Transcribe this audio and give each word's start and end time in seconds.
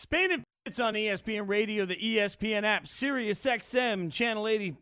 Spain 0.00 0.32
and 0.32 0.44
Fitz 0.64 0.80
on 0.80 0.94
ESPN 0.94 1.46
Radio, 1.46 1.84
the 1.84 1.94
ESPN 1.94 2.62
app, 2.62 2.86
Sirius 2.86 3.44
XM, 3.44 4.10
Channel 4.10 4.48
80, 4.48 4.74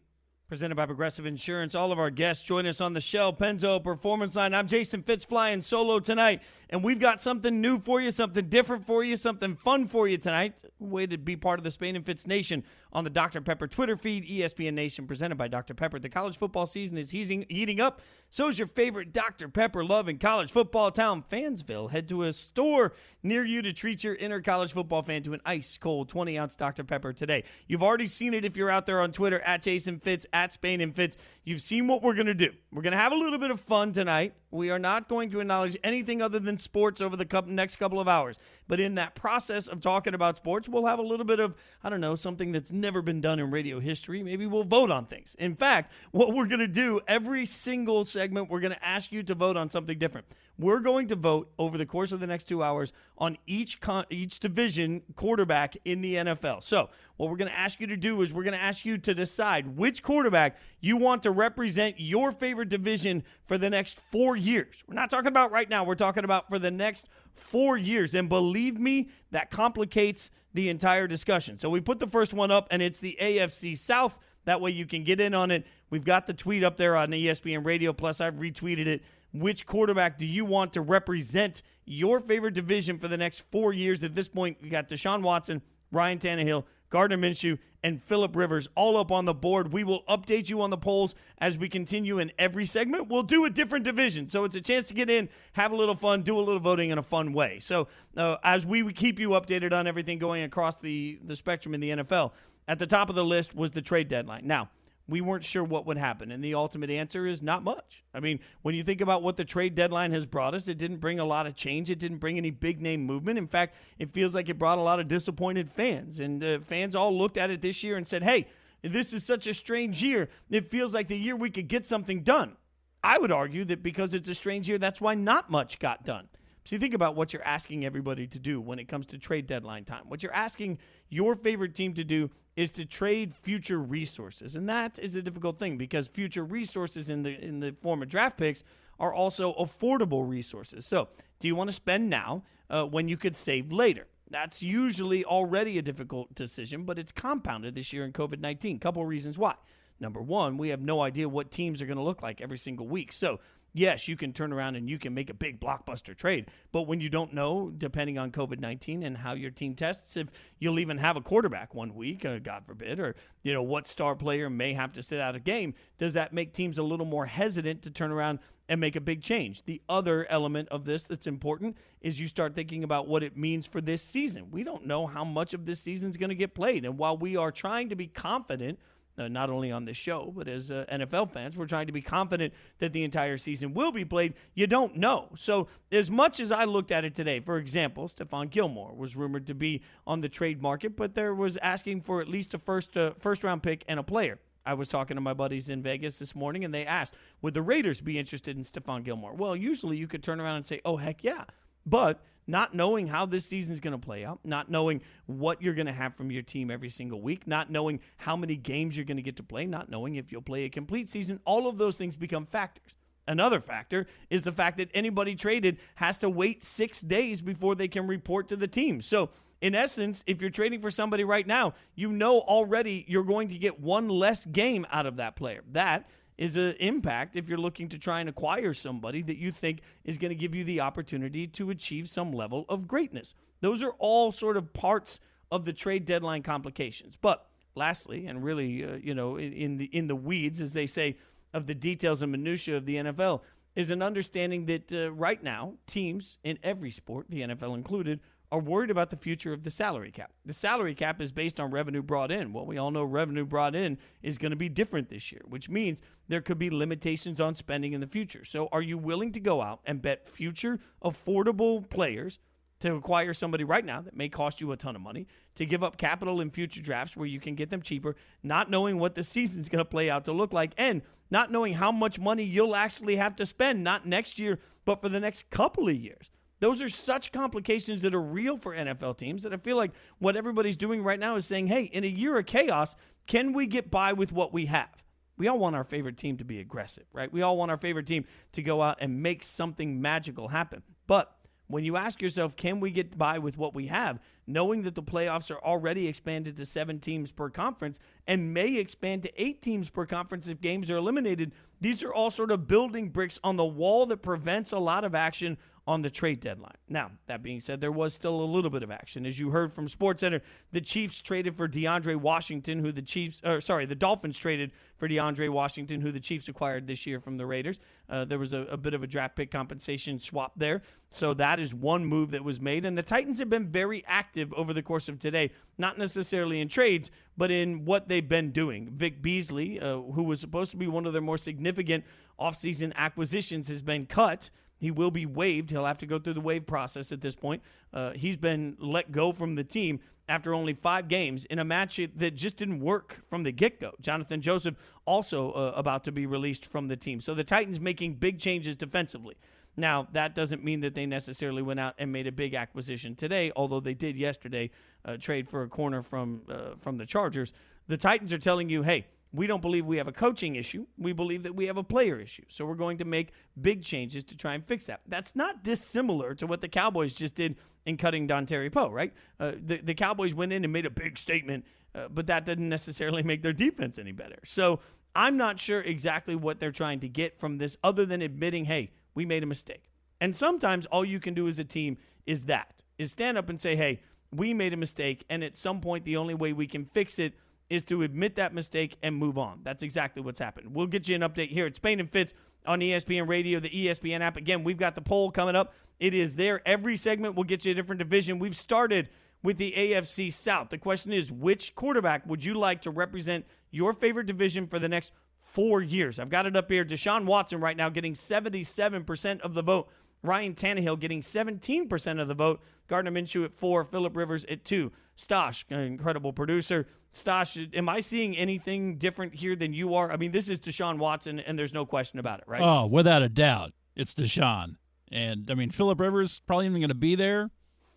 presented 0.48 0.76
by 0.76 0.86
Progressive 0.86 1.26
Insurance. 1.26 1.74
All 1.74 1.90
of 1.90 1.98
our 1.98 2.08
guests 2.08 2.44
join 2.44 2.66
us 2.66 2.80
on 2.80 2.92
the 2.92 3.00
Shell 3.00 3.32
Pennzoil 3.32 3.82
Performance 3.82 4.36
Line. 4.36 4.54
I'm 4.54 4.68
Jason 4.68 5.02
Fitz 5.02 5.24
flying 5.24 5.60
solo 5.60 5.98
tonight, 5.98 6.40
and 6.70 6.84
we've 6.84 7.00
got 7.00 7.22
something 7.22 7.60
new 7.60 7.78
for 7.78 8.00
you, 8.00 8.10
something 8.10 8.48
different 8.48 8.86
for 8.86 9.02
you, 9.02 9.16
something 9.16 9.56
fun 9.56 9.86
for 9.86 10.06
you 10.06 10.18
tonight. 10.18 10.54
Way 10.78 11.06
to 11.06 11.16
be 11.16 11.36
part 11.36 11.58
of 11.58 11.64
the 11.64 11.70
Spain 11.70 11.96
and 11.96 12.04
Fitz 12.04 12.26
Nation 12.26 12.64
on 12.92 13.04
the 13.04 13.10
Dr. 13.10 13.40
Pepper 13.40 13.66
Twitter 13.66 13.96
feed, 13.96 14.26
ESPN 14.26 14.74
Nation, 14.74 15.06
presented 15.06 15.36
by 15.36 15.48
Dr. 15.48 15.74
Pepper. 15.74 15.98
The 15.98 16.08
college 16.08 16.36
football 16.36 16.66
season 16.66 16.98
is 16.98 17.10
heating, 17.10 17.46
heating 17.48 17.80
up. 17.80 18.00
So 18.30 18.48
is 18.48 18.58
your 18.58 18.68
favorite 18.68 19.12
Dr. 19.12 19.48
Pepper 19.48 19.84
love 19.84 20.08
in 20.08 20.18
college 20.18 20.52
football 20.52 20.90
town, 20.90 21.22
Fansville. 21.22 21.90
Head 21.90 22.08
to 22.08 22.24
a 22.24 22.32
store 22.32 22.92
near 23.22 23.44
you 23.44 23.62
to 23.62 23.72
treat 23.72 24.04
your 24.04 24.14
inner 24.14 24.40
college 24.40 24.72
football 24.72 25.02
fan 25.02 25.22
to 25.22 25.32
an 25.32 25.40
ice 25.46 25.78
cold 25.78 26.08
20 26.08 26.38
ounce 26.38 26.56
Dr. 26.56 26.84
Pepper 26.84 27.12
today. 27.12 27.44
You've 27.66 27.82
already 27.82 28.06
seen 28.06 28.34
it 28.34 28.44
if 28.44 28.56
you're 28.56 28.70
out 28.70 28.86
there 28.86 29.00
on 29.00 29.12
Twitter 29.12 29.40
at 29.40 29.62
Jason 29.62 29.98
Fitz, 29.98 30.26
at 30.32 30.52
Spain 30.52 30.80
and 30.80 30.94
Fitz. 30.94 31.16
You've 31.44 31.62
seen 31.62 31.86
what 31.88 32.02
we're 32.02 32.14
going 32.14 32.26
to 32.26 32.34
do. 32.34 32.52
We're 32.70 32.82
going 32.82 32.92
to 32.92 32.98
have 32.98 33.12
a 33.12 33.16
little 33.16 33.38
bit 33.38 33.50
of 33.50 33.60
fun 33.60 33.92
tonight. 33.92 34.34
We 34.50 34.70
are 34.70 34.78
not 34.78 35.08
going 35.08 35.30
to 35.30 35.40
acknowledge 35.40 35.76
anything 35.84 36.22
other 36.22 36.38
than 36.38 36.56
sports 36.56 37.00
over 37.00 37.16
the 37.16 37.44
next 37.46 37.76
couple 37.76 38.00
of 38.00 38.08
hours. 38.08 38.38
But 38.66 38.80
in 38.80 38.94
that 38.94 39.14
process 39.14 39.66
of 39.66 39.80
talking 39.80 40.14
about 40.14 40.36
sports, 40.36 40.68
we'll 40.68 40.86
have 40.86 40.98
a 40.98 41.02
little 41.02 41.26
bit 41.26 41.38
of, 41.38 41.54
I 41.84 41.90
don't 41.90 42.00
know, 42.00 42.14
something 42.14 42.52
that's 42.52 42.72
never 42.72 43.02
been 43.02 43.20
done 43.20 43.38
in 43.38 43.50
radio 43.50 43.78
history. 43.78 44.22
Maybe 44.22 44.46
we'll 44.46 44.64
vote 44.64 44.90
on 44.90 45.04
things. 45.04 45.36
In 45.38 45.54
fact, 45.54 45.92
what 46.12 46.34
we're 46.34 46.46
going 46.46 46.60
to 46.60 46.66
do 46.66 47.00
every 47.06 47.44
single 47.44 48.04
segment, 48.04 48.48
we're 48.48 48.60
going 48.60 48.72
to 48.72 48.84
ask 48.84 49.12
you 49.12 49.22
to 49.24 49.34
vote 49.34 49.56
on 49.56 49.68
something 49.68 49.98
different. 49.98 50.26
We're 50.58 50.80
going 50.80 51.06
to 51.08 51.16
vote 51.16 51.52
over 51.58 51.78
the 51.78 51.86
course 51.86 52.10
of 52.10 52.18
the 52.18 52.26
next 52.26 52.44
two 52.44 52.64
hours 52.64 52.92
on 53.16 53.38
each 53.46 53.80
con- 53.80 54.06
each 54.10 54.40
division 54.40 55.02
quarterback 55.14 55.76
in 55.84 56.00
the 56.00 56.16
NFL. 56.16 56.62
So, 56.64 56.90
what 57.16 57.30
we're 57.30 57.36
going 57.36 57.50
to 57.50 57.58
ask 57.58 57.80
you 57.80 57.86
to 57.86 57.96
do 57.96 58.20
is 58.22 58.34
we're 58.34 58.42
going 58.42 58.58
to 58.58 58.62
ask 58.62 58.84
you 58.84 58.98
to 58.98 59.14
decide 59.14 59.76
which 59.76 60.02
quarterback 60.02 60.56
you 60.80 60.96
want 60.96 61.22
to 61.22 61.30
represent 61.30 61.96
your 61.98 62.32
favorite 62.32 62.68
division 62.68 63.22
for 63.44 63.56
the 63.56 63.70
next 63.70 64.00
four 64.00 64.36
years. 64.36 64.82
We're 64.88 64.94
not 64.94 65.10
talking 65.10 65.28
about 65.28 65.52
right 65.52 65.68
now. 65.68 65.84
We're 65.84 65.94
talking 65.94 66.24
about 66.24 66.48
for 66.48 66.58
the 66.58 66.70
next 66.72 67.06
four 67.34 67.76
years. 67.76 68.14
And 68.14 68.28
believe 68.28 68.78
me, 68.80 69.10
that 69.30 69.50
complicates 69.50 70.30
the 70.54 70.68
entire 70.68 71.06
discussion. 71.06 71.58
So 71.58 71.70
we 71.70 71.80
put 71.80 72.00
the 72.00 72.06
first 72.06 72.34
one 72.34 72.50
up, 72.50 72.66
and 72.70 72.82
it's 72.82 72.98
the 72.98 73.16
AFC 73.20 73.78
South. 73.78 74.18
That 74.44 74.60
way 74.60 74.70
you 74.70 74.86
can 74.86 75.04
get 75.04 75.20
in 75.20 75.34
on 75.34 75.50
it. 75.50 75.66
We've 75.90 76.04
got 76.04 76.26
the 76.26 76.34
tweet 76.34 76.64
up 76.64 76.76
there 76.76 76.96
on 76.96 77.10
ESPN 77.10 77.64
Radio. 77.64 77.92
Plus, 77.92 78.20
I've 78.20 78.34
retweeted 78.34 78.86
it. 78.86 79.02
Which 79.32 79.66
quarterback 79.66 80.18
do 80.18 80.26
you 80.26 80.44
want 80.44 80.72
to 80.72 80.80
represent 80.80 81.62
your 81.84 82.20
favorite 82.20 82.54
division 82.54 82.98
for 82.98 83.08
the 83.08 83.16
next 83.16 83.40
four 83.50 83.72
years? 83.72 84.02
At 84.02 84.14
this 84.14 84.28
point, 84.28 84.58
we 84.62 84.68
got 84.68 84.88
Deshaun 84.88 85.22
Watson, 85.22 85.62
Ryan 85.92 86.18
Tannehill, 86.18 86.64
Gardner 86.90 87.18
Minshew, 87.18 87.58
and 87.82 88.02
Philip 88.02 88.34
Rivers 88.34 88.68
all 88.74 88.96
up 88.96 89.12
on 89.12 89.24
the 89.24 89.34
board. 89.34 89.72
We 89.72 89.84
will 89.84 90.02
update 90.04 90.48
you 90.48 90.60
on 90.62 90.70
the 90.70 90.76
polls 90.76 91.14
as 91.38 91.56
we 91.56 91.68
continue 91.68 92.18
in 92.18 92.32
every 92.38 92.66
segment. 92.66 93.08
We'll 93.08 93.22
do 93.22 93.44
a 93.44 93.50
different 93.50 93.84
division. 93.84 94.26
So 94.28 94.44
it's 94.44 94.56
a 94.56 94.60
chance 94.60 94.88
to 94.88 94.94
get 94.94 95.08
in, 95.08 95.28
have 95.52 95.70
a 95.70 95.76
little 95.76 95.94
fun, 95.94 96.22
do 96.22 96.36
a 96.36 96.40
little 96.40 96.60
voting 96.60 96.90
in 96.90 96.98
a 96.98 97.02
fun 97.02 97.32
way. 97.32 97.58
So 97.60 97.88
uh, 98.16 98.36
as 98.42 98.66
we 98.66 98.92
keep 98.92 99.18
you 99.18 99.30
updated 99.30 99.72
on 99.72 99.86
everything 99.86 100.18
going 100.18 100.42
across 100.42 100.76
the, 100.76 101.20
the 101.24 101.36
spectrum 101.36 101.74
in 101.74 101.80
the 101.80 101.90
NFL, 101.90 102.32
at 102.66 102.78
the 102.78 102.86
top 102.86 103.08
of 103.08 103.14
the 103.14 103.24
list 103.24 103.54
was 103.54 103.70
the 103.70 103.82
trade 103.82 104.08
deadline. 104.08 104.46
Now, 104.46 104.70
we 105.08 105.22
weren't 105.22 105.44
sure 105.44 105.64
what 105.64 105.86
would 105.86 105.96
happen. 105.96 106.30
And 106.30 106.44
the 106.44 106.54
ultimate 106.54 106.90
answer 106.90 107.26
is 107.26 107.42
not 107.42 107.64
much. 107.64 108.04
I 108.12 108.20
mean, 108.20 108.40
when 108.62 108.74
you 108.74 108.82
think 108.82 109.00
about 109.00 109.22
what 109.22 109.38
the 109.38 109.44
trade 109.44 109.74
deadline 109.74 110.12
has 110.12 110.26
brought 110.26 110.54
us, 110.54 110.68
it 110.68 110.76
didn't 110.76 110.98
bring 110.98 111.18
a 111.18 111.24
lot 111.24 111.46
of 111.46 111.54
change. 111.54 111.90
It 111.90 111.98
didn't 111.98 112.18
bring 112.18 112.36
any 112.36 112.50
big 112.50 112.82
name 112.82 113.04
movement. 113.04 113.38
In 113.38 113.46
fact, 113.46 113.74
it 113.98 114.12
feels 114.12 114.34
like 114.34 114.48
it 114.50 114.58
brought 114.58 114.78
a 114.78 114.82
lot 114.82 115.00
of 115.00 115.08
disappointed 115.08 115.70
fans. 115.70 116.20
And 116.20 116.44
uh, 116.44 116.60
fans 116.60 116.94
all 116.94 117.16
looked 117.16 117.38
at 117.38 117.50
it 117.50 117.62
this 117.62 117.82
year 117.82 117.96
and 117.96 118.06
said, 118.06 118.22
hey, 118.22 118.48
this 118.82 119.12
is 119.12 119.24
such 119.24 119.46
a 119.46 119.54
strange 119.54 120.02
year. 120.02 120.28
It 120.50 120.68
feels 120.68 120.94
like 120.94 121.08
the 121.08 121.18
year 121.18 121.34
we 121.34 121.50
could 121.50 121.68
get 121.68 121.86
something 121.86 122.22
done. 122.22 122.56
I 123.02 123.16
would 123.18 123.32
argue 123.32 123.64
that 123.66 123.82
because 123.82 124.12
it's 124.12 124.28
a 124.28 124.34
strange 124.34 124.68
year, 124.68 124.78
that's 124.78 125.00
why 125.00 125.14
not 125.14 125.50
much 125.50 125.78
got 125.78 126.04
done. 126.04 126.28
So 126.68 126.76
you 126.76 126.80
think 126.80 126.92
about 126.92 127.16
what 127.16 127.32
you're 127.32 127.46
asking 127.46 127.86
everybody 127.86 128.26
to 128.26 128.38
do 128.38 128.60
when 128.60 128.78
it 128.78 128.88
comes 128.88 129.06
to 129.06 129.16
trade 129.16 129.46
deadline 129.46 129.84
time. 129.86 130.02
What 130.08 130.22
you're 130.22 130.34
asking 130.34 130.76
your 131.08 131.34
favorite 131.34 131.74
team 131.74 131.94
to 131.94 132.04
do 132.04 132.28
is 132.56 132.70
to 132.72 132.84
trade 132.84 133.32
future 133.32 133.78
resources. 133.78 134.54
And 134.54 134.68
that 134.68 134.98
is 134.98 135.14
a 135.14 135.22
difficult 135.22 135.58
thing 135.58 135.78
because 135.78 136.08
future 136.08 136.44
resources 136.44 137.08
in 137.08 137.22
the 137.22 137.42
in 137.42 137.60
the 137.60 137.74
form 137.80 138.02
of 138.02 138.10
draft 138.10 138.36
picks 138.36 138.64
are 139.00 139.14
also 139.14 139.54
affordable 139.54 140.28
resources. 140.28 140.84
So, 140.84 141.08
do 141.40 141.48
you 141.48 141.56
want 141.56 141.70
to 141.70 141.74
spend 141.74 142.10
now 142.10 142.42
uh, 142.68 142.84
when 142.84 143.08
you 143.08 143.16
could 143.16 143.34
save 143.34 143.72
later? 143.72 144.06
That's 144.30 144.62
usually 144.62 145.24
already 145.24 145.78
a 145.78 145.82
difficult 145.82 146.34
decision, 146.34 146.84
but 146.84 146.98
it's 146.98 147.12
compounded 147.12 147.76
this 147.76 147.94
year 147.94 148.04
in 148.04 148.12
COVID 148.12 148.40
19. 148.40 148.78
Couple 148.78 149.06
reasons 149.06 149.38
why. 149.38 149.54
Number 150.00 150.20
one, 150.20 150.58
we 150.58 150.68
have 150.68 150.80
no 150.80 151.00
idea 151.00 151.28
what 151.28 151.50
teams 151.50 151.82
are 151.82 151.86
going 151.86 151.96
to 151.96 152.04
look 152.04 152.22
like 152.22 152.40
every 152.40 152.58
single 152.58 152.86
week. 152.86 153.12
So 153.12 153.40
yes, 153.78 154.08
you 154.08 154.16
can 154.16 154.32
turn 154.32 154.52
around 154.52 154.76
and 154.76 154.90
you 154.90 154.98
can 154.98 155.14
make 155.14 155.30
a 155.30 155.34
big 155.34 155.60
blockbuster 155.60 156.16
trade. 156.16 156.46
But 156.72 156.82
when 156.82 157.00
you 157.00 157.08
don't 157.08 157.32
know, 157.32 157.70
depending 157.70 158.18
on 158.18 158.32
COVID 158.32 158.58
19 158.58 159.02
and 159.02 159.18
how 159.18 159.32
your 159.34 159.50
team 159.50 159.74
tests, 159.74 160.16
if 160.16 160.28
you'll 160.58 160.80
even 160.80 160.98
have 160.98 161.16
a 161.16 161.20
quarterback 161.20 161.74
one 161.74 161.94
week, 161.94 162.24
uh, 162.24 162.38
God 162.38 162.64
forbid, 162.66 162.98
or, 162.98 163.14
you 163.42 163.52
know, 163.52 163.62
what 163.62 163.86
star 163.86 164.16
player 164.16 164.50
may 164.50 164.74
have 164.74 164.92
to 164.94 165.02
sit 165.02 165.20
out 165.20 165.36
a 165.36 165.40
game, 165.40 165.74
does 165.96 166.14
that 166.14 166.32
make 166.32 166.52
teams 166.52 166.76
a 166.76 166.82
little 166.82 167.06
more 167.06 167.26
hesitant 167.26 167.82
to 167.82 167.90
turn 167.90 168.10
around 168.10 168.40
and 168.68 168.80
make 168.80 168.96
a 168.96 169.00
big 169.00 169.22
change? 169.22 169.64
The 169.64 169.80
other 169.88 170.26
element 170.28 170.68
of 170.70 170.84
this 170.84 171.04
that's 171.04 171.26
important 171.26 171.76
is 172.00 172.20
you 172.20 172.28
start 172.28 172.54
thinking 172.54 172.84
about 172.84 173.06
what 173.06 173.22
it 173.22 173.36
means 173.36 173.66
for 173.66 173.80
this 173.80 174.02
season. 174.02 174.50
We 174.50 174.64
don't 174.64 174.86
know 174.86 175.06
how 175.06 175.24
much 175.24 175.54
of 175.54 175.66
this 175.66 175.80
season 175.80 176.10
is 176.10 176.16
going 176.16 176.30
to 176.30 176.34
get 176.34 176.54
played. 176.54 176.84
And 176.84 176.98
while 176.98 177.16
we 177.16 177.36
are 177.36 177.52
trying 177.52 177.88
to 177.88 177.96
be 177.96 178.06
confident, 178.06 178.78
uh, 179.18 179.28
not 179.28 179.50
only 179.50 179.72
on 179.72 179.84
this 179.84 179.96
show, 179.96 180.32
but 180.34 180.48
as 180.48 180.70
uh, 180.70 180.84
NFL 180.90 181.32
fans, 181.32 181.56
we're 181.56 181.66
trying 181.66 181.86
to 181.86 181.92
be 181.92 182.00
confident 182.00 182.54
that 182.78 182.92
the 182.92 183.02
entire 183.02 183.36
season 183.36 183.74
will 183.74 183.92
be 183.92 184.04
played. 184.04 184.34
You 184.54 184.66
don't 184.66 184.96
know. 184.96 185.28
So, 185.34 185.68
as 185.90 186.10
much 186.10 186.40
as 186.40 186.52
I 186.52 186.64
looked 186.64 186.92
at 186.92 187.04
it 187.04 187.14
today, 187.14 187.40
for 187.40 187.58
example, 187.58 188.06
Stephon 188.06 188.50
Gilmore 188.50 188.94
was 188.94 189.16
rumored 189.16 189.46
to 189.48 189.54
be 189.54 189.82
on 190.06 190.20
the 190.20 190.28
trade 190.28 190.62
market, 190.62 190.96
but 190.96 191.14
there 191.14 191.34
was 191.34 191.56
asking 191.58 192.02
for 192.02 192.20
at 192.20 192.28
least 192.28 192.54
a 192.54 192.58
first 192.58 192.96
uh, 192.96 193.12
first 193.18 193.42
round 193.42 193.62
pick 193.62 193.84
and 193.88 193.98
a 193.98 194.02
player. 194.02 194.38
I 194.64 194.74
was 194.74 194.88
talking 194.88 195.14
to 195.14 195.20
my 195.22 195.32
buddies 195.32 195.70
in 195.70 195.82
Vegas 195.82 196.18
this 196.18 196.34
morning, 196.34 196.64
and 196.64 196.74
they 196.74 196.84
asked, 196.84 197.14
"Would 197.42 197.54
the 197.54 197.62
Raiders 197.62 198.00
be 198.00 198.18
interested 198.18 198.56
in 198.56 198.62
Stephon 198.62 199.02
Gilmore?" 199.02 199.34
Well, 199.34 199.56
usually 199.56 199.96
you 199.96 200.06
could 200.06 200.22
turn 200.22 200.40
around 200.40 200.56
and 200.56 200.66
say, 200.66 200.80
"Oh 200.84 200.98
heck 200.98 201.24
yeah," 201.24 201.44
but 201.88 202.20
not 202.46 202.74
knowing 202.74 203.06
how 203.06 203.26
this 203.26 203.44
season 203.44 203.74
is 203.74 203.80
going 203.80 203.92
to 203.92 203.98
play 203.98 204.24
out, 204.24 204.40
not 204.42 204.70
knowing 204.70 205.02
what 205.26 205.60
you're 205.60 205.74
going 205.74 205.86
to 205.86 205.92
have 205.92 206.16
from 206.16 206.30
your 206.30 206.42
team 206.42 206.70
every 206.70 206.88
single 206.88 207.20
week, 207.20 207.46
not 207.46 207.70
knowing 207.70 208.00
how 208.16 208.36
many 208.36 208.56
games 208.56 208.96
you're 208.96 209.04
going 209.04 209.18
to 209.18 209.22
get 209.22 209.36
to 209.36 209.42
play, 209.42 209.66
not 209.66 209.90
knowing 209.90 210.16
if 210.16 210.32
you'll 210.32 210.40
play 210.42 210.64
a 210.64 210.70
complete 210.70 211.10
season, 211.10 211.40
all 211.44 211.68
of 211.68 211.76
those 211.76 211.96
things 211.96 212.16
become 212.16 212.46
factors. 212.46 212.94
Another 213.28 213.60
factor 213.60 214.06
is 214.30 214.42
the 214.42 214.52
fact 214.52 214.78
that 214.78 214.88
anybody 214.94 215.34
traded 215.34 215.76
has 215.96 216.16
to 216.18 216.30
wait 216.30 216.64
six 216.64 217.02
days 217.02 217.42
before 217.42 217.74
they 217.74 217.86
can 217.86 218.06
report 218.06 218.48
to 218.48 218.56
the 218.56 218.66
team. 218.66 219.02
So, 219.02 219.28
in 219.60 219.74
essence, 219.74 220.24
if 220.26 220.40
you're 220.40 220.50
trading 220.50 220.80
for 220.80 220.90
somebody 220.90 221.24
right 221.24 221.46
now, 221.46 221.74
you 221.94 222.10
know 222.10 222.38
already 222.38 223.04
you're 223.08 223.24
going 223.24 223.48
to 223.48 223.58
get 223.58 223.80
one 223.80 224.08
less 224.08 224.46
game 224.46 224.86
out 224.90 225.04
of 225.04 225.16
that 225.16 225.36
player. 225.36 225.62
That 225.72 226.08
is 226.38 226.56
an 226.56 226.74
impact 226.78 227.36
if 227.36 227.48
you're 227.48 227.58
looking 227.58 227.88
to 227.88 227.98
try 227.98 228.20
and 228.20 228.28
acquire 228.28 228.72
somebody 228.72 229.20
that 229.22 229.36
you 229.36 229.50
think 229.50 229.80
is 230.04 230.16
going 230.16 230.30
to 230.30 230.36
give 230.36 230.54
you 230.54 230.64
the 230.64 230.80
opportunity 230.80 231.46
to 231.48 231.70
achieve 231.70 232.08
some 232.08 232.32
level 232.32 232.64
of 232.68 232.86
greatness. 232.86 233.34
Those 233.60 233.82
are 233.82 233.92
all 233.98 234.30
sort 234.30 234.56
of 234.56 234.72
parts 234.72 235.18
of 235.50 235.64
the 235.64 235.72
trade 235.72 236.04
deadline 236.04 236.42
complications. 236.42 237.18
But 237.20 237.46
lastly, 237.74 238.26
and 238.26 238.42
really, 238.44 238.84
uh, 238.84 238.96
you 238.96 239.14
know, 239.14 239.36
in, 239.36 239.78
the 239.78 239.86
in 239.86 240.06
the 240.06 240.16
weeds, 240.16 240.60
as 240.60 240.72
they 240.72 240.86
say, 240.86 241.16
of 241.52 241.66
the 241.66 241.74
details 241.74 242.22
and 242.22 242.30
minutia 242.30 242.76
of 242.76 242.86
the 242.86 242.96
NFL, 242.96 243.40
is 243.74 243.90
an 243.90 244.02
understanding 244.02 244.66
that 244.66 244.92
uh, 244.92 245.10
right 245.12 245.42
now 245.42 245.74
teams 245.86 246.38
in 246.44 246.58
every 246.62 246.90
sport, 246.90 247.26
the 247.28 247.42
NFL 247.42 247.74
included, 247.74 248.20
are 248.50 248.58
worried 248.58 248.90
about 248.90 249.10
the 249.10 249.16
future 249.16 249.52
of 249.52 249.62
the 249.62 249.70
salary 249.70 250.10
cap. 250.10 250.32
The 250.46 250.52
salary 250.52 250.94
cap 250.94 251.20
is 251.20 251.32
based 251.32 251.60
on 251.60 251.70
revenue 251.70 252.02
brought 252.02 252.30
in. 252.30 252.52
Well, 252.52 252.64
we 252.64 252.78
all 252.78 252.90
know 252.90 253.04
revenue 253.04 253.44
brought 253.44 253.74
in 253.74 253.98
is 254.22 254.38
going 254.38 254.50
to 254.50 254.56
be 254.56 254.68
different 254.68 255.10
this 255.10 255.30
year, 255.30 255.42
which 255.46 255.68
means 255.68 256.00
there 256.28 256.40
could 256.40 256.58
be 256.58 256.70
limitations 256.70 257.40
on 257.40 257.54
spending 257.54 257.92
in 257.92 258.00
the 258.00 258.06
future. 258.06 258.44
So, 258.44 258.68
are 258.72 258.82
you 258.82 258.96
willing 258.96 259.32
to 259.32 259.40
go 259.40 259.60
out 259.60 259.80
and 259.84 260.00
bet 260.00 260.26
future 260.26 260.78
affordable 261.02 261.88
players 261.88 262.38
to 262.80 262.94
acquire 262.94 263.32
somebody 263.32 263.64
right 263.64 263.84
now 263.84 264.00
that 264.00 264.16
may 264.16 264.28
cost 264.28 264.60
you 264.60 264.70
a 264.72 264.76
ton 264.76 264.94
of 264.94 265.02
money, 265.02 265.26
to 265.56 265.66
give 265.66 265.82
up 265.82 265.96
capital 265.96 266.40
in 266.40 266.50
future 266.50 266.80
drafts 266.80 267.16
where 267.16 267.26
you 267.26 267.40
can 267.40 267.54
get 267.54 267.70
them 267.70 267.82
cheaper, 267.82 268.14
not 268.42 268.70
knowing 268.70 268.98
what 268.98 269.14
the 269.14 269.22
season's 269.22 269.68
going 269.68 269.80
to 269.80 269.84
play 269.84 270.08
out 270.08 270.24
to 270.24 270.32
look 270.32 270.52
like, 270.52 270.72
and 270.78 271.02
not 271.30 271.50
knowing 271.50 271.74
how 271.74 271.90
much 271.90 272.18
money 272.18 272.44
you'll 272.44 272.76
actually 272.76 273.16
have 273.16 273.34
to 273.36 273.44
spend, 273.44 273.82
not 273.82 274.06
next 274.06 274.38
year, 274.38 274.58
but 274.84 275.02
for 275.02 275.08
the 275.08 275.20
next 275.20 275.50
couple 275.50 275.88
of 275.88 275.96
years? 275.96 276.30
Those 276.60 276.82
are 276.82 276.88
such 276.88 277.32
complications 277.32 278.02
that 278.02 278.14
are 278.14 278.20
real 278.20 278.56
for 278.56 278.74
NFL 278.74 279.16
teams 279.16 279.42
that 279.44 279.52
I 279.52 279.56
feel 279.56 279.76
like 279.76 279.92
what 280.18 280.36
everybody's 280.36 280.76
doing 280.76 281.04
right 281.04 281.18
now 281.18 281.36
is 281.36 281.44
saying, 281.44 281.68
hey, 281.68 281.84
in 281.84 282.04
a 282.04 282.08
year 282.08 282.36
of 282.38 282.46
chaos, 282.46 282.96
can 283.26 283.52
we 283.52 283.66
get 283.66 283.90
by 283.90 284.12
with 284.12 284.32
what 284.32 284.52
we 284.52 284.66
have? 284.66 284.88
We 285.36 285.46
all 285.46 285.58
want 285.58 285.76
our 285.76 285.84
favorite 285.84 286.16
team 286.16 286.36
to 286.38 286.44
be 286.44 286.58
aggressive, 286.58 287.04
right? 287.12 287.32
We 287.32 287.42
all 287.42 287.56
want 287.56 287.70
our 287.70 287.76
favorite 287.76 288.06
team 288.06 288.24
to 288.52 288.62
go 288.62 288.82
out 288.82 288.98
and 289.00 289.22
make 289.22 289.44
something 289.44 290.02
magical 290.02 290.48
happen. 290.48 290.82
But 291.06 291.32
when 291.68 291.84
you 291.84 291.96
ask 291.96 292.20
yourself, 292.20 292.56
can 292.56 292.80
we 292.80 292.90
get 292.90 293.16
by 293.16 293.38
with 293.38 293.56
what 293.56 293.74
we 293.74 293.86
have? 293.86 294.18
Knowing 294.48 294.82
that 294.82 294.94
the 294.94 295.02
playoffs 295.02 295.50
are 295.50 295.62
already 295.62 296.08
expanded 296.08 296.56
to 296.56 296.64
seven 296.64 296.98
teams 296.98 297.30
per 297.30 297.50
conference 297.50 298.00
and 298.26 298.52
may 298.54 298.76
expand 298.76 299.22
to 299.22 299.30
eight 299.40 299.60
teams 299.60 299.90
per 299.90 300.06
conference 300.06 300.48
if 300.48 300.60
games 300.60 300.90
are 300.90 300.96
eliminated. 300.96 301.52
These 301.80 302.02
are 302.02 302.12
all 302.12 302.30
sort 302.30 302.50
of 302.50 302.66
building 302.66 303.10
bricks 303.10 303.38
on 303.44 303.56
the 303.56 303.64
wall 303.64 304.06
that 304.06 304.22
prevents 304.22 304.72
a 304.72 304.78
lot 304.78 305.04
of 305.04 305.14
action 305.14 305.58
on 305.88 306.02
the 306.02 306.10
trade 306.10 306.38
deadline. 306.38 306.76
Now, 306.86 307.12
that 307.28 307.42
being 307.42 307.60
said, 307.60 307.80
there 307.80 307.90
was 307.90 308.12
still 308.12 308.42
a 308.42 308.44
little 308.44 308.68
bit 308.68 308.82
of 308.82 308.90
action. 308.90 309.24
As 309.24 309.38
you 309.38 309.50
heard 309.50 309.72
from 309.72 309.88
SportsCenter, 309.88 310.42
the 310.70 310.82
Chiefs 310.82 311.22
traded 311.22 311.56
for 311.56 311.66
DeAndre 311.66 312.16
Washington, 312.16 312.80
who 312.80 312.92
the 312.92 313.00
Chiefs, 313.00 313.40
or 313.42 313.58
sorry, 313.62 313.86
the 313.86 313.94
Dolphins 313.94 314.36
traded 314.36 314.70
for 314.98 315.08
DeAndre 315.08 315.48
Washington, 315.48 316.02
who 316.02 316.12
the 316.12 316.20
Chiefs 316.20 316.46
acquired 316.46 316.86
this 316.86 317.06
year 317.06 317.20
from 317.20 317.38
the 317.38 317.46
Raiders. 317.46 317.80
Uh, 318.06 318.26
there 318.26 318.38
was 318.38 318.52
a, 318.52 318.62
a 318.64 318.76
bit 318.76 318.92
of 318.92 319.02
a 319.02 319.06
draft 319.06 319.34
pick 319.34 319.50
compensation 319.50 320.18
swap 320.18 320.52
there. 320.56 320.82
So 321.08 321.32
that 321.32 321.58
is 321.58 321.72
one 321.72 322.04
move 322.04 322.32
that 322.32 322.44
was 322.44 322.60
made. 322.60 322.84
And 322.84 322.98
the 322.98 323.02
Titans 323.02 323.38
have 323.38 323.48
been 323.48 323.68
very 323.68 324.04
active 324.06 324.37
over 324.54 324.72
the 324.72 324.82
course 324.82 325.08
of 325.08 325.18
today, 325.18 325.50
not 325.76 325.98
necessarily 325.98 326.60
in 326.60 326.68
trades, 326.68 327.10
but 327.36 327.50
in 327.50 327.84
what 327.84 328.08
they've 328.08 328.28
been 328.28 328.50
doing. 328.50 328.90
Vic 328.90 329.22
Beasley, 329.22 329.80
uh, 329.80 330.00
who 330.00 330.22
was 330.22 330.40
supposed 330.40 330.70
to 330.72 330.76
be 330.76 330.86
one 330.86 331.06
of 331.06 331.12
their 331.12 331.22
more 331.22 331.38
significant 331.38 332.04
offseason 332.38 332.94
acquisitions, 332.94 333.68
has 333.68 333.82
been 333.82 334.06
cut. 334.06 334.50
He 334.78 334.90
will 334.90 335.10
be 335.10 335.26
waived. 335.26 335.70
He'll 335.70 335.84
have 335.84 335.98
to 335.98 336.06
go 336.06 336.18
through 336.18 336.34
the 336.34 336.40
waive 336.40 336.66
process 336.66 337.10
at 337.10 337.20
this 337.20 337.34
point. 337.34 337.62
Uh, 337.92 338.12
he's 338.12 338.36
been 338.36 338.76
let 338.78 339.10
go 339.12 339.32
from 339.32 339.56
the 339.56 339.64
team 339.64 340.00
after 340.28 340.52
only 340.54 340.74
five 340.74 341.08
games 341.08 341.44
in 341.46 341.58
a 341.58 341.64
match 341.64 341.98
that 342.16 342.34
just 342.34 342.56
didn't 342.56 342.80
work 342.80 343.20
from 343.28 343.42
the 343.42 343.52
get 343.52 343.80
go. 343.80 343.92
Jonathan 344.00 344.40
Joseph 344.42 344.76
also 345.04 345.52
uh, 345.52 345.72
about 345.74 346.04
to 346.04 346.12
be 346.12 346.26
released 346.26 346.66
from 346.66 346.88
the 346.88 346.96
team. 346.96 347.18
So 347.18 347.34
the 347.34 347.44
Titans 347.44 347.80
making 347.80 348.14
big 348.14 348.38
changes 348.38 348.76
defensively. 348.76 349.36
Now, 349.78 350.08
that 350.12 350.34
doesn't 350.34 350.64
mean 350.64 350.80
that 350.80 350.94
they 350.94 351.06
necessarily 351.06 351.62
went 351.62 351.78
out 351.78 351.94
and 351.98 352.10
made 352.10 352.26
a 352.26 352.32
big 352.32 352.54
acquisition 352.54 353.14
today, 353.14 353.52
although 353.54 353.78
they 353.78 353.94
did 353.94 354.16
yesterday 354.16 354.70
uh, 355.04 355.16
trade 355.16 355.48
for 355.48 355.62
a 355.62 355.68
corner 355.68 356.02
from 356.02 356.42
uh, 356.48 356.74
from 356.76 356.98
the 356.98 357.06
Chargers. 357.06 357.52
The 357.86 357.96
Titans 357.96 358.32
are 358.32 358.38
telling 358.38 358.68
you, 358.68 358.82
hey, 358.82 359.06
we 359.32 359.46
don't 359.46 359.62
believe 359.62 359.86
we 359.86 359.98
have 359.98 360.08
a 360.08 360.12
coaching 360.12 360.56
issue. 360.56 360.86
We 360.96 361.12
believe 361.12 361.44
that 361.44 361.54
we 361.54 361.66
have 361.66 361.76
a 361.76 361.84
player 361.84 362.18
issue. 362.18 362.44
So 362.48 362.66
we're 362.66 362.74
going 362.74 362.98
to 362.98 363.04
make 363.04 363.32
big 363.60 363.82
changes 363.82 364.24
to 364.24 364.36
try 364.36 364.54
and 364.54 364.64
fix 364.64 364.86
that. 364.86 365.00
That's 365.06 365.36
not 365.36 365.62
dissimilar 365.62 366.34
to 366.34 366.46
what 366.46 366.60
the 366.60 366.68
Cowboys 366.68 367.14
just 367.14 367.34
did 367.34 367.56
in 367.86 367.96
cutting 367.96 368.26
Dontari 368.26 368.72
Poe, 368.72 368.90
right? 368.90 369.12
Uh, 369.38 369.52
the, 369.64 369.78
the 369.78 369.94
Cowboys 369.94 370.34
went 370.34 370.52
in 370.52 370.64
and 370.64 370.72
made 370.72 370.86
a 370.86 370.90
big 370.90 371.18
statement, 371.18 371.64
uh, 371.94 372.08
but 372.10 372.26
that 372.26 372.44
didn't 372.44 372.68
necessarily 372.68 373.22
make 373.22 373.42
their 373.42 373.52
defense 373.52 373.96
any 373.98 374.12
better. 374.12 374.38
So 374.44 374.80
I'm 375.14 375.36
not 375.36 375.58
sure 375.58 375.80
exactly 375.80 376.34
what 376.34 376.58
they're 376.58 376.72
trying 376.72 377.00
to 377.00 377.08
get 377.08 377.38
from 377.38 377.58
this 377.58 377.76
other 377.84 378.04
than 378.04 378.22
admitting, 378.22 378.64
hey, 378.64 378.90
we 379.18 379.26
made 379.26 379.42
a 379.42 379.46
mistake. 379.46 379.90
And 380.20 380.34
sometimes 380.34 380.86
all 380.86 381.04
you 381.04 381.20
can 381.20 381.34
do 381.34 381.46
as 381.46 381.58
a 381.58 381.64
team 381.64 381.98
is 382.24 382.44
that, 382.44 382.82
is 382.96 383.10
stand 383.10 383.36
up 383.36 383.50
and 383.50 383.60
say, 383.60 383.76
hey, 383.76 384.00
we 384.32 384.54
made 384.54 384.72
a 384.72 384.76
mistake. 384.76 385.24
And 385.28 385.44
at 385.44 385.56
some 385.56 385.80
point, 385.80 386.04
the 386.04 386.16
only 386.16 386.34
way 386.34 386.54
we 386.54 386.66
can 386.66 386.86
fix 386.86 387.18
it– 387.18 387.34
is 387.70 387.82
to 387.84 388.02
admit 388.02 388.36
that 388.36 388.54
mistake 388.54 388.96
and 389.02 389.14
move 389.14 389.36
on. 389.36 389.60
That's 389.62 389.82
exactly 389.82 390.22
what's 390.22 390.38
happened. 390.38 390.74
We'll 390.74 390.86
get 390.86 391.08
you 391.08 391.14
an 391.14 391.22
update 391.22 391.50
here 391.50 391.66
at 391.66 391.74
Spain 391.74 392.00
and 392.00 392.10
Fitz 392.10 392.32
on 392.66 392.80
ESPN 392.80 393.28
Radio, 393.28 393.60
the 393.60 393.68
ESPN 393.68 394.20
app. 394.20 394.36
Again, 394.36 394.64
we've 394.64 394.78
got 394.78 394.94
the 394.94 395.02
poll 395.02 395.30
coming 395.30 395.56
up. 395.56 395.74
It 396.00 396.14
is 396.14 396.36
there. 396.36 396.62
Every 396.66 396.96
segment 396.96 397.34
will 397.34 397.44
get 397.44 397.64
you 397.64 397.72
a 397.72 397.74
different 397.74 397.98
division. 397.98 398.38
We've 398.38 398.56
started 398.56 399.08
with 399.42 399.58
the 399.58 399.74
AFC 399.76 400.32
South. 400.32 400.70
The 400.70 400.78
question 400.78 401.12
is, 401.12 401.30
which 401.30 401.74
quarterback 401.74 402.26
would 402.26 402.44
you 402.44 402.54
like 402.54 402.82
to 402.82 402.90
represent 402.90 403.44
your 403.70 403.92
favorite 403.92 404.26
division 404.26 404.66
for 404.66 404.78
the 404.78 404.88
next 404.88 405.12
four 405.48 405.80
years? 405.80 406.18
I've 406.18 406.30
got 406.30 406.46
it 406.46 406.56
up 406.56 406.70
here. 406.70 406.84
Deshaun 406.84 407.24
Watson 407.24 407.60
right 407.60 407.76
now 407.76 407.88
getting 407.88 408.14
77% 408.14 409.40
of 409.40 409.54
the 409.54 409.62
vote. 409.62 409.88
Ryan 410.22 410.54
Tannehill 410.54 410.98
getting 410.98 411.20
17% 411.20 412.20
of 412.20 412.28
the 412.28 412.34
vote. 412.34 412.60
Gardner 412.88 413.10
Minshew 413.10 413.44
at 413.44 413.54
four. 413.54 413.84
Philip 413.84 414.16
Rivers 414.16 414.44
at 414.46 414.64
two. 414.64 414.92
Stosh, 415.16 415.64
an 415.70 415.80
incredible 415.80 416.32
producer. 416.32 416.86
Stosh, 417.12 417.74
am 417.74 417.88
I 417.88 418.00
seeing 418.00 418.36
anything 418.36 418.96
different 418.98 419.34
here 419.34 419.56
than 419.56 419.72
you 419.72 419.94
are? 419.94 420.10
I 420.12 420.16
mean, 420.16 420.32
this 420.32 420.48
is 420.48 420.58
Deshaun 420.58 420.98
Watson, 420.98 421.40
and 421.40 421.58
there's 421.58 421.74
no 421.74 421.86
question 421.86 422.18
about 422.18 422.40
it, 422.40 422.44
right? 422.46 422.62
Oh, 422.62 422.86
without 422.86 423.22
a 423.22 423.28
doubt, 423.28 423.72
it's 423.96 424.14
Deshaun. 424.14 424.76
And 425.10 425.50
I 425.50 425.54
mean, 425.54 425.70
Philip 425.70 425.98
Rivers 425.98 426.40
probably 426.46 426.66
even 426.66 426.80
going 426.80 426.88
to 426.88 426.94
be 426.94 427.14
there 427.14 427.50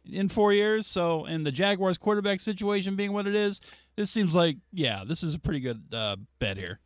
in 0.05 0.29
four 0.29 0.53
years. 0.53 0.87
So, 0.87 1.25
and 1.25 1.45
the 1.45 1.51
Jaguars 1.51 1.97
quarterback 1.97 2.39
situation 2.39 2.95
being 2.95 3.13
what 3.13 3.27
it 3.27 3.35
is, 3.35 3.61
this 3.95 4.09
seems 4.09 4.33
like, 4.33 4.57
yeah, 4.71 5.03
this 5.05 5.21
is 5.21 5.35
a 5.35 5.39
pretty 5.39 5.59
good 5.59 5.83
uh, 5.93 6.15
bet 6.39 6.57
here. 6.57 6.79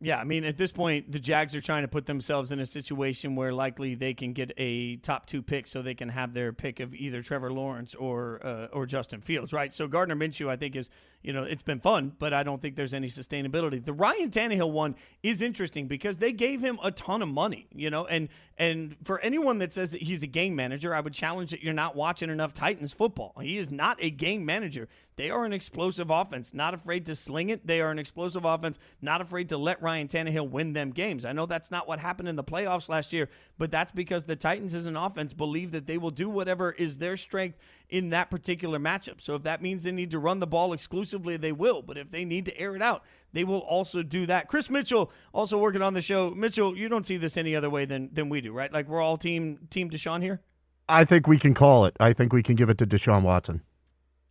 Yeah, 0.00 0.18
I 0.18 0.24
mean, 0.24 0.44
at 0.44 0.58
this 0.58 0.72
point, 0.72 1.12
the 1.12 1.20
Jags 1.20 1.54
are 1.54 1.60
trying 1.60 1.82
to 1.82 1.88
put 1.88 2.04
themselves 2.06 2.52
in 2.52 2.58
a 2.58 2.66
situation 2.66 3.36
where 3.36 3.52
likely 3.52 3.94
they 3.94 4.12
can 4.12 4.32
get 4.32 4.52
a 4.58 4.96
top 4.96 5.24
two 5.24 5.40
pick, 5.40 5.66
so 5.66 5.82
they 5.82 5.94
can 5.94 6.10
have 6.10 6.34
their 6.34 6.52
pick 6.52 6.80
of 6.80 6.94
either 6.94 7.22
Trevor 7.22 7.50
Lawrence 7.50 7.94
or 7.94 8.44
uh, 8.44 8.66
or 8.72 8.86
Justin 8.86 9.20
Fields, 9.20 9.52
right? 9.52 9.72
So 9.72 9.86
Gardner 9.86 10.16
Minshew, 10.16 10.50
I 10.50 10.56
think, 10.56 10.76
is 10.76 10.90
you 11.22 11.32
know 11.32 11.44
it's 11.44 11.62
been 11.62 11.78
fun, 11.80 12.12
but 12.18 12.34
I 12.34 12.42
don't 12.42 12.60
think 12.60 12.76
there's 12.76 12.92
any 12.92 13.08
sustainability. 13.08 13.82
The 13.82 13.92
Ryan 13.92 14.30
Tannehill 14.30 14.72
one 14.72 14.96
is 15.22 15.40
interesting 15.40 15.86
because 15.86 16.18
they 16.18 16.32
gave 16.32 16.60
him 16.60 16.78
a 16.82 16.90
ton 16.90 17.22
of 17.22 17.28
money, 17.28 17.68
you 17.72 17.88
know, 17.88 18.04
and 18.04 18.28
and 18.58 18.96
for 19.04 19.20
anyone 19.20 19.58
that 19.58 19.72
says 19.72 19.92
that 19.92 20.02
he's 20.02 20.22
a 20.22 20.28
game 20.28 20.54
manager, 20.54 20.94
I 20.94 21.00
would 21.00 21.14
challenge 21.14 21.52
that 21.52 21.62
you're 21.62 21.72
not 21.72 21.96
watching 21.96 22.30
enough 22.30 22.52
Titans 22.52 22.92
football. 22.92 23.32
He 23.40 23.58
is 23.58 23.70
not 23.70 23.96
a 24.00 24.10
game 24.10 24.44
manager. 24.44 24.88
They 25.16 25.30
are 25.30 25.44
an 25.44 25.52
explosive 25.52 26.10
offense, 26.10 26.52
not 26.52 26.74
afraid 26.74 27.06
to 27.06 27.14
sling 27.14 27.48
it. 27.50 27.66
They 27.66 27.80
are 27.80 27.90
an 27.90 28.00
explosive 28.00 28.44
offense, 28.44 28.78
not 29.00 29.20
afraid 29.20 29.48
to 29.50 29.56
let 29.56 29.80
Ryan 29.80 30.08
Tannehill 30.08 30.50
win 30.50 30.72
them 30.72 30.90
games. 30.90 31.24
I 31.24 31.32
know 31.32 31.46
that's 31.46 31.70
not 31.70 31.86
what 31.86 32.00
happened 32.00 32.28
in 32.28 32.34
the 32.34 32.42
playoffs 32.42 32.88
last 32.88 33.12
year, 33.12 33.28
but 33.56 33.70
that's 33.70 33.92
because 33.92 34.24
the 34.24 34.34
Titans 34.34 34.74
as 34.74 34.86
an 34.86 34.96
offense 34.96 35.32
believe 35.32 35.70
that 35.70 35.86
they 35.86 35.98
will 35.98 36.10
do 36.10 36.28
whatever 36.28 36.72
is 36.72 36.96
their 36.96 37.16
strength 37.16 37.58
in 37.88 38.10
that 38.10 38.28
particular 38.28 38.80
matchup. 38.80 39.20
So 39.20 39.36
if 39.36 39.44
that 39.44 39.62
means 39.62 39.84
they 39.84 39.92
need 39.92 40.10
to 40.10 40.18
run 40.18 40.40
the 40.40 40.48
ball 40.48 40.72
exclusively, 40.72 41.36
they 41.36 41.52
will. 41.52 41.80
But 41.82 41.96
if 41.96 42.10
they 42.10 42.24
need 42.24 42.46
to 42.46 42.58
air 42.58 42.74
it 42.74 42.82
out, 42.82 43.04
they 43.32 43.44
will 43.44 43.60
also 43.60 44.02
do 44.02 44.26
that. 44.26 44.48
Chris 44.48 44.68
Mitchell 44.68 45.12
also 45.32 45.58
working 45.58 45.82
on 45.82 45.94
the 45.94 46.00
show. 46.00 46.30
Mitchell, 46.30 46.76
you 46.76 46.88
don't 46.88 47.06
see 47.06 47.16
this 47.16 47.36
any 47.36 47.54
other 47.54 47.70
way 47.70 47.84
than 47.84 48.10
than 48.12 48.28
we 48.28 48.40
do, 48.40 48.52
right? 48.52 48.72
Like 48.72 48.88
we're 48.88 49.00
all 49.00 49.16
team 49.16 49.68
team 49.70 49.90
Deshaun 49.90 50.22
here. 50.22 50.40
I 50.88 51.04
think 51.04 51.26
we 51.26 51.38
can 51.38 51.54
call 51.54 51.84
it. 51.84 51.96
I 51.98 52.12
think 52.12 52.32
we 52.32 52.42
can 52.42 52.56
give 52.56 52.68
it 52.68 52.78
to 52.78 52.86
Deshaun 52.86 53.22
Watson. 53.22 53.62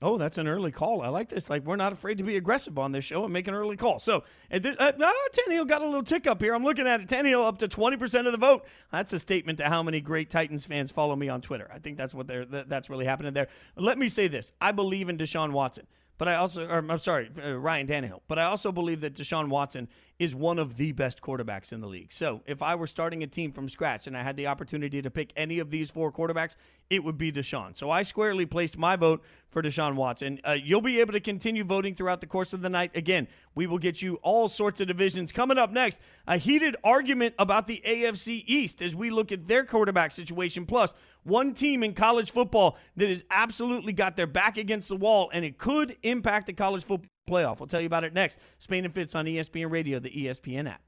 Oh, 0.03 0.17
that's 0.17 0.37
an 0.37 0.49
early 0.49 0.71
call. 0.71 1.01
I 1.01 1.07
like 1.07 1.29
this. 1.29 1.49
Like 1.49 1.63
we're 1.63 1.77
not 1.77 1.93
afraid 1.93 2.17
to 2.17 2.25
be 2.25 2.35
aggressive 2.35 2.77
on 2.77 2.91
this 2.91 3.05
show 3.05 3.23
and 3.23 3.31
make 3.31 3.47
an 3.47 3.53
early 3.53 3.77
call. 3.77 3.99
So, 3.99 4.25
and 4.51 4.65
uh, 4.65 4.91
oh, 4.99 5.27
Tannehill 5.31 5.65
got 5.65 5.81
a 5.81 5.85
little 5.85 6.03
tick 6.03 6.27
up 6.27 6.41
here. 6.41 6.53
I'm 6.53 6.63
looking 6.65 6.85
at 6.85 6.99
it. 6.99 7.07
Tannehill 7.07 7.47
up 7.47 7.57
to 7.59 7.69
20% 7.69 8.25
of 8.25 8.33
the 8.33 8.37
vote. 8.37 8.65
That's 8.91 9.13
a 9.13 9.19
statement 9.19 9.59
to 9.59 9.69
how 9.69 9.81
many 9.81 10.01
great 10.01 10.29
Titans 10.29 10.65
fans 10.65 10.91
follow 10.91 11.15
me 11.15 11.29
on 11.29 11.39
Twitter. 11.39 11.71
I 11.73 11.79
think 11.79 11.97
that's 11.97 12.13
what 12.13 12.27
they're 12.27 12.43
that's 12.43 12.89
really 12.89 13.05
happening 13.05 13.33
there. 13.33 13.47
Let 13.77 13.97
me 13.97 14.09
say 14.09 14.27
this: 14.27 14.51
I 14.59 14.73
believe 14.73 15.07
in 15.07 15.17
Deshaun 15.17 15.53
Watson. 15.53 15.87
But 16.17 16.27
I 16.27 16.35
also, 16.35 16.67
I'm 16.67 16.97
sorry, 16.99 17.29
uh, 17.43 17.53
Ryan 17.53 17.87
Tannehill. 17.87 18.21
But 18.27 18.39
I 18.39 18.43
also 18.43 18.71
believe 18.71 19.01
that 19.01 19.15
Deshaun 19.15 19.49
Watson 19.49 19.87
is 20.19 20.35
one 20.35 20.59
of 20.59 20.77
the 20.77 20.91
best 20.91 21.21
quarterbacks 21.21 21.73
in 21.73 21.81
the 21.81 21.87
league. 21.87 22.13
So 22.13 22.41
if 22.45 22.61
I 22.61 22.75
were 22.75 22.85
starting 22.85 23.23
a 23.23 23.27
team 23.27 23.51
from 23.51 23.67
scratch 23.67 24.05
and 24.05 24.15
I 24.15 24.21
had 24.21 24.37
the 24.37 24.47
opportunity 24.47 25.01
to 25.01 25.09
pick 25.09 25.33
any 25.35 25.57
of 25.57 25.71
these 25.71 25.89
four 25.89 26.11
quarterbacks, 26.11 26.55
it 26.89 27.03
would 27.03 27.17
be 27.17 27.31
Deshaun. 27.31 27.75
So 27.75 27.89
I 27.89 28.03
squarely 28.03 28.45
placed 28.45 28.77
my 28.77 28.95
vote 28.95 29.23
for 29.49 29.63
Deshaun 29.63 29.95
Watson. 29.95 30.39
Uh, 30.47 30.51
you'll 30.51 30.81
be 30.81 30.99
able 30.99 31.13
to 31.13 31.19
continue 31.19 31.63
voting 31.63 31.95
throughout 31.95 32.21
the 32.21 32.27
course 32.27 32.53
of 32.53 32.61
the 32.61 32.69
night. 32.69 32.91
Again, 32.95 33.27
we 33.55 33.65
will 33.65 33.79
get 33.79 34.01
you 34.01 34.15
all 34.21 34.47
sorts 34.47 34.79
of 34.81 34.87
divisions. 34.87 35.31
Coming 35.31 35.57
up 35.57 35.71
next, 35.71 35.99
a 36.27 36.37
heated 36.37 36.75
argument 36.83 37.33
about 37.39 37.65
the 37.67 37.81
AFC 37.85 38.43
East 38.45 38.81
as 38.83 38.95
we 38.95 39.09
look 39.09 39.31
at 39.31 39.47
their 39.47 39.65
quarterback 39.65 40.11
situation. 40.11 40.65
Plus, 40.67 40.93
one 41.23 41.53
team 41.53 41.83
in 41.83 41.93
college 41.93 42.31
football 42.31 42.77
that 42.95 43.09
has 43.09 43.23
absolutely 43.31 43.93
got 43.93 44.15
their 44.15 44.27
back 44.27 44.57
against 44.57 44.89
the 44.89 44.95
wall, 44.95 45.29
and 45.33 45.43
it 45.45 45.57
could 45.57 45.97
impact 46.03 46.47
the 46.47 46.53
college 46.53 46.83
football 46.83 47.09
playoff. 47.27 47.59
We'll 47.59 47.67
tell 47.67 47.81
you 47.81 47.87
about 47.87 48.03
it 48.03 48.13
next. 48.13 48.37
Spain 48.57 48.85
and 48.85 48.93
Fitz 48.93 49.15
on 49.15 49.25
ESPN 49.25 49.71
Radio, 49.71 49.99
the 49.99 50.09
ESPN 50.09 50.69
app. 50.69 50.81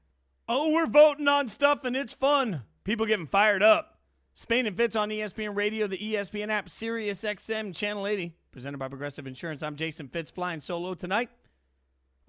Oh, 0.48 0.70
we're 0.70 0.86
voting 0.86 1.28
on 1.28 1.48
stuff, 1.48 1.84
and 1.84 1.96
it's 1.96 2.14
fun. 2.14 2.62
People 2.84 3.06
getting 3.06 3.26
fired 3.26 3.62
up. 3.62 3.98
Spain 4.34 4.66
and 4.66 4.76
Fitz 4.76 4.94
on 4.94 5.08
ESPN 5.08 5.56
Radio, 5.56 5.86
the 5.86 5.98
ESPN 5.98 6.50
app, 6.50 6.68
Sirius 6.68 7.22
XM, 7.22 7.74
Channel 7.74 8.06
80, 8.06 8.34
presented 8.52 8.78
by 8.78 8.86
Progressive 8.86 9.26
Insurance. 9.26 9.62
I'm 9.62 9.76
Jason 9.76 10.08
Fitz, 10.08 10.30
flying 10.30 10.60
solo 10.60 10.94
tonight. 10.94 11.30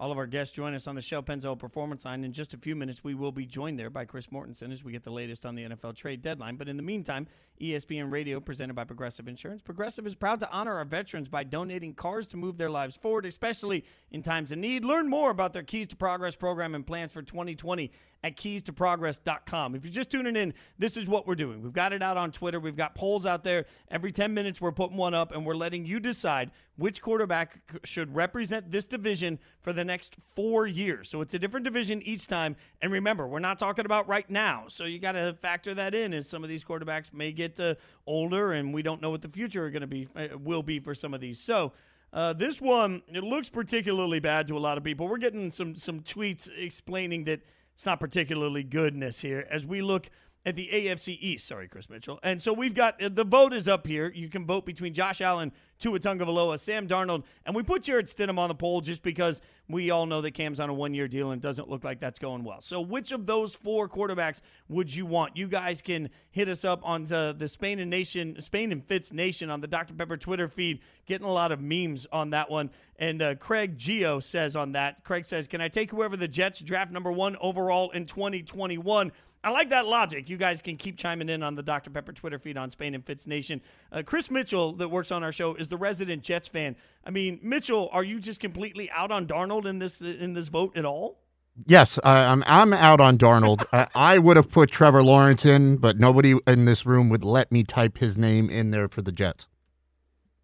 All 0.00 0.12
of 0.12 0.18
our 0.18 0.28
guests 0.28 0.54
join 0.54 0.74
us 0.74 0.86
on 0.86 0.94
the 0.94 1.02
Shell 1.02 1.24
Pennzoil 1.24 1.58
Performance 1.58 2.04
Line. 2.04 2.22
In 2.22 2.32
just 2.32 2.54
a 2.54 2.56
few 2.56 2.76
minutes, 2.76 3.02
we 3.02 3.14
will 3.14 3.32
be 3.32 3.44
joined 3.44 3.80
there 3.80 3.90
by 3.90 4.04
Chris 4.04 4.28
Mortensen 4.28 4.72
as 4.72 4.84
we 4.84 4.92
get 4.92 5.02
the 5.02 5.10
latest 5.10 5.44
on 5.44 5.56
the 5.56 5.64
NFL 5.64 5.96
trade 5.96 6.22
deadline. 6.22 6.54
But 6.54 6.68
in 6.68 6.76
the 6.76 6.84
meantime, 6.84 7.26
ESPN 7.60 8.12
Radio, 8.12 8.38
presented 8.38 8.74
by 8.74 8.84
Progressive 8.84 9.26
Insurance. 9.26 9.60
Progressive 9.60 10.06
is 10.06 10.14
proud 10.14 10.38
to 10.38 10.50
honor 10.52 10.76
our 10.76 10.84
veterans 10.84 11.28
by 11.28 11.42
donating 11.42 11.94
cars 11.94 12.28
to 12.28 12.36
move 12.36 12.58
their 12.58 12.70
lives 12.70 12.94
forward, 12.94 13.26
especially 13.26 13.84
in 14.12 14.22
times 14.22 14.52
of 14.52 14.58
need. 14.58 14.84
Learn 14.84 15.10
more 15.10 15.32
about 15.32 15.52
their 15.52 15.64
Keys 15.64 15.88
to 15.88 15.96
Progress 15.96 16.36
program 16.36 16.76
and 16.76 16.86
plans 16.86 17.12
for 17.12 17.22
2020 17.22 17.90
at 18.24 18.36
keystoprogress.com. 18.36 19.74
If 19.74 19.84
you're 19.84 19.92
just 19.92 20.10
tuning 20.10 20.34
in, 20.34 20.54
this 20.78 20.96
is 20.96 21.08
what 21.08 21.26
we're 21.26 21.36
doing. 21.36 21.62
We've 21.62 21.72
got 21.72 21.92
it 21.92 22.02
out 22.02 22.16
on 22.16 22.32
Twitter. 22.32 22.58
We've 22.58 22.76
got 22.76 22.94
polls 22.94 23.24
out 23.24 23.44
there. 23.44 23.66
Every 23.90 24.10
10 24.10 24.34
minutes, 24.34 24.60
we're 24.60 24.72
putting 24.72 24.96
one 24.96 25.14
up, 25.14 25.32
and 25.32 25.46
we're 25.46 25.54
letting 25.54 25.86
you 25.86 26.00
decide 26.00 26.50
which 26.76 27.00
quarterback 27.00 27.60
should 27.84 28.14
represent 28.14 28.70
this 28.70 28.84
division 28.84 29.38
for 29.60 29.72
the 29.72 29.84
next 29.84 30.16
four 30.34 30.66
years. 30.66 31.08
So 31.08 31.20
it's 31.20 31.34
a 31.34 31.38
different 31.38 31.64
division 31.64 32.02
each 32.02 32.26
time. 32.26 32.56
And 32.82 32.92
remember, 32.92 33.26
we're 33.26 33.38
not 33.38 33.58
talking 33.58 33.84
about 33.84 34.08
right 34.08 34.28
now. 34.28 34.64
So 34.68 34.84
you 34.84 34.98
got 34.98 35.12
to 35.12 35.34
factor 35.34 35.74
that 35.74 35.94
in 35.94 36.12
as 36.12 36.28
some 36.28 36.42
of 36.42 36.48
these 36.48 36.64
quarterbacks 36.64 37.12
may 37.12 37.32
get 37.32 37.58
uh, 37.60 37.74
older 38.06 38.52
and 38.52 38.72
we 38.72 38.82
don't 38.82 39.02
know 39.02 39.10
what 39.10 39.22
the 39.22 39.28
future 39.28 39.64
are 39.64 39.70
going 39.70 39.82
to 39.82 39.86
be 39.86 40.08
uh, 40.14 40.38
will 40.38 40.62
be 40.62 40.78
for 40.78 40.94
some 40.94 41.14
of 41.14 41.20
these. 41.20 41.40
So 41.40 41.72
uh, 42.12 42.32
this 42.32 42.60
one 42.60 43.02
it 43.08 43.22
looks 43.22 43.50
particularly 43.50 44.20
bad 44.20 44.46
to 44.48 44.56
a 44.56 44.60
lot 44.60 44.78
of 44.78 44.84
people. 44.84 45.08
We're 45.08 45.18
getting 45.18 45.50
some 45.50 45.74
some 45.74 46.00
tweets 46.00 46.48
explaining 46.56 47.24
that 47.24 47.40
it's 47.78 47.86
not 47.86 48.00
particularly 48.00 48.64
goodness 48.64 49.20
here. 49.20 49.46
As 49.48 49.64
we 49.64 49.82
look 49.82 50.10
at 50.48 50.56
the 50.56 50.70
AFC 50.72 51.18
East. 51.20 51.46
Sorry, 51.46 51.68
Chris 51.68 51.90
Mitchell. 51.90 52.18
And 52.22 52.40
so 52.40 52.54
we've 52.54 52.74
got 52.74 52.98
the 52.98 53.22
vote 53.22 53.52
is 53.52 53.68
up 53.68 53.86
here. 53.86 54.10
You 54.14 54.30
can 54.30 54.46
vote 54.46 54.64
between 54.64 54.94
Josh 54.94 55.20
Allen, 55.20 55.52
Tua 55.78 56.00
Tagovailoa, 56.00 56.58
Sam 56.58 56.88
Darnold, 56.88 57.24
and 57.44 57.54
we 57.54 57.62
put 57.62 57.82
Jarrett 57.82 58.06
Stidham 58.06 58.38
on 58.38 58.48
the 58.48 58.54
poll 58.54 58.80
just 58.80 59.02
because 59.02 59.42
we 59.68 59.90
all 59.90 60.06
know 60.06 60.22
that 60.22 60.32
Cam's 60.32 60.58
on 60.58 60.70
a 60.70 60.74
one-year 60.74 61.06
deal 61.06 61.30
and 61.30 61.40
it 61.40 61.46
doesn't 61.46 61.68
look 61.68 61.84
like 61.84 62.00
that's 62.00 62.18
going 62.18 62.44
well. 62.44 62.62
So 62.62 62.80
which 62.80 63.12
of 63.12 63.26
those 63.26 63.54
four 63.54 63.90
quarterbacks 63.90 64.40
would 64.68 64.94
you 64.94 65.04
want? 65.04 65.36
You 65.36 65.48
guys 65.48 65.82
can 65.82 66.08
hit 66.30 66.48
us 66.48 66.64
up 66.64 66.80
on 66.82 67.04
the, 67.04 67.34
the 67.36 67.48
Spain 67.48 67.78
and 67.78 67.90
Nation, 67.90 68.40
Spain 68.40 68.72
and 68.72 68.82
Fitz 68.82 69.12
Nation 69.12 69.50
on 69.50 69.60
the 69.60 69.68
Dr 69.68 69.92
Pepper 69.92 70.16
Twitter 70.16 70.48
feed. 70.48 70.80
Getting 71.04 71.26
a 71.26 71.32
lot 71.32 71.52
of 71.52 71.60
memes 71.60 72.06
on 72.10 72.30
that 72.30 72.50
one. 72.50 72.70
And 72.98 73.22
uh, 73.22 73.34
Craig 73.36 73.78
Geo 73.78 74.18
says 74.18 74.56
on 74.56 74.72
that. 74.72 75.04
Craig 75.04 75.24
says, 75.24 75.46
"Can 75.46 75.60
I 75.60 75.68
take 75.68 75.90
whoever 75.90 76.16
the 76.16 76.26
Jets 76.26 76.60
draft 76.60 76.90
number 76.90 77.12
one 77.12 77.36
overall 77.40 77.90
in 77.92 78.06
2021?" 78.06 79.12
I 79.44 79.50
like 79.50 79.70
that 79.70 79.86
logic. 79.86 80.28
You 80.28 80.36
guys 80.36 80.60
can 80.60 80.76
keep 80.76 80.96
chiming 80.96 81.28
in 81.28 81.42
on 81.42 81.54
the 81.54 81.62
Dr. 81.62 81.90
Pepper 81.90 82.12
Twitter 82.12 82.38
feed 82.38 82.56
on 82.56 82.70
Spain 82.70 82.94
and 82.94 83.04
Fitz 83.04 83.26
Nation. 83.26 83.60
Uh, 83.92 84.02
Chris 84.04 84.30
Mitchell, 84.30 84.72
that 84.74 84.88
works 84.88 85.12
on 85.12 85.22
our 85.22 85.32
show, 85.32 85.54
is 85.54 85.68
the 85.68 85.76
resident 85.76 86.22
Jets 86.22 86.48
fan. 86.48 86.76
I 87.04 87.10
mean, 87.10 87.38
Mitchell, 87.42 87.88
are 87.92 88.02
you 88.02 88.18
just 88.18 88.40
completely 88.40 88.90
out 88.90 89.10
on 89.10 89.26
Darnold 89.26 89.64
in 89.64 89.78
this 89.78 90.00
in 90.00 90.34
this 90.34 90.48
vote 90.48 90.76
at 90.76 90.84
all? 90.84 91.20
Yes, 91.66 91.98
I'm. 92.04 92.44
I'm 92.46 92.72
out 92.72 93.00
on 93.00 93.18
Darnold. 93.18 93.64
I, 93.72 93.88
I 93.94 94.18
would 94.18 94.36
have 94.36 94.50
put 94.50 94.70
Trevor 94.70 95.02
Lawrence 95.02 95.44
in, 95.44 95.76
but 95.76 95.98
nobody 95.98 96.36
in 96.46 96.64
this 96.64 96.86
room 96.86 97.08
would 97.08 97.24
let 97.24 97.50
me 97.50 97.64
type 97.64 97.98
his 97.98 98.16
name 98.18 98.50
in 98.50 98.70
there 98.70 98.88
for 98.88 99.02
the 99.02 99.12
Jets. 99.12 99.46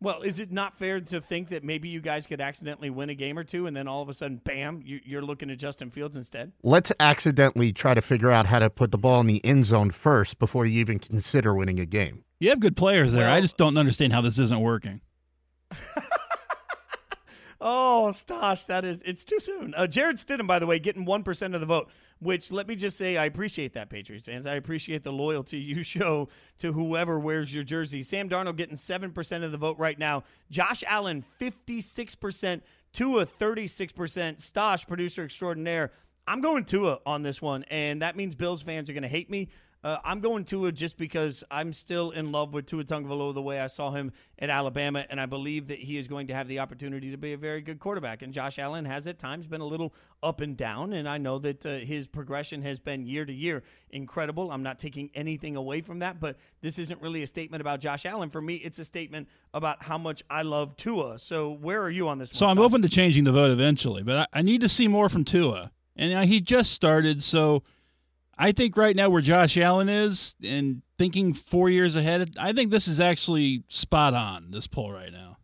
Well, 0.05 0.21
is 0.21 0.39
it 0.39 0.53
not 0.53 0.77
fair 0.77 1.01
to 1.01 1.19
think 1.19 1.49
that 1.49 1.65
maybe 1.65 1.89
you 1.89 2.03
guys 2.03 2.27
could 2.27 2.39
accidentally 2.39 2.91
win 2.91 3.09
a 3.09 3.15
game 3.15 3.39
or 3.39 3.45
two, 3.45 3.67
and 3.67 3.75
then 3.75 3.89
all 3.89 4.03
of 4.03 4.11
a 4.11 4.13
sudden, 4.13 4.37
bam, 4.37 4.83
you, 4.85 5.19
are 5.19 5.23
looking 5.23 5.51
at 5.51 5.57
Justin 5.57 5.89
Fields 5.89 6.15
instead? 6.15 6.53
Let's 6.63 6.93
accidentally 7.01 7.73
try 7.73 7.95
to 7.95 8.03
figure 8.03 8.31
out 8.31 8.45
how 8.45 8.59
to 8.59 8.69
put 8.69 8.91
the 8.91 8.99
ball 8.99 9.23
in 9.23 9.27
the 9.27 9.43
end 9.43 9.65
zone 9.65 9.91
first 9.91 10.39
before 10.39 10.67
you 10.67 10.79
even 10.79 10.99
consider 10.99 11.55
winning 11.55 11.81
a 11.81 11.87
game. 11.87 12.23
You 12.39 12.51
have 12.51 12.61
good 12.61 12.77
players 12.77 13.15
there. 13.15 13.29
Well, 13.29 13.35
I 13.35 13.41
just 13.41 13.57
don't 13.57 13.79
understand 13.79 14.13
how 14.13 14.21
this 14.21 14.39
isn't 14.39 14.61
working. 14.61 15.01
oh, 17.63 18.11
Stosh, 18.13 18.67
that 18.67 18.85
is 18.85 19.01
it's 19.07 19.25
too 19.25 19.41
soon. 19.41 19.73
Uh, 19.75 19.87
Jarrett 19.87 20.17
Stidham, 20.19 20.47
by 20.47 20.59
the 20.59 20.67
way, 20.67 20.79
getting 20.79 21.07
one 21.07 21.23
percent 21.23 21.55
of 21.55 21.63
the 21.63 21.67
vote 21.67 21.91
which 22.21 22.51
let 22.51 22.67
me 22.67 22.77
just 22.77 22.97
say 22.97 23.17
I 23.17 23.25
appreciate 23.27 23.75
that, 23.75 23.91
Patriots 23.91 24.27
fans. 24.27 24.47
I 24.47 24.55
appreciate 24.55 25.03
the 25.03 25.13
loyalty 25.13 25.59
you 25.59 25.83
show 25.83 26.29
to 26.59 26.73
whoever 26.73 27.19
wears 27.19 27.55
your 27.55 27.65
jersey. 27.65 28.03
Sam 28.03 28.29
Darnold 28.29 28.57
getting 28.57 28.77
7% 28.77 29.45
of 29.45 29.53
the 29.53 29.59
vote 29.59 29.79
right 29.79 29.99
now. 29.99 30.25
Josh 30.51 30.83
Allen, 30.87 31.25
56%. 31.41 32.61
Tua, 32.93 33.27
36%. 33.27 33.93
Stosh, 34.37 34.87
producer 34.87 35.25
extraordinaire. 35.25 35.91
I'm 36.27 36.41
going 36.41 36.65
Tua 36.65 37.01
on 37.05 37.23
this 37.23 37.43
one, 37.43 37.65
and 37.65 38.01
that 38.03 38.17
means 38.17 38.35
Bills 38.35 38.63
fans 38.63 38.89
are 38.89 38.95
going 38.95 39.03
to 39.03 39.09
hate 39.09 39.29
me. 39.29 39.51
Uh, 39.85 39.99
I'm 40.03 40.21
going 40.21 40.45
Tua 40.45 40.73
just 40.73 40.97
because 40.97 41.45
I'm 41.51 41.75
still 41.75 42.11
in 42.11 42.33
love 42.33 42.55
with 42.55 42.65
Tua 42.65 42.85
Tagovailoa 42.85 43.35
the 43.35 43.43
way 43.43 43.61
I 43.61 43.67
saw 43.67 43.91
him 43.91 44.13
at 44.39 44.49
Alabama, 44.49 45.05
and 45.11 45.21
I 45.21 45.27
believe 45.27 45.69
that 45.69 45.79
he 45.79 45.99
is 45.99 46.09
going 46.09 46.29
to 46.29 46.35
have 46.35 46.49
the 46.49 46.59
opportunity 46.61 47.11
to 47.11 47.19
be 47.19 47.35
a 47.35 47.37
very 47.37 47.61
good 47.61 47.81
quarterback. 47.81 48.23
And 48.23 48.33
Josh 48.33 48.59
Allen 48.59 48.87
has 48.87 49.07
at 49.07 49.19
times 49.19 49.47
been 49.47 49.61
a 49.61 49.67
little 49.67 49.93
up 50.23 50.41
and 50.41 50.57
down, 50.57 50.95
and 50.95 51.07
I 51.07 51.19
know 51.19 51.39
that 51.41 51.67
uh, 51.67 51.77
his 51.81 52.07
progression 52.07 52.63
has 52.63 52.81
been 52.81 53.05
year 53.05 53.27
to 53.27 53.33
year 53.33 53.63
incredible. 53.91 54.51
I'm 54.51 54.63
not 54.63 54.79
taking 54.79 55.11
anything 55.15 55.55
away 55.55 55.83
from 55.83 55.99
that, 55.99 56.19
but 56.19 56.39
this 56.63 56.79
isn't 56.79 57.03
really 57.03 57.23
a 57.23 57.27
statement 57.27 57.61
about 57.61 57.81
Josh 57.81 58.07
Allen. 58.07 58.31
For 58.31 58.41
me, 58.41 58.55
it's 58.55 58.79
a 58.79 58.87
statement 58.87 59.29
about 59.53 59.83
how 59.83 59.99
much 59.99 60.23
I 60.31 60.43
love 60.43 60.79
Tua. 60.79 61.19
So 61.19 61.53
where 61.53 61.83
are 61.83 61.91
you 61.91 62.09
on 62.09 62.17
this? 62.17 62.31
So 62.31 62.47
one, 62.47 62.57
I'm 62.57 62.65
open 62.65 62.81
to 62.81 62.89
changing 62.89 63.25
the 63.25 63.33
vote 63.33 63.51
eventually, 63.51 64.03
but 64.03 64.17
I, 64.17 64.39
I 64.39 64.43
need 64.43 64.63
to 64.63 64.69
see 64.69 64.89
more 64.89 65.11
from 65.11 65.25
Tua, 65.25 65.73
and 65.95 66.15
uh, 66.15 66.23
he 66.23 66.41
just 66.41 66.73
started, 66.73 67.23
so 67.23 67.63
I 68.39 68.53
think 68.53 68.77
right 68.77 68.97
now 68.97 69.09
where 69.11 69.23
Josh 69.23 69.57
Allen 69.57 69.89
is 69.89 70.35
and 70.43 70.83
thinking 70.99 71.35
four 71.35 71.69
years 71.69 71.97
ahead, 71.97 72.37
I 72.39 72.53
think 72.53 72.71
this 72.71 72.89
is 72.89 73.01
actually 73.01 73.65
spot 73.69 74.15
on, 74.15 74.51
this 74.51 74.67
poll 74.67 74.93
right 74.93 75.13
now. 75.13 75.39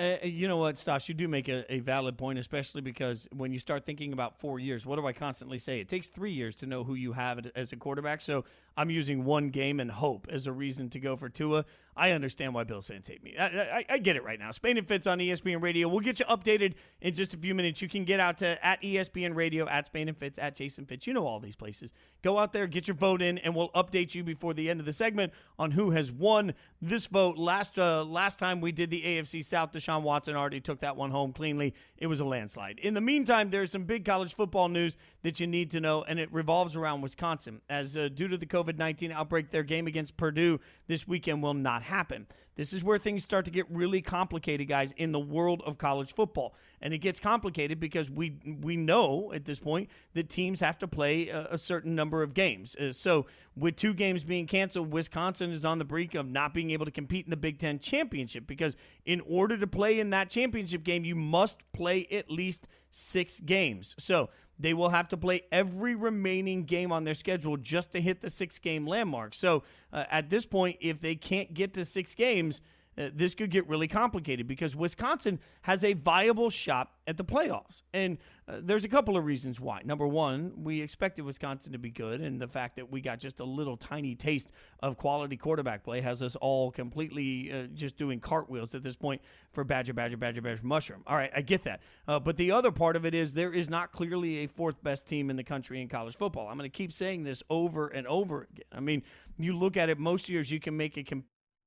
Uh, 0.00 0.16
you 0.22 0.46
know 0.46 0.58
what, 0.58 0.76
Stosh, 0.76 1.08
you 1.08 1.14
do 1.14 1.26
make 1.26 1.48
a, 1.48 1.70
a, 1.72 1.80
valid 1.80 2.16
point, 2.16 2.38
especially 2.38 2.80
because 2.80 3.26
when 3.32 3.52
you 3.52 3.58
start 3.58 3.84
thinking 3.84 4.12
about 4.12 4.38
four 4.38 4.60
years, 4.60 4.86
what 4.86 4.94
do 4.94 5.04
I 5.04 5.12
constantly 5.12 5.58
say? 5.58 5.80
It 5.80 5.88
takes 5.88 6.08
three 6.08 6.30
years 6.30 6.54
to 6.56 6.66
know 6.66 6.84
who 6.84 6.94
you 6.94 7.14
have 7.14 7.50
as 7.56 7.72
a 7.72 7.76
quarterback. 7.76 8.20
So 8.20 8.44
I'm 8.78 8.90
using 8.90 9.24
one 9.24 9.50
game 9.50 9.80
and 9.80 9.90
hope 9.90 10.28
as 10.30 10.46
a 10.46 10.52
reason 10.52 10.88
to 10.90 11.00
go 11.00 11.16
for 11.16 11.28
Tua. 11.28 11.64
I 11.98 12.12
understand 12.12 12.54
why 12.54 12.62
Bills 12.62 12.86
fans 12.86 13.08
hate 13.08 13.24
me. 13.24 13.36
I, 13.36 13.46
I, 13.46 13.84
I, 13.90 13.98
get 13.98 14.14
it 14.14 14.22
right 14.22 14.38
now. 14.38 14.52
Spain 14.52 14.78
and 14.78 14.86
Fitz 14.86 15.08
on 15.08 15.18
ESPN 15.18 15.60
Radio. 15.60 15.88
We'll 15.88 15.98
get 15.98 16.20
you 16.20 16.26
updated 16.26 16.74
in 17.00 17.12
just 17.12 17.34
a 17.34 17.36
few 17.36 17.56
minutes. 17.56 17.82
You 17.82 17.88
can 17.88 18.04
get 18.04 18.20
out 18.20 18.38
to 18.38 18.64
at 18.64 18.80
ESPN 18.80 19.34
Radio, 19.34 19.68
at 19.68 19.86
Spain 19.86 20.08
and 20.08 20.16
Fitz, 20.16 20.38
at 20.38 20.54
Jason 20.54 20.86
Fitz. 20.86 21.08
You 21.08 21.12
know 21.12 21.26
all 21.26 21.40
these 21.40 21.56
places. 21.56 21.92
Go 22.22 22.38
out 22.38 22.52
there, 22.52 22.68
get 22.68 22.86
your 22.86 22.94
vote 22.94 23.20
in, 23.20 23.38
and 23.38 23.54
we'll 23.54 23.70
update 23.70 24.14
you 24.14 24.22
before 24.22 24.54
the 24.54 24.70
end 24.70 24.78
of 24.78 24.86
the 24.86 24.92
segment 24.92 25.32
on 25.58 25.72
who 25.72 25.90
has 25.90 26.12
won 26.12 26.54
this 26.80 27.06
vote. 27.06 27.36
Last 27.36 27.80
uh, 27.80 28.04
last 28.04 28.38
time 28.38 28.60
we 28.60 28.70
did 28.70 28.90
the 28.90 29.02
AFC 29.02 29.44
South, 29.44 29.72
Deshaun 29.72 30.02
Watson 30.02 30.36
already 30.36 30.60
took 30.60 30.80
that 30.80 30.96
one 30.96 31.10
home 31.10 31.32
cleanly. 31.32 31.74
It 31.96 32.06
was 32.06 32.20
a 32.20 32.24
landslide. 32.24 32.78
In 32.78 32.94
the 32.94 33.00
meantime, 33.00 33.50
there's 33.50 33.72
some 33.72 33.84
big 33.84 34.04
college 34.04 34.34
football 34.34 34.68
news 34.68 34.96
that 35.22 35.40
you 35.40 35.48
need 35.48 35.72
to 35.72 35.80
know, 35.80 36.04
and 36.04 36.20
it 36.20 36.32
revolves 36.32 36.76
around 36.76 37.00
Wisconsin. 37.00 37.60
As 37.68 37.96
uh, 37.96 38.08
due 38.08 38.28
to 38.28 38.36
the 38.36 38.46
COVID 38.46 38.67
19 38.76 39.12
outbreak, 39.12 39.50
their 39.50 39.62
game 39.62 39.86
against 39.86 40.16
Purdue 40.16 40.60
this 40.86 41.06
weekend 41.06 41.42
will 41.42 41.54
not 41.54 41.84
happen. 41.84 42.26
This 42.58 42.72
is 42.72 42.82
where 42.82 42.98
things 42.98 43.22
start 43.22 43.44
to 43.44 43.52
get 43.52 43.70
really 43.70 44.02
complicated, 44.02 44.66
guys, 44.66 44.90
in 44.96 45.12
the 45.12 45.20
world 45.20 45.62
of 45.64 45.78
college 45.78 46.12
football. 46.12 46.56
And 46.82 46.92
it 46.92 46.98
gets 46.98 47.20
complicated 47.20 47.78
because 47.78 48.10
we 48.10 48.40
we 48.44 48.76
know 48.76 49.32
at 49.32 49.44
this 49.44 49.60
point 49.60 49.88
that 50.14 50.28
teams 50.28 50.58
have 50.58 50.76
to 50.78 50.88
play 50.88 51.28
a, 51.28 51.46
a 51.52 51.58
certain 51.58 51.94
number 51.94 52.20
of 52.20 52.34
games. 52.34 52.74
Uh, 52.74 52.92
so 52.92 53.26
with 53.56 53.76
two 53.76 53.94
games 53.94 54.24
being 54.24 54.48
canceled, 54.48 54.92
Wisconsin 54.92 55.52
is 55.52 55.64
on 55.64 55.78
the 55.78 55.84
brink 55.84 56.16
of 56.16 56.26
not 56.26 56.52
being 56.52 56.72
able 56.72 56.84
to 56.84 56.90
compete 56.90 57.26
in 57.26 57.30
the 57.30 57.36
Big 57.36 57.60
Ten 57.60 57.78
championship 57.78 58.48
because 58.48 58.76
in 59.04 59.20
order 59.20 59.56
to 59.56 59.66
play 59.68 60.00
in 60.00 60.10
that 60.10 60.28
championship 60.28 60.82
game, 60.82 61.04
you 61.04 61.14
must 61.14 61.60
play 61.72 62.08
at 62.10 62.28
least 62.28 62.66
six 62.90 63.38
games. 63.38 63.94
So 63.98 64.30
they 64.58 64.74
will 64.74 64.90
have 64.90 65.08
to 65.08 65.16
play 65.16 65.42
every 65.52 65.94
remaining 65.94 66.64
game 66.64 66.92
on 66.92 67.04
their 67.04 67.14
schedule 67.14 67.56
just 67.56 67.92
to 67.92 68.00
hit 68.00 68.20
the 68.20 68.30
six 68.30 68.58
game 68.58 68.86
landmark. 68.86 69.34
So 69.34 69.62
uh, 69.92 70.04
at 70.10 70.30
this 70.30 70.46
point, 70.46 70.78
if 70.80 71.00
they 71.00 71.14
can't 71.14 71.54
get 71.54 71.74
to 71.74 71.84
six 71.84 72.14
games, 72.14 72.60
uh, 72.98 73.10
this 73.14 73.34
could 73.34 73.50
get 73.50 73.68
really 73.68 73.88
complicated 73.88 74.48
because 74.48 74.74
Wisconsin 74.74 75.38
has 75.62 75.84
a 75.84 75.92
viable 75.92 76.50
shot 76.50 76.92
at 77.06 77.16
the 77.16 77.24
playoffs. 77.24 77.82
And 77.94 78.18
uh, 78.48 78.56
there's 78.60 78.84
a 78.84 78.88
couple 78.88 79.16
of 79.16 79.24
reasons 79.24 79.60
why. 79.60 79.82
Number 79.84 80.06
one, 80.06 80.52
we 80.64 80.80
expected 80.80 81.24
Wisconsin 81.24 81.72
to 81.72 81.78
be 81.78 81.90
good, 81.90 82.20
and 82.20 82.40
the 82.40 82.48
fact 82.48 82.76
that 82.76 82.90
we 82.90 83.00
got 83.00 83.18
just 83.18 83.40
a 83.40 83.44
little 83.44 83.76
tiny 83.76 84.14
taste 84.14 84.48
of 84.80 84.96
quality 84.96 85.36
quarterback 85.36 85.84
play 85.84 86.00
has 86.00 86.22
us 86.22 86.34
all 86.36 86.70
completely 86.70 87.52
uh, 87.52 87.66
just 87.74 87.96
doing 87.96 88.20
cartwheels 88.20 88.74
at 88.74 88.82
this 88.82 88.96
point 88.96 89.20
for 89.52 89.64
Badger, 89.64 89.92
Badger, 89.92 90.16
Badger, 90.16 90.40
Badger, 90.40 90.62
Mushroom. 90.64 91.02
All 91.06 91.16
right, 91.16 91.30
I 91.34 91.42
get 91.42 91.64
that. 91.64 91.80
Uh, 92.06 92.18
but 92.18 92.36
the 92.36 92.50
other 92.50 92.72
part 92.72 92.96
of 92.96 93.04
it 93.04 93.14
is 93.14 93.34
there 93.34 93.52
is 93.52 93.70
not 93.70 93.92
clearly 93.92 94.38
a 94.38 94.46
fourth 94.46 94.82
best 94.82 95.06
team 95.06 95.30
in 95.30 95.36
the 95.36 95.44
country 95.44 95.80
in 95.80 95.88
college 95.88 96.16
football. 96.16 96.48
I'm 96.48 96.56
going 96.58 96.70
to 96.70 96.76
keep 96.76 96.92
saying 96.92 97.22
this 97.22 97.42
over 97.48 97.88
and 97.88 98.06
over 98.06 98.48
again. 98.50 98.66
I 98.72 98.80
mean, 98.80 99.02
you 99.38 99.56
look 99.56 99.76
at 99.76 99.88
it, 99.88 99.98
most 99.98 100.28
years 100.28 100.50
you 100.50 100.58
can 100.58 100.76
make 100.76 100.96
a 100.96 101.04
comp- 101.04 101.26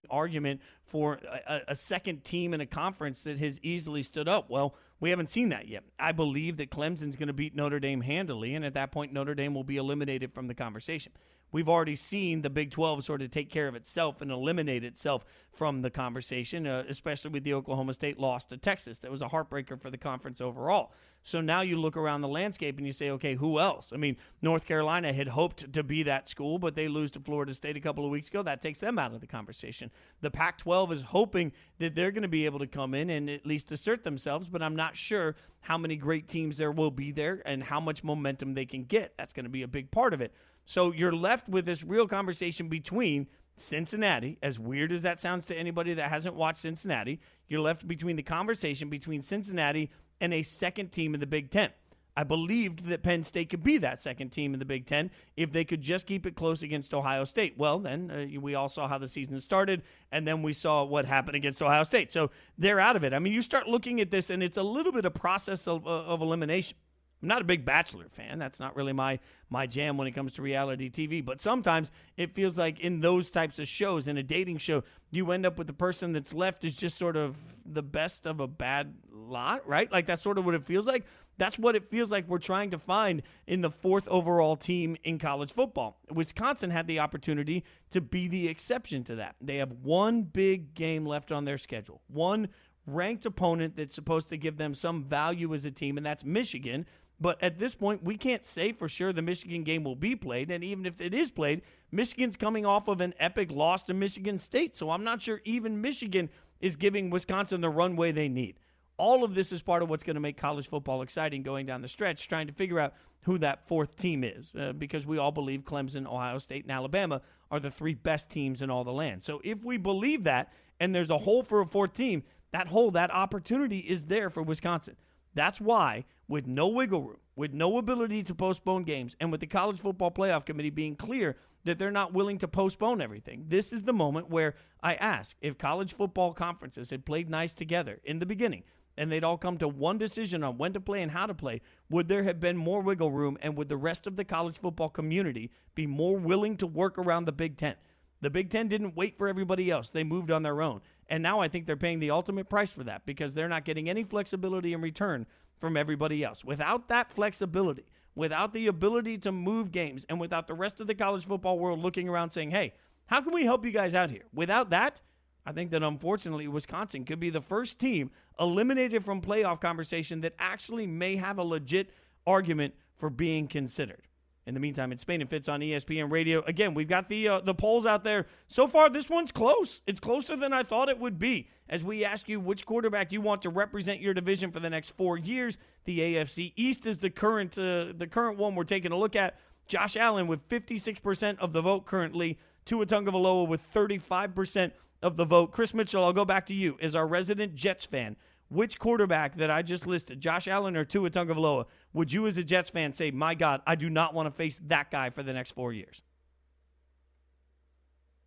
argument 0.09 0.61
for 0.83 1.19
a, 1.47 1.61
a, 1.69 1.75
second 1.75 2.23
team 2.23 2.53
in 2.53 2.61
a 2.61 2.65
conference 2.65 3.21
that 3.21 3.37
has 3.37 3.59
easily 3.61 4.03
stood 4.03 4.27
up. 4.27 4.49
Well, 4.49 4.75
we 4.99 5.09
haven't 5.09 5.29
seen 5.29 5.49
that 5.49 5.67
yet. 5.67 5.83
I 5.99 6.11
believe 6.11 6.57
that 6.57 6.69
Clemson's 6.69 7.15
going 7.15 7.27
to 7.27 7.33
beat 7.33 7.55
Notre 7.55 7.79
Dame 7.79 8.01
handily, 8.01 8.55
and 8.55 8.65
at 8.65 8.73
that 8.73 8.91
point, 8.91 9.13
Notre 9.13 9.35
Dame 9.35 9.53
will 9.53 9.63
be 9.63 9.77
eliminated 9.77 10.31
from 10.33 10.47
the 10.47 10.53
conversation. 10.53 11.11
We've 11.51 11.69
already 11.69 11.95
seen 11.95 12.41
the 12.41 12.49
Big 12.49 12.71
12 12.71 13.03
sort 13.03 13.21
of 13.21 13.29
take 13.29 13.49
care 13.49 13.67
of 13.67 13.75
itself 13.75 14.21
and 14.21 14.31
eliminate 14.31 14.83
itself 14.83 15.25
from 15.51 15.81
the 15.81 15.89
conversation, 15.89 16.65
uh, 16.65 16.83
especially 16.87 17.31
with 17.31 17.43
the 17.43 17.53
Oklahoma 17.53 17.93
State 17.93 18.19
loss 18.19 18.45
to 18.45 18.57
Texas. 18.57 18.99
That 18.99 19.11
was 19.11 19.21
a 19.21 19.27
heartbreaker 19.29 19.79
for 19.79 19.89
the 19.89 19.97
conference 19.97 20.39
overall. 20.39 20.91
So 21.23 21.39
now 21.39 21.61
you 21.61 21.77
look 21.77 21.95
around 21.97 22.21
the 22.21 22.27
landscape 22.27 22.77
and 22.77 22.87
you 22.87 22.93
say, 22.93 23.11
okay, 23.11 23.35
who 23.35 23.59
else? 23.59 23.93
I 23.93 23.97
mean, 23.97 24.17
North 24.41 24.65
Carolina 24.65 25.13
had 25.13 25.27
hoped 25.27 25.71
to 25.73 25.83
be 25.83 26.03
that 26.03 26.27
school, 26.27 26.57
but 26.57 26.75
they 26.75 26.87
lose 26.87 27.11
to 27.11 27.19
Florida 27.19 27.53
State 27.53 27.77
a 27.77 27.79
couple 27.79 28.05
of 28.05 28.11
weeks 28.11 28.27
ago. 28.27 28.41
That 28.41 28.61
takes 28.61 28.79
them 28.79 28.97
out 28.97 29.13
of 29.13 29.21
the 29.21 29.27
conversation. 29.27 29.91
The 30.21 30.31
Pac 30.31 30.57
12 30.57 30.91
is 30.91 31.01
hoping 31.03 31.51
that 31.77 31.93
they're 31.93 32.11
going 32.11 32.23
to 32.23 32.27
be 32.27 32.45
able 32.45 32.59
to 32.59 32.67
come 32.67 32.95
in 32.95 33.09
and 33.09 33.29
at 33.29 33.45
least 33.45 33.71
assert 33.71 34.03
themselves, 34.03 34.49
but 34.49 34.63
I'm 34.63 34.75
not 34.75 34.95
sure 34.95 35.35
how 35.61 35.77
many 35.77 35.95
great 35.95 36.27
teams 36.27 36.57
there 36.57 36.71
will 36.71 36.91
be 36.91 37.11
there 37.11 37.41
and 37.45 37.63
how 37.63 37.79
much 37.79 38.03
momentum 38.03 38.55
they 38.55 38.65
can 38.65 38.85
get. 38.85 39.15
That's 39.15 39.33
going 39.33 39.43
to 39.43 39.49
be 39.49 39.61
a 39.61 39.67
big 39.67 39.91
part 39.91 40.13
of 40.15 40.21
it. 40.21 40.33
So 40.65 40.91
you're 40.91 41.15
left 41.15 41.49
with 41.49 41.65
this 41.65 41.83
real 41.83 42.07
conversation 42.07 42.69
between 42.69 43.27
Cincinnati, 43.55 44.37
as 44.41 44.59
weird 44.59 44.91
as 44.91 45.01
that 45.01 45.21
sounds 45.21 45.45
to 45.47 45.55
anybody 45.55 45.93
that 45.93 46.09
hasn't 46.09 46.35
watched 46.35 46.59
Cincinnati, 46.59 47.19
you're 47.47 47.61
left 47.61 47.87
between 47.87 48.15
the 48.15 48.23
conversation 48.23 48.89
between 48.89 49.21
Cincinnati 49.21 49.91
and 50.19 50.33
a 50.33 50.41
second 50.41 50.91
team 50.91 51.13
in 51.13 51.19
the 51.19 51.27
Big 51.27 51.49
Ten. 51.49 51.71
I 52.15 52.25
believed 52.25 52.85
that 52.85 53.03
Penn 53.03 53.23
State 53.23 53.49
could 53.49 53.63
be 53.63 53.77
that 53.77 54.01
second 54.01 54.31
team 54.31 54.53
in 54.53 54.59
the 54.59 54.65
Big 54.65 54.85
Ten 54.85 55.11
if 55.37 55.51
they 55.53 55.63
could 55.63 55.81
just 55.81 56.05
keep 56.05 56.25
it 56.25 56.35
close 56.35 56.61
against 56.61 56.93
Ohio 56.93 57.23
State. 57.23 57.57
Well, 57.57 57.79
then 57.79 58.11
uh, 58.11 58.39
we 58.39 58.53
all 58.53 58.67
saw 58.67 58.87
how 58.87 58.97
the 58.97 59.07
season 59.07 59.39
started, 59.39 59.81
and 60.11 60.27
then 60.27 60.43
we 60.43 60.51
saw 60.51 60.83
what 60.83 61.05
happened 61.05 61.37
against 61.37 61.61
Ohio 61.61 61.83
State. 61.83 62.11
So 62.11 62.29
they're 62.57 62.81
out 62.81 62.97
of 62.97 63.03
it. 63.03 63.13
I 63.13 63.19
mean, 63.19 63.31
you 63.31 63.41
start 63.41 63.67
looking 63.67 64.01
at 64.01 64.11
this, 64.11 64.29
and 64.29 64.43
it's 64.43 64.57
a 64.57 64.63
little 64.63 64.91
bit 64.91 65.05
of 65.05 65.13
process 65.13 65.67
of, 65.67 65.87
uh, 65.87 65.89
of 65.89 66.21
elimination. 66.21 66.75
I'm 67.21 67.27
not 67.27 67.41
a 67.41 67.45
big 67.45 67.65
Bachelor 67.65 68.09
fan. 68.09 68.39
That's 68.39 68.59
not 68.59 68.75
really 68.75 68.93
my 68.93 69.19
my 69.49 69.67
jam 69.67 69.97
when 69.97 70.07
it 70.07 70.11
comes 70.11 70.31
to 70.33 70.41
reality 70.41 70.89
TV. 70.89 71.23
But 71.23 71.41
sometimes 71.41 71.91
it 72.17 72.33
feels 72.33 72.57
like 72.57 72.79
in 72.79 73.01
those 73.01 73.29
types 73.29 73.59
of 73.59 73.67
shows, 73.67 74.07
in 74.07 74.17
a 74.17 74.23
dating 74.23 74.57
show, 74.57 74.83
you 75.11 75.31
end 75.31 75.45
up 75.45 75.57
with 75.57 75.67
the 75.67 75.73
person 75.73 76.13
that's 76.13 76.33
left 76.33 76.63
is 76.63 76.73
just 76.75 76.97
sort 76.97 77.17
of 77.17 77.37
the 77.65 77.83
best 77.83 78.25
of 78.25 78.39
a 78.39 78.47
bad 78.47 78.95
lot, 79.11 79.67
right? 79.67 79.91
Like 79.91 80.05
that's 80.05 80.23
sort 80.23 80.37
of 80.37 80.45
what 80.45 80.55
it 80.55 80.65
feels 80.65 80.87
like. 80.87 81.05
That's 81.37 81.57
what 81.57 81.75
it 81.75 81.89
feels 81.89 82.11
like 82.11 82.27
we're 82.27 82.37
trying 82.37 82.69
to 82.71 82.77
find 82.77 83.23
in 83.47 83.61
the 83.61 83.71
fourth 83.71 84.07
overall 84.09 84.55
team 84.55 84.95
in 85.03 85.17
college 85.17 85.51
football. 85.51 85.97
Wisconsin 86.11 86.69
had 86.69 86.87
the 86.87 86.99
opportunity 86.99 87.63
to 87.89 88.01
be 88.01 88.27
the 88.27 88.47
exception 88.47 89.03
to 89.05 89.15
that. 89.15 89.35
They 89.41 89.57
have 89.57 89.71
one 89.81 90.23
big 90.23 90.75
game 90.75 91.05
left 91.05 91.31
on 91.31 91.45
their 91.45 91.57
schedule, 91.57 92.01
one 92.07 92.49
ranked 92.85 93.25
opponent 93.25 93.75
that's 93.75 93.95
supposed 93.95 94.29
to 94.29 94.37
give 94.37 94.57
them 94.57 94.73
some 94.73 95.03
value 95.03 95.53
as 95.53 95.65
a 95.65 95.71
team, 95.71 95.97
and 95.97 96.05
that's 96.05 96.23
Michigan. 96.23 96.85
But 97.21 97.41
at 97.41 97.59
this 97.59 97.75
point, 97.75 98.03
we 98.03 98.17
can't 98.17 98.43
say 98.43 98.71
for 98.73 98.89
sure 98.89 99.13
the 99.13 99.21
Michigan 99.21 99.63
game 99.63 99.83
will 99.83 99.95
be 99.95 100.15
played. 100.15 100.49
And 100.49 100.63
even 100.63 100.87
if 100.87 100.99
it 100.99 101.13
is 101.13 101.29
played, 101.29 101.61
Michigan's 101.91 102.35
coming 102.35 102.65
off 102.65 102.87
of 102.87 102.99
an 102.99 103.13
epic 103.19 103.51
loss 103.51 103.83
to 103.83 103.93
Michigan 103.93 104.39
State. 104.39 104.73
So 104.73 104.89
I'm 104.89 105.03
not 105.03 105.21
sure 105.21 105.39
even 105.45 105.81
Michigan 105.81 106.29
is 106.59 106.75
giving 106.75 107.11
Wisconsin 107.11 107.61
the 107.61 107.69
runway 107.69 108.11
they 108.11 108.27
need. 108.27 108.55
All 108.97 109.23
of 109.23 109.35
this 109.35 109.51
is 109.51 109.61
part 109.61 109.83
of 109.83 109.89
what's 109.89 110.03
going 110.03 110.15
to 110.15 110.19
make 110.19 110.35
college 110.35 110.67
football 110.67 111.03
exciting 111.03 111.43
going 111.43 111.67
down 111.67 111.81
the 111.81 111.87
stretch, 111.87 112.27
trying 112.27 112.47
to 112.47 112.53
figure 112.53 112.79
out 112.79 112.93
who 113.25 113.37
that 113.37 113.67
fourth 113.67 113.95
team 113.97 114.23
is, 114.23 114.53
uh, 114.55 114.73
because 114.73 115.05
we 115.05 115.19
all 115.19 115.31
believe 115.31 115.63
Clemson, 115.63 116.07
Ohio 116.07 116.39
State, 116.39 116.63
and 116.63 116.71
Alabama 116.71 117.21
are 117.51 117.59
the 117.59 117.69
three 117.69 117.93
best 117.93 118.31
teams 118.31 118.63
in 118.63 118.71
all 118.71 118.83
the 118.83 118.91
land. 118.91 119.23
So 119.23 119.41
if 119.43 119.63
we 119.63 119.77
believe 119.77 120.23
that 120.23 120.51
and 120.79 120.93
there's 120.93 121.11
a 121.11 121.19
hole 121.19 121.43
for 121.43 121.61
a 121.61 121.67
fourth 121.67 121.93
team, 121.93 122.23
that 122.51 122.67
hole, 122.67 122.89
that 122.91 123.11
opportunity 123.11 123.79
is 123.79 124.05
there 124.05 124.31
for 124.31 124.41
Wisconsin. 124.41 124.95
That's 125.33 125.61
why, 125.61 126.05
with 126.27 126.47
no 126.47 126.67
wiggle 126.67 127.03
room, 127.03 127.19
with 127.35 127.53
no 127.53 127.77
ability 127.77 128.23
to 128.23 128.35
postpone 128.35 128.83
games, 128.83 129.15
and 129.19 129.31
with 129.31 129.41
the 129.41 129.47
College 129.47 129.79
Football 129.79 130.11
Playoff 130.11 130.45
Committee 130.45 130.69
being 130.69 130.95
clear 130.95 131.37
that 131.63 131.79
they're 131.79 131.91
not 131.91 132.13
willing 132.13 132.37
to 132.39 132.47
postpone 132.47 133.01
everything, 133.01 133.45
this 133.47 133.71
is 133.71 133.83
the 133.83 133.93
moment 133.93 134.29
where 134.29 134.55
I 134.83 134.95
ask 134.95 135.37
if 135.41 135.57
college 135.57 135.93
football 135.93 136.33
conferences 136.33 136.89
had 136.89 137.05
played 137.05 137.29
nice 137.29 137.53
together 137.53 137.99
in 138.03 138.19
the 138.19 138.25
beginning 138.25 138.63
and 138.97 139.11
they'd 139.11 139.23
all 139.23 139.37
come 139.37 139.57
to 139.57 139.67
one 139.67 139.97
decision 139.97 140.43
on 140.43 140.57
when 140.57 140.73
to 140.73 140.79
play 140.79 141.01
and 141.01 141.11
how 141.11 141.25
to 141.25 141.33
play, 141.33 141.61
would 141.89 142.07
there 142.07 142.23
have 142.23 142.39
been 142.39 142.57
more 142.57 142.81
wiggle 142.81 143.11
room 143.11 143.37
and 143.41 143.55
would 143.55 143.69
the 143.69 143.77
rest 143.77 144.05
of 144.05 144.15
the 144.15 144.25
college 144.25 144.57
football 144.57 144.89
community 144.89 145.49
be 145.75 145.87
more 145.87 146.17
willing 146.17 146.57
to 146.57 146.67
work 146.67 146.97
around 146.97 147.25
the 147.25 147.31
Big 147.31 147.57
Ten? 147.57 147.75
The 148.21 148.29
Big 148.29 148.49
Ten 148.49 148.67
didn't 148.67 148.95
wait 148.95 149.17
for 149.17 149.27
everybody 149.27 149.71
else. 149.71 149.89
They 149.89 150.03
moved 150.03 150.29
on 150.29 150.43
their 150.43 150.61
own. 150.61 150.81
And 151.11 151.21
now 151.21 151.41
I 151.41 151.49
think 151.49 151.65
they're 151.65 151.75
paying 151.75 151.99
the 151.99 152.09
ultimate 152.09 152.47
price 152.49 152.71
for 152.71 152.85
that 152.85 153.05
because 153.05 153.33
they're 153.33 153.49
not 153.49 153.65
getting 153.65 153.89
any 153.89 154.01
flexibility 154.01 154.71
in 154.71 154.79
return 154.79 155.27
from 155.59 155.75
everybody 155.75 156.23
else. 156.23 156.45
Without 156.45 156.87
that 156.87 157.11
flexibility, 157.11 157.85
without 158.15 158.53
the 158.53 158.67
ability 158.67 159.17
to 159.17 159.31
move 159.31 159.73
games, 159.73 160.05
and 160.07 160.21
without 160.21 160.47
the 160.47 160.53
rest 160.53 160.79
of 160.79 160.87
the 160.87 160.95
college 160.95 161.25
football 161.25 161.59
world 161.59 161.79
looking 161.79 162.07
around 162.07 162.29
saying, 162.29 162.51
hey, 162.51 162.73
how 163.07 163.21
can 163.21 163.33
we 163.33 163.43
help 163.43 163.65
you 163.65 163.71
guys 163.71 163.93
out 163.93 164.09
here? 164.09 164.23
Without 164.33 164.69
that, 164.69 165.01
I 165.45 165.51
think 165.51 165.71
that 165.71 165.83
unfortunately 165.83 166.47
Wisconsin 166.47 167.03
could 167.03 167.19
be 167.19 167.29
the 167.29 167.41
first 167.41 167.77
team 167.77 168.09
eliminated 168.39 169.03
from 169.03 169.21
playoff 169.21 169.59
conversation 169.59 170.21
that 170.21 170.33
actually 170.39 170.87
may 170.87 171.17
have 171.17 171.37
a 171.37 171.43
legit 171.43 171.89
argument 172.25 172.73
for 172.95 173.09
being 173.09 173.47
considered. 173.47 174.07
In 174.51 174.53
the 174.53 174.59
meantime, 174.59 174.91
it's 174.91 175.03
Spain 175.03 175.21
and 175.21 175.29
Fitz 175.29 175.47
on 175.47 175.61
ESPN 175.61 176.11
Radio. 176.11 176.43
Again, 176.45 176.73
we've 176.73 176.89
got 176.89 177.07
the 177.07 177.25
uh, 177.25 177.39
the 177.39 177.53
polls 177.53 177.85
out 177.85 178.03
there. 178.03 178.27
So 178.49 178.67
far, 178.67 178.89
this 178.89 179.09
one's 179.09 179.31
close. 179.31 179.79
It's 179.87 180.01
closer 180.01 180.35
than 180.35 180.51
I 180.51 180.61
thought 180.61 180.89
it 180.89 180.99
would 180.99 181.17
be. 181.17 181.47
As 181.69 181.85
we 181.85 182.03
ask 182.03 182.27
you 182.27 182.37
which 182.37 182.65
quarterback 182.65 183.13
you 183.13 183.21
want 183.21 183.43
to 183.43 183.49
represent 183.49 184.01
your 184.01 184.13
division 184.13 184.51
for 184.51 184.59
the 184.59 184.69
next 184.69 184.89
four 184.89 185.17
years, 185.17 185.57
the 185.85 185.99
AFC 185.99 186.51
East 186.57 186.85
is 186.85 186.99
the 186.99 187.09
current 187.09 187.57
uh, 187.57 187.93
the 187.95 188.09
current 188.11 188.37
one 188.37 188.55
we're 188.55 188.65
taking 188.65 188.91
a 188.91 188.97
look 188.97 189.15
at. 189.15 189.39
Josh 189.69 189.95
Allen 189.95 190.27
with 190.27 190.45
56% 190.49 191.39
of 191.39 191.53
the 191.53 191.61
vote 191.61 191.85
currently. 191.85 192.37
Tua 192.65 192.85
Tagovailoa 192.85 193.47
with 193.47 193.61
35% 193.73 194.73
of 195.01 195.15
the 195.15 195.23
vote. 195.23 195.53
Chris 195.53 195.73
Mitchell, 195.73 196.03
I'll 196.03 196.11
go 196.11 196.25
back 196.25 196.45
to 196.47 196.53
you 196.53 196.77
as 196.81 196.93
our 196.93 197.07
resident 197.07 197.55
Jets 197.55 197.85
fan 197.85 198.17
which 198.51 198.77
quarterback 198.77 199.37
that 199.37 199.49
I 199.49 199.61
just 199.61 199.87
listed, 199.87 200.19
Josh 200.19 200.47
Allen 200.47 200.75
or 200.75 200.83
Tua 200.83 201.09
Tagovailoa, 201.09 201.65
would 201.93 202.11
you 202.11 202.27
as 202.27 202.37
a 202.37 202.43
Jets 202.43 202.69
fan 202.69 202.91
say, 202.93 203.09
"My 203.09 203.33
God, 203.33 203.61
I 203.65 203.75
do 203.75 203.89
not 203.89 204.13
want 204.13 204.27
to 204.27 204.31
face 204.31 204.59
that 204.63 204.91
guy 204.91 205.09
for 205.09 205.23
the 205.23 205.33
next 205.33 205.51
four 205.51 205.71
years"? 205.71 206.03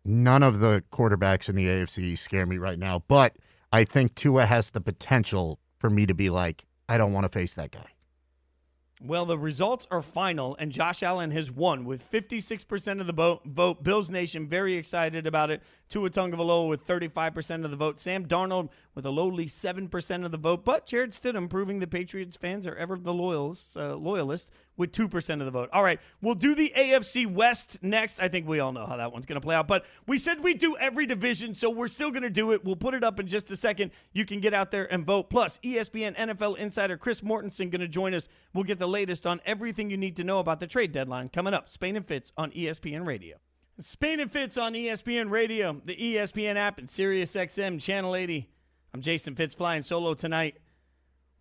None 0.03 0.43
of 0.43 0.59
the 0.59 0.83
quarterbacks 0.91 1.47
in 1.47 1.55
the 1.55 1.67
AFC 1.67 2.15
scare 2.15 2.45
me 2.45 2.57
right 2.57 2.77
now, 2.77 3.03
but 3.07 3.37
I 3.71 3.83
think 3.83 4.15
Tua 4.15 4.45
has 4.45 4.71
the 4.71 4.81
potential 4.81 5.59
for 5.79 5.89
me 5.89 6.05
to 6.05 6.13
be 6.13 6.29
like, 6.29 6.65
I 6.87 6.97
don't 6.97 7.13
want 7.13 7.25
to 7.25 7.29
face 7.29 7.55
that 7.55 7.71
guy. 7.71 7.94
Well, 9.01 9.25
the 9.25 9.37
results 9.37 9.85
are 9.91 10.01
final, 10.01 10.55
and 10.57 10.71
Josh 10.71 11.03
Allen 11.03 11.31
has 11.31 11.51
won 11.51 11.83
with 11.83 12.09
56% 12.09 13.01
of 13.01 13.07
the 13.07 13.13
vote. 13.13 13.41
vote. 13.43 13.83
Bills 13.83 14.09
Nation 14.09 14.47
very 14.47 14.75
excited 14.75 15.27
about 15.27 15.51
it. 15.51 15.61
Tua 15.89 16.09
Tagovailoa 16.09 16.69
with 16.69 16.87
35% 16.87 17.65
of 17.65 17.71
the 17.71 17.77
vote. 17.77 17.99
Sam 17.99 18.25
Darnold 18.25 18.69
with 18.95 19.05
a 19.05 19.09
lowly 19.09 19.47
7% 19.47 20.25
of 20.25 20.31
the 20.31 20.37
vote. 20.37 20.63
But 20.63 20.85
Jarrett 20.85 21.11
Stidham 21.11 21.49
proving 21.49 21.79
the 21.79 21.87
Patriots 21.87 22.37
fans 22.37 22.65
are 22.65 22.75
ever 22.75 22.97
the 22.97 23.13
loyalists, 23.13 23.75
uh, 23.75 23.95
loyalists 23.97 24.49
with 24.77 24.91
2% 24.91 25.39
of 25.39 25.45
the 25.45 25.51
vote. 25.51 25.69
All 25.71 25.83
right, 25.83 25.99
we'll 26.21 26.35
do 26.35 26.55
the 26.55 26.73
AFC 26.75 27.31
West 27.31 27.79
next. 27.81 28.19
I 28.19 28.27
think 28.27 28.47
we 28.47 28.59
all 28.59 28.71
know 28.71 28.85
how 28.85 28.97
that 28.97 29.11
one's 29.11 29.25
going 29.25 29.39
to 29.39 29.45
play 29.45 29.55
out. 29.55 29.67
But 29.67 29.85
we 30.07 30.17
said 30.17 30.43
we'd 30.43 30.59
do 30.59 30.75
every 30.77 31.05
division, 31.05 31.55
so 31.55 31.69
we're 31.69 31.87
still 31.87 32.11
going 32.11 32.23
to 32.23 32.29
do 32.29 32.51
it. 32.51 32.63
We'll 32.63 32.75
put 32.75 32.93
it 32.93 33.03
up 33.03 33.19
in 33.19 33.27
just 33.27 33.51
a 33.51 33.55
second. 33.55 33.91
You 34.13 34.25
can 34.25 34.39
get 34.39 34.53
out 34.53 34.71
there 34.71 34.91
and 34.91 35.05
vote. 35.05 35.29
Plus, 35.29 35.59
ESPN 35.63 36.15
NFL 36.15 36.57
insider 36.57 36.97
Chris 36.97 37.21
Mortensen 37.21 37.71
going 37.71 37.81
to 37.81 37.87
join 37.87 38.13
us. 38.13 38.27
We'll 38.53 38.63
get 38.63 38.79
the 38.79 38.87
latest 38.87 39.25
on 39.25 39.41
everything 39.45 39.89
you 39.89 39.97
need 39.97 40.15
to 40.17 40.23
know 40.23 40.39
about 40.39 40.59
the 40.59 40.67
trade 40.67 40.91
deadline 40.91 41.29
coming 41.29 41.53
up. 41.53 41.69
Spain 41.69 41.95
and 41.95 42.07
Fitz 42.07 42.31
on 42.37 42.51
ESPN 42.51 43.05
Radio. 43.05 43.37
Spain 43.79 44.21
and 44.21 44.31
Fitz 44.31 44.57
on 44.57 44.73
ESPN 44.73 45.29
Radio, 45.29 45.81
the 45.83 45.97
ESPN 45.97 46.55
app, 46.55 46.77
and 46.77 46.87
SiriusXM 46.87 47.81
Channel 47.81 48.15
80. 48.15 48.49
I'm 48.93 49.01
Jason 49.01 49.35
Fitz 49.35 49.53
flying 49.53 49.81
solo 49.81 50.13
tonight. 50.13 50.57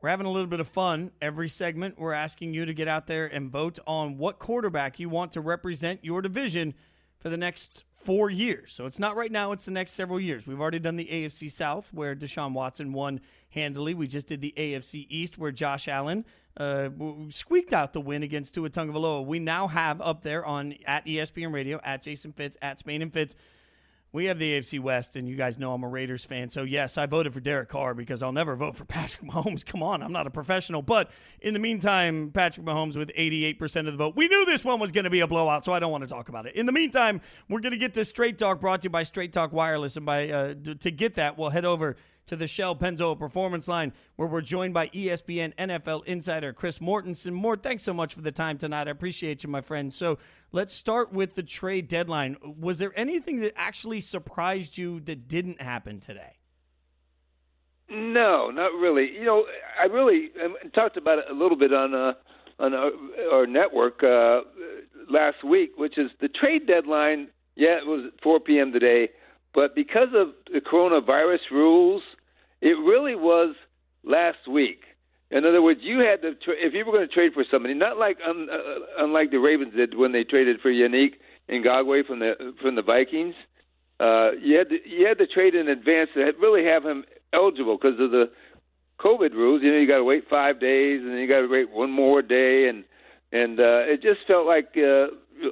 We're 0.04 0.10
having 0.10 0.26
a 0.26 0.30
little 0.30 0.48
bit 0.48 0.60
of 0.60 0.68
fun. 0.68 1.12
Every 1.22 1.48
segment, 1.48 1.98
we're 1.98 2.12
asking 2.12 2.52
you 2.52 2.66
to 2.66 2.74
get 2.74 2.88
out 2.88 3.06
there 3.06 3.24
and 3.24 3.50
vote 3.50 3.78
on 3.86 4.18
what 4.18 4.38
quarterback 4.38 5.00
you 5.00 5.08
want 5.08 5.32
to 5.32 5.40
represent 5.40 6.04
your 6.04 6.20
division 6.20 6.74
for 7.18 7.30
the 7.30 7.38
next 7.38 7.84
four 7.90 8.28
years. 8.28 8.70
So 8.70 8.84
it's 8.84 8.98
not 8.98 9.16
right 9.16 9.32
now, 9.32 9.52
it's 9.52 9.64
the 9.64 9.70
next 9.70 9.92
several 9.92 10.20
years. 10.20 10.46
We've 10.46 10.60
already 10.60 10.78
done 10.78 10.96
the 10.96 11.06
AFC 11.06 11.50
South, 11.50 11.90
where 11.90 12.14
Deshaun 12.14 12.52
Watson 12.52 12.92
won 12.92 13.18
handily. 13.48 13.94
We 13.94 14.06
just 14.06 14.26
did 14.26 14.42
the 14.42 14.52
AFC 14.58 15.06
East, 15.08 15.38
where 15.38 15.50
Josh 15.50 15.88
Allen 15.88 16.26
uh, 16.58 16.90
squeaked 17.30 17.72
out 17.72 17.94
the 17.94 18.00
win 18.02 18.22
against 18.22 18.52
Tua 18.52 18.68
Tagovailoa. 18.68 19.24
We 19.24 19.38
now 19.38 19.68
have 19.68 20.02
up 20.02 20.20
there 20.20 20.44
on 20.44 20.74
at 20.84 21.06
ESPN 21.06 21.50
Radio, 21.50 21.80
at 21.82 22.02
Jason 22.02 22.32
Fitz, 22.32 22.58
at 22.60 22.78
Spain 22.78 23.00
and 23.00 23.10
Fitz, 23.10 23.34
we 24.14 24.26
have 24.26 24.38
the 24.38 24.56
AFC 24.56 24.78
West, 24.78 25.16
and 25.16 25.28
you 25.28 25.34
guys 25.34 25.58
know 25.58 25.74
I'm 25.74 25.82
a 25.82 25.88
Raiders 25.88 26.24
fan. 26.24 26.48
So, 26.48 26.62
yes, 26.62 26.96
I 26.96 27.06
voted 27.06 27.34
for 27.34 27.40
Derek 27.40 27.68
Carr 27.68 27.94
because 27.94 28.22
I'll 28.22 28.30
never 28.30 28.54
vote 28.54 28.76
for 28.76 28.84
Patrick 28.86 29.28
Mahomes. 29.28 29.66
Come 29.66 29.82
on, 29.82 30.04
I'm 30.04 30.12
not 30.12 30.28
a 30.28 30.30
professional. 30.30 30.82
But 30.82 31.10
in 31.40 31.52
the 31.52 31.58
meantime, 31.58 32.30
Patrick 32.32 32.64
Mahomes 32.64 32.96
with 32.96 33.10
88% 33.18 33.60
of 33.80 33.86
the 33.86 33.96
vote. 33.96 34.14
We 34.14 34.28
knew 34.28 34.46
this 34.46 34.64
one 34.64 34.78
was 34.78 34.92
going 34.92 35.02
to 35.02 35.10
be 35.10 35.18
a 35.18 35.26
blowout, 35.26 35.64
so 35.64 35.72
I 35.72 35.80
don't 35.80 35.90
want 35.90 36.02
to 36.02 36.08
talk 36.08 36.28
about 36.28 36.46
it. 36.46 36.54
In 36.54 36.64
the 36.64 36.70
meantime, 36.70 37.20
we're 37.48 37.58
going 37.58 37.72
to 37.72 37.76
get 37.76 37.92
to 37.94 38.04
Straight 38.04 38.38
Talk 38.38 38.60
brought 38.60 38.82
to 38.82 38.86
you 38.86 38.90
by 38.90 39.02
Straight 39.02 39.32
Talk 39.32 39.52
Wireless. 39.52 39.96
And 39.96 40.06
by 40.06 40.30
uh, 40.30 40.54
to 40.78 40.90
get 40.92 41.16
that, 41.16 41.36
we'll 41.36 41.50
head 41.50 41.64
over 41.64 41.96
to 42.26 42.36
the 42.36 42.46
Shell 42.46 42.76
Pennzoil 42.76 43.18
Performance 43.18 43.68
Line, 43.68 43.92
where 44.16 44.28
we're 44.28 44.40
joined 44.40 44.74
by 44.74 44.88
ESPN 44.88 45.54
NFL 45.56 46.04
insider 46.06 46.52
Chris 46.52 46.78
Mortensen. 46.78 47.32
Mort, 47.32 47.62
thanks 47.62 47.82
so 47.82 47.92
much 47.92 48.14
for 48.14 48.22
the 48.22 48.32
time 48.32 48.58
tonight. 48.58 48.88
I 48.88 48.90
appreciate 48.90 49.42
you, 49.42 49.50
my 49.50 49.60
friend. 49.60 49.92
So 49.92 50.18
let's 50.52 50.72
start 50.72 51.12
with 51.12 51.34
the 51.34 51.42
trade 51.42 51.88
deadline. 51.88 52.36
Was 52.42 52.78
there 52.78 52.92
anything 52.96 53.40
that 53.40 53.52
actually 53.56 54.00
surprised 54.00 54.78
you 54.78 55.00
that 55.00 55.28
didn't 55.28 55.60
happen 55.60 56.00
today? 56.00 56.38
No, 57.90 58.50
not 58.50 58.72
really. 58.72 59.10
You 59.12 59.24
know, 59.24 59.44
I 59.80 59.84
really 59.86 60.30
I 60.40 60.68
talked 60.68 60.96
about 60.96 61.18
it 61.18 61.26
a 61.30 61.34
little 61.34 61.58
bit 61.58 61.72
on 61.72 61.94
uh, 61.94 62.12
on 62.58 62.72
our, 62.72 62.90
our 63.30 63.46
network 63.46 64.02
uh, 64.02 64.40
last 65.10 65.44
week, 65.44 65.72
which 65.76 65.98
is 65.98 66.10
the 66.20 66.28
trade 66.28 66.66
deadline. 66.66 67.28
Yeah, 67.56 67.76
it 67.76 67.86
was 67.86 68.10
4 68.22 68.40
p.m. 68.40 68.72
today 68.72 69.10
but 69.54 69.74
because 69.74 70.08
of 70.14 70.34
the 70.52 70.60
coronavirus 70.60 71.50
rules, 71.52 72.02
it 72.64 72.76
really 72.92 73.14
was 73.14 73.54
last 74.02 74.48
week. 74.48 74.80
In 75.30 75.44
other 75.44 75.62
words, 75.62 75.80
you 75.82 75.98
had 76.00 76.22
to 76.22 76.34
tra- 76.44 76.54
if 76.58 76.72
you 76.74 76.84
were 76.84 76.92
going 76.92 77.06
to 77.06 77.12
trade 77.12 77.32
for 77.34 77.44
somebody, 77.50 77.74
not 77.74 77.96
like 77.98 78.18
un- 78.26 78.48
uh, 78.50 79.04
unlike 79.04 79.30
the 79.30 79.38
Ravens 79.38 79.74
did 79.74 79.96
when 79.96 80.12
they 80.12 80.24
traded 80.24 80.60
for 80.60 80.70
Yannick 80.70 81.12
Ngakoue 81.50 82.06
from 82.06 82.18
the 82.20 82.54
from 82.62 82.74
the 82.74 82.82
Vikings. 82.82 83.34
uh, 84.00 84.32
you 84.40 84.56
had 84.58 84.68
to, 84.70 84.76
you 84.88 85.06
had 85.06 85.18
to 85.18 85.26
trade 85.26 85.54
in 85.54 85.68
advance 85.68 86.10
to 86.14 86.20
really 86.40 86.64
have 86.64 86.84
him 86.84 87.04
eligible 87.32 87.76
because 87.76 87.98
of 88.00 88.10
the 88.10 88.30
COVID 89.00 89.32
rules. 89.32 89.62
You 89.62 89.72
know, 89.72 89.78
you 89.78 89.88
got 89.88 89.98
to 89.98 90.04
wait 90.04 90.24
five 90.28 90.60
days, 90.60 91.00
and 91.00 91.10
then 91.10 91.18
you 91.18 91.28
got 91.28 91.40
to 91.40 91.48
wait 91.48 91.70
one 91.70 91.90
more 91.90 92.22
day, 92.22 92.68
and 92.68 92.84
and 93.32 93.58
uh, 93.58 93.92
it 93.92 94.02
just 94.02 94.20
felt 94.26 94.46
like 94.46 94.76
uh, 94.76 95.06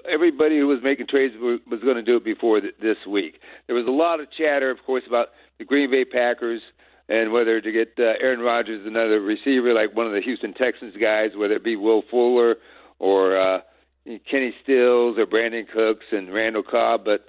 everybody 0.09 0.59
who 0.59 0.68
was 0.68 0.79
making 0.83 1.09
trades 1.09 1.35
was 1.38 1.81
going 1.83 1.96
to 1.96 2.03
do 2.03 2.16
it 2.16 2.25
before 2.25 2.61
th- 2.61 2.75
this 2.81 2.98
week. 3.09 3.40
There 3.66 3.75
was 3.75 3.87
a 3.87 3.90
lot 3.90 4.20
of 4.20 4.29
chatter, 4.38 4.70
of 4.70 4.79
course, 4.87 5.03
about 5.09 5.29
the 5.59 5.64
Green 5.64 5.90
Bay 5.90 6.05
Packers 6.05 6.62
and 7.12 7.31
whether 7.31 7.61
to 7.61 7.72
get 7.72 7.92
uh, 7.98 8.14
Aaron 8.20 8.40
Rodgers 8.40 8.87
another 8.87 9.20
receiver 9.20 9.75
like 9.75 9.94
one 9.94 10.07
of 10.07 10.12
the 10.12 10.22
Houston 10.22 10.55
Texans 10.55 10.94
guys, 10.98 11.33
whether 11.37 11.55
it 11.55 11.62
be 11.62 11.77
Will 11.77 12.03
Fuller 12.11 12.57
or 12.98 13.38
uh, 13.38 13.61
Kenny 14.31 14.55
Stills 14.62 15.18
or 15.18 15.27
Brandin 15.27 15.70
Cooks 15.70 16.07
and 16.11 16.33
Randall 16.33 16.62
Cobb. 16.62 17.05
But 17.05 17.27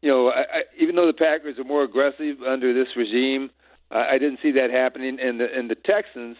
you 0.00 0.08
know, 0.08 0.28
I, 0.28 0.40
I, 0.40 0.60
even 0.80 0.96
though 0.96 1.06
the 1.06 1.12
Packers 1.12 1.58
are 1.58 1.64
more 1.64 1.84
aggressive 1.84 2.38
under 2.48 2.72
this 2.72 2.88
regime, 2.96 3.50
I, 3.90 4.14
I 4.14 4.18
didn't 4.18 4.38
see 4.42 4.52
that 4.52 4.70
happening. 4.70 5.18
And 5.20 5.38
the 5.38 5.46
and 5.54 5.68
the 5.68 5.74
Texans 5.74 6.38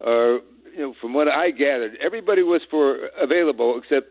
are, 0.00 0.38
you 0.72 0.78
know, 0.78 0.94
from 1.00 1.14
what 1.14 1.26
I 1.26 1.50
gathered, 1.50 1.98
everybody 2.00 2.44
was 2.44 2.60
for 2.70 3.08
available 3.20 3.80
except 3.82 4.06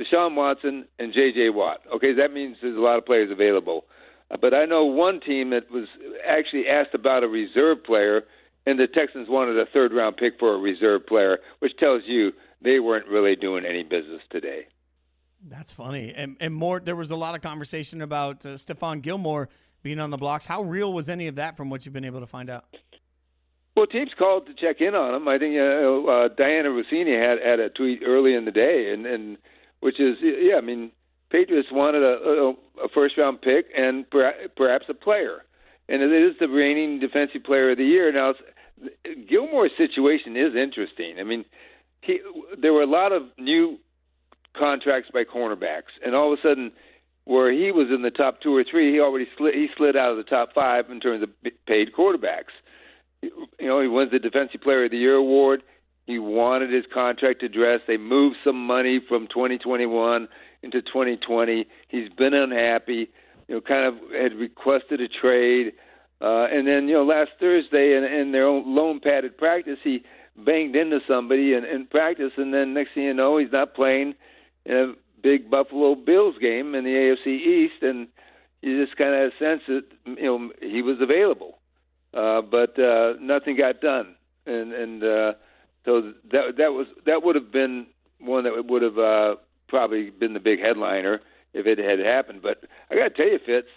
Deshaun 0.00 0.34
Watson 0.34 0.86
and 0.98 1.12
J.J. 1.12 1.50
Watt. 1.50 1.82
Okay, 1.94 2.14
that 2.14 2.32
means 2.32 2.56
there's 2.62 2.76
a 2.76 2.80
lot 2.80 2.96
of 2.96 3.04
players 3.04 3.30
available. 3.30 3.84
But 4.28 4.54
I 4.54 4.64
know 4.64 4.84
one 4.84 5.20
team 5.20 5.50
that 5.50 5.70
was 5.70 5.86
actually 6.28 6.66
asked 6.68 6.94
about 6.94 7.22
a 7.22 7.28
reserve 7.28 7.84
player, 7.84 8.22
and 8.66 8.78
the 8.78 8.88
Texans 8.88 9.28
wanted 9.28 9.58
a 9.58 9.66
third 9.72 9.92
round 9.92 10.16
pick 10.16 10.38
for 10.38 10.54
a 10.54 10.58
reserve 10.58 11.06
player, 11.06 11.38
which 11.60 11.76
tells 11.78 12.02
you 12.06 12.32
they 12.62 12.80
weren't 12.80 13.06
really 13.06 13.36
doing 13.36 13.64
any 13.64 13.84
business 13.84 14.22
today. 14.30 14.66
That's 15.48 15.70
funny. 15.70 16.12
And 16.16 16.36
and 16.40 16.54
more 16.54 16.80
there 16.80 16.96
was 16.96 17.10
a 17.10 17.16
lot 17.16 17.34
of 17.34 17.42
conversation 17.42 18.02
about 18.02 18.44
uh, 18.44 18.50
Stephon 18.50 19.00
Gilmore 19.00 19.48
being 19.82 20.00
on 20.00 20.10
the 20.10 20.16
blocks. 20.16 20.46
How 20.46 20.62
real 20.62 20.92
was 20.92 21.08
any 21.08 21.28
of 21.28 21.36
that 21.36 21.56
from 21.56 21.70
what 21.70 21.84
you've 21.86 21.92
been 21.92 22.04
able 22.04 22.20
to 22.20 22.26
find 22.26 22.50
out? 22.50 22.64
Well, 23.76 23.86
teams 23.86 24.10
called 24.18 24.46
to 24.46 24.54
check 24.54 24.80
in 24.80 24.94
on 24.94 25.14
him. 25.14 25.28
I 25.28 25.38
think 25.38 25.54
uh, 25.54 25.60
uh, 25.60 26.28
Dianna 26.30 26.72
Russini 26.72 27.14
had 27.20 27.38
had 27.46 27.60
a 27.60 27.68
tweet 27.68 28.00
early 28.04 28.34
in 28.34 28.46
the 28.46 28.50
day, 28.50 28.90
and 28.92 29.06
and 29.06 29.36
which 29.80 30.00
is 30.00 30.16
yeah, 30.20 30.56
I 30.56 30.62
mean 30.62 30.90
Patriots 31.30 31.68
wanted 31.72 32.02
a, 32.02 32.06
a, 32.06 32.50
a 32.84 32.88
first 32.94 33.18
round 33.18 33.42
pick 33.42 33.66
and 33.76 34.04
perhaps 34.10 34.86
a 34.88 34.94
player, 34.94 35.44
and 35.88 36.02
it 36.02 36.12
is 36.12 36.36
the 36.38 36.48
reigning 36.48 37.00
defensive 37.00 37.44
player 37.44 37.72
of 37.72 37.78
the 37.78 37.84
year. 37.84 38.12
Now, 38.12 38.34
Gilmore's 39.28 39.72
situation 39.76 40.36
is 40.36 40.54
interesting. 40.54 41.16
I 41.18 41.24
mean, 41.24 41.44
he 42.02 42.20
there 42.60 42.72
were 42.72 42.82
a 42.82 42.90
lot 42.90 43.12
of 43.12 43.22
new 43.38 43.78
contracts 44.56 45.10
by 45.12 45.24
cornerbacks, 45.24 45.94
and 46.04 46.14
all 46.14 46.32
of 46.32 46.38
a 46.38 46.42
sudden, 46.42 46.72
where 47.24 47.52
he 47.52 47.72
was 47.72 47.88
in 47.92 48.02
the 48.02 48.10
top 48.10 48.40
two 48.40 48.54
or 48.54 48.64
three, 48.68 48.92
he 48.92 49.00
already 49.00 49.26
slid 49.36 49.54
he 49.54 49.68
slid 49.76 49.96
out 49.96 50.12
of 50.12 50.16
the 50.16 50.22
top 50.22 50.50
five 50.54 50.90
in 50.90 51.00
terms 51.00 51.22
of 51.22 51.30
paid 51.66 51.88
quarterbacks. 51.92 52.54
You 53.22 53.66
know, 53.66 53.80
he 53.80 53.88
wins 53.88 54.12
the 54.12 54.18
Defensive 54.18 54.60
Player 54.60 54.84
of 54.84 54.90
the 54.92 54.98
Year 54.98 55.14
award. 55.14 55.62
He 56.06 56.20
wanted 56.20 56.72
his 56.72 56.84
contract 56.92 57.42
addressed. 57.42 57.84
They 57.88 57.96
moved 57.96 58.36
some 58.44 58.64
money 58.64 59.00
from 59.08 59.26
2021 59.26 60.28
into 60.62 60.82
2020. 60.82 61.66
He's 61.88 62.08
been 62.10 62.34
unhappy. 62.34 63.10
You 63.48 63.56
know, 63.56 63.60
kind 63.60 63.86
of 63.86 63.94
had 64.10 64.34
requested 64.34 65.00
a 65.00 65.08
trade, 65.08 65.72
uh, 66.20 66.46
and 66.46 66.66
then 66.66 66.88
you 66.88 66.94
know 66.94 67.04
last 67.04 67.30
Thursday 67.38 67.96
in, 67.96 68.02
in 68.02 68.32
their 68.32 68.46
own 68.46 68.74
lone 68.74 68.98
padded 69.00 69.38
practice, 69.38 69.78
he 69.84 70.02
banged 70.44 70.74
into 70.76 70.98
somebody 71.06 71.54
in, 71.54 71.64
in 71.64 71.86
practice, 71.86 72.32
and 72.36 72.52
then 72.52 72.74
next 72.74 72.94
thing 72.94 73.04
you 73.04 73.14
know, 73.14 73.38
he's 73.38 73.52
not 73.52 73.74
playing 73.74 74.14
in 74.64 74.74
a 74.76 74.94
big 75.22 75.50
Buffalo 75.50 75.94
Bills 75.94 76.36
game 76.40 76.74
in 76.74 76.84
the 76.84 76.90
AFC 76.90 77.26
East, 77.26 77.82
and 77.82 78.08
you 78.62 78.84
just 78.84 78.96
kind 78.96 79.14
of 79.14 79.32
sense 79.38 79.62
that 79.68 79.84
you 80.06 80.24
know 80.24 80.50
he 80.60 80.82
was 80.82 80.96
available, 81.00 81.58
uh, 82.14 82.42
but 82.42 82.78
uh, 82.78 83.14
nothing 83.20 83.56
got 83.56 83.80
done, 83.80 84.14
and 84.46 84.72
and 84.72 85.02
uh, 85.02 85.32
so 85.84 86.12
that 86.32 86.56
that 86.58 86.72
was 86.72 86.86
that 87.06 87.22
would 87.22 87.34
have 87.34 87.52
been 87.52 87.86
one 88.18 88.44
that 88.44 88.66
would 88.66 88.82
have 88.82 88.98
uh, 88.98 89.36
probably 89.68 90.10
been 90.10 90.34
the 90.34 90.40
big 90.40 90.60
headliner 90.60 91.20
if 91.54 91.66
it 91.66 91.78
had 91.78 91.98
happened. 91.98 92.42
But 92.42 92.64
I 92.90 92.94
got 92.94 93.08
to 93.08 93.10
tell 93.14 93.26
you, 93.30 93.38
Fitz, 93.44 93.68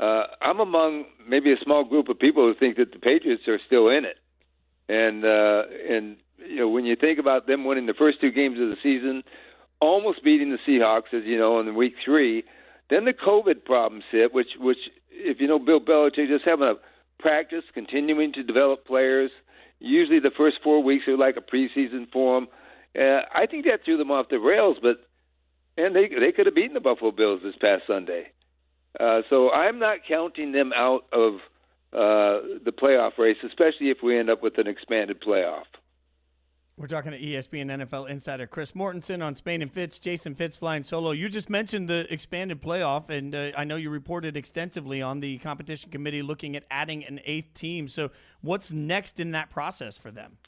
uh, 0.00 0.24
I'm 0.40 0.60
among 0.60 1.04
maybe 1.28 1.52
a 1.52 1.64
small 1.64 1.84
group 1.84 2.08
of 2.08 2.18
people 2.18 2.44
who 2.44 2.58
think 2.58 2.76
that 2.76 2.92
the 2.92 2.98
Patriots 2.98 3.42
are 3.48 3.58
still 3.66 3.88
in 3.88 4.04
it, 4.04 4.18
and 4.88 5.24
uh, 5.24 5.62
and 5.88 6.16
you 6.38 6.56
know 6.56 6.68
when 6.68 6.84
you 6.84 6.96
think 6.96 7.18
about 7.18 7.46
them 7.46 7.64
winning 7.64 7.86
the 7.86 7.94
first 7.94 8.20
two 8.20 8.30
games 8.30 8.58
of 8.60 8.68
the 8.68 8.76
season, 8.82 9.22
almost 9.80 10.24
beating 10.24 10.50
the 10.50 10.58
Seahawks, 10.66 11.12
as 11.12 11.24
you 11.24 11.38
know, 11.38 11.60
in 11.60 11.74
week 11.74 11.94
three, 12.04 12.44
then 12.88 13.04
the 13.04 13.12
COVID 13.12 13.64
problems 13.64 14.04
hit, 14.10 14.32
which 14.32 14.48
which 14.58 14.78
if 15.10 15.40
you 15.40 15.48
know 15.48 15.58
Bill 15.58 15.80
Belichick, 15.80 16.28
just 16.28 16.44
having 16.44 16.66
a 16.66 16.74
practice, 17.18 17.64
continuing 17.74 18.32
to 18.32 18.42
develop 18.42 18.86
players. 18.86 19.30
Usually, 19.80 20.20
the 20.20 20.30
first 20.36 20.58
four 20.62 20.82
weeks 20.82 21.08
are 21.08 21.16
like 21.16 21.36
a 21.36 21.40
preseason 21.40 22.10
for 22.12 22.40
them. 22.40 22.48
Uh, 22.98 23.22
I 23.34 23.46
think 23.46 23.64
that 23.64 23.84
threw 23.84 23.96
them 23.96 24.10
off 24.10 24.26
the 24.28 24.38
rails, 24.38 24.76
but 24.82 25.06
and 25.84 25.94
they 25.94 26.08
they 26.08 26.32
could 26.32 26.46
have 26.46 26.54
beaten 26.54 26.74
the 26.74 26.80
Buffalo 26.80 27.10
Bills 27.10 27.40
this 27.42 27.54
past 27.60 27.82
Sunday. 27.86 28.32
Uh, 28.98 29.22
so 29.30 29.50
I'm 29.50 29.78
not 29.78 29.98
counting 30.08 30.52
them 30.52 30.72
out 30.74 31.04
of 31.12 31.34
uh, 31.92 32.58
the 32.64 32.72
playoff 32.72 33.18
race, 33.18 33.36
especially 33.46 33.90
if 33.90 33.98
we 34.02 34.18
end 34.18 34.30
up 34.30 34.42
with 34.42 34.58
an 34.58 34.66
expanded 34.66 35.20
playoff. 35.20 35.64
We're 36.76 36.86
talking 36.86 37.12
to 37.12 37.20
ESPN 37.20 37.66
NFL 37.66 38.08
insider 38.08 38.46
Chris 38.46 38.72
Mortensen 38.72 39.22
on 39.22 39.34
Spain 39.34 39.60
and 39.60 39.70
Fitz. 39.70 39.98
Jason 39.98 40.34
Fitz 40.34 40.56
flying 40.56 40.82
solo. 40.82 41.10
You 41.10 41.28
just 41.28 41.50
mentioned 41.50 41.88
the 41.88 42.10
expanded 42.10 42.62
playoff, 42.62 43.10
and 43.10 43.34
uh, 43.34 43.50
I 43.54 43.64
know 43.64 43.76
you 43.76 43.90
reported 43.90 44.34
extensively 44.34 45.02
on 45.02 45.20
the 45.20 45.36
competition 45.38 45.90
committee 45.90 46.22
looking 46.22 46.56
at 46.56 46.64
adding 46.70 47.04
an 47.04 47.20
eighth 47.26 47.52
team. 47.52 47.86
So, 47.86 48.10
what's 48.40 48.72
next 48.72 49.20
in 49.20 49.32
that 49.32 49.50
process 49.50 49.98
for 49.98 50.10
them? 50.10 50.38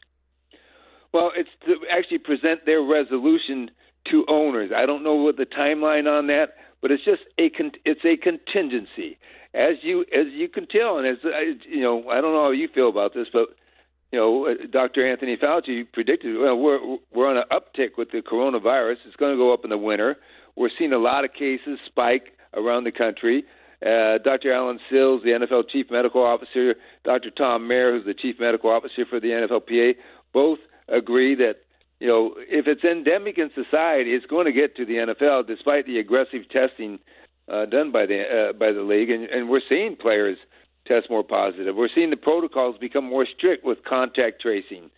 Well, 1.13 1.33
it's 1.37 1.51
to 1.67 1.75
actually 1.91 2.19
present 2.19 2.65
their 2.65 2.81
resolution 2.81 3.71
to 4.11 4.25
owners. 4.29 4.71
I 4.75 4.87
don't 4.87 5.05
know 5.05 5.15
what 5.15 5.37
the 5.37 5.47
timeline 5.47 6.07
on 6.07 6.27
that, 6.29 6.55
but 6.81 6.91
it's 6.91 7.05
just 7.05 7.23
a 7.39 7.51
con- 7.51 7.73
it's 7.85 8.05
a 8.05 8.17
contingency. 8.17 9.19
As 9.55 9.77
you 9.83 10.03
as 10.03 10.27
you 10.33 10.49
can 10.49 10.67
tell, 10.67 10.99
and 10.99 11.07
as 11.07 11.19
you 11.69 11.81
know, 11.81 12.09
I 12.09 12.21
don't 12.21 12.33
know 12.33 12.45
how 12.45 12.51
you 12.51 12.69
feel 12.75 12.89
about 12.89 13.15
this, 13.15 13.29
but 13.33 13.49
you 14.13 14.19
know, 14.19 14.47
uh, 14.47 14.67
Dr. 14.71 15.11
Anthony 15.11 15.37
Fauci 15.37 15.85
predicted 15.93 16.39
well, 16.39 16.57
we're 16.57 16.99
we're 17.15 17.29
on 17.29 17.37
an 17.39 17.45
uptick 17.51 17.97
with 17.97 18.11
the 18.11 18.19
coronavirus. 18.19 18.97
It's 19.07 19.17
going 19.17 19.33
to 19.33 19.39
go 19.39 19.53
up 19.53 19.65
in 19.65 19.71
the 19.71 19.79
winter. 19.79 20.17
We're 20.57 20.71
seeing 20.79 20.93
a 20.93 20.99
lot 20.99 21.25
of 21.25 21.33
cases 21.33 21.79
spike 21.87 22.33
around 22.55 22.85
the 22.85 22.93
country. 22.93 23.45
Uh, 23.85 24.19
Dr. 24.23 24.53
Allen 24.53 24.79
Sills, 24.91 25.23
the 25.25 25.31
NFL 25.31 25.69
Chief 25.71 25.87
Medical 25.91 26.23
Officer, 26.23 26.77
Dr. 27.05 27.31
Thom 27.31 27.67
Mayer, 27.67 27.97
who's 27.97 28.05
the 28.05 28.15
Chief 28.15 28.37
Medical 28.39 28.71
Officer 28.71 29.05
for 29.09 29.19
the 29.19 29.29
NFLPA, 29.29 29.95
both 30.33 30.61
agree 30.89 31.35
that 31.35 31.57
you 32.03 32.09
know, 32.09 32.35
if 32.37 32.67
it's 32.67 32.83
endemic 32.83 33.39
in 33.39 33.49
society, 33.55 34.11
it's 34.11 34.27
going 34.27 34.47
to 34.47 34.53
get 34.53 34.75
to 34.75 34.85
the 34.85 34.95
NFL, 34.95 35.47
despite 35.47 35.87
the 35.87 36.01
aggressive 36.01 36.49
testing 36.51 36.99
uh, 37.47 37.65
done 37.67 37.93
by 37.93 38.07
the 38.07 38.23
uh, 38.23 38.53
by 38.55 38.73
the 38.73 38.83
league, 38.83 39.09
and, 39.09 39.23
and 39.27 39.49
we're 39.49 39.61
seeing 39.69 39.95
players 39.95 40.37
test 40.85 41.09
more 41.09 41.23
positive. 41.23 41.77
We're 41.77 41.89
seeing 41.95 42.11
the 42.11 42.17
protocols 42.17 42.75
become 42.81 43.05
more 43.05 43.25
strict 43.25 43.65
with 43.65 43.79
contact 43.89 44.43
tracing. 44.43 44.91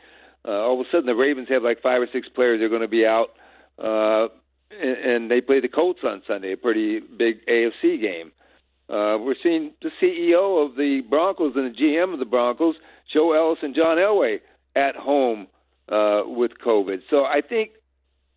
Uh, 0.49 0.53
all 0.53 0.81
of 0.81 0.87
a 0.87 0.90
sudden, 0.90 1.05
the 1.05 1.14
Ravens 1.14 1.49
have 1.51 1.62
like 1.62 1.83
five 1.83 2.01
or 2.01 2.09
six 2.11 2.27
players 2.35 2.61
that 2.61 2.64
are 2.64 2.69
going 2.71 2.81
to 2.81 2.88
be 2.88 3.05
out, 3.05 3.33
uh, 3.79 4.29
and, 4.71 4.97
and 4.97 5.31
they 5.31 5.43
play 5.43 5.61
the 5.61 5.69
Colts 5.69 6.01
on 6.05 6.23
Sunday, 6.27 6.53
a 6.53 6.57
pretty 6.57 7.01
big 7.01 7.45
AFC 7.45 8.01
game. 8.01 8.33
Uh, 8.88 9.21
we're 9.21 9.37
seeing 9.43 9.73
the 9.83 9.90
CEO 10.01 10.64
of 10.64 10.75
the 10.77 11.03
Broncos 11.11 11.53
and 11.55 11.75
the 11.75 11.79
GM 11.79 12.14
of 12.14 12.19
the 12.19 12.25
Broncos, 12.25 12.77
Joe 13.12 13.35
Ellis 13.35 13.59
and 13.61 13.75
John 13.75 13.99
Elway, 13.99 14.38
at 14.75 14.97
home 14.97 15.49
uh, 15.88 16.23
with 16.27 16.53
COVID. 16.64 17.03
So 17.11 17.25
I 17.25 17.40
think 17.47 17.70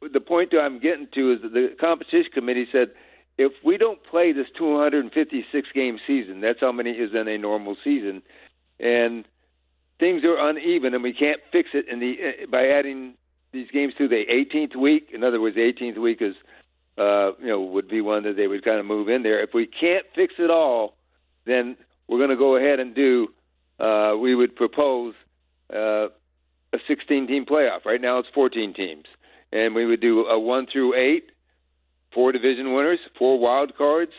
the 0.01 0.19
point 0.19 0.51
that 0.51 0.60
I'm 0.60 0.79
getting 0.79 1.07
to 1.13 1.33
is 1.33 1.41
that 1.41 1.53
the 1.53 1.69
competition 1.79 2.31
committee 2.33 2.67
said 2.71 2.89
if 3.38 3.51
we 3.63 3.77
don't 3.77 3.99
play 4.03 4.31
this 4.31 4.47
256 4.57 5.67
game 5.73 5.99
season, 6.07 6.41
that's 6.41 6.60
how 6.60 6.71
many 6.71 6.91
is 6.91 7.12
in 7.13 7.27
a 7.27 7.38
normal 7.38 7.75
season, 7.83 8.21
and 8.79 9.25
things 9.99 10.23
are 10.23 10.49
uneven, 10.49 10.93
and 10.93 11.03
we 11.03 11.13
can't 11.13 11.39
fix 11.51 11.69
it 11.73 11.88
in 11.88 11.99
the 11.99 12.15
uh, 12.19 12.47
by 12.49 12.67
adding 12.67 13.13
these 13.53 13.69
games 13.71 13.93
to 13.97 14.07
the 14.07 14.23
18th 14.29 14.75
week. 14.75 15.10
In 15.13 15.23
other 15.23 15.39
words, 15.39 15.55
the 15.55 15.62
18th 15.62 15.99
week 15.99 16.21
is 16.21 16.36
uh, 16.97 17.33
you 17.39 17.47
know 17.47 17.62
would 17.62 17.88
be 17.88 18.01
one 18.01 18.23
that 18.23 18.36
they 18.36 18.47
would 18.47 18.63
kind 18.63 18.79
of 18.79 18.86
move 18.86 19.07
in 19.07 19.23
there. 19.23 19.41
If 19.41 19.51
we 19.53 19.67
can't 19.67 20.05
fix 20.15 20.36
it 20.39 20.49
all, 20.49 20.95
then 21.45 21.77
we're 22.07 22.17
going 22.17 22.31
to 22.31 22.38
go 22.38 22.55
ahead 22.55 22.79
and 22.79 22.95
do. 22.95 23.27
Uh, 23.79 24.15
we 24.19 24.33
would 24.33 24.55
propose 24.55 25.13
uh, 25.71 26.07
a 26.73 26.77
16 26.88 27.27
team 27.27 27.45
playoff. 27.45 27.86
Right 27.86 28.01
now 28.01 28.19
it's 28.19 28.30
14 28.34 28.73
teams. 28.73 29.06
And 29.51 29.73
we 29.73 29.86
would 29.86 30.01
do 30.01 30.25
a 30.25 30.39
1 30.39 30.67
through 30.71 30.95
8, 30.95 31.23
four 32.13 32.32
division 32.32 32.73
winners, 32.73 32.99
four 33.17 33.39
wild 33.39 33.77
cards 33.77 34.12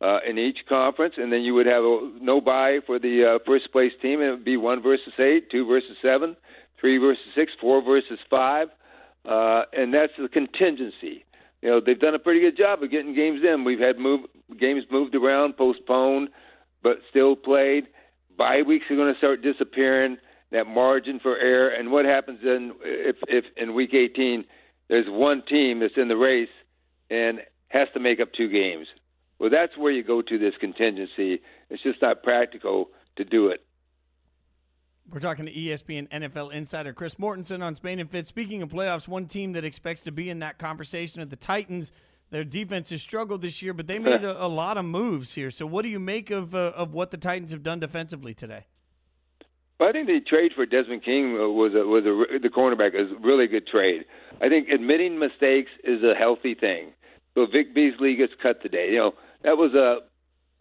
uh, 0.00 0.18
in 0.28 0.38
each 0.38 0.58
conference, 0.68 1.14
and 1.16 1.32
then 1.32 1.40
you 1.40 1.54
would 1.54 1.66
have 1.66 1.82
a 1.82 2.10
no 2.20 2.40
bye 2.40 2.80
for 2.86 2.98
the 2.98 3.36
uh, 3.36 3.38
first 3.46 3.72
place 3.72 3.92
team. 4.02 4.20
And 4.20 4.28
it 4.28 4.32
would 4.32 4.44
be 4.44 4.56
1 4.56 4.82
versus 4.82 5.12
8, 5.18 5.50
2 5.50 5.66
versus 5.66 5.96
7, 6.02 6.36
3 6.80 6.98
versus 6.98 7.24
6, 7.34 7.52
4 7.60 7.82
versus 7.82 8.18
5. 8.28 8.68
Uh, 9.24 9.62
and 9.72 9.92
that's 9.92 10.12
the 10.18 10.28
contingency. 10.28 11.24
you 11.62 11.70
know 11.70 11.80
they've 11.84 11.98
done 11.98 12.14
a 12.14 12.18
pretty 12.18 12.40
good 12.40 12.56
job 12.56 12.82
of 12.82 12.90
getting 12.90 13.14
games 13.14 13.40
in. 13.42 13.64
We've 13.64 13.80
had 13.80 13.98
move 13.98 14.20
games 14.60 14.84
moved 14.90 15.14
around, 15.14 15.56
postponed, 15.56 16.28
but 16.82 16.98
still 17.10 17.34
played. 17.34 17.88
Bye 18.36 18.62
weeks 18.62 18.84
are 18.90 18.96
going 18.96 19.12
to 19.12 19.18
start 19.18 19.42
disappearing. 19.42 20.18
That 20.52 20.66
margin 20.66 21.18
for 21.20 21.36
error, 21.36 21.70
and 21.70 21.90
what 21.90 22.04
happens 22.04 22.38
then 22.42 22.72
if 22.82 23.16
if 23.26 23.44
in 23.56 23.74
week 23.74 23.94
18 23.94 24.44
there's 24.88 25.06
one 25.08 25.42
team 25.48 25.80
that's 25.80 25.96
in 25.96 26.08
the 26.08 26.16
race 26.16 26.48
and 27.10 27.40
has 27.68 27.88
to 27.94 28.00
make 28.00 28.20
up 28.20 28.28
two 28.32 28.48
games. 28.48 28.86
Well, 29.38 29.50
that's 29.50 29.76
where 29.76 29.92
you 29.92 30.02
go 30.02 30.22
to 30.22 30.38
this 30.38 30.54
contingency. 30.60 31.40
It's 31.68 31.82
just 31.82 32.00
not 32.00 32.22
practical 32.22 32.90
to 33.16 33.24
do 33.24 33.48
it. 33.48 33.64
We're 35.08 35.20
talking 35.20 35.46
to 35.46 35.52
ESPN 35.52 36.08
NFL 36.08 36.52
insider 36.52 36.92
Chris 36.92 37.14
Mortensen 37.16 37.62
on 37.62 37.74
Spain 37.74 38.00
and 38.00 38.10
Fitz. 38.10 38.28
Speaking 38.28 38.62
of 38.62 38.70
playoffs, 38.70 39.06
one 39.06 39.26
team 39.26 39.52
that 39.52 39.64
expects 39.64 40.02
to 40.02 40.12
be 40.12 40.30
in 40.30 40.40
that 40.40 40.58
conversation 40.58 41.20
are 41.22 41.26
the 41.26 41.36
Titans. 41.36 41.92
Their 42.30 42.42
defense 42.42 42.90
has 42.90 43.02
struggled 43.02 43.40
this 43.40 43.62
year, 43.62 43.72
but 43.72 43.86
they 43.86 44.00
made 44.00 44.24
a, 44.24 44.44
a 44.44 44.48
lot 44.48 44.76
of 44.78 44.84
moves 44.84 45.34
here. 45.34 45.50
So, 45.50 45.64
what 45.64 45.82
do 45.82 45.88
you 45.88 46.00
make 46.00 46.30
of 46.30 46.56
uh, 46.56 46.72
of 46.74 46.92
what 46.92 47.12
the 47.12 47.18
Titans 47.18 47.52
have 47.52 47.62
done 47.62 47.78
defensively 47.78 48.34
today? 48.34 48.66
Well, 49.78 49.88
I 49.90 49.92
think 49.92 50.06
the 50.06 50.20
trade 50.20 50.52
for 50.54 50.64
Desmond 50.64 51.04
King 51.04 51.34
was 51.34 51.72
a, 51.74 51.86
was 51.86 52.04
a, 52.06 52.38
the 52.38 52.48
cornerback 52.48 52.94
is 52.94 53.10
a 53.12 53.20
really 53.20 53.46
good 53.46 53.66
trade. 53.66 54.04
I 54.40 54.48
think 54.48 54.68
admitting 54.68 55.18
mistakes 55.18 55.70
is 55.84 56.02
a 56.02 56.14
healthy 56.14 56.54
thing. 56.54 56.92
So 57.34 57.46
Vic 57.46 57.74
Beasley 57.74 58.16
gets 58.16 58.32
cut 58.42 58.62
today. 58.62 58.88
You 58.92 58.98
know 58.98 59.12
that 59.44 59.58
was 59.58 59.74
a 59.74 60.06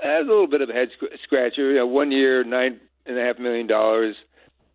that 0.04 0.19
was 0.19 0.28
a 0.28 0.30
little 0.30 0.47
bit 0.47 0.62
of 0.62 0.69
a 0.69 0.73
head 0.73 0.89
scratcher. 1.23 1.71
You 1.71 1.78
know, 1.78 1.88
one 1.88 2.12
year, 2.12 2.43
nine 2.43 2.82
and 3.06 3.17
a 3.17 3.21
half 3.21 3.39
million 3.39 3.67
dollars 3.67 4.15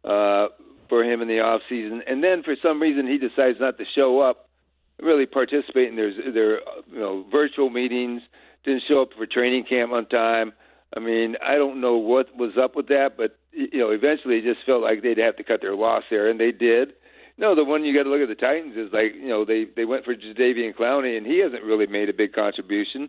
uh, 0.04 0.48
for 0.88 1.04
him 1.04 1.20
in 1.20 1.28
the 1.28 1.40
off 1.40 1.60
season, 1.68 2.02
and 2.06 2.24
then 2.24 2.42
for 2.42 2.56
some 2.62 2.80
reason 2.80 3.06
he 3.06 3.18
decides 3.18 3.58
not 3.60 3.76
to 3.76 3.84
show 3.94 4.20
up, 4.20 4.48
really 5.02 5.26
participate 5.26 5.88
in 5.88 5.96
their 5.96 6.12
their 6.32 6.60
you 6.90 6.98
know 6.98 7.26
virtual 7.30 7.68
meetings. 7.68 8.22
Didn't 8.64 8.82
show 8.88 9.02
up 9.02 9.10
for 9.16 9.26
training 9.26 9.64
camp 9.68 9.92
on 9.92 10.06
time. 10.06 10.52
I 10.96 11.00
mean, 11.00 11.36
I 11.46 11.54
don't 11.56 11.80
know 11.80 11.96
what 11.96 12.34
was 12.36 12.52
up 12.62 12.76
with 12.76 12.88
that, 12.88 13.16
but 13.16 13.38
you 13.52 13.78
know, 13.78 13.90
eventually 13.90 14.38
it 14.38 14.44
just 14.44 14.64
felt 14.66 14.82
like 14.82 15.02
they'd 15.02 15.18
have 15.18 15.36
to 15.36 15.44
cut 15.44 15.60
their 15.60 15.74
loss 15.74 16.04
there, 16.10 16.28
and 16.28 16.38
they 16.38 16.52
did. 16.52 16.92
No, 17.38 17.54
the 17.54 17.64
one 17.64 17.84
you 17.84 17.96
got 17.96 18.04
to 18.04 18.10
look 18.10 18.20
at 18.20 18.28
the 18.28 18.34
Titans 18.34 18.76
is 18.76 18.92
like 18.92 19.14
you 19.14 19.28
know 19.28 19.44
they 19.44 19.64
they 19.64 19.84
went 19.84 20.04
for 20.04 20.14
Jadeveon 20.14 20.74
Clowney, 20.74 21.16
and 21.16 21.26
he 21.26 21.40
hasn't 21.40 21.64
really 21.64 21.86
made 21.86 22.08
a 22.08 22.14
big 22.14 22.32
contribution. 22.32 23.08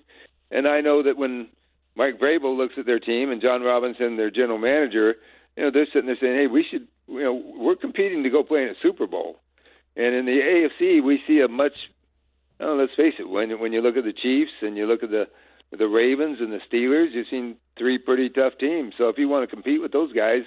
And 0.49 0.67
I 0.67 0.81
know 0.81 1.03
that 1.03 1.17
when 1.17 1.49
Mike 1.95 2.19
Vrabel 2.19 2.55
looks 2.55 2.75
at 2.77 2.85
their 2.85 2.99
team 2.99 3.31
and 3.31 3.41
Jon 3.41 3.61
Robinson, 3.61 4.17
their 4.17 4.31
general 4.31 4.57
manager, 4.57 5.15
you 5.57 5.63
know, 5.63 5.71
they're 5.71 5.87
sitting 5.93 6.07
there 6.07 6.17
saying, 6.19 6.35
"Hey, 6.35 6.47
we 6.47 6.63
should, 6.69 6.87
you 7.07 7.23
know, 7.23 7.33
we're 7.57 7.75
competing 7.75 8.23
to 8.23 8.29
go 8.29 8.43
play 8.43 8.63
in 8.63 8.69
a 8.69 8.75
Super 8.81 9.07
Bowl." 9.07 9.39
And 9.95 10.15
in 10.15 10.25
the 10.25 10.39
AFC, 10.39 11.03
we 11.03 11.21
see 11.27 11.41
a 11.41 11.49
much, 11.49 11.73
oh, 12.61 12.75
let's 12.75 12.95
face 12.95 13.15
it, 13.19 13.27
when 13.27 13.59
when 13.59 13.73
you 13.73 13.81
look 13.81 13.97
at 13.97 14.05
the 14.05 14.13
Chiefs 14.13 14.51
and 14.61 14.77
you 14.77 14.85
look 14.85 15.03
at 15.03 15.11
the 15.11 15.27
the 15.77 15.87
Ravens 15.87 16.37
and 16.39 16.51
the 16.51 16.59
Steelers, 16.71 17.13
you've 17.13 17.27
seen 17.29 17.55
three 17.77 17.97
pretty 17.97 18.29
tough 18.29 18.53
teams. 18.59 18.93
So 18.97 19.09
if 19.09 19.17
you 19.17 19.27
want 19.29 19.49
to 19.49 19.53
compete 19.55 19.81
with 19.81 19.91
those 19.91 20.11
guys, 20.13 20.41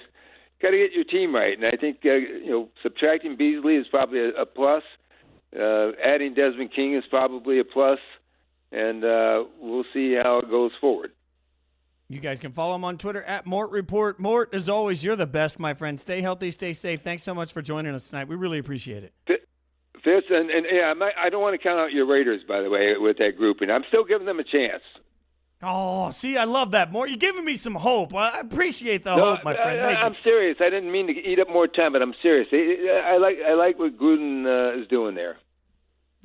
got 0.61 0.69
to 0.71 0.77
get 0.77 0.93
your 0.93 1.03
team 1.03 1.33
right. 1.33 1.57
And 1.57 1.65
I 1.65 1.75
think 1.75 1.97
uh, 2.05 2.13
you 2.13 2.49
know, 2.49 2.69
subtracting 2.83 3.35
Beasley 3.35 3.75
is 3.75 3.87
probably 3.89 4.19
a, 4.19 4.29
a 4.41 4.45
plus. 4.45 4.83
Uh, 5.57 5.91
adding 6.03 6.33
Desmond 6.33 6.71
King 6.75 6.95
is 6.95 7.03
probably 7.09 7.59
a 7.59 7.63
plus. 7.63 7.99
and 8.71 9.03
uh, 9.03 9.43
we'll 9.59 9.85
see 9.93 10.15
how 10.21 10.39
it 10.39 10.49
goes 10.49 10.71
forward. 10.79 11.11
You 12.07 12.19
guys 12.19 12.39
can 12.39 12.51
follow 12.51 12.75
him 12.75 12.83
on 12.83 12.97
Twitter 12.99 13.23
at 13.23 13.47
Mort 13.47 13.71
Report. 13.71 14.19
Mort, 14.19 14.53
as 14.53 14.69
always, 14.69 15.03
you're 15.03 15.15
the 15.15 15.25
best, 15.25 15.57
my 15.57 15.73
friend. 15.73 15.99
Stay 15.99 16.21
healthy, 16.21 16.51
stay 16.51 16.73
safe. 16.73 17.01
Thanks 17.01 17.23
so 17.23 17.33
much 17.33 17.51
for 17.51 17.63
joining 17.63 17.95
us 17.95 18.09
tonight. 18.09 18.27
We 18.27 18.35
really 18.35 18.59
appreciate 18.59 19.03
it. 19.03 19.13
Fitz, 20.03 20.27
and, 20.29 20.51
and 20.51 20.67
yeah, 20.71 20.93
I 21.17 21.29
don't 21.31 21.41
want 21.41 21.59
to 21.59 21.63
count 21.63 21.79
out 21.79 21.91
your 21.91 22.05
Raiders, 22.05 22.41
by 22.47 22.61
the 22.61 22.69
way, 22.69 22.93
with 22.97 23.17
that 23.17 23.31
grouping. 23.37 23.71
I'm 23.71 23.83
still 23.87 24.03
giving 24.03 24.27
them 24.27 24.39
a 24.39 24.43
chance. 24.43 24.83
Oh, 25.63 26.11
see, 26.11 26.37
I 26.37 26.43
love 26.43 26.71
that, 26.71 26.91
Mort. 26.91 27.09
You're 27.09 27.17
giving 27.17 27.45
me 27.45 27.55
some 27.55 27.75
hope. 27.75 28.13
I 28.13 28.39
appreciate 28.39 29.03
the 29.03 29.15
no, 29.15 29.23
hope, 29.23 29.43
my 29.43 29.53
friend. 29.55 29.81
Thank 29.81 29.97
I, 29.97 30.05
am 30.05 30.15
serious. 30.15 30.57
I 30.59 30.69
didn't 30.69 30.91
mean 30.91 31.07
to 31.07 31.13
eat 31.13 31.39
up 31.39 31.49
more 31.49 31.67
time, 31.67 31.93
but 31.93 32.01
I'm 32.01 32.13
serious. 32.21 32.47
I 32.51 33.17
like 33.17 33.37
I 33.47 33.53
like 33.53 33.79
what 33.79 33.97
Gruden 33.97 34.45
uh, 34.45 34.79
is 34.79 34.87
doing 34.87 35.15
there. 35.15 35.37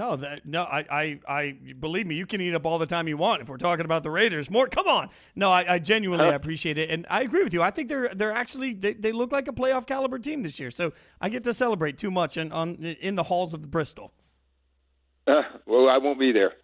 No, 0.00 0.16
that, 0.16 0.46
no, 0.46 0.62
I, 0.62 0.86
I, 0.90 1.20
I, 1.28 1.56
believe 1.78 2.06
me, 2.06 2.14
you 2.14 2.24
can 2.24 2.40
eat 2.40 2.54
up 2.54 2.64
all 2.64 2.78
the 2.78 2.86
time 2.86 3.06
you 3.06 3.18
want 3.18 3.42
if 3.42 3.50
we're 3.50 3.58
talking 3.58 3.84
about 3.84 4.02
the 4.02 4.10
Raiders. 4.10 4.48
More, 4.48 4.66
come 4.66 4.88
on. 4.88 5.10
No, 5.36 5.52
I, 5.52 5.74
I 5.74 5.78
genuinely 5.78 6.24
huh? 6.24 6.32
appreciate 6.32 6.78
it, 6.78 6.88
and 6.88 7.06
I 7.10 7.20
agree 7.20 7.44
with 7.44 7.52
you. 7.52 7.60
I 7.60 7.70
think 7.70 7.90
they're 7.90 8.08
they're 8.14 8.32
actually 8.32 8.72
they, 8.72 8.94
they 8.94 9.12
look 9.12 9.30
like 9.30 9.46
a 9.46 9.52
playoff 9.52 9.86
caliber 9.86 10.18
team 10.18 10.42
this 10.42 10.58
year. 10.58 10.70
So 10.70 10.94
I 11.20 11.28
get 11.28 11.44
to 11.44 11.52
celebrate 11.52 11.98
too 11.98 12.10
much 12.10 12.38
in, 12.38 12.50
on 12.50 12.76
in 12.76 13.14
the 13.16 13.24
halls 13.24 13.52
of 13.52 13.60
the 13.60 13.68
Bristol. 13.68 14.14
Uh, 15.26 15.42
well, 15.66 15.90
I 15.90 15.98
won't 15.98 16.18
be 16.18 16.32
there. 16.32 16.54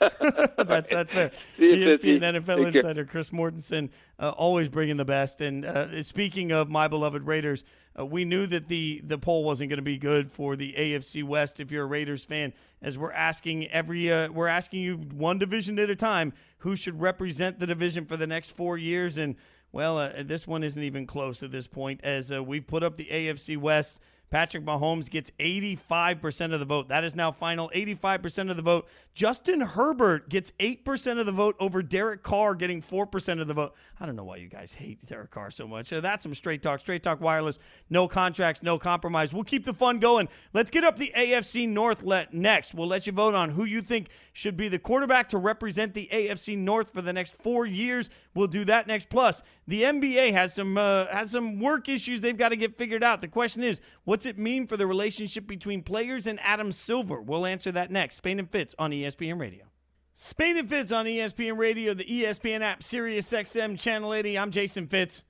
that's 0.56 0.88
that's 0.88 1.12
fair. 1.12 1.30
ESPN 1.58 2.20
NFL 2.20 2.74
insider. 2.74 3.04
Chris 3.04 3.30
Mortensen 3.30 3.90
uh, 4.18 4.30
always 4.30 4.68
bringing 4.68 4.96
the 4.96 5.04
best. 5.04 5.42
And 5.42 5.66
uh, 5.66 6.02
speaking 6.02 6.52
of 6.52 6.70
my 6.70 6.88
beloved 6.88 7.26
Raiders, 7.26 7.64
uh, 7.98 8.06
we 8.06 8.24
knew 8.24 8.46
that 8.46 8.68
the 8.68 9.02
the 9.04 9.18
poll 9.18 9.44
wasn't 9.44 9.68
going 9.68 9.78
to 9.78 9.82
be 9.82 9.98
good 9.98 10.32
for 10.32 10.56
the 10.56 10.72
AFC 10.72 11.22
West. 11.22 11.60
If 11.60 11.70
you're 11.70 11.84
a 11.84 11.86
Raiders 11.86 12.24
fan, 12.24 12.54
as 12.80 12.96
we're 12.96 13.12
asking 13.12 13.66
every 13.68 14.10
uh, 14.10 14.30
we're 14.30 14.46
asking 14.46 14.80
you 14.80 14.96
one 14.96 15.38
division 15.38 15.78
at 15.78 15.90
a 15.90 15.96
time, 15.96 16.32
who 16.58 16.76
should 16.76 16.98
represent 16.98 17.58
the 17.58 17.66
division 17.66 18.06
for 18.06 18.16
the 18.16 18.26
next 18.26 18.52
four 18.52 18.78
years? 18.78 19.18
And 19.18 19.36
well, 19.70 19.98
uh, 19.98 20.22
this 20.22 20.46
one 20.46 20.64
isn't 20.64 20.82
even 20.82 21.06
close 21.06 21.42
at 21.42 21.52
this 21.52 21.66
point. 21.66 22.00
As 22.02 22.32
uh, 22.32 22.42
we 22.42 22.60
put 22.60 22.82
up 22.82 22.96
the 22.96 23.08
AFC 23.10 23.58
West. 23.58 24.00
Patrick 24.30 24.64
Mahomes 24.64 25.10
gets 25.10 25.32
85% 25.40 26.54
of 26.54 26.60
the 26.60 26.66
vote. 26.66 26.88
That 26.88 27.02
is 27.02 27.16
now 27.16 27.32
final 27.32 27.70
85% 27.74 28.50
of 28.50 28.56
the 28.56 28.62
vote. 28.62 28.88
Justin 29.12 29.60
Herbert 29.60 30.28
gets 30.28 30.52
8% 30.60 31.18
of 31.18 31.26
the 31.26 31.32
vote 31.32 31.56
over 31.58 31.82
Derek 31.82 32.22
Carr 32.22 32.54
getting 32.54 32.80
4% 32.80 33.40
of 33.40 33.48
the 33.48 33.54
vote. 33.54 33.74
I 33.98 34.06
don't 34.06 34.14
know 34.14 34.24
why 34.24 34.36
you 34.36 34.48
guys 34.48 34.72
hate 34.72 35.04
Derek 35.04 35.32
Carr 35.32 35.50
so 35.50 35.66
much. 35.66 35.86
So 35.86 36.00
that's 36.00 36.22
some 36.22 36.34
straight 36.34 36.62
talk. 36.62 36.78
Straight 36.78 37.02
talk 37.02 37.20
wireless. 37.20 37.58
No 37.90 38.06
contracts, 38.06 38.62
no 38.62 38.78
compromise. 38.78 39.34
We'll 39.34 39.44
keep 39.44 39.64
the 39.64 39.74
fun 39.74 39.98
going. 39.98 40.28
Let's 40.52 40.70
get 40.70 40.84
up 40.84 40.96
the 40.96 41.12
AFC 41.16 41.68
North 41.68 42.04
let 42.04 42.32
next. 42.32 42.72
We'll 42.72 42.86
let 42.86 43.06
you 43.08 43.12
vote 43.12 43.34
on 43.34 43.50
who 43.50 43.64
you 43.64 43.82
think 43.82 44.10
should 44.32 44.56
be 44.56 44.68
the 44.68 44.78
quarterback 44.78 45.28
to 45.30 45.38
represent 45.38 45.94
the 45.94 46.08
AFC 46.12 46.56
North 46.56 46.92
for 46.92 47.02
the 47.02 47.12
next 47.12 47.34
4 47.34 47.66
years. 47.66 48.08
We'll 48.32 48.46
do 48.46 48.64
that 48.66 48.86
next. 48.86 49.08
Plus, 49.08 49.42
the 49.66 49.82
NBA 49.82 50.32
has 50.32 50.54
some 50.54 50.78
uh, 50.78 51.06
has 51.06 51.32
some 51.32 51.58
work 51.58 51.88
issues 51.88 52.20
they've 52.20 52.36
got 52.36 52.50
to 52.50 52.56
get 52.56 52.76
figured 52.76 53.02
out. 53.02 53.20
The 53.20 53.28
question 53.28 53.64
is, 53.64 53.80
what's 54.20 54.26
it 54.26 54.36
mean 54.36 54.66
for 54.66 54.76
the 54.76 54.86
relationship 54.86 55.46
between 55.46 55.82
players 55.82 56.26
and 56.26 56.38
Adam 56.42 56.72
Silver? 56.72 57.22
We'll 57.22 57.46
answer 57.46 57.72
that 57.72 57.90
next. 57.90 58.16
Spain 58.16 58.38
and 58.38 58.50
Fitz 58.50 58.74
on 58.78 58.90
ESPN 58.90 59.40
Radio. 59.40 59.64
Spain 60.12 60.58
and 60.58 60.68
Fitz 60.68 60.92
on 60.92 61.06
ESPN 61.06 61.56
Radio, 61.56 61.94
the 61.94 62.04
ESPN 62.04 62.60
app, 62.60 62.82
Sirius 62.82 63.32
XM 63.32 63.80
Channel 63.80 64.12
80. 64.12 64.38
I'm 64.38 64.50
Jason 64.50 64.88
Fitz. 64.88 65.24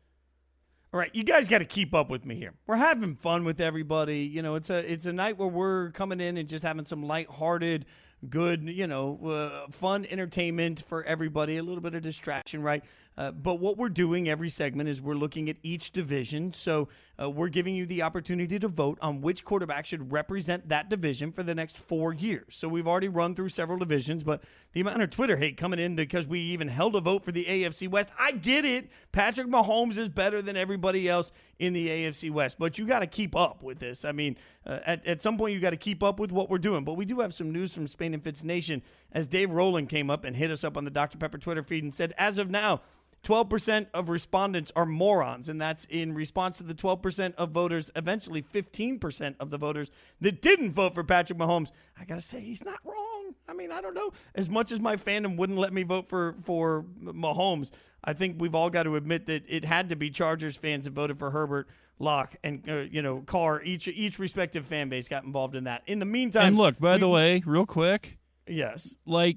All 0.93 0.99
right, 0.99 1.15
you 1.15 1.23
guys 1.23 1.49
got 1.49 1.59
to 1.59 1.65
keep 1.65 1.95
up 1.95 2.11
with 2.11 2.27
me 2.27 2.35
here. 2.35 2.55
We're 2.67 2.79
having 2.79 3.15
fun 3.15 3.45
with 3.45 3.61
everybody. 3.61 4.23
You 4.23 4.43
know, 4.43 4.57
it's 4.57 4.71
a 4.71 4.79
it's 4.93 5.07
a 5.07 5.13
night 5.13 5.39
where 5.39 5.47
we're 5.47 5.93
coming 5.93 6.21
in 6.21 6.37
and 6.37 6.49
just 6.49 6.65
having 6.65 6.85
some 6.85 7.05
lighthearted, 7.05 7.87
good, 8.29 8.65
you 8.69 8.89
know, 8.89 9.25
uh, 9.25 9.71
fun 9.71 10.05
entertainment 10.11 10.83
for 10.83 11.05
everybody. 11.05 11.59
A 11.59 11.63
little 11.63 11.81
bit 11.81 11.95
of 11.95 12.03
distraction, 12.03 12.61
right? 12.61 12.83
Uh, 13.17 13.31
but 13.31 13.61
what 13.61 13.77
we're 13.77 13.89
doing 13.89 14.29
every 14.29 14.49
segment 14.49 14.89
is 14.89 15.01
we're 15.01 15.15
looking 15.15 15.49
at 15.51 15.57
each 15.63 15.91
division. 15.91 16.53
So 16.53 16.89
uh, 17.21 17.29
we're 17.29 17.49
giving 17.49 17.75
you 17.75 17.85
the 17.87 18.03
opportunity 18.03 18.59
to 18.59 18.69
vote 18.69 18.99
on 19.03 19.21
which 19.21 19.45
quarterback 19.45 19.85
should 19.85 20.11
represent 20.11 20.69
that 20.69 20.89
division 20.89 21.33
for 21.33 21.43
the 21.43 21.55
next 21.55 21.77
four 21.77 22.13
years. 22.15 22.55
So 22.55 22.69
we've 22.69 22.89
already 22.89 23.09
run 23.09 23.35
through 23.35 23.51
several 23.51 23.79
divisions, 23.79 24.25
but 24.25 24.43
the 24.73 24.81
amount 24.81 25.03
of 25.03 25.11
Twitter 25.11 25.37
hate 25.37 25.57
coming 25.57 25.79
in 25.79 25.97
because 25.97 26.27
we 26.27 26.41
even 26.41 26.69
held 26.69 26.97
a 26.97 27.01
vote 27.01 27.25
for 27.25 27.33
the 27.33 27.45
AFC 27.45 27.89
West, 27.89 28.11
I 28.19 28.33
get 28.33 28.65
it. 28.65 28.89
Patrick 29.13 29.49
Mahomes 29.49 29.99
is 29.99 30.09
better 30.09 30.41
than 30.41 30.57
everybody 30.57 31.09
else 31.09 31.33
in 31.59 31.73
the 31.73 31.89
AFC 31.89 32.31
West, 32.31 32.59
but 32.59 32.79
you 32.79 32.87
got 32.87 33.01
to 33.01 33.07
keep 33.07 33.37
up 33.37 33.63
with 33.63 33.81
this. 33.81 34.05
I 34.05 34.13
mean, 34.13 34.37
uh, 34.65 34.79
at, 34.87 35.07
at 35.07 35.23
some 35.23 35.37
point, 35.37 35.55
you 35.55 35.61
got 35.61 35.71
to 35.71 35.77
keep 35.77 36.03
up 36.03 36.19
with 36.19 36.33
what 36.33 36.49
we're 36.49 36.59
doing. 36.59 36.85
But 36.85 36.95
we 36.95 37.05
do 37.05 37.21
have 37.21 37.35
some 37.35 37.53
news 37.53 37.75
from 37.75 37.87
Spain 37.87 38.15
and 38.15 38.23
Fitz 38.23 38.43
Nation 38.43 38.83
as 39.13 39.27
Dave 39.27 39.51
Rowland 39.51 39.89
came 39.89 40.11
up 40.11 40.25
and 40.25 40.37
hit 40.37 40.51
us 40.51 40.65
up 40.65 40.77
on 40.77 40.85
the 40.85 40.91
Dr. 40.91 41.19
Pepper 41.19 41.39
Twitter 41.39 41.63
feed 41.63 41.83
and 41.83 41.93
said, 41.93 42.15
as 42.17 42.39
of 42.39 42.51
now, 42.51 42.81
12% 43.23 43.87
of 43.93 44.09
respondents 44.09 44.73
are 44.75 44.87
morons, 44.87 45.49
and 45.49 45.61
that's 45.61 45.85
in 45.87 46.15
response 46.15 46.59
to 46.59 46.65
the 46.65 46.75
12% 46.75 47.35
of 47.35 47.51
voters, 47.51 47.91
eventually 47.95 48.43
15% 48.43 49.35
of 49.39 49.51
the 49.51 49.59
voters 49.59 49.91
that 50.21 50.41
didn't 50.41 50.73
vote 50.73 50.95
for 50.95 51.05
Patrick 51.05 51.39
Mahomes. 51.39 51.71
I 51.99 52.05
got 52.05 52.15
to 52.15 52.23
say, 52.23 52.41
he's 52.41 52.65
not 52.65 52.79
wrong. 52.85 53.35
I 53.47 53.53
mean, 53.53 53.73
I 53.73 53.81
don't 53.81 53.95
know. 53.95 54.13
As 54.35 54.49
much 54.49 54.73
as 54.73 54.81
my 54.81 54.97
fandom 54.97 55.37
wouldn't 55.37 55.59
let 55.59 55.73
me 55.73 55.83
vote 55.83 56.09
for, 56.09 56.35
for 56.41 56.85
Mahomes, 57.03 57.71
I 58.03 58.15
think 58.15 58.37
we've 58.39 58.55
all 58.55 58.71
got 58.71 58.85
to 58.85 58.97
admit 58.97 59.27
that 59.27 59.45
it 59.47 59.65
had 59.65 59.91
to 59.91 59.97
be 59.97 60.09
Chargers 60.11 60.57
fans 60.57 60.87
that 60.87 60.93
voted 60.93 61.19
for 61.19 61.31
Herbert. 61.31 61.69
Lock 62.03 62.35
and 62.43 62.67
uh, 62.67 62.77
you 62.91 63.03
know 63.03 63.21
Carr. 63.21 63.63
Each 63.63 63.87
each 63.87 64.19
respective 64.19 64.65
fan 64.65 64.89
base 64.89 65.07
got 65.07 65.25
involved 65.25 65.55
in 65.55 65.65
that. 65.65 65.83
In 65.87 65.99
the 65.99 66.07
meantime, 66.07 66.47
and 66.47 66.57
look, 66.57 66.79
by 66.79 66.95
we, 66.95 67.01
the 67.01 67.09
way, 67.11 67.43
real 67.45 67.67
quick, 67.67 68.17
yes, 68.47 68.95
like 69.05 69.37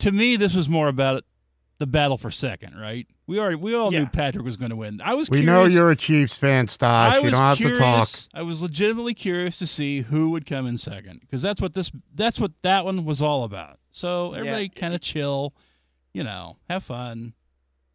to 0.00 0.12
me, 0.12 0.36
this 0.36 0.54
was 0.54 0.68
more 0.68 0.88
about 0.88 1.24
the 1.82 1.86
battle 1.88 2.16
for 2.16 2.30
second, 2.30 2.78
right? 2.78 3.08
We 3.26 3.40
already 3.40 3.56
we 3.56 3.74
all 3.74 3.92
Yeah. 3.92 4.00
knew 4.00 4.06
Patrick 4.06 4.44
was 4.44 4.56
going 4.56 4.70
to 4.70 4.76
win. 4.76 5.00
I 5.00 5.14
was 5.14 5.28
We 5.28 5.40
curious, 5.42 5.72
know 5.74 5.80
you're 5.80 5.90
a 5.90 5.96
Chiefs 5.96 6.38
fan, 6.38 6.64
I 6.64 6.66
Stosh. 6.68 7.22
You 7.24 7.30
don't 7.32 7.40
have 7.40 7.56
curious, 7.56 7.78
to 7.78 8.28
talk. 8.30 8.38
I 8.40 8.42
was 8.42 8.62
legitimately 8.62 9.14
curious 9.14 9.58
to 9.58 9.66
see 9.66 10.02
who 10.02 10.30
would 10.30 10.46
come 10.46 10.66
in 10.66 10.78
second 10.78 11.20
because 11.22 11.42
that's 11.42 11.60
what 11.60 11.74
this 11.74 11.90
that's 12.14 12.38
what 12.38 12.52
that 12.62 12.84
one 12.84 13.04
was 13.04 13.20
all 13.20 13.42
about. 13.42 13.80
So 13.90 14.32
everybody 14.32 14.68
kind 14.68 14.94
of 14.94 15.00
chill, 15.00 15.54
you 16.14 16.22
know, 16.22 16.58
have 16.70 16.84
fun. 16.84 17.34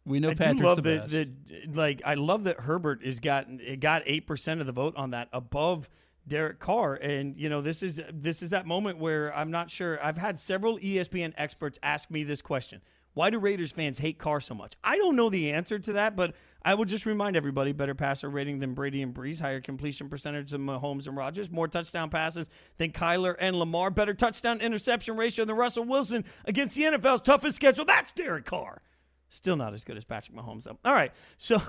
We 0.04 0.20
know 0.20 0.30
I 0.30 0.34
Patrick's 0.34 0.60
love 0.62 0.76
the 0.76 0.82
that, 0.82 1.00
best. 1.02 1.10
that- 1.12 1.74
like 1.74 2.02
I 2.04 2.12
love 2.14 2.44
that 2.44 2.60
Herbert 2.60 3.02
is 3.02 3.20
gotten 3.20 3.58
it 3.60 3.80
got 3.80 4.02
eight 4.04 4.26
percent 4.26 4.60
of 4.60 4.66
the 4.66 4.72
vote 4.72 4.94
on 4.96 5.10
that 5.12 5.28
above 5.32 5.88
Derek 6.26 6.58
Carr, 6.58 6.94
and 6.94 7.36
you 7.38 7.48
know 7.48 7.62
this 7.62 7.82
is 7.82 8.02
this 8.12 8.42
is 8.42 8.50
that 8.50 8.66
moment 8.66 8.98
where 8.98 9.34
I'm 9.34 9.50
not 9.50 9.70
sure. 9.70 9.98
I've 10.04 10.18
had 10.18 10.38
several 10.38 10.78
ESPN 10.78 11.32
experts 11.38 11.78
ask 11.82 12.10
me 12.10 12.22
this 12.22 12.42
question: 12.42 12.82
Why 13.18 13.30
do 13.30 13.40
Raiders 13.40 13.72
fans 13.72 13.98
hate 13.98 14.16
Carr 14.16 14.38
so 14.38 14.54
much? 14.54 14.74
I 14.84 14.96
don't 14.96 15.16
know 15.16 15.28
the 15.28 15.50
answer 15.50 15.76
to 15.76 15.94
that, 15.94 16.14
but 16.14 16.36
I 16.62 16.74
will 16.74 16.84
just 16.84 17.04
remind 17.04 17.34
everybody: 17.34 17.72
better 17.72 17.96
passer 17.96 18.30
rating 18.30 18.60
than 18.60 18.74
Brady 18.74 19.02
and 19.02 19.12
Brees, 19.12 19.40
higher 19.40 19.60
completion 19.60 20.08
percentage 20.08 20.52
than 20.52 20.64
Mahomes 20.64 21.08
and 21.08 21.16
Rodgers, 21.16 21.50
more 21.50 21.66
touchdown 21.66 22.10
passes 22.10 22.48
than 22.76 22.92
Kyler 22.92 23.34
and 23.40 23.56
Lamar, 23.56 23.90
better 23.90 24.14
touchdown 24.14 24.60
interception 24.60 25.16
ratio 25.16 25.44
than 25.44 25.56
Russell 25.56 25.82
Wilson 25.82 26.24
against 26.44 26.76
the 26.76 26.82
NFL's 26.82 27.22
toughest 27.22 27.56
schedule. 27.56 27.84
That's 27.84 28.12
Derek 28.12 28.44
Carr. 28.44 28.82
Still 29.28 29.56
not 29.56 29.74
as 29.74 29.82
good 29.82 29.96
as 29.96 30.04
Patrick 30.04 30.38
Mahomes, 30.38 30.62
though. 30.62 30.78
All 30.84 30.94
right, 30.94 31.12
so 31.38 31.60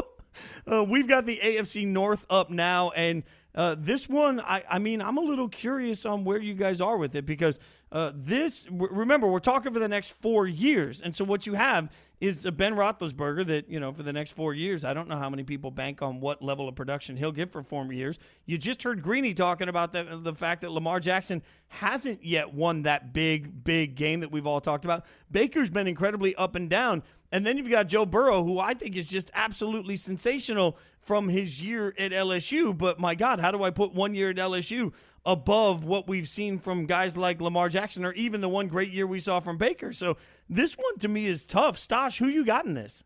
uh, 0.72 0.84
we've 0.84 1.06
got 1.06 1.26
the 1.26 1.36
AFC 1.36 1.86
North 1.86 2.24
up 2.30 2.48
now, 2.48 2.92
and 2.92 3.24
uh, 3.54 3.74
this 3.78 4.08
one, 4.08 4.40
I, 4.40 4.64
I 4.70 4.78
mean, 4.78 5.02
I'm 5.02 5.18
a 5.18 5.22
little 5.22 5.48
curious 5.48 6.06
on 6.06 6.24
where 6.24 6.38
you 6.38 6.54
guys 6.54 6.80
are 6.80 6.96
with 6.96 7.14
it 7.14 7.26
because 7.26 7.58
uh, 7.90 8.12
this, 8.14 8.66
remember, 8.70 9.26
we're 9.26 9.38
talking 9.38 9.72
for 9.72 9.78
the 9.78 9.88
next 9.88 10.12
four 10.12 10.46
years, 10.46 11.00
and 11.00 11.16
so 11.16 11.24
what 11.24 11.46
you 11.46 11.54
have 11.54 11.90
is 12.20 12.44
a 12.44 12.52
Ben 12.52 12.74
Roethlisberger 12.74 13.46
that 13.46 13.70
you 13.70 13.78
know 13.78 13.92
for 13.92 14.02
the 14.02 14.12
next 14.12 14.32
four 14.32 14.52
years. 14.52 14.84
I 14.84 14.92
don't 14.92 15.08
know 15.08 15.16
how 15.16 15.30
many 15.30 15.44
people 15.44 15.70
bank 15.70 16.02
on 16.02 16.20
what 16.20 16.42
level 16.42 16.68
of 16.68 16.74
production 16.74 17.16
he'll 17.16 17.32
get 17.32 17.50
for 17.50 17.62
four 17.62 17.90
years. 17.92 18.18
You 18.44 18.58
just 18.58 18.82
heard 18.82 19.02
Greeny 19.02 19.34
talking 19.34 19.68
about 19.68 19.92
the 19.92 20.18
the 20.20 20.34
fact 20.34 20.62
that 20.62 20.72
Lamar 20.72 21.00
Jackson 21.00 21.42
hasn't 21.68 22.24
yet 22.24 22.52
won 22.52 22.82
that 22.82 23.12
big, 23.12 23.64
big 23.64 23.94
game 23.94 24.20
that 24.20 24.32
we've 24.32 24.46
all 24.46 24.60
talked 24.60 24.84
about. 24.84 25.06
Baker's 25.30 25.70
been 25.70 25.86
incredibly 25.86 26.34
up 26.34 26.54
and 26.54 26.68
down. 26.68 27.02
And 27.30 27.44
then 27.44 27.58
you've 27.58 27.68
got 27.68 27.88
Joe 27.88 28.06
Burrow, 28.06 28.42
who 28.42 28.58
I 28.58 28.72
think 28.72 28.96
is 28.96 29.06
just 29.06 29.30
absolutely 29.34 29.96
sensational 29.96 30.78
from 30.98 31.28
his 31.28 31.60
year 31.60 31.94
at 31.98 32.10
LSU. 32.10 32.76
But 32.76 32.98
my 32.98 33.14
God, 33.14 33.38
how 33.38 33.50
do 33.50 33.62
I 33.62 33.68
put 33.68 33.92
one 33.92 34.14
year 34.14 34.30
at 34.30 34.36
LSU 34.36 34.94
above 35.28 35.84
what 35.84 36.08
we've 36.08 36.26
seen 36.26 36.58
from 36.58 36.86
guys 36.86 37.16
like 37.16 37.40
Lamar 37.40 37.68
Jackson 37.68 38.02
or 38.04 38.12
even 38.14 38.40
the 38.40 38.48
one 38.48 38.66
great 38.66 38.90
year 38.90 39.06
we 39.06 39.20
saw 39.20 39.38
from 39.38 39.58
Baker? 39.58 39.92
So 39.92 40.16
this 40.48 40.74
one 40.74 40.98
to 41.00 41.08
me 41.08 41.26
is 41.26 41.44
tough. 41.44 41.76
Stosh, 41.76 42.18
who 42.18 42.26
you 42.26 42.44
got 42.44 42.64
in 42.64 42.72
this? 42.72 43.04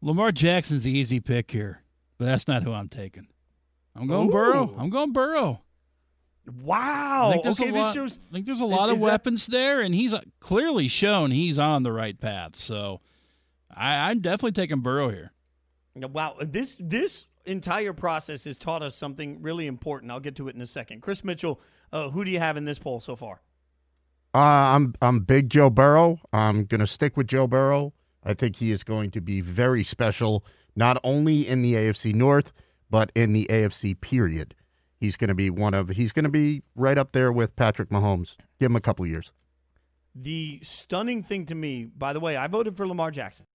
Lamar 0.00 0.32
Jackson's 0.32 0.82
the 0.84 0.90
easy 0.90 1.20
pick 1.20 1.50
here, 1.50 1.82
but 2.18 2.24
that's 2.24 2.48
not 2.48 2.62
who 2.62 2.72
I'm 2.72 2.88
taking. 2.88 3.28
I'm 3.94 4.08
going 4.08 4.30
Burrow. 4.30 4.74
I'm 4.78 4.90
going 4.90 5.12
Burrow. 5.12 5.60
Wow. 6.62 7.28
I 7.28 7.32
think 7.32 7.42
there's 7.44 7.60
okay, 7.60 7.68
a 7.68 7.72
this 7.72 7.82
lot. 7.82 7.94
shows. 7.94 8.18
I 8.30 8.32
think 8.32 8.46
there's 8.46 8.60
a 8.60 8.66
lot 8.66 8.88
of 8.88 8.96
is 8.96 9.00
that- 9.00 9.06
weapons 9.06 9.46
there, 9.46 9.80
and 9.80 9.94
he's 9.94 10.12
uh, 10.12 10.22
clearly 10.40 10.88
shown 10.88 11.30
he's 11.30 11.58
on 11.58 11.82
the 11.84 11.92
right 11.92 12.18
path. 12.18 12.56
So, 12.56 13.00
I, 13.74 14.10
I'm 14.10 14.20
definitely 14.20 14.52
taking 14.52 14.80
Burrow 14.80 15.10
here. 15.10 15.32
Wow, 15.94 16.36
this 16.40 16.76
this 16.80 17.26
entire 17.46 17.92
process 17.92 18.44
has 18.44 18.58
taught 18.58 18.82
us 18.82 18.94
something 18.94 19.42
really 19.42 19.66
important. 19.66 20.10
I'll 20.10 20.20
get 20.20 20.36
to 20.36 20.48
it 20.48 20.54
in 20.54 20.60
a 20.60 20.66
second. 20.66 21.02
Chris 21.02 21.24
Mitchell, 21.24 21.60
uh, 21.92 22.10
who 22.10 22.24
do 22.24 22.30
you 22.30 22.38
have 22.38 22.56
in 22.56 22.64
this 22.64 22.78
poll 22.78 23.00
so 23.00 23.16
far? 23.16 23.40
Uh, 24.34 24.38
I'm 24.38 24.94
I'm 25.00 25.20
big 25.20 25.48
Joe 25.48 25.70
Burrow. 25.70 26.18
I'm 26.32 26.64
gonna 26.64 26.88
stick 26.88 27.16
with 27.16 27.28
Joe 27.28 27.46
Burrow. 27.46 27.92
I 28.24 28.34
think 28.34 28.56
he 28.56 28.72
is 28.72 28.82
going 28.82 29.10
to 29.12 29.20
be 29.20 29.40
very 29.40 29.84
special, 29.84 30.44
not 30.74 30.98
only 31.04 31.46
in 31.46 31.62
the 31.62 31.74
AFC 31.74 32.14
North, 32.14 32.52
but 32.90 33.12
in 33.14 33.32
the 33.32 33.46
AFC 33.48 34.00
period. 34.00 34.54
He's 34.98 35.16
gonna 35.16 35.34
be 35.34 35.50
one 35.50 35.72
of 35.72 35.90
he's 35.90 36.10
gonna 36.10 36.30
be 36.30 36.62
right 36.74 36.98
up 36.98 37.12
there 37.12 37.30
with 37.30 37.54
Patrick 37.54 37.90
Mahomes. 37.90 38.36
Give 38.58 38.70
him 38.70 38.76
a 38.76 38.80
couple 38.80 39.06
years. 39.06 39.30
The 40.16 40.60
stunning 40.62 41.22
thing 41.22 41.46
to 41.46 41.54
me, 41.54 41.84
by 41.84 42.12
the 42.12 42.20
way, 42.20 42.36
I 42.36 42.46
voted 42.48 42.76
for 42.76 42.86
Lamar 42.88 43.12
Jackson, 43.12 43.46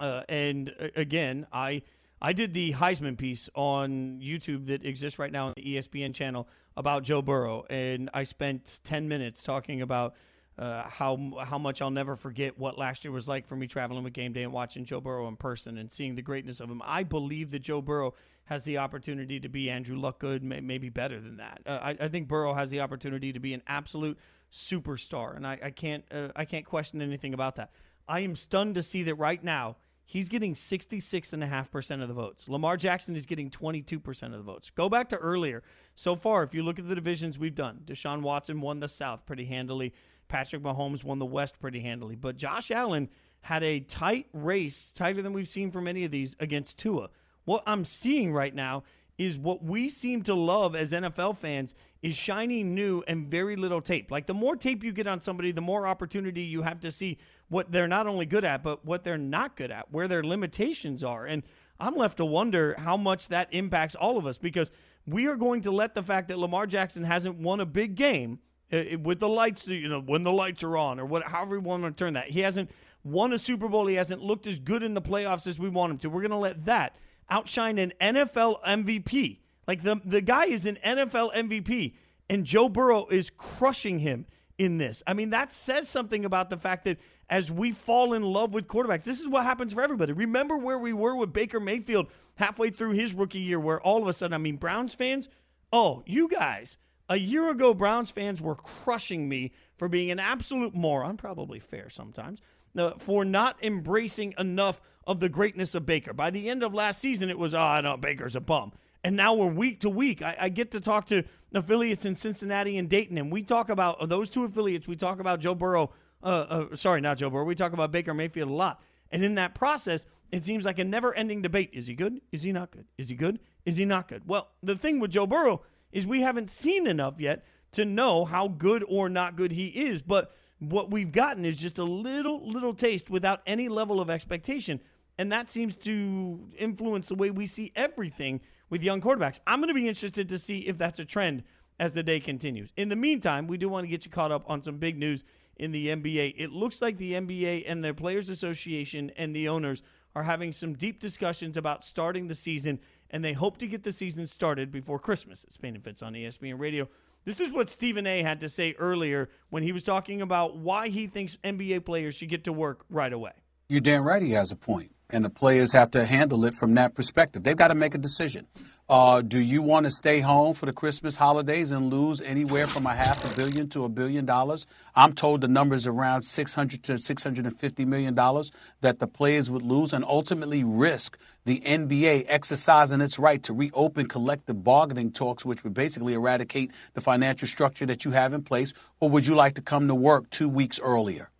uh, 0.00 0.22
and 0.28 0.74
uh, 0.78 0.88
again, 0.96 1.46
I 1.50 1.82
I 2.20 2.32
did 2.32 2.54
the 2.54 2.72
Heisman 2.72 3.18
piece 3.18 3.50
on 3.54 4.20
YouTube 4.22 4.66
that 4.66 4.84
exists 4.84 5.18
right 5.18 5.30
now 5.30 5.48
on 5.48 5.52
the 5.56 5.76
ESPN 5.76 6.14
channel 6.14 6.48
about 6.76 7.02
Joe 7.02 7.22
Burrow, 7.22 7.64
and 7.68 8.08
I 8.14 8.24
spent 8.24 8.80
ten 8.84 9.08
minutes 9.08 9.42
talking 9.42 9.82
about 9.82 10.14
uh, 10.58 10.88
how 10.88 11.32
how 11.44 11.58
much 11.58 11.82
I'll 11.82 11.90
never 11.90 12.16
forget 12.16 12.58
what 12.58 12.78
last 12.78 13.04
year 13.04 13.12
was 13.12 13.28
like 13.28 13.46
for 13.46 13.56
me 13.56 13.66
traveling 13.66 14.04
with 14.04 14.14
Game 14.14 14.32
Day 14.32 14.42
and 14.42 14.52
watching 14.52 14.84
Joe 14.84 15.00
Burrow 15.00 15.28
in 15.28 15.36
person 15.36 15.76
and 15.76 15.92
seeing 15.92 16.14
the 16.14 16.22
greatness 16.22 16.60
of 16.60 16.70
him. 16.70 16.80
I 16.84 17.02
believe 17.02 17.50
that 17.50 17.60
Joe 17.60 17.82
Burrow 17.82 18.14
has 18.46 18.64
the 18.64 18.78
opportunity 18.78 19.38
to 19.40 19.48
be 19.48 19.68
Andrew 19.68 19.96
Luck 19.98 20.18
good, 20.18 20.42
may, 20.42 20.60
maybe 20.60 20.88
better 20.88 21.20
than 21.20 21.36
that. 21.36 21.60
Uh, 21.66 21.78
I, 21.82 21.96
I 22.00 22.08
think 22.08 22.28
Burrow 22.28 22.54
has 22.54 22.70
the 22.70 22.80
opportunity 22.80 23.32
to 23.32 23.40
be 23.40 23.52
an 23.52 23.62
absolute 23.66 24.18
superstar, 24.50 25.36
and 25.36 25.46
I, 25.46 25.58
I 25.62 25.70
can't 25.70 26.04
uh, 26.10 26.28
I 26.34 26.46
can't 26.46 26.64
question 26.64 27.02
anything 27.02 27.34
about 27.34 27.56
that. 27.56 27.70
I 28.08 28.20
am 28.20 28.34
stunned 28.34 28.76
to 28.76 28.82
see 28.82 29.02
that 29.02 29.16
right 29.16 29.42
now 29.42 29.76
he's 30.06 30.28
getting 30.28 30.54
66.5% 30.54 32.02
of 32.02 32.08
the 32.08 32.14
votes. 32.14 32.48
Lamar 32.48 32.76
Jackson 32.76 33.16
is 33.16 33.26
getting 33.26 33.50
22% 33.50 34.22
of 34.22 34.32
the 34.32 34.38
votes. 34.38 34.70
Go 34.70 34.88
back 34.88 35.08
to 35.10 35.16
earlier. 35.16 35.62
So 35.94 36.16
far, 36.16 36.44
if 36.44 36.54
you 36.54 36.62
look 36.62 36.78
at 36.78 36.88
the 36.88 36.94
divisions 36.94 37.38
we've 37.38 37.54
done, 37.54 37.80
Deshaun 37.84 38.22
Watson 38.22 38.60
won 38.60 38.80
the 38.80 38.88
South 38.88 39.26
pretty 39.26 39.44
handily. 39.44 39.92
Patrick 40.28 40.62
Mahomes 40.62 41.04
won 41.04 41.18
the 41.18 41.26
West 41.26 41.58
pretty 41.60 41.80
handily. 41.80 42.14
But 42.14 42.36
Josh 42.36 42.70
Allen 42.70 43.10
had 43.42 43.62
a 43.62 43.80
tight 43.80 44.26
race, 44.32 44.92
tighter 44.92 45.22
than 45.22 45.32
we've 45.32 45.48
seen 45.48 45.70
from 45.70 45.86
any 45.86 46.04
of 46.04 46.10
these, 46.10 46.36
against 46.40 46.78
Tua. 46.78 47.10
What 47.44 47.62
I'm 47.66 47.84
seeing 47.84 48.32
right 48.32 48.54
now 48.54 48.84
is 49.18 49.38
what 49.38 49.62
we 49.62 49.88
seem 49.88 50.22
to 50.22 50.34
love 50.34 50.76
as 50.76 50.92
NFL 50.92 51.36
fans 51.36 51.74
is 52.02 52.14
shiny 52.14 52.62
new 52.62 53.02
and 53.08 53.26
very 53.26 53.56
little 53.56 53.80
tape. 53.80 54.10
Like 54.10 54.26
the 54.26 54.34
more 54.34 54.56
tape 54.56 54.84
you 54.84 54.92
get 54.92 55.06
on 55.06 55.20
somebody, 55.20 55.52
the 55.52 55.60
more 55.60 55.86
opportunity 55.86 56.42
you 56.42 56.62
have 56.62 56.80
to 56.80 56.92
see 56.92 57.18
what 57.48 57.70
they're 57.70 57.88
not 57.88 58.06
only 58.06 58.26
good 58.26 58.44
at, 58.44 58.62
but 58.62 58.84
what 58.84 59.04
they're 59.04 59.18
not 59.18 59.56
good 59.56 59.70
at, 59.70 59.92
where 59.92 60.08
their 60.08 60.22
limitations 60.22 61.04
are. 61.04 61.24
And 61.24 61.42
I'm 61.78 61.94
left 61.94 62.16
to 62.18 62.24
wonder 62.24 62.74
how 62.78 62.96
much 62.96 63.28
that 63.28 63.48
impacts 63.52 63.94
all 63.94 64.18
of 64.18 64.26
us 64.26 64.38
because 64.38 64.70
we 65.06 65.26
are 65.26 65.36
going 65.36 65.60
to 65.62 65.70
let 65.70 65.94
the 65.94 66.02
fact 66.02 66.28
that 66.28 66.38
Lamar 66.38 66.66
Jackson 66.66 67.04
hasn't 67.04 67.36
won 67.36 67.60
a 67.60 67.66
big 67.66 67.94
game 67.94 68.40
uh, 68.72 68.82
with 69.02 69.20
the 69.20 69.28
lights, 69.28 69.68
you 69.68 69.88
know, 69.88 70.00
when 70.00 70.24
the 70.24 70.32
lights 70.32 70.64
are 70.64 70.76
on 70.76 70.98
or 70.98 71.06
what, 71.06 71.22
however 71.24 71.60
we 71.60 71.66
want 71.66 71.84
to 71.84 71.92
turn 71.92 72.14
that. 72.14 72.30
He 72.30 72.40
hasn't 72.40 72.70
won 73.04 73.32
a 73.32 73.38
Super 73.38 73.68
Bowl. 73.68 73.86
He 73.86 73.94
hasn't 73.94 74.22
looked 74.22 74.46
as 74.46 74.58
good 74.58 74.82
in 74.82 74.94
the 74.94 75.02
playoffs 75.02 75.46
as 75.46 75.58
we 75.58 75.68
want 75.68 75.92
him 75.92 75.98
to. 75.98 76.10
We're 76.10 76.22
going 76.22 76.30
to 76.30 76.36
let 76.36 76.64
that 76.64 76.96
outshine 77.30 77.78
an 77.78 77.92
NFL 78.00 78.62
MVP. 78.64 79.38
Like 79.66 79.82
the 79.82 80.00
the 80.04 80.20
guy 80.20 80.46
is 80.46 80.64
an 80.64 80.78
NFL 80.84 81.34
MVP, 81.34 81.94
and 82.30 82.44
Joe 82.44 82.68
Burrow 82.68 83.06
is 83.08 83.30
crushing 83.30 83.98
him 83.98 84.26
in 84.58 84.78
this. 84.78 85.02
I 85.06 85.12
mean, 85.12 85.30
that 85.30 85.52
says 85.52 85.88
something 85.88 86.24
about 86.24 86.50
the 86.50 86.56
fact 86.56 86.84
that 86.84 86.98
as 87.28 87.50
we 87.50 87.72
fall 87.72 88.12
in 88.12 88.22
love 88.22 88.54
with 88.54 88.68
quarterbacks, 88.68 89.04
this 89.04 89.20
is 89.20 89.28
what 89.28 89.44
happens 89.44 89.72
for 89.72 89.82
everybody. 89.82 90.12
Remember 90.12 90.56
where 90.56 90.78
we 90.78 90.92
were 90.92 91.16
with 91.16 91.32
Baker 91.32 91.58
Mayfield 91.58 92.06
halfway 92.36 92.70
through 92.70 92.92
his 92.92 93.14
rookie 93.14 93.40
year, 93.40 93.58
where 93.58 93.80
all 93.80 94.02
of 94.02 94.08
a 94.08 94.12
sudden, 94.12 94.34
I 94.34 94.38
mean, 94.38 94.56
Browns 94.56 94.94
fans, 94.94 95.28
oh, 95.72 96.02
you 96.06 96.28
guys. 96.28 96.76
A 97.08 97.16
year 97.16 97.50
ago, 97.50 97.72
Browns 97.72 98.10
fans 98.10 98.42
were 98.42 98.56
crushing 98.56 99.28
me 99.28 99.52
for 99.76 99.88
being 99.88 100.10
an 100.10 100.18
absolute 100.18 100.74
moron, 100.74 101.16
probably 101.16 101.58
fair 101.58 101.88
sometimes, 101.88 102.40
uh, 102.76 102.92
for 102.98 103.24
not 103.24 103.62
embracing 103.62 104.34
enough 104.38 104.80
of 105.06 105.20
the 105.20 105.28
greatness 105.28 105.74
of 105.74 105.86
Baker. 105.86 106.12
By 106.12 106.30
the 106.30 106.48
end 106.48 106.62
of 106.62 106.74
last 106.74 107.00
season, 107.00 107.30
it 107.30 107.38
was, 107.38 107.54
oh, 107.54 107.80
no, 107.80 107.96
Baker's 107.96 108.34
a 108.34 108.40
bum. 108.40 108.72
And 109.04 109.16
now 109.16 109.34
we're 109.34 109.46
week 109.46 109.80
to 109.80 109.88
week. 109.88 110.20
I, 110.20 110.36
I 110.40 110.48
get 110.48 110.72
to 110.72 110.80
talk 110.80 111.06
to 111.06 111.22
affiliates 111.54 112.04
in 112.04 112.16
Cincinnati 112.16 112.76
and 112.76 112.88
Dayton, 112.88 113.18
and 113.18 113.30
we 113.30 113.44
talk 113.44 113.68
about 113.68 114.00
uh, 114.00 114.06
those 114.06 114.28
two 114.28 114.44
affiliates. 114.44 114.88
We 114.88 114.96
talk 114.96 115.20
about 115.20 115.38
Joe 115.40 115.54
Burrow. 115.54 115.92
Uh, 116.22 116.26
uh, 116.26 116.76
sorry, 116.76 117.00
not 117.00 117.18
Joe 117.18 117.30
Burrow. 117.30 117.44
We 117.44 117.54
talk 117.54 117.72
about 117.72 117.92
Baker 117.92 118.14
Mayfield 118.14 118.50
a 118.50 118.54
lot. 118.54 118.82
And 119.10 119.24
in 119.24 119.36
that 119.36 119.54
process, 119.54 120.06
it 120.32 120.44
seems 120.44 120.64
like 120.64 120.78
a 120.78 120.84
never 120.84 121.14
ending 121.14 121.42
debate. 121.42 121.70
Is 121.72 121.86
he 121.86 121.94
good? 121.94 122.20
Is 122.32 122.42
he 122.42 122.52
not 122.52 122.70
good? 122.70 122.86
Is 122.98 123.08
he 123.08 123.14
good? 123.14 123.38
Is 123.64 123.76
he 123.76 123.84
not 123.84 124.08
good? 124.08 124.26
Well, 124.26 124.48
the 124.62 124.76
thing 124.76 124.98
with 125.00 125.12
Joe 125.12 125.26
Burrow 125.26 125.62
is 125.92 126.06
we 126.06 126.22
haven't 126.22 126.50
seen 126.50 126.86
enough 126.86 127.20
yet 127.20 127.44
to 127.72 127.84
know 127.84 128.24
how 128.24 128.48
good 128.48 128.84
or 128.88 129.08
not 129.08 129.36
good 129.36 129.52
he 129.52 129.68
is. 129.68 130.02
But 130.02 130.34
what 130.58 130.90
we've 130.90 131.12
gotten 131.12 131.44
is 131.44 131.56
just 131.56 131.78
a 131.78 131.84
little, 131.84 132.48
little 132.48 132.74
taste 132.74 133.10
without 133.10 133.42
any 133.46 133.68
level 133.68 134.00
of 134.00 134.10
expectation. 134.10 134.80
And 135.18 135.30
that 135.32 135.48
seems 135.48 135.76
to 135.76 136.48
influence 136.58 137.08
the 137.08 137.14
way 137.14 137.30
we 137.30 137.46
see 137.46 137.72
everything 137.74 138.40
with 138.68 138.82
young 138.82 139.00
quarterbacks. 139.00 139.40
I'm 139.46 139.60
going 139.60 139.68
to 139.68 139.74
be 139.74 139.88
interested 139.88 140.28
to 140.28 140.38
see 140.38 140.60
if 140.60 140.76
that's 140.76 140.98
a 140.98 141.04
trend 141.04 141.44
as 141.78 141.92
the 141.92 142.02
day 142.02 142.20
continues. 142.20 142.72
In 142.76 142.88
the 142.88 142.96
meantime, 142.96 143.46
we 143.46 143.58
do 143.58 143.68
want 143.68 143.84
to 143.84 143.88
get 143.88 144.04
you 144.04 144.10
caught 144.10 144.32
up 144.32 144.44
on 144.48 144.62
some 144.62 144.78
big 144.78 144.98
news 144.98 145.24
in 145.56 145.72
the 145.72 145.88
NBA. 145.88 146.34
It 146.36 146.50
looks 146.50 146.80
like 146.82 146.98
the 146.98 147.12
NBA 147.12 147.64
and 147.66 147.84
their 147.84 147.94
Players 147.94 148.28
Association 148.28 149.10
and 149.16 149.34
the 149.34 149.48
owners 149.48 149.82
are 150.14 150.22
having 150.22 150.52
some 150.52 150.74
deep 150.74 150.98
discussions 151.00 151.56
about 151.56 151.84
starting 151.84 152.28
the 152.28 152.34
season 152.34 152.80
and 153.10 153.24
they 153.24 153.32
hope 153.32 153.58
to 153.58 153.66
get 153.66 153.84
the 153.84 153.92
season 153.92 154.26
started 154.26 154.72
before 154.72 154.98
Christmas. 154.98 155.44
It's 155.44 155.54
Spain 155.54 155.74
and 155.74 155.84
Fitz 155.84 156.02
on 156.02 156.14
ESPN 156.14 156.58
Radio. 156.58 156.88
This 157.24 157.40
is 157.40 157.52
what 157.52 157.68
Stephen 157.68 158.06
A 158.06 158.22
had 158.22 158.40
to 158.40 158.48
say 158.48 158.74
earlier 158.78 159.28
when 159.50 159.62
he 159.62 159.72
was 159.72 159.84
talking 159.84 160.22
about 160.22 160.56
why 160.56 160.88
he 160.88 161.06
thinks 161.06 161.38
NBA 161.42 161.84
players 161.84 162.14
should 162.14 162.28
get 162.28 162.44
to 162.44 162.52
work 162.52 162.84
right 162.88 163.12
away. 163.12 163.32
You're 163.68 163.80
damn 163.80 164.04
right 164.04 164.22
he 164.22 164.30
has 164.30 164.52
a 164.52 164.56
point, 164.56 164.94
and 165.10 165.24
the 165.24 165.30
players 165.30 165.72
have 165.72 165.90
to 165.92 166.04
handle 166.04 166.44
it 166.44 166.54
from 166.54 166.74
that 166.74 166.94
perspective. 166.94 167.42
They've 167.42 167.56
got 167.56 167.68
to 167.68 167.74
make 167.74 167.96
a 167.96 167.98
decision. 167.98 168.46
Uh, 168.88 169.20
do 169.20 169.40
you 169.40 169.62
want 169.62 169.82
to 169.82 169.90
stay 169.90 170.20
home 170.20 170.54
for 170.54 170.66
the 170.66 170.72
Christmas 170.72 171.16
holidays 171.16 171.72
and 171.72 171.92
lose 171.92 172.20
anywhere 172.20 172.68
from 172.68 172.86
a 172.86 172.94
half 172.94 173.24
a 173.24 173.34
billion 173.34 173.68
to 173.68 173.82
a 173.82 173.88
billion 173.88 174.24
dollars? 174.24 174.64
I'm 174.94 175.12
told 175.12 175.40
the 175.40 175.48
numbers 175.48 175.88
are 175.88 175.90
around 175.92 176.22
600 176.22 176.84
to 176.84 176.96
650 176.96 177.84
million 177.84 178.14
dollars 178.14 178.52
that 178.82 179.00
the 179.00 179.08
players 179.08 179.50
would 179.50 179.62
lose 179.62 179.92
and 179.92 180.04
ultimately 180.04 180.62
risk 180.62 181.18
the 181.46 181.60
NBA 181.66 182.26
exercising 182.28 183.00
its 183.00 183.18
right 183.18 183.42
to 183.42 183.52
reopen 183.52 184.06
collective 184.06 184.62
bargaining 184.62 185.10
talks, 185.10 185.44
which 185.44 185.64
would 185.64 185.74
basically 185.74 186.14
eradicate 186.14 186.70
the 186.94 187.00
financial 187.00 187.48
structure 187.48 187.86
that 187.86 188.04
you 188.04 188.12
have 188.12 188.32
in 188.32 188.44
place. 188.44 188.72
Or 189.00 189.10
would 189.10 189.26
you 189.26 189.34
like 189.34 189.54
to 189.54 189.62
come 189.62 189.88
to 189.88 189.96
work 189.96 190.30
two 190.30 190.48
weeks 190.48 190.78
earlier? 190.78 191.30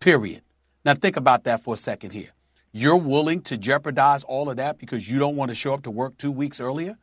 Period. 0.00 0.42
Now 0.84 0.94
think 0.94 1.16
about 1.16 1.44
that 1.44 1.62
for 1.62 1.74
a 1.74 1.76
second 1.76 2.14
here 2.14 2.30
you're 2.72 2.96
willing 2.96 3.42
to 3.42 3.58
jeopardize 3.58 4.24
all 4.24 4.48
of 4.48 4.56
that 4.56 4.78
because 4.78 5.10
you 5.10 5.18
don't 5.18 5.36
want 5.36 5.50
to 5.50 5.54
show 5.54 5.74
up 5.74 5.82
to 5.82 5.90
work 5.90 6.16
two 6.18 6.32
weeks 6.32 6.60
earlier? 6.60 6.96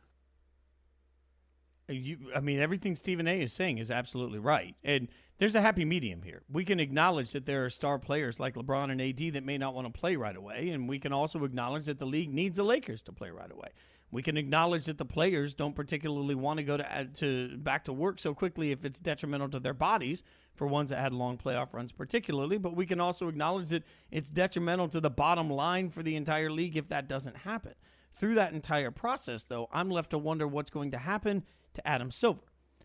You, 1.88 2.18
I 2.34 2.40
mean, 2.40 2.60
everything 2.60 2.96
Stephen 2.96 3.26
A. 3.26 3.40
is 3.40 3.52
saying 3.52 3.78
is 3.78 3.90
absolutely 3.90 4.38
right. 4.38 4.76
And 4.84 5.08
there's 5.38 5.54
a 5.54 5.60
happy 5.60 5.84
medium 5.84 6.22
here. 6.22 6.42
We 6.50 6.64
can 6.64 6.80
acknowledge 6.80 7.32
that 7.32 7.46
there 7.46 7.64
are 7.64 7.70
star 7.70 7.98
players 7.98 8.38
like 8.38 8.54
LeBron 8.54 8.90
and 8.90 9.00
AD 9.00 9.34
that 9.34 9.44
may 9.44 9.56
not 9.56 9.74
want 9.74 9.92
to 9.92 9.98
play 9.98 10.16
right 10.16 10.36
away. 10.36 10.68
And 10.68 10.88
we 10.88 10.98
can 10.98 11.12
also 11.12 11.44
acknowledge 11.44 11.86
that 11.86 11.98
the 11.98 12.06
league 12.06 12.32
needs 12.32 12.56
the 12.56 12.64
Lakers 12.64 13.02
to 13.02 13.12
play 13.12 13.30
right 13.30 13.50
away. 13.50 13.68
We 14.10 14.22
can 14.22 14.36
acknowledge 14.38 14.86
that 14.86 14.96
the 14.96 15.04
players 15.04 15.52
don't 15.52 15.74
particularly 15.74 16.34
want 16.34 16.58
to 16.58 16.62
go 16.62 16.78
to, 16.78 16.98
uh, 16.98 17.04
to 17.16 17.58
back 17.58 17.84
to 17.84 17.92
work 17.92 18.18
so 18.18 18.32
quickly 18.32 18.70
if 18.70 18.84
it's 18.84 19.00
detrimental 19.00 19.50
to 19.50 19.60
their 19.60 19.74
bodies 19.74 20.22
for 20.54 20.66
ones 20.66 20.90
that 20.90 20.98
had 20.98 21.12
long 21.12 21.36
playoff 21.36 21.74
runs, 21.74 21.92
particularly. 21.92 22.56
But 22.56 22.74
we 22.74 22.86
can 22.86 23.00
also 23.00 23.28
acknowledge 23.28 23.68
that 23.68 23.84
it's 24.10 24.30
detrimental 24.30 24.88
to 24.88 25.00
the 25.00 25.10
bottom 25.10 25.50
line 25.50 25.90
for 25.90 26.02
the 26.02 26.16
entire 26.16 26.50
league 26.50 26.76
if 26.76 26.88
that 26.88 27.06
doesn't 27.06 27.38
happen. 27.38 27.74
Through 28.18 28.34
that 28.36 28.54
entire 28.54 28.90
process, 28.90 29.44
though, 29.44 29.68
I'm 29.72 29.90
left 29.90 30.10
to 30.10 30.18
wonder 30.18 30.48
what's 30.48 30.70
going 30.70 30.90
to 30.92 30.98
happen 30.98 31.44
to 31.74 31.86
Adam 31.86 32.10
Silver. 32.10 32.40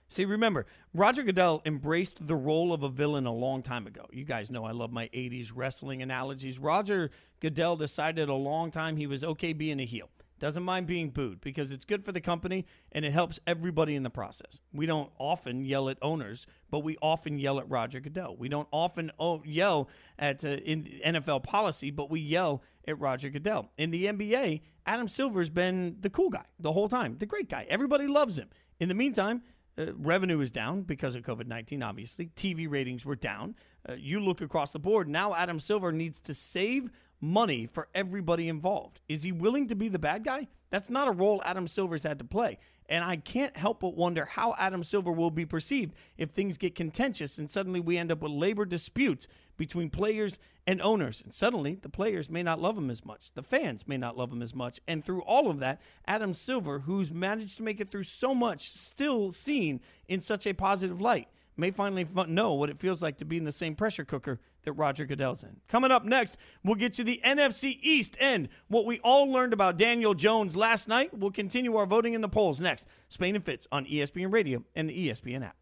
See, 0.10 0.26
remember, 0.26 0.68
Roger 0.94 1.24
Goodell 1.24 1.62
embraced 1.66 2.28
the 2.28 2.36
role 2.36 2.72
of 2.72 2.84
a 2.84 2.90
villain 2.90 3.26
a 3.26 3.34
long 3.34 3.64
time 3.64 3.88
ago. 3.88 4.06
You 4.12 4.26
guys 4.26 4.52
know 4.52 4.66
I 4.66 4.72
love 4.72 4.92
my 4.92 5.08
80s 5.08 5.52
wrestling 5.56 6.04
analogies. 6.04 6.60
Roger 6.60 7.10
Goodell 7.40 7.78
decided 7.78 8.30
a 8.30 8.36
long 8.36 8.70
time 8.70 8.98
he 8.98 9.08
was 9.08 9.24
okay 9.24 9.54
being 9.54 9.80
a 9.80 9.86
heel 9.86 10.10
doesn't 10.44 10.64
mind 10.64 10.86
being 10.86 11.10
booed 11.10 11.40
because 11.40 11.72
it's 11.72 11.86
good 11.86 12.04
for 12.04 12.12
the 12.12 12.20
company 12.20 12.66
and 12.92 13.06
it 13.06 13.14
helps 13.14 13.40
everybody 13.48 13.96
in 13.96 14.04
the 14.04 14.10
process. 14.10 14.60
We 14.74 14.86
don't 14.86 15.10
often 15.18 15.64
yell 15.64 15.88
at 15.88 15.98
owners, 16.02 16.46
but 16.70 16.80
we 16.80 16.98
often 17.02 17.40
yell 17.40 17.60
at 17.60 17.70
Roger 17.70 18.02
Goodell. 18.02 18.36
We 18.36 18.50
don't 18.50 18.68
often 18.70 19.10
yell 19.46 19.88
at 20.20 20.44
uh, 20.44 20.58
NFL 20.58 21.44
policy, 21.44 21.92
but 21.92 22.10
we 22.10 22.20
yell 22.20 22.62
at 22.86 23.00
Roger 23.00 23.30
Goodell. 23.30 23.72
In 23.78 23.92
the 23.92 24.04
NBA, 24.08 24.60
Adam 24.86 25.08
Silver's 25.08 25.50
been 25.50 25.96
the 26.02 26.10
cool 26.10 26.30
guy 26.30 26.44
the 26.60 26.74
whole 26.74 26.90
time, 26.90 27.16
the 27.20 27.26
great 27.26 27.48
guy. 27.48 27.66
Everybody 27.70 28.06
loves 28.06 28.38
him. 28.38 28.50
In 28.82 28.90
the 28.90 28.96
meantime, 28.96 29.44
uh, 29.78 29.94
revenue 29.96 30.42
is 30.42 30.52
down 30.52 30.82
because 30.82 31.16
of 31.16 31.24
COVID 31.24 31.48
19, 31.48 31.82
obviously. 31.82 32.32
TV 32.36 32.70
ratings 32.70 33.06
were 33.06 33.16
down. 33.16 33.56
Uh, 33.88 33.94
you 33.94 34.20
look 34.20 34.42
across 34.42 34.72
the 34.72 34.80
board. 34.80 35.08
Now, 35.08 35.36
Adam 35.36 35.58
Silver 35.58 35.94
needs 35.94 36.20
to 36.20 36.34
save 36.34 36.90
money 37.24 37.66
for 37.66 37.88
everybody 37.96 38.50
involved. 38.50 39.00
Is 39.08 39.24
he 39.24 39.32
willing 39.32 39.68
to 39.70 39.76
be 39.76 39.88
the 39.88 39.98
bad 39.98 40.26
guy? 40.26 40.48
That's 40.70 40.90
not 40.90 41.08
a 41.08 41.12
role 41.12 41.42
Adam 41.46 41.68
Silver's 41.68 42.04
had 42.04 42.20
to 42.20 42.26
play. 42.26 42.60
And 42.90 43.02
I 43.04 43.16
can't 43.16 43.56
help 43.56 43.80
but 43.80 43.96
wonder 43.96 44.26
how 44.26 44.56
Adam 44.58 44.84
Silver 44.84 45.12
will 45.12 45.32
be 45.32 45.46
perceived 45.46 45.96
if 46.18 46.32
things 46.32 46.58
get 46.58 46.76
contentious 46.76 47.38
and 47.38 47.50
suddenly 47.50 47.80
we 47.80 47.98
end 47.98 48.12
up 48.12 48.22
with 48.22 48.34
labor 48.34 48.66
disputes 48.66 49.26
between 49.56 49.90
players 49.90 50.38
and 50.68 50.82
owners. 50.82 51.22
And 51.22 51.34
suddenly 51.34 51.76
the 51.76 51.88
players 51.88 52.30
may 52.30 52.44
not 52.44 52.60
love 52.60 52.78
him 52.78 52.90
as 52.90 53.06
much. 53.06 53.32
The 53.34 53.42
fans 53.42 53.88
may 53.88 53.98
not 53.98 54.18
love 54.18 54.34
him 54.34 54.42
as 54.42 54.54
much. 54.54 54.82
And 54.86 55.06
through 55.06 55.22
all 55.22 55.50
of 55.50 55.60
that, 55.60 55.80
Adam 56.06 56.34
Silver, 56.34 56.80
who's 56.80 57.10
managed 57.10 57.56
to 57.56 57.64
make 57.64 57.80
it 57.80 57.90
through 57.90 58.04
so 58.04 58.36
much, 58.36 58.70
still 58.72 59.32
seen 59.32 59.80
in 60.10 60.20
such 60.20 60.46
a 60.46 60.54
positive 60.54 61.00
light 61.00 61.30
may 61.56 61.72
finally 61.72 62.06
know 62.28 62.54
what 62.54 62.70
it 62.70 62.80
feels 62.80 63.02
like 63.02 63.18
to 63.18 63.26
be 63.26 63.38
in 63.38 63.44
the 63.44 63.52
same 63.52 63.76
pressure 63.76 64.06
cooker 64.06 64.40
that 64.64 64.74
Roger 64.74 65.06
Goodell's 65.06 65.44
in. 65.44 65.58
Coming 65.68 65.92
up 65.92 66.06
next, 66.06 66.38
we'll 66.64 66.76
get 66.76 66.94
to 66.94 67.04
the 67.04 67.22
NFC 67.24 67.78
East 67.82 68.18
and 68.20 68.50
what 68.68 68.86
we 68.86 69.00
all 69.00 69.32
learned 69.32 69.54
about 69.54 69.78
Daniel 69.78 70.14
Jones 70.14 70.56
last 70.56 70.88
night. 70.88 71.18
We'll 71.18 71.32
continue 71.32 71.76
our 71.76 71.86
voting 71.86 72.14
in 72.14 72.22
the 72.22 72.30
polls 72.30 72.60
next. 72.62 72.88
Spain 73.10 73.36
and 73.36 73.44
Fitz 73.44 73.68
on 73.72 73.86
ESPN 73.86 74.32
Radio 74.32 74.64
and 74.76 74.90
the 74.90 75.10
ESPN 75.10 75.44
app. 75.44 75.56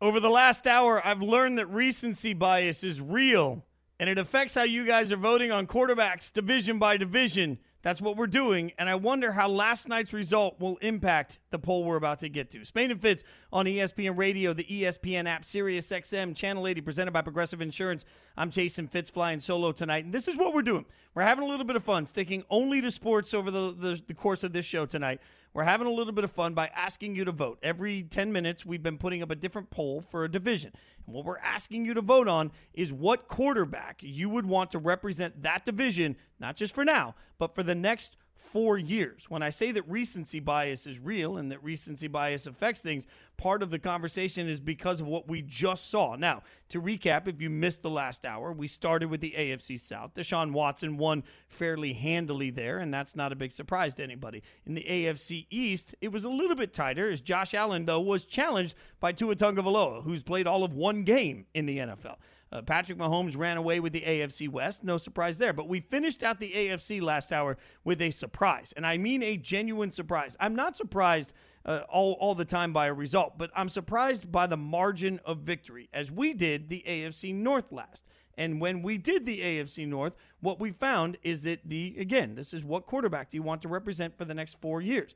Over 0.00 0.20
the 0.20 0.30
last 0.30 0.66
hour, 0.66 1.04
I've 1.04 1.22
learned 1.22 1.58
that 1.58 1.66
recency 1.66 2.32
bias 2.32 2.84
is 2.84 3.00
real 3.00 3.64
and 3.98 4.08
it 4.08 4.16
affects 4.16 4.54
how 4.54 4.62
you 4.62 4.86
guys 4.86 5.12
are 5.12 5.18
voting 5.18 5.52
on 5.52 5.66
quarterbacks 5.66 6.32
division 6.32 6.78
by 6.78 6.96
division. 6.96 7.58
That's 7.82 8.02
what 8.02 8.18
we're 8.18 8.26
doing, 8.26 8.72
and 8.78 8.90
I 8.90 8.94
wonder 8.94 9.32
how 9.32 9.48
last 9.48 9.88
night's 9.88 10.12
result 10.12 10.60
will 10.60 10.76
impact 10.78 11.38
the 11.50 11.58
poll 11.58 11.84
we're 11.84 11.96
about 11.96 12.18
to 12.18 12.28
get 12.28 12.50
to. 12.50 12.62
Spain 12.66 12.90
and 12.90 13.00
Fitz 13.00 13.24
on 13.50 13.64
ESPN 13.64 14.18
Radio, 14.18 14.52
the 14.52 14.64
ESPN 14.64 15.26
app, 15.26 15.46
Sirius 15.46 15.88
XM, 15.88 16.36
Channel 16.36 16.66
80, 16.66 16.82
presented 16.82 17.12
by 17.12 17.22
Progressive 17.22 17.62
Insurance. 17.62 18.04
I'm 18.36 18.50
Jason 18.50 18.86
Fitz 18.86 19.08
flying 19.08 19.40
solo 19.40 19.72
tonight, 19.72 20.04
and 20.04 20.12
this 20.12 20.28
is 20.28 20.36
what 20.36 20.52
we're 20.52 20.60
doing. 20.60 20.84
We're 21.14 21.22
having 21.22 21.42
a 21.42 21.48
little 21.48 21.64
bit 21.64 21.74
of 21.74 21.82
fun, 21.82 22.04
sticking 22.04 22.44
only 22.50 22.82
to 22.82 22.90
sports 22.90 23.32
over 23.32 23.50
the, 23.50 23.74
the, 23.74 24.02
the 24.08 24.14
course 24.14 24.44
of 24.44 24.52
this 24.52 24.66
show 24.66 24.84
tonight. 24.84 25.22
We're 25.52 25.64
having 25.64 25.88
a 25.88 25.92
little 25.92 26.12
bit 26.12 26.22
of 26.22 26.30
fun 26.30 26.54
by 26.54 26.68
asking 26.68 27.16
you 27.16 27.24
to 27.24 27.32
vote. 27.32 27.58
Every 27.62 28.04
10 28.04 28.32
minutes, 28.32 28.64
we've 28.64 28.82
been 28.82 28.98
putting 28.98 29.20
up 29.20 29.30
a 29.30 29.34
different 29.34 29.70
poll 29.70 30.00
for 30.00 30.22
a 30.22 30.30
division. 30.30 30.72
And 31.06 31.14
what 31.14 31.24
we're 31.24 31.38
asking 31.38 31.84
you 31.84 31.94
to 31.94 32.02
vote 32.02 32.28
on 32.28 32.52
is 32.72 32.92
what 32.92 33.26
quarterback 33.26 34.00
you 34.00 34.28
would 34.28 34.46
want 34.46 34.70
to 34.70 34.78
represent 34.78 35.42
that 35.42 35.64
division, 35.64 36.16
not 36.38 36.54
just 36.54 36.72
for 36.72 36.84
now, 36.84 37.16
but 37.38 37.54
for 37.54 37.64
the 37.64 37.74
next 37.74 38.16
four 38.40 38.78
years. 38.78 39.26
When 39.28 39.42
I 39.42 39.50
say 39.50 39.70
that 39.72 39.88
recency 39.88 40.40
bias 40.40 40.86
is 40.86 40.98
real 40.98 41.36
and 41.36 41.52
that 41.52 41.62
recency 41.62 42.08
bias 42.08 42.46
affects 42.46 42.80
things, 42.80 43.06
part 43.36 43.62
of 43.62 43.70
the 43.70 43.78
conversation 43.78 44.48
is 44.48 44.60
because 44.60 45.00
of 45.00 45.06
what 45.06 45.28
we 45.28 45.42
just 45.42 45.90
saw. 45.90 46.16
Now, 46.16 46.42
to 46.70 46.80
recap, 46.80 47.28
if 47.28 47.40
you 47.40 47.50
missed 47.50 47.82
the 47.82 47.90
last 47.90 48.24
hour, 48.24 48.50
we 48.50 48.66
started 48.66 49.10
with 49.10 49.20
the 49.20 49.34
AFC 49.36 49.78
South. 49.78 50.14
Deshaun 50.14 50.52
Watson 50.52 50.96
won 50.96 51.22
fairly 51.48 51.92
handily 51.92 52.50
there, 52.50 52.78
and 52.78 52.92
that's 52.92 53.14
not 53.14 53.30
a 53.30 53.36
big 53.36 53.52
surprise 53.52 53.94
to 53.96 54.02
anybody. 54.02 54.42
In 54.64 54.74
the 54.74 54.86
AFC 54.88 55.46
East, 55.50 55.94
it 56.00 56.08
was 56.08 56.24
a 56.24 56.30
little 56.30 56.56
bit 56.56 56.72
tighter 56.72 57.10
as 57.10 57.20
Josh 57.20 57.52
Allen, 57.52 57.84
though, 57.84 58.00
was 58.00 58.24
challenged 58.24 58.74
by 59.00 59.12
Tua 59.12 59.36
Tagovailoa, 59.36 60.02
who's 60.02 60.22
played 60.22 60.46
all 60.46 60.64
of 60.64 60.72
one 60.72 61.02
game 61.02 61.44
in 61.52 61.66
the 61.66 61.78
NFL. 61.78 62.16
Uh, 62.52 62.62
Patrick 62.62 62.98
Mahomes 62.98 63.36
ran 63.36 63.56
away 63.56 63.78
with 63.78 63.92
the 63.92 64.00
AFC 64.00 64.48
West. 64.48 64.82
No 64.82 64.96
surprise 64.96 65.38
there. 65.38 65.52
But 65.52 65.68
we 65.68 65.80
finished 65.80 66.22
out 66.22 66.40
the 66.40 66.52
AFC 66.52 67.00
last 67.00 67.32
hour 67.32 67.56
with 67.84 68.02
a 68.02 68.10
surprise. 68.10 68.72
And 68.76 68.86
I 68.86 68.96
mean 68.96 69.22
a 69.22 69.36
genuine 69.36 69.92
surprise. 69.92 70.36
I'm 70.40 70.56
not 70.56 70.76
surprised 70.76 71.32
uh, 71.64 71.82
all, 71.88 72.14
all 72.14 72.34
the 72.34 72.44
time 72.44 72.72
by 72.72 72.86
a 72.86 72.94
result, 72.94 73.38
but 73.38 73.50
I'm 73.54 73.68
surprised 73.68 74.32
by 74.32 74.46
the 74.46 74.56
margin 74.56 75.20
of 75.24 75.38
victory, 75.38 75.88
as 75.92 76.10
we 76.10 76.32
did 76.32 76.68
the 76.68 76.82
AFC 76.86 77.34
North 77.34 77.70
last. 77.70 78.04
And 78.36 78.60
when 78.60 78.82
we 78.82 78.96
did 78.96 79.26
the 79.26 79.40
AFC 79.40 79.86
North, 79.86 80.14
what 80.40 80.58
we 80.58 80.70
found 80.70 81.18
is 81.22 81.42
that 81.42 81.60
the, 81.64 81.94
again, 81.98 82.34
this 82.34 82.54
is 82.54 82.64
what 82.64 82.86
quarterback 82.86 83.30
do 83.30 83.36
you 83.36 83.42
want 83.42 83.60
to 83.62 83.68
represent 83.68 84.16
for 84.16 84.24
the 84.24 84.34
next 84.34 84.60
four 84.60 84.80
years? 84.80 85.14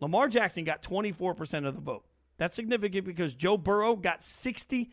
Lamar 0.00 0.28
Jackson 0.28 0.64
got 0.64 0.82
24% 0.82 1.66
of 1.66 1.76
the 1.76 1.80
vote. 1.80 2.04
That's 2.36 2.56
significant 2.56 3.06
because 3.06 3.34
Joe 3.34 3.56
Burrow 3.56 3.94
got 3.94 4.20
66%. 4.20 4.88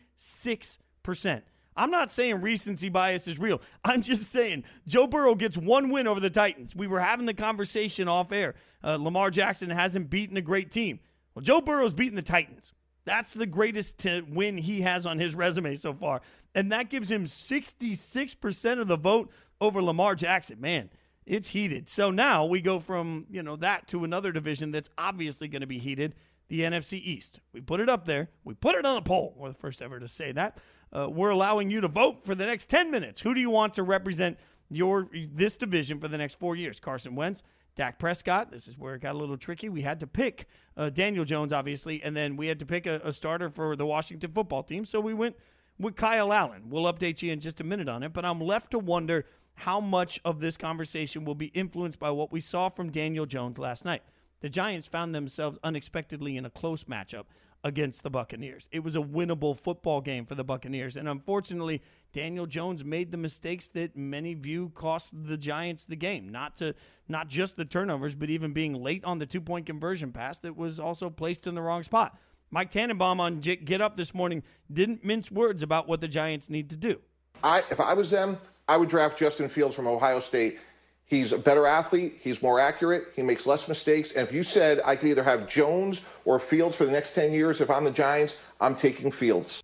I'm 1.76 1.90
not 1.90 2.10
saying 2.10 2.40
recency 2.40 2.88
bias 2.88 3.26
is 3.26 3.38
real. 3.38 3.60
I'm 3.84 4.02
just 4.02 4.30
saying 4.30 4.64
Joe 4.86 5.06
Burrow 5.06 5.34
gets 5.34 5.56
one 5.56 5.90
win 5.90 6.06
over 6.06 6.20
the 6.20 6.30
Titans. 6.30 6.76
We 6.76 6.86
were 6.86 7.00
having 7.00 7.26
the 7.26 7.34
conversation 7.34 8.08
off 8.08 8.32
air. 8.32 8.54
Uh, 8.82 8.96
Lamar 8.96 9.30
Jackson 9.30 9.70
hasn't 9.70 10.10
beaten 10.10 10.36
a 10.36 10.42
great 10.42 10.70
team. 10.70 11.00
Well, 11.34 11.42
Joe 11.42 11.60
Burrow's 11.60 11.94
beaten 11.94 12.16
the 12.16 12.22
Titans. 12.22 12.74
That's 13.04 13.32
the 13.32 13.46
greatest 13.46 14.04
win 14.28 14.58
he 14.58 14.82
has 14.82 15.06
on 15.06 15.18
his 15.18 15.34
resume 15.34 15.74
so 15.74 15.92
far. 15.92 16.20
And 16.54 16.70
that 16.70 16.88
gives 16.88 17.10
him 17.10 17.24
66% 17.24 18.80
of 18.80 18.86
the 18.86 18.96
vote 18.96 19.30
over 19.60 19.82
Lamar 19.82 20.14
Jackson. 20.14 20.60
Man, 20.60 20.90
it's 21.26 21.48
heated. 21.48 21.88
So 21.88 22.10
now 22.10 22.44
we 22.44 22.60
go 22.60 22.78
from, 22.78 23.26
you 23.30 23.42
know, 23.42 23.56
that 23.56 23.88
to 23.88 24.04
another 24.04 24.30
division 24.30 24.70
that's 24.70 24.90
obviously 24.98 25.48
going 25.48 25.62
to 25.62 25.66
be 25.66 25.78
heated, 25.78 26.14
the 26.48 26.60
NFC 26.60 27.00
East. 27.02 27.40
We 27.52 27.60
put 27.60 27.80
it 27.80 27.88
up 27.88 28.04
there. 28.04 28.30
We 28.44 28.54
put 28.54 28.76
it 28.76 28.84
on 28.84 28.96
the 28.96 29.02
poll. 29.02 29.34
We're 29.36 29.48
the 29.48 29.54
first 29.54 29.82
ever 29.82 29.98
to 29.98 30.08
say 30.08 30.32
that 30.32 30.58
uh, 30.92 31.08
we're 31.08 31.30
allowing 31.30 31.70
you 31.70 31.80
to 31.80 31.88
vote 31.88 32.24
for 32.24 32.34
the 32.34 32.46
next 32.46 32.68
10 32.68 32.90
minutes. 32.90 33.20
Who 33.20 33.34
do 33.34 33.40
you 33.40 33.50
want 33.50 33.72
to 33.74 33.82
represent 33.82 34.38
your 34.70 35.08
this 35.12 35.56
division 35.56 36.00
for 36.00 36.08
the 36.08 36.18
next 36.18 36.38
four 36.38 36.56
years? 36.56 36.80
Carson 36.80 37.14
Wentz, 37.14 37.42
Dak 37.76 37.98
Prescott. 37.98 38.50
This 38.50 38.68
is 38.68 38.78
where 38.78 38.94
it 38.94 39.02
got 39.02 39.14
a 39.14 39.18
little 39.18 39.36
tricky. 39.36 39.68
We 39.68 39.82
had 39.82 40.00
to 40.00 40.06
pick 40.06 40.46
uh, 40.76 40.90
Daniel 40.90 41.24
Jones, 41.24 41.52
obviously, 41.52 42.02
and 42.02 42.16
then 42.16 42.36
we 42.36 42.48
had 42.48 42.58
to 42.58 42.66
pick 42.66 42.86
a, 42.86 43.00
a 43.04 43.12
starter 43.12 43.48
for 43.48 43.76
the 43.76 43.86
Washington 43.86 44.32
football 44.32 44.62
team. 44.62 44.84
So 44.84 45.00
we 45.00 45.14
went 45.14 45.36
with 45.78 45.96
Kyle 45.96 46.32
Allen. 46.32 46.64
We'll 46.68 46.92
update 46.92 47.22
you 47.22 47.32
in 47.32 47.40
just 47.40 47.60
a 47.60 47.64
minute 47.64 47.88
on 47.88 48.02
it, 48.02 48.12
but 48.12 48.24
I'm 48.24 48.40
left 48.40 48.70
to 48.72 48.78
wonder 48.78 49.24
how 49.54 49.80
much 49.80 50.20
of 50.24 50.40
this 50.40 50.56
conversation 50.56 51.24
will 51.24 51.34
be 51.34 51.46
influenced 51.46 51.98
by 51.98 52.10
what 52.10 52.32
we 52.32 52.40
saw 52.40 52.68
from 52.68 52.90
Daniel 52.90 53.26
Jones 53.26 53.58
last 53.58 53.84
night. 53.84 54.02
The 54.40 54.48
Giants 54.48 54.88
found 54.88 55.14
themselves 55.14 55.58
unexpectedly 55.62 56.36
in 56.36 56.44
a 56.44 56.50
close 56.50 56.84
matchup 56.84 57.24
against 57.64 58.02
the 58.02 58.10
Buccaneers. 58.10 58.68
It 58.72 58.80
was 58.80 58.96
a 58.96 59.00
winnable 59.00 59.56
football 59.56 60.00
game 60.00 60.26
for 60.26 60.34
the 60.34 60.44
Buccaneers. 60.44 60.96
And 60.96 61.08
unfortunately, 61.08 61.82
Daniel 62.12 62.46
Jones 62.46 62.84
made 62.84 63.10
the 63.10 63.16
mistakes 63.16 63.68
that 63.68 63.96
many 63.96 64.34
view 64.34 64.70
cost 64.74 65.10
the 65.12 65.36
Giants 65.36 65.84
the 65.84 65.96
game. 65.96 66.28
Not 66.28 66.56
to 66.56 66.74
not 67.08 67.28
just 67.28 67.56
the 67.56 67.64
turnovers, 67.64 68.14
but 68.14 68.30
even 68.30 68.52
being 68.52 68.74
late 68.82 69.04
on 69.04 69.18
the 69.18 69.26
two-point 69.26 69.66
conversion 69.66 70.12
pass 70.12 70.38
that 70.40 70.56
was 70.56 70.80
also 70.80 71.10
placed 71.10 71.46
in 71.46 71.54
the 71.54 71.62
wrong 71.62 71.82
spot. 71.82 72.18
Mike 72.50 72.70
Tannenbaum 72.70 73.20
on 73.20 73.40
Get 73.40 73.80
Up 73.80 73.96
this 73.96 74.12
morning 74.12 74.42
didn't 74.70 75.04
mince 75.04 75.30
words 75.30 75.62
about 75.62 75.88
what 75.88 76.00
the 76.00 76.08
Giants 76.08 76.50
need 76.50 76.68
to 76.70 76.76
do. 76.76 77.00
I 77.42 77.62
if 77.70 77.80
I 77.80 77.94
was 77.94 78.10
them, 78.10 78.38
I 78.68 78.76
would 78.76 78.88
draft 78.88 79.18
Justin 79.18 79.48
Fields 79.48 79.74
from 79.74 79.86
Ohio 79.86 80.20
State 80.20 80.58
He's 81.06 81.32
a 81.32 81.38
better 81.38 81.66
athlete. 81.66 82.18
He's 82.22 82.42
more 82.42 82.58
accurate. 82.58 83.08
He 83.14 83.22
makes 83.22 83.46
less 83.46 83.68
mistakes. 83.68 84.12
And 84.12 84.26
if 84.26 84.32
you 84.32 84.42
said 84.42 84.80
I 84.84 84.96
could 84.96 85.08
either 85.08 85.22
have 85.22 85.48
Jones 85.48 86.00
or 86.24 86.38
Fields 86.38 86.76
for 86.76 86.84
the 86.84 86.92
next 86.92 87.14
10 87.14 87.32
years, 87.32 87.60
if 87.60 87.70
I'm 87.70 87.84
the 87.84 87.90
Giants, 87.90 88.38
I'm 88.60 88.76
taking 88.76 89.10
Fields. 89.10 89.62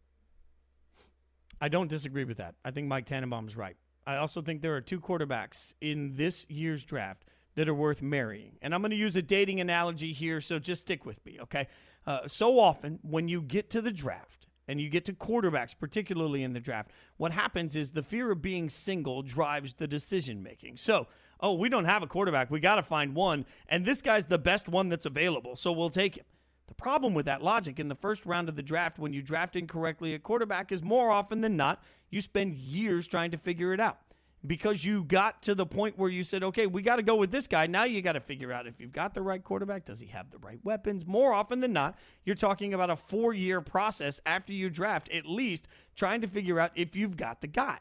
I 1.60 1.68
don't 1.68 1.88
disagree 1.88 2.24
with 2.24 2.36
that. 2.36 2.54
I 2.64 2.70
think 2.70 2.86
Mike 2.86 3.06
Tannenbaum 3.06 3.48
is 3.48 3.56
right. 3.56 3.76
I 4.06 4.16
also 4.16 4.42
think 4.42 4.62
there 4.62 4.76
are 4.76 4.80
two 4.80 5.00
quarterbacks 5.00 5.72
in 5.80 6.12
this 6.16 6.46
year's 6.48 6.84
draft 6.84 7.24
that 7.56 7.68
are 7.68 7.74
worth 7.74 8.00
marrying. 8.02 8.58
And 8.62 8.74
I'm 8.74 8.80
going 8.80 8.90
to 8.90 8.96
use 8.96 9.16
a 9.16 9.22
dating 9.22 9.60
analogy 9.60 10.12
here, 10.12 10.40
so 10.40 10.58
just 10.58 10.82
stick 10.82 11.04
with 11.04 11.24
me, 11.26 11.38
okay? 11.42 11.66
Uh, 12.06 12.20
so 12.26 12.58
often, 12.58 13.00
when 13.02 13.28
you 13.28 13.42
get 13.42 13.68
to 13.70 13.82
the 13.82 13.90
draft, 13.90 14.48
and 14.68 14.80
you 14.80 14.90
get 14.90 15.06
to 15.06 15.12
quarterbacks, 15.14 15.74
particularly 15.76 16.42
in 16.42 16.52
the 16.52 16.60
draft, 16.60 16.90
what 17.16 17.32
happens 17.32 17.74
is 17.74 17.92
the 17.92 18.02
fear 18.02 18.30
of 18.30 18.42
being 18.42 18.68
single 18.68 19.22
drives 19.22 19.74
the 19.74 19.88
decision 19.88 20.42
making. 20.42 20.76
So, 20.76 21.06
oh, 21.40 21.54
we 21.54 21.68
don't 21.68 21.84
have 21.84 22.02
a 22.02 22.06
quarterback. 22.06 22.50
We 22.50 22.60
got 22.60 22.76
to 22.76 22.82
find 22.82 23.14
one. 23.14 23.44
And 23.68 23.84
this 23.84 24.02
guy's 24.02 24.26
the 24.26 24.38
best 24.38 24.68
one 24.68 24.88
that's 24.88 25.06
available. 25.06 25.56
So 25.56 25.72
we'll 25.72 25.90
take 25.90 26.16
him. 26.16 26.24
The 26.66 26.74
problem 26.74 27.14
with 27.14 27.26
that 27.26 27.42
logic 27.42 27.80
in 27.80 27.88
the 27.88 27.94
first 27.94 28.26
round 28.26 28.48
of 28.48 28.56
the 28.56 28.62
draft, 28.62 28.98
when 28.98 29.12
you 29.12 29.22
draft 29.22 29.56
incorrectly 29.56 30.12
a 30.14 30.18
quarterback, 30.18 30.70
is 30.70 30.82
more 30.82 31.10
often 31.10 31.40
than 31.40 31.56
not, 31.56 31.82
you 32.10 32.20
spend 32.20 32.54
years 32.54 33.06
trying 33.06 33.30
to 33.30 33.38
figure 33.38 33.72
it 33.72 33.80
out 33.80 33.98
because 34.46 34.84
you 34.84 35.02
got 35.02 35.42
to 35.42 35.54
the 35.54 35.66
point 35.66 35.98
where 35.98 36.10
you 36.10 36.22
said, 36.22 36.42
okay, 36.42 36.66
we 36.66 36.82
got 36.82 36.96
to 36.96 37.02
go 37.02 37.16
with 37.16 37.30
this 37.30 37.46
guy. 37.46 37.66
Now 37.66 37.84
you 37.84 38.02
got 38.02 38.12
to 38.12 38.20
figure 38.20 38.52
out 38.52 38.66
if 38.66 38.80
you've 38.80 38.92
got 38.92 39.14
the 39.14 39.22
right 39.22 39.42
quarterback, 39.42 39.84
does 39.84 40.00
he 40.00 40.06
have 40.08 40.30
the 40.30 40.38
right 40.38 40.60
weapons? 40.62 41.06
More 41.06 41.32
often 41.32 41.60
than 41.60 41.72
not, 41.72 41.98
you're 42.24 42.36
talking 42.36 42.72
about 42.72 42.90
a 42.90 42.96
four 42.96 43.32
year 43.32 43.60
process 43.60 44.20
after 44.24 44.52
you 44.52 44.70
draft, 44.70 45.10
at 45.10 45.26
least 45.26 45.66
trying 45.96 46.20
to 46.20 46.26
figure 46.26 46.60
out 46.60 46.72
if 46.74 46.94
you've 46.94 47.16
got 47.16 47.40
the 47.40 47.48
guy. 47.48 47.78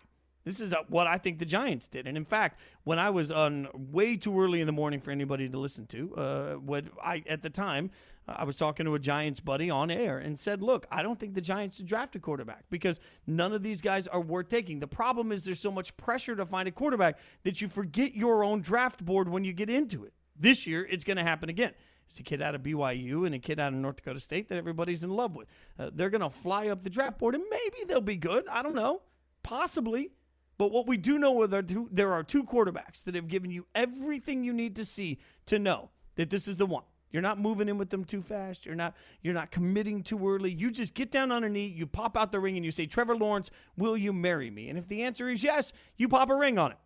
This 0.48 0.62
is 0.62 0.74
uh, 0.74 0.78
what 0.88 1.08
I 1.08 1.18
think 1.18 1.40
the 1.40 1.46
Giants 1.46 1.90
did. 1.90 2.08
And 2.08 2.16
in 2.16 2.24
fact, 2.24 2.58
when 2.86 3.00
I 3.00 3.10
was 3.10 3.32
on 3.32 3.68
way 3.74 4.16
too 4.16 4.40
early 4.40 4.62
in 4.62 4.66
the 4.66 4.72
morning 4.72 5.02
for 5.02 5.12
anybody 5.12 5.50
to 5.50 5.60
listen 5.60 5.86
to, 5.88 6.16
uh, 6.16 6.54
what 6.54 6.86
I 7.04 7.22
at 7.28 7.42
the 7.42 7.50
time 7.50 7.92
I 8.30 8.46
was 8.46 8.56
talking 8.56 8.86
to 8.86 8.96
a 8.96 9.00
Giants 9.00 9.42
buddy 9.42 9.70
on 9.70 9.92
air 9.92 10.18
and 10.18 10.40
said, 10.40 10.62
"Look, 10.62 10.88
I 10.90 11.04
don't 11.04 11.20
think 11.20 11.34
the 11.34 11.42
Giants 11.42 11.76
should 11.76 11.86
draft 11.86 12.16
a 12.16 12.20
quarterback 12.20 12.64
because 12.70 13.02
none 13.26 13.52
of 13.52 13.62
these 13.62 13.82
guys 13.82 14.08
are 14.08 14.22
worth 14.22 14.48
taking. 14.48 14.80
The 14.80 14.88
problem 14.88 15.34
is 15.34 15.44
there's 15.44 15.60
so 15.60 15.70
much 15.70 15.98
pressure 15.98 16.34
to 16.38 16.46
find 16.46 16.66
a 16.66 16.72
quarterback 16.72 17.20
that 17.44 17.60
you 17.60 17.68
forget 17.68 18.16
your 18.16 18.42
own 18.42 18.62
draft 18.62 19.04
board 19.04 19.28
when 19.28 19.44
you 19.44 19.52
get 19.52 19.70
into 19.70 20.06
it. 20.06 20.14
This 20.40 20.66
year, 20.66 20.88
it's 20.90 21.04
going 21.04 21.18
to 21.18 21.24
happen 21.24 21.50
again." 21.50 21.74
It's 22.06 22.22
a 22.22 22.24
kid 22.24 22.42
out 22.42 22.56
of 22.56 22.64
BYU 22.64 23.26
and 23.26 23.36
a 23.36 23.40
kid 23.40 23.60
out 23.60 23.74
of 23.74 23.80
North 23.80 23.98
Dakota 23.98 24.22
State 24.22 24.48
that 24.48 24.58
everybody's 24.58 25.04
in 25.04 25.10
love 25.10 25.36
with. 25.36 25.50
Uh, 25.78 25.90
they're 25.94 26.10
going 26.10 26.22
to 26.22 26.30
fly 26.30 26.70
up 26.70 26.84
the 26.84 26.90
draft 26.90 27.20
board, 27.20 27.36
and 27.36 27.44
maybe 27.50 27.80
they'll 27.86 28.00
be 28.00 28.16
good. 28.16 28.48
I 28.48 28.64
don't 28.64 28.76
know. 28.76 29.02
Possibly. 29.44 30.12
But 30.58 30.72
what 30.72 30.88
we 30.88 30.98
do 30.98 31.20
know 31.20 31.44
is 31.44 31.50
there, 31.50 31.62
two, 31.62 31.88
there 31.92 32.14
are 32.14 32.24
two 32.24 32.44
quarterbacks 32.44 33.04
that 33.04 33.16
have 33.16 33.28
given 33.28 33.52
you 33.52 33.68
everything 33.76 34.44
you 34.44 34.54
need 34.54 34.76
to 34.78 34.86
see 34.86 35.20
to 35.46 35.60
know 35.60 35.92
that 36.16 36.30
this 36.30 36.48
is 36.48 36.58
the 36.58 36.66
one. 36.66 36.84
You're 37.12 37.22
not 37.22 37.40
moving 37.40 37.70
in 37.70 37.78
with 37.78 37.90
them 37.90 38.04
too 38.04 38.22
fast. 38.22 38.66
You're 38.66 38.76
not 38.76 38.96
you're 39.22 39.34
not 39.34 39.50
committing 39.50 40.04
too 40.04 40.28
early. 40.28 40.52
You 40.52 40.72
just 40.72 40.94
get 40.94 41.10
down 41.10 41.32
on 41.32 41.44
a 41.44 41.50
knee, 41.50 41.68
you 41.68 41.88
pop 41.88 42.18
out 42.18 42.32
the 42.32 42.40
ring 42.40 42.58
and 42.58 42.66
you 42.66 42.72
say, 42.72 42.86
"Trevor 42.86 43.16
Lawrence, 43.16 43.50
will 43.78 43.96
you 43.96 44.12
marry 44.12 44.50
me?" 44.50 44.68
And 44.70 44.78
if 44.78 44.88
the 44.88 45.04
answer 45.04 45.30
is 45.30 45.44
yes, 45.44 45.72
you 45.96 46.10
pop 46.10 46.30
a 46.30 46.36
ring 46.36 46.58
on 46.58 46.72
it. 46.72 46.78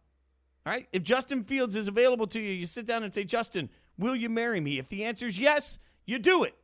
All 0.65 0.74
right? 0.74 0.88
If 0.91 1.01
Justin 1.01 1.41
Fields 1.41 1.76
is 1.76 1.88
available 1.88 2.28
to 2.28 2.39
you, 2.39 2.51
you 2.51 2.67
sit 2.67 2.86
down 2.86 3.03
and 3.03 3.11
say, 3.11 3.24
"Justin, 3.24 3.69
will 3.97 4.15
you 4.15 4.30
marry 4.30 4.59
me?" 4.59 4.78
If 4.78 4.89
the 4.89 5.03
answer 5.03 5.26
is 5.26 5.39
yes, 5.39 5.80
you 6.05 6.19
do 6.19 6.43
it. 6.43 6.55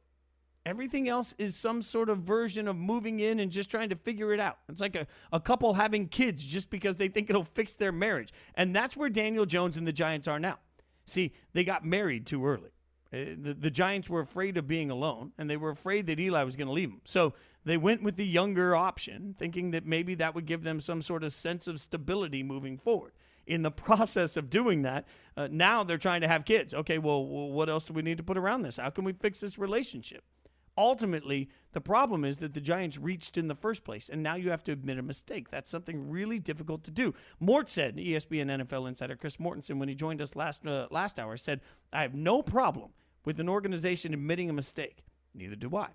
Everything 0.67 1.07
else 1.07 1.33
is 1.37 1.55
some 1.55 1.81
sort 1.81 2.09
of 2.09 2.17
version 2.17 2.67
of 2.67 2.75
moving 2.75 3.21
in 3.21 3.39
and 3.39 3.53
just 3.53 3.71
trying 3.71 3.87
to 3.87 3.95
figure 3.95 4.33
it 4.33 4.39
out. 4.41 4.57
It's 4.67 4.81
like 4.81 4.97
a, 4.97 5.07
a 5.31 5.39
couple 5.39 5.75
having 5.75 6.09
kids 6.09 6.43
just 6.43 6.69
because 6.69 6.97
they 6.97 7.07
think 7.07 7.29
it'll 7.29 7.45
fix 7.45 7.71
their 7.71 7.93
marriage. 7.93 8.33
And 8.53 8.75
that's 8.75 8.97
where 8.97 9.07
Daniel 9.07 9.45
Jones 9.45 9.77
and 9.77 9.87
the 9.87 9.93
Giants 9.93 10.27
are 10.27 10.41
now. 10.41 10.57
See, 11.05 11.31
they 11.53 11.63
got 11.63 11.85
married 11.85 12.25
too 12.25 12.45
early. 12.45 12.71
Uh, 13.13 13.31
the, 13.41 13.55
the 13.57 13.71
Giants 13.71 14.09
were 14.09 14.19
afraid 14.19 14.57
of 14.57 14.67
being 14.67 14.91
alone, 14.91 15.31
and 15.37 15.49
they 15.49 15.55
were 15.55 15.69
afraid 15.69 16.05
that 16.07 16.19
Eli 16.19 16.43
was 16.43 16.57
going 16.57 16.67
to 16.67 16.73
leave 16.73 16.89
them. 16.89 16.99
So 17.05 17.33
they 17.63 17.77
went 17.77 18.03
with 18.03 18.17
the 18.17 18.27
younger 18.27 18.75
option, 18.75 19.35
thinking 19.39 19.71
that 19.71 19.85
maybe 19.85 20.15
that 20.15 20.35
would 20.35 20.45
give 20.45 20.63
them 20.63 20.81
some 20.81 21.01
sort 21.01 21.23
of 21.23 21.31
sense 21.31 21.67
of 21.67 21.79
stability 21.79 22.43
moving 22.43 22.77
forward. 22.77 23.13
In 23.45 23.61
the 23.61 23.71
process 23.87 24.35
of 24.35 24.49
doing 24.49 24.81
that, 24.81 25.07
uh, 25.37 25.47
now 25.49 25.85
they're 25.85 25.97
trying 25.97 26.19
to 26.21 26.27
have 26.27 26.43
kids. 26.43 26.73
Okay, 26.73 26.97
well, 26.97 27.25
well, 27.25 27.51
what 27.51 27.69
else 27.69 27.85
do 27.85 27.93
we 27.93 28.01
need 28.01 28.17
to 28.17 28.23
put 28.23 28.37
around 28.37 28.63
this? 28.63 28.75
How 28.75 28.89
can 28.89 29.05
we 29.05 29.13
fix 29.13 29.39
this 29.39 29.57
relationship? 29.57 30.25
Ultimately, 30.77 31.49
the 31.73 31.81
problem 31.81 32.23
is 32.23 32.37
that 32.39 32.53
the 32.53 32.61
Giants 32.61 32.97
reached 32.97 33.37
in 33.37 33.47
the 33.47 33.55
first 33.55 33.83
place, 33.83 34.09
and 34.09 34.21
now 34.23 34.35
you 34.35 34.49
have 34.49 34.63
to 34.65 34.71
admit 34.71 34.97
a 34.97 35.03
mistake. 35.03 35.49
That's 35.49 35.69
something 35.69 36.09
really 36.09 36.39
difficult 36.39 36.83
to 36.83 36.91
do. 36.91 37.13
Mort 37.39 37.67
said, 37.67 37.97
ESPN 37.97 38.65
NFL 38.65 38.87
insider 38.87 39.15
Chris 39.15 39.37
Mortensen, 39.37 39.79
when 39.79 39.89
he 39.89 39.95
joined 39.95 40.21
us 40.21 40.35
last 40.35 40.65
uh, 40.65 40.87
last 40.91 41.19
hour, 41.19 41.37
said, 41.37 41.61
"I 41.91 42.01
have 42.01 42.15
no 42.15 42.41
problem 42.41 42.91
with 43.25 43.39
an 43.39 43.49
organization 43.49 44.13
admitting 44.13 44.49
a 44.49 44.53
mistake. 44.53 45.03
Neither 45.33 45.55
do 45.55 45.75
I, 45.75 45.89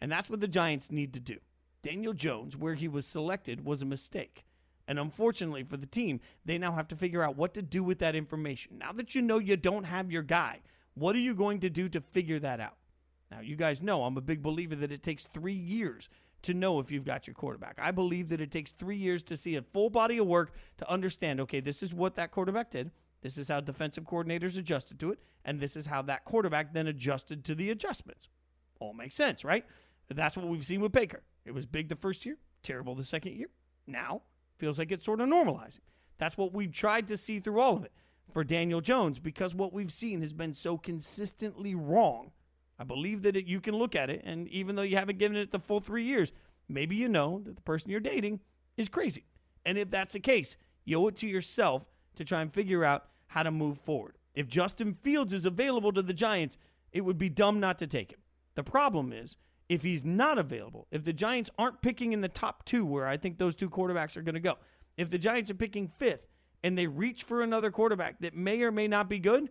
and 0.00 0.10
that's 0.10 0.30
what 0.30 0.40
the 0.40 0.48
Giants 0.48 0.90
need 0.90 1.12
to 1.14 1.20
do." 1.20 1.38
Daniel 1.82 2.12
Jones, 2.12 2.56
where 2.56 2.74
he 2.74 2.88
was 2.88 3.06
selected, 3.06 3.64
was 3.64 3.80
a 3.80 3.86
mistake. 3.86 4.44
And 4.88 4.98
unfortunately 4.98 5.62
for 5.64 5.76
the 5.76 5.86
team, 5.86 6.20
they 6.44 6.58
now 6.58 6.72
have 6.72 6.88
to 6.88 6.96
figure 6.96 7.22
out 7.22 7.36
what 7.36 7.54
to 7.54 7.62
do 7.62 7.82
with 7.82 7.98
that 7.98 8.14
information. 8.14 8.78
Now 8.78 8.92
that 8.92 9.14
you 9.14 9.22
know 9.22 9.38
you 9.38 9.56
don't 9.56 9.84
have 9.84 10.10
your 10.10 10.22
guy, 10.22 10.60
what 10.94 11.16
are 11.16 11.20
you 11.20 11.34
going 11.34 11.60
to 11.60 11.70
do 11.70 11.88
to 11.88 12.00
figure 12.00 12.38
that 12.38 12.60
out? 12.60 12.76
Now, 13.36 13.42
you 13.42 13.54
guys 13.54 13.82
know 13.82 14.04
I'm 14.04 14.16
a 14.16 14.22
big 14.22 14.42
believer 14.42 14.74
that 14.76 14.90
it 14.90 15.02
takes 15.02 15.24
three 15.24 15.52
years 15.52 16.08
to 16.40 16.54
know 16.54 16.78
if 16.78 16.90
you've 16.90 17.04
got 17.04 17.26
your 17.26 17.34
quarterback. 17.34 17.78
I 17.78 17.90
believe 17.90 18.30
that 18.30 18.40
it 18.40 18.50
takes 18.50 18.72
three 18.72 18.96
years 18.96 19.22
to 19.24 19.36
see 19.36 19.56
a 19.56 19.62
full 19.62 19.90
body 19.90 20.16
of 20.16 20.26
work 20.26 20.54
to 20.78 20.90
understand 20.90 21.38
okay, 21.42 21.60
this 21.60 21.82
is 21.82 21.92
what 21.92 22.14
that 22.14 22.30
quarterback 22.30 22.70
did. 22.70 22.92
This 23.20 23.36
is 23.36 23.48
how 23.48 23.60
defensive 23.60 24.04
coordinators 24.04 24.56
adjusted 24.56 24.98
to 25.00 25.10
it. 25.10 25.18
And 25.44 25.60
this 25.60 25.76
is 25.76 25.86
how 25.86 26.00
that 26.02 26.24
quarterback 26.24 26.72
then 26.72 26.86
adjusted 26.86 27.44
to 27.44 27.54
the 27.54 27.70
adjustments. 27.70 28.28
All 28.80 28.94
makes 28.94 29.16
sense, 29.16 29.44
right? 29.44 29.66
That's 30.08 30.36
what 30.36 30.46
we've 30.46 30.64
seen 30.64 30.80
with 30.80 30.92
Baker. 30.92 31.22
It 31.44 31.52
was 31.52 31.66
big 31.66 31.88
the 31.88 31.96
first 31.96 32.24
year, 32.24 32.38
terrible 32.62 32.94
the 32.94 33.04
second 33.04 33.34
year. 33.34 33.48
Now, 33.86 34.22
feels 34.56 34.78
like 34.78 34.90
it's 34.90 35.04
sort 35.04 35.20
of 35.20 35.28
normalizing. 35.28 35.80
That's 36.16 36.38
what 36.38 36.54
we've 36.54 36.72
tried 36.72 37.06
to 37.08 37.18
see 37.18 37.40
through 37.40 37.60
all 37.60 37.76
of 37.76 37.84
it 37.84 37.92
for 38.32 38.44
Daniel 38.44 38.80
Jones 38.80 39.18
because 39.18 39.54
what 39.54 39.74
we've 39.74 39.92
seen 39.92 40.22
has 40.22 40.32
been 40.32 40.54
so 40.54 40.78
consistently 40.78 41.74
wrong 41.74 42.30
I 42.78 42.84
believe 42.84 43.22
that 43.22 43.36
it, 43.36 43.46
you 43.46 43.60
can 43.60 43.74
look 43.74 43.94
at 43.94 44.10
it, 44.10 44.22
and 44.24 44.48
even 44.48 44.76
though 44.76 44.82
you 44.82 44.96
haven't 44.96 45.18
given 45.18 45.36
it 45.36 45.50
the 45.50 45.58
full 45.58 45.80
three 45.80 46.04
years, 46.04 46.32
maybe 46.68 46.96
you 46.96 47.08
know 47.08 47.40
that 47.44 47.56
the 47.56 47.62
person 47.62 47.90
you're 47.90 48.00
dating 48.00 48.40
is 48.76 48.88
crazy. 48.88 49.24
And 49.64 49.78
if 49.78 49.90
that's 49.90 50.12
the 50.12 50.20
case, 50.20 50.56
you 50.84 50.98
owe 50.98 51.08
it 51.08 51.16
to 51.16 51.28
yourself 51.28 51.86
to 52.16 52.24
try 52.24 52.40
and 52.42 52.52
figure 52.52 52.84
out 52.84 53.06
how 53.28 53.42
to 53.42 53.50
move 53.50 53.78
forward. 53.78 54.18
If 54.34 54.48
Justin 54.48 54.92
Fields 54.92 55.32
is 55.32 55.46
available 55.46 55.92
to 55.92 56.02
the 56.02 56.12
Giants, 56.12 56.58
it 56.92 57.00
would 57.00 57.18
be 57.18 57.28
dumb 57.28 57.60
not 57.60 57.78
to 57.78 57.86
take 57.86 58.12
him. 58.12 58.20
The 58.54 58.62
problem 58.62 59.12
is, 59.12 59.36
if 59.68 59.82
he's 59.82 60.04
not 60.04 60.38
available, 60.38 60.86
if 60.90 61.04
the 61.04 61.12
Giants 61.12 61.50
aren't 61.58 61.82
picking 61.82 62.12
in 62.12 62.20
the 62.20 62.28
top 62.28 62.64
two, 62.64 62.84
where 62.86 63.06
I 63.06 63.16
think 63.16 63.38
those 63.38 63.54
two 63.54 63.68
quarterbacks 63.68 64.16
are 64.16 64.22
going 64.22 64.34
to 64.34 64.40
go, 64.40 64.58
if 64.96 65.10
the 65.10 65.18
Giants 65.18 65.50
are 65.50 65.54
picking 65.54 65.88
fifth 65.88 66.28
and 66.62 66.78
they 66.78 66.86
reach 66.86 67.24
for 67.24 67.42
another 67.42 67.70
quarterback 67.70 68.20
that 68.20 68.34
may 68.34 68.62
or 68.62 68.70
may 68.70 68.86
not 68.86 69.08
be 69.08 69.18
good, 69.18 69.50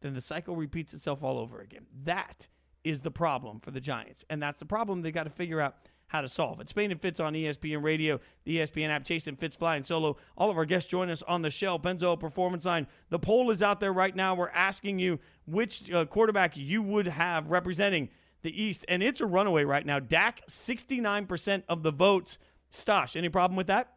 then 0.00 0.14
the 0.14 0.20
cycle 0.20 0.54
repeats 0.54 0.94
itself 0.94 1.24
all 1.24 1.38
over 1.38 1.60
again. 1.60 1.86
That 2.04 2.48
is 2.86 3.00
the 3.00 3.10
problem 3.10 3.58
for 3.58 3.72
the 3.72 3.80
Giants. 3.80 4.24
And 4.30 4.40
that's 4.40 4.60
the 4.60 4.64
problem 4.64 5.02
they 5.02 5.10
got 5.10 5.24
to 5.24 5.30
figure 5.30 5.60
out 5.60 5.74
how 6.06 6.20
to 6.20 6.28
solve. 6.28 6.60
It's 6.60 6.70
Spain 6.70 6.92
and 6.92 7.00
Fitz 7.00 7.18
on 7.18 7.32
ESPN 7.32 7.82
Radio, 7.82 8.20
the 8.44 8.58
ESPN 8.58 8.90
app, 8.90 9.02
Jason 9.04 9.34
Fitz 9.34 9.56
flying 9.56 9.82
solo. 9.82 10.16
All 10.36 10.50
of 10.50 10.56
our 10.56 10.64
guests 10.64 10.88
join 10.88 11.10
us 11.10 11.20
on 11.22 11.42
the 11.42 11.50
Shell 11.50 11.80
Pennzoil 11.80 12.20
Performance 12.20 12.64
Line. 12.64 12.86
The 13.10 13.18
poll 13.18 13.50
is 13.50 13.60
out 13.60 13.80
there 13.80 13.92
right 13.92 14.14
now. 14.14 14.36
We're 14.36 14.50
asking 14.50 15.00
you 15.00 15.18
which 15.46 15.90
uh, 15.90 16.04
quarterback 16.04 16.56
you 16.56 16.80
would 16.80 17.08
have 17.08 17.50
representing 17.50 18.08
the 18.42 18.62
East, 18.62 18.84
and 18.86 19.02
it's 19.02 19.20
a 19.20 19.26
runaway 19.26 19.64
right 19.64 19.84
now. 19.84 19.98
Dak, 19.98 20.46
69% 20.48 21.64
of 21.68 21.82
the 21.82 21.90
votes. 21.90 22.38
Stosh, 22.70 23.16
any 23.16 23.28
problem 23.28 23.56
with 23.56 23.66
that? 23.66 23.94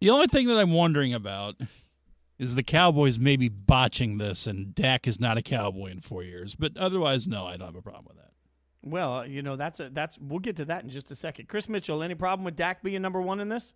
The 0.00 0.08
only 0.08 0.28
thing 0.28 0.48
that 0.48 0.58
I'm 0.58 0.72
wondering 0.72 1.12
about 1.12 1.56
is 2.42 2.56
the 2.56 2.62
Cowboys 2.62 3.18
maybe 3.18 3.48
botching 3.48 4.18
this, 4.18 4.46
and 4.46 4.74
Dak 4.74 5.06
is 5.06 5.20
not 5.20 5.38
a 5.38 5.42
Cowboy 5.42 5.90
in 5.90 6.00
four 6.00 6.22
years. 6.22 6.54
But 6.54 6.76
otherwise, 6.76 7.28
no, 7.28 7.46
I 7.46 7.56
don't 7.56 7.68
have 7.68 7.76
a 7.76 7.82
problem 7.82 8.06
with 8.08 8.16
that. 8.16 8.32
Well, 8.84 9.24
you 9.26 9.42
know 9.42 9.54
that's 9.54 9.78
a 9.78 9.90
that's 9.90 10.18
we'll 10.18 10.40
get 10.40 10.56
to 10.56 10.64
that 10.64 10.82
in 10.82 10.90
just 10.90 11.10
a 11.10 11.14
second. 11.14 11.48
Chris 11.48 11.68
Mitchell, 11.68 12.02
any 12.02 12.16
problem 12.16 12.44
with 12.44 12.56
Dak 12.56 12.82
being 12.82 13.00
number 13.00 13.20
one 13.20 13.38
in 13.38 13.48
this? 13.48 13.74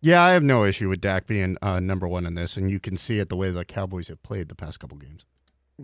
Yeah, 0.00 0.22
I 0.22 0.30
have 0.30 0.42
no 0.42 0.64
issue 0.64 0.88
with 0.88 1.00
Dak 1.00 1.26
being 1.26 1.58
uh, 1.60 1.80
number 1.80 2.08
one 2.08 2.24
in 2.24 2.34
this, 2.34 2.56
and 2.56 2.70
you 2.70 2.80
can 2.80 2.96
see 2.96 3.18
it 3.18 3.28
the 3.28 3.36
way 3.36 3.50
the 3.50 3.64
Cowboys 3.64 4.08
have 4.08 4.22
played 4.22 4.48
the 4.48 4.54
past 4.54 4.80
couple 4.80 4.96
games. 4.96 5.26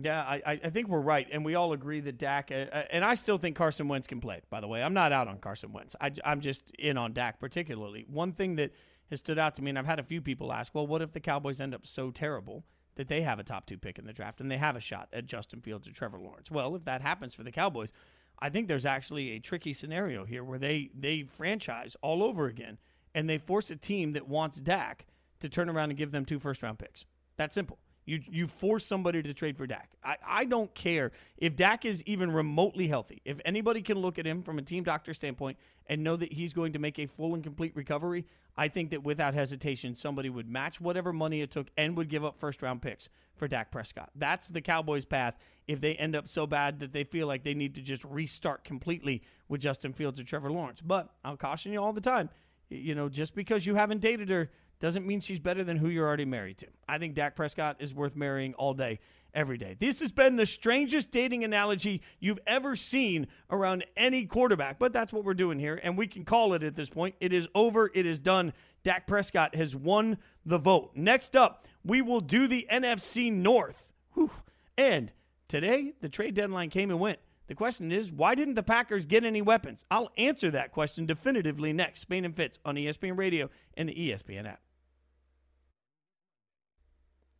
Yeah, 0.01 0.21
I, 0.21 0.59
I 0.61 0.69
think 0.71 0.89
we're 0.89 0.99
right, 0.99 1.25
and 1.31 1.45
we 1.45 1.55
all 1.55 1.71
agree 1.71 2.01
that 2.01 2.17
Dak, 2.17 2.51
uh, 2.51 2.65
uh, 2.71 2.83
and 2.91 3.05
I 3.05 3.13
still 3.13 3.37
think 3.37 3.55
Carson 3.55 3.87
Wentz 3.87 4.07
can 4.07 4.19
play. 4.19 4.41
By 4.49 4.59
the 4.59 4.67
way, 4.67 4.83
I'm 4.83 4.93
not 4.93 5.13
out 5.13 5.29
on 5.29 5.37
Carson 5.37 5.71
Wentz. 5.71 5.95
I, 6.01 6.11
I'm 6.25 6.41
just 6.41 6.69
in 6.71 6.97
on 6.97 7.13
Dak 7.13 7.39
particularly. 7.39 8.05
One 8.09 8.33
thing 8.33 8.55
that 8.55 8.71
has 9.09 9.19
stood 9.19 9.39
out 9.39 9.55
to 9.55 9.61
me, 9.61 9.69
and 9.69 9.79
I've 9.79 9.85
had 9.85 9.99
a 9.99 10.03
few 10.03 10.21
people 10.21 10.51
ask, 10.51 10.73
well, 10.73 10.87
what 10.87 11.01
if 11.01 11.11
the 11.11 11.19
Cowboys 11.19 11.59
end 11.59 11.73
up 11.73 11.85
so 11.85 12.11
terrible 12.11 12.65
that 12.95 13.07
they 13.07 13.21
have 13.21 13.39
a 13.39 13.43
top 13.43 13.65
two 13.65 13.77
pick 13.77 13.99
in 13.99 14.05
the 14.05 14.13
draft 14.13 14.39
and 14.39 14.49
they 14.49 14.57
have 14.57 14.75
a 14.75 14.81
shot 14.81 15.09
at 15.13 15.25
Justin 15.25 15.61
Fields 15.61 15.87
or 15.87 15.91
Trevor 15.91 16.19
Lawrence? 16.19 16.49
Well, 16.49 16.75
if 16.75 16.85
that 16.85 17.01
happens 17.01 17.33
for 17.33 17.43
the 17.43 17.51
Cowboys, 17.51 17.91
I 18.39 18.49
think 18.49 18.67
there's 18.67 18.85
actually 18.85 19.31
a 19.31 19.39
tricky 19.39 19.73
scenario 19.73 20.25
here 20.25 20.43
where 20.43 20.59
they 20.59 20.89
they 20.93 21.23
franchise 21.23 21.95
all 22.01 22.23
over 22.23 22.47
again 22.47 22.77
and 23.13 23.29
they 23.29 23.37
force 23.37 23.71
a 23.71 23.75
team 23.75 24.13
that 24.13 24.27
wants 24.27 24.59
Dak 24.59 25.05
to 25.39 25.49
turn 25.49 25.69
around 25.69 25.89
and 25.89 25.97
give 25.97 26.11
them 26.11 26.25
two 26.25 26.39
first 26.39 26.61
round 26.61 26.79
picks. 26.79 27.05
That 27.37 27.53
simple. 27.53 27.79
You 28.05 28.21
you 28.29 28.47
force 28.47 28.85
somebody 28.85 29.23
to 29.23 29.33
trade 29.33 29.57
for 29.57 29.65
Dak. 29.65 29.89
I, 30.03 30.17
I 30.25 30.45
don't 30.45 30.73
care 30.75 31.11
if 31.37 31.55
Dak 31.55 31.85
is 31.85 32.03
even 32.05 32.31
remotely 32.31 32.87
healthy. 32.87 33.21
If 33.25 33.39
anybody 33.43 33.81
can 33.81 33.97
look 33.97 34.19
at 34.19 34.25
him 34.25 34.43
from 34.43 34.59
a 34.59 34.61
team 34.61 34.83
doctor 34.83 35.13
standpoint 35.13 35.57
and 35.87 36.03
know 36.03 36.15
that 36.15 36.33
he's 36.33 36.53
going 36.53 36.73
to 36.73 36.79
make 36.79 36.99
a 36.99 37.07
full 37.07 37.33
and 37.33 37.43
complete 37.43 37.75
recovery, 37.75 38.25
I 38.55 38.67
think 38.67 38.91
that 38.91 39.03
without 39.03 39.33
hesitation, 39.33 39.95
somebody 39.95 40.29
would 40.29 40.47
match 40.47 40.79
whatever 40.79 41.11
money 41.11 41.41
it 41.41 41.51
took 41.51 41.67
and 41.77 41.97
would 41.97 42.09
give 42.09 42.23
up 42.23 42.37
first 42.37 42.61
round 42.61 42.81
picks 42.81 43.09
for 43.35 43.47
Dak 43.47 43.71
Prescott. 43.71 44.11
That's 44.15 44.47
the 44.47 44.61
Cowboys' 44.61 45.05
path 45.05 45.35
if 45.67 45.81
they 45.81 45.95
end 45.95 46.15
up 46.15 46.27
so 46.27 46.45
bad 46.47 46.79
that 46.79 46.93
they 46.93 47.03
feel 47.03 47.27
like 47.27 47.43
they 47.43 47.53
need 47.53 47.75
to 47.75 47.81
just 47.81 48.03
restart 48.05 48.63
completely 48.63 49.23
with 49.47 49.61
Justin 49.61 49.93
Fields 49.93 50.19
or 50.19 50.23
Trevor 50.23 50.51
Lawrence. 50.51 50.79
But 50.81 51.09
I'll 51.23 51.37
caution 51.37 51.73
you 51.73 51.81
all 51.81 51.91
the 51.91 52.01
time, 52.01 52.29
you 52.69 52.95
know, 52.95 53.09
just 53.09 53.35
because 53.35 53.65
you 53.65 53.75
haven't 53.75 54.01
dated 54.01 54.29
her 54.29 54.49
doesn't 54.79 55.05
mean 55.05 55.19
she's 55.21 55.39
better 55.39 55.63
than 55.63 55.77
who 55.77 55.89
you're 55.89 56.07
already 56.07 56.25
married 56.25 56.57
to. 56.59 56.67
I 56.87 56.97
think 56.97 57.15
Dak 57.15 57.35
Prescott 57.35 57.77
is 57.79 57.93
worth 57.93 58.15
marrying 58.15 58.53
all 58.55 58.73
day, 58.73 58.99
every 59.33 59.57
day. 59.57 59.75
This 59.79 59.99
has 59.99 60.11
been 60.11 60.35
the 60.35 60.45
strangest 60.45 61.11
dating 61.11 61.43
analogy 61.43 62.01
you've 62.19 62.39
ever 62.45 62.75
seen 62.75 63.27
around 63.49 63.85
any 63.95 64.25
quarterback, 64.25 64.79
but 64.79 64.93
that's 64.93 65.13
what 65.13 65.23
we're 65.23 65.33
doing 65.33 65.59
here, 65.59 65.79
and 65.83 65.97
we 65.97 66.07
can 66.07 66.25
call 66.25 66.53
it 66.53 66.63
at 66.63 66.75
this 66.75 66.89
point. 66.89 67.15
It 67.19 67.33
is 67.33 67.47
over, 67.55 67.91
it 67.93 68.05
is 68.05 68.19
done. 68.19 68.53
Dak 68.83 69.07
Prescott 69.07 69.55
has 69.55 69.75
won 69.75 70.17
the 70.45 70.57
vote. 70.57 70.91
Next 70.95 71.35
up, 71.35 71.67
we 71.83 72.01
will 72.01 72.21
do 72.21 72.47
the 72.47 72.67
NFC 72.71 73.31
North. 73.31 73.91
Whew. 74.13 74.31
And 74.77 75.11
today, 75.47 75.93
the 76.01 76.09
trade 76.09 76.35
deadline 76.35 76.69
came 76.69 76.91
and 76.91 76.99
went. 76.99 77.19
The 77.47 77.55
question 77.55 77.91
is, 77.91 78.11
why 78.11 78.33
didn't 78.33 78.55
the 78.55 78.63
Packers 78.63 79.05
get 79.05 79.23
any 79.23 79.41
weapons? 79.41 79.85
I'll 79.91 80.09
answer 80.17 80.49
that 80.51 80.71
question 80.71 81.05
definitively 81.05 81.73
next. 81.73 82.01
Spain 82.01 82.25
and 82.25 82.35
Fitz 82.35 82.57
on 82.65 82.75
ESPN 82.75 83.17
Radio 83.17 83.49
and 83.75 83.87
the 83.87 83.93
ESPN 83.93 84.47
app. 84.47 84.61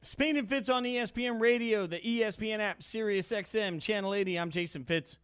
Spain 0.01 0.37
and 0.37 0.47
Fitz 0.47 0.69
on 0.69 0.83
ESPN 0.83 1.41
Radio, 1.41 1.87
the 1.87 1.99
ESPN 1.99 2.59
app, 2.59 2.83
Sirius 2.83 3.31
XM, 3.31 3.81
Channel 3.81 4.13
80. 4.13 4.37
I'm 4.37 4.51
Jason 4.51 4.83
Fitz. 4.83 5.17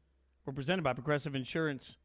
We're 0.43 0.53
presented 0.53 0.81
by 0.81 0.93
Progressive 0.93 1.35
Insurance. 1.35 1.97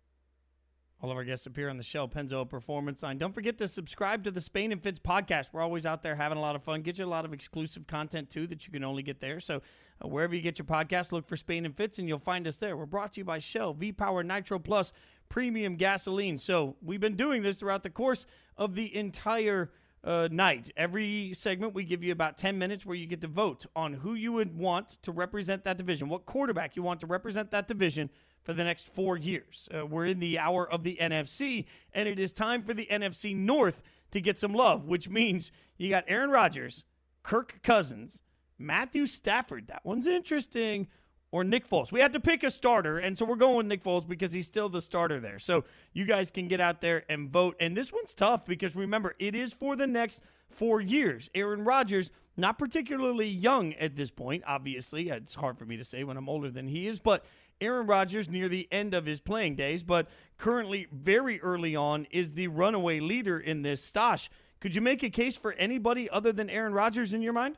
All 1.03 1.11
of 1.11 1.17
our 1.19 1.25
guests 1.25 1.45
appear 1.45 1.69
on 1.69 1.77
the 1.77 1.83
Shell 1.83 2.09
Pennzoil 2.09 2.49
Performance 2.49 3.03
Line. 3.03 3.19
Don't 3.19 3.35
forget 3.35 3.59
to 3.59 3.69
subscribe 3.69 4.25
to 4.25 4.31
the 4.31 4.41
Spain 4.41 4.73
and 4.73 4.83
Fitz 4.83 4.99
podcast. 4.99 5.49
We're 5.53 5.61
always 5.61 5.85
out 5.85 6.03
there 6.03 6.15
having 6.15 6.39
a 6.39 6.41
lot 6.41 6.57
of 6.57 6.63
fun. 6.63 6.81
Get 6.81 6.99
you 6.99 7.05
a 7.05 7.07
lot 7.07 7.27
of 7.27 7.35
exclusive 7.35 7.87
content 7.87 8.31
too 8.31 8.47
that 8.47 8.67
you 8.67 8.73
can 8.73 8.83
only 8.83 9.03
get 9.03 9.21
there. 9.21 9.39
So 9.39 9.61
uh, 10.03 10.09
wherever 10.09 10.35
you 10.35 10.41
get 10.41 10.59
your 10.59 10.65
podcast, 10.65 11.13
look 11.13 11.29
for 11.29 11.37
Spain 11.37 11.67
and 11.67 11.77
Fitz, 11.77 11.99
and 11.99 12.09
you'll 12.09 12.19
find 12.19 12.47
us 12.47 12.57
there. 12.57 12.79
We're 12.79 12.87
brought 12.87 13.13
to 13.13 13.21
you 13.21 13.27
by 13.27 13.41
Shell 13.41 13.75
V 13.75 13.93
Power 13.93 14.23
Nitro 14.23 14.59
Plus 14.59 14.95
Premium 15.29 15.77
Gasoline. 15.77 16.39
So 16.39 16.77
we've 16.83 17.01
been 17.01 17.17
doing 17.17 17.43
this 17.43 17.59
throughout 17.59 17.83
the 17.83 17.91
course 17.91 18.25
of 18.57 18.75
the 18.75 18.97
entire 18.97 19.71
uh, 20.03 20.29
night. 20.31 20.73
Every 20.79 21.35
segment, 21.35 21.75
we 21.75 21.85
give 21.85 22.03
you 22.03 22.13
about 22.13 22.39
10 22.39 22.59
minutes 22.59 22.87
where 22.87 22.97
you 22.97 23.07
get 23.07 23.21
to 23.21 23.29
vote 23.29 23.67
on 23.75 23.93
who 23.95 24.15
you 24.15 24.33
would 24.33 24.57
want 24.57 25.03
to 25.03 25.13
represent 25.13 25.65
that 25.65 25.77
division, 25.77 26.09
what 26.09 26.25
quarterback 26.25 26.77
you 26.77 26.83
want 26.83 27.01
to 27.01 27.07
represent 27.07 27.51
that 27.51 27.69
division 27.69 28.09
for 28.47 28.53
the 28.53 28.63
next 28.63 28.95
four 28.95 29.17
years. 29.17 29.69
Uh, 29.77 29.85
we're 29.85 30.07
in 30.07 30.21
the 30.21 30.39
hour 30.39 30.71
of 30.71 30.85
the 30.85 30.97
NFC, 31.01 31.65
and 31.93 32.09
it 32.09 32.21
is 32.21 32.33
time 32.33 32.63
for 32.63 32.73
the 32.73 32.87
NFC 32.89 33.35
North 33.35 33.83
to 34.13 34.21
get 34.21 34.39
some 34.39 34.55
love, 34.55 34.87
which 34.87 35.09
means 35.09 35.51
you 35.77 35.91
got 35.91 36.05
Aaron 36.07 36.31
Rodgers, 36.31 36.85
Kirk 37.25 37.59
Cousins, 37.65 38.21
Matthew 38.57 39.07
Stafford. 39.07 39.67
That 39.67 39.85
one's 39.85 40.07
interesting 40.07 40.87
or 41.33 41.43
Nick 41.43 41.69
Foles. 41.69 41.91
We 41.91 41.99
had 41.99 42.13
to 42.13 42.21
pick 42.21 42.45
a 42.45 42.51
starter, 42.51 42.99
and 42.99 43.19
so 43.19 43.27
we're 43.27 43.35
going 43.35 43.57
with 43.57 43.67
Nick 43.67 43.83
Foles 43.83 44.07
because 44.07 44.31
he's 44.31 44.47
still 44.47 44.69
the 44.69 44.81
starter 44.81 45.19
there. 45.19 45.41
So 45.41 45.65
you 45.93 46.05
guys 46.05 46.31
can 46.31 46.47
get 46.47 46.61
out 46.61 46.81
there 46.81 47.03
and 47.09 47.29
vote. 47.29 47.57
And 47.59 47.77
this 47.77 47.93
one's 47.93 48.15
tough 48.15 48.47
because 48.47 48.77
remember, 48.77 49.17
it 49.19 49.35
is 49.35 49.53
for 49.53 49.75
the 49.75 49.89
next 49.89 50.21
four 50.49 50.81
years. 50.81 51.29
Aaron 51.35 51.65
Rodgers, 51.65 52.13
not 52.37 52.61
particularly 52.61 53.27
young 53.27 53.75
at 53.75 53.97
this 53.97 54.13
point, 54.13 54.45
obviously. 54.47 55.09
It's 55.09 55.35
hard 55.35 55.59
for 55.59 55.65
me 55.65 55.77
to 55.77 55.85
say 55.85 56.05
when 56.05 56.17
I'm 56.17 56.29
older 56.29 56.49
than 56.49 56.69
he 56.69 56.87
is, 56.87 57.01
but 57.01 57.25
Aaron 57.61 57.87
Rodgers 57.87 58.29
near 58.29 58.49
the 58.49 58.69
end 58.71 58.95
of 58.95 59.07
his 59.07 59.21
playing 59.21 59.57
days, 59.57 59.83
but 59.83 60.09
currently 60.39 60.87
very 60.93 61.41
early 61.41 61.75
on 61.75 62.07
is 62.11 62.33
the 62.33 62.49
runaway 62.49 63.01
leader 63.01 63.39
in 63.39 63.63
this 63.63 63.91
Stosh. 63.91 64.29
Could 64.61 64.75
you 64.75 64.81
make 64.81 65.03
a 65.03 65.11
case 65.11 65.37
for 65.37 65.53
anybody 65.55 66.09
other 66.11 66.33
than 66.33 66.51
Aaron 66.51 66.73
Rodgers 66.73 67.13
in 67.13 67.23
your 67.23 67.33
mind? 67.33 67.57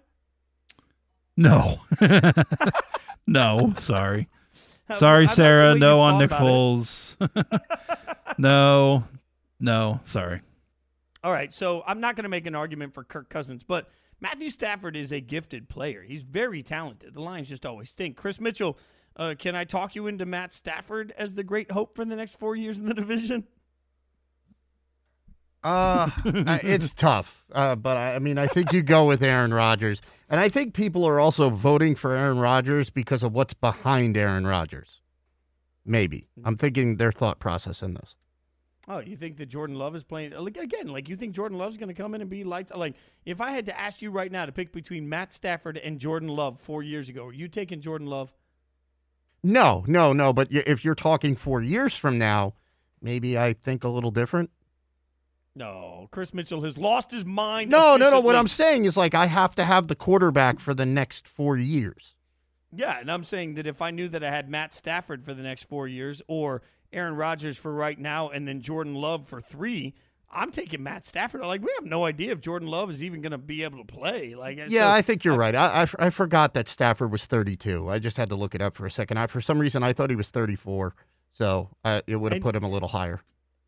No. 1.36 1.80
no, 3.26 3.74
sorry. 3.78 4.28
Sorry, 4.96 5.26
like 5.26 5.36
Sarah. 5.36 5.74
no 5.74 6.00
on 6.00 6.18
Nick. 6.18 6.30
Foles. 6.30 7.14
no. 8.38 9.04
No, 9.60 10.00
sorry. 10.06 10.40
All 11.22 11.30
right, 11.30 11.52
so 11.52 11.82
I'm 11.86 12.00
not 12.00 12.16
going 12.16 12.22
to 12.22 12.30
make 12.30 12.46
an 12.46 12.54
argument 12.54 12.94
for 12.94 13.04
Kirk 13.04 13.28
Cousins, 13.28 13.62
but 13.62 13.90
Matthew 14.20 14.50
Stafford 14.50 14.96
is 14.96 15.12
a 15.12 15.20
gifted 15.20 15.68
player. 15.68 16.02
He's 16.02 16.22
very 16.22 16.62
talented. 16.62 17.12
The 17.12 17.20
Lions 17.20 17.48
just 17.48 17.66
always 17.66 17.90
stink. 17.90 18.16
Chris 18.16 18.40
Mitchell, 18.40 18.78
uh, 19.18 19.34
can 19.38 19.54
I 19.56 19.64
talk 19.64 19.94
you 19.94 20.06
into 20.06 20.24
Matt 20.24 20.52
Stafford 20.52 21.12
as 21.18 21.34
the 21.34 21.44
great 21.44 21.72
hope 21.72 21.96
for 21.96 22.04
the 22.04 22.16
next 22.16 22.38
four 22.38 22.54
years 22.54 22.78
in 22.78 22.86
the 22.86 22.94
division? 22.94 23.44
Uh, 25.64 26.08
it's 26.24 26.94
tough, 26.94 27.44
uh, 27.52 27.74
but 27.74 27.96
I, 27.96 28.14
I 28.14 28.18
mean, 28.20 28.38
I 28.38 28.46
think 28.46 28.72
you 28.72 28.80
go 28.80 29.06
with 29.06 29.22
Aaron 29.22 29.52
Rodgers, 29.52 30.00
and 30.30 30.38
I 30.38 30.48
think 30.48 30.72
people 30.72 31.04
are 31.04 31.18
also 31.18 31.50
voting 31.50 31.96
for 31.96 32.12
Aaron 32.12 32.38
Rodgers 32.38 32.90
because 32.90 33.24
of 33.24 33.32
what's 33.32 33.54
behind 33.54 34.16
Aaron 34.16 34.46
Rodgers. 34.46 35.02
Maybe 35.84 36.28
I'm 36.44 36.56
thinking 36.56 36.96
their 36.96 37.10
thought 37.10 37.40
process 37.40 37.82
in 37.82 37.94
this. 37.94 38.14
Oh, 38.86 39.00
you 39.00 39.16
think 39.16 39.36
that 39.36 39.46
Jordan 39.46 39.76
Love 39.76 39.96
is 39.96 40.04
playing 40.04 40.32
like 40.32 40.56
again? 40.56 40.88
Like 40.88 41.08
you 41.08 41.16
think 41.16 41.34
Jordan 41.34 41.58
Love's 41.58 41.76
going 41.76 41.88
to 41.88 41.94
come 41.94 42.14
in 42.14 42.20
and 42.20 42.30
be 42.30 42.44
lights? 42.44 42.72
Like 42.74 42.94
if 43.26 43.40
I 43.40 43.50
had 43.50 43.66
to 43.66 43.78
ask 43.78 44.00
you 44.00 44.10
right 44.10 44.30
now 44.30 44.46
to 44.46 44.52
pick 44.52 44.72
between 44.72 45.08
Matt 45.08 45.32
Stafford 45.32 45.76
and 45.76 45.98
Jordan 45.98 46.28
Love 46.28 46.60
four 46.60 46.82
years 46.82 47.08
ago, 47.08 47.26
are 47.26 47.32
you 47.32 47.48
taking 47.48 47.80
Jordan 47.80 48.06
Love? 48.06 48.32
No, 49.42 49.84
no, 49.86 50.12
no. 50.12 50.32
But 50.32 50.48
if 50.50 50.84
you're 50.84 50.94
talking 50.94 51.36
four 51.36 51.62
years 51.62 51.96
from 51.96 52.18
now, 52.18 52.54
maybe 53.00 53.38
I 53.38 53.52
think 53.52 53.84
a 53.84 53.88
little 53.88 54.10
different. 54.10 54.50
No, 55.54 56.08
Chris 56.12 56.32
Mitchell 56.32 56.62
has 56.62 56.78
lost 56.78 57.10
his 57.10 57.24
mind. 57.24 57.70
No, 57.70 57.96
no, 57.96 58.10
no. 58.10 58.20
What. 58.20 58.36
I'm 58.36 58.46
saying 58.46 58.84
is 58.84 58.96
like 58.96 59.14
I 59.14 59.26
have 59.26 59.56
to 59.56 59.64
have 59.64 59.88
the 59.88 59.96
quarterback 59.96 60.60
for 60.60 60.72
the 60.72 60.86
next 60.86 61.26
four 61.26 61.56
years. 61.56 62.14
Yeah, 62.72 63.00
and 63.00 63.10
I'm 63.10 63.24
saying 63.24 63.54
that 63.54 63.66
if 63.66 63.82
I 63.82 63.90
knew 63.90 64.08
that 64.08 64.22
I 64.22 64.30
had 64.30 64.48
Matt 64.48 64.72
Stafford 64.72 65.24
for 65.24 65.34
the 65.34 65.42
next 65.42 65.64
four 65.64 65.88
years 65.88 66.22
or 66.28 66.62
Aaron 66.92 67.16
Rodgers 67.16 67.56
for 67.56 67.72
right 67.72 67.98
now 67.98 68.28
and 68.28 68.46
then 68.46 68.60
Jordan 68.60 68.94
Love 68.94 69.26
for 69.26 69.40
three, 69.40 69.94
I'm 70.30 70.50
taking 70.52 70.82
Matt 70.82 71.04
Stafford. 71.04 71.40
Like, 71.40 71.62
we 71.62 71.72
have 71.78 71.86
no 71.86 72.04
idea 72.04 72.32
if 72.32 72.40
Jordan 72.40 72.68
Love 72.68 72.90
is 72.90 73.02
even 73.02 73.22
going 73.22 73.32
to 73.32 73.38
be 73.38 73.62
able 73.64 73.78
to 73.78 73.84
play. 73.84 74.34
Like, 74.34 74.58
Yeah, 74.58 74.66
so- 74.82 74.90
I 74.90 75.02
think 75.02 75.24
you're 75.24 75.36
right. 75.36 75.54
I 75.54 75.86
I 75.98 76.10
forgot 76.10 76.54
that 76.54 76.68
Stafford 76.68 77.10
was 77.10 77.24
32. 77.26 77.88
I 77.88 77.98
just 77.98 78.16
had 78.16 78.28
to 78.28 78.34
look 78.36 78.54
it 78.54 78.60
up 78.60 78.76
for 78.76 78.84
a 78.86 78.90
second. 78.90 79.18
I, 79.18 79.26
for 79.26 79.40
some 79.40 79.58
reason, 79.58 79.82
I 79.82 79.92
thought 79.92 80.10
he 80.10 80.16
was 80.16 80.30
34, 80.30 80.94
so 81.32 81.70
uh, 81.84 82.02
it 82.06 82.16
would 82.16 82.32
have 82.32 82.42
put 82.42 82.54
him 82.54 82.64
a 82.64 82.68
little 82.70 82.88
higher. 82.88 83.22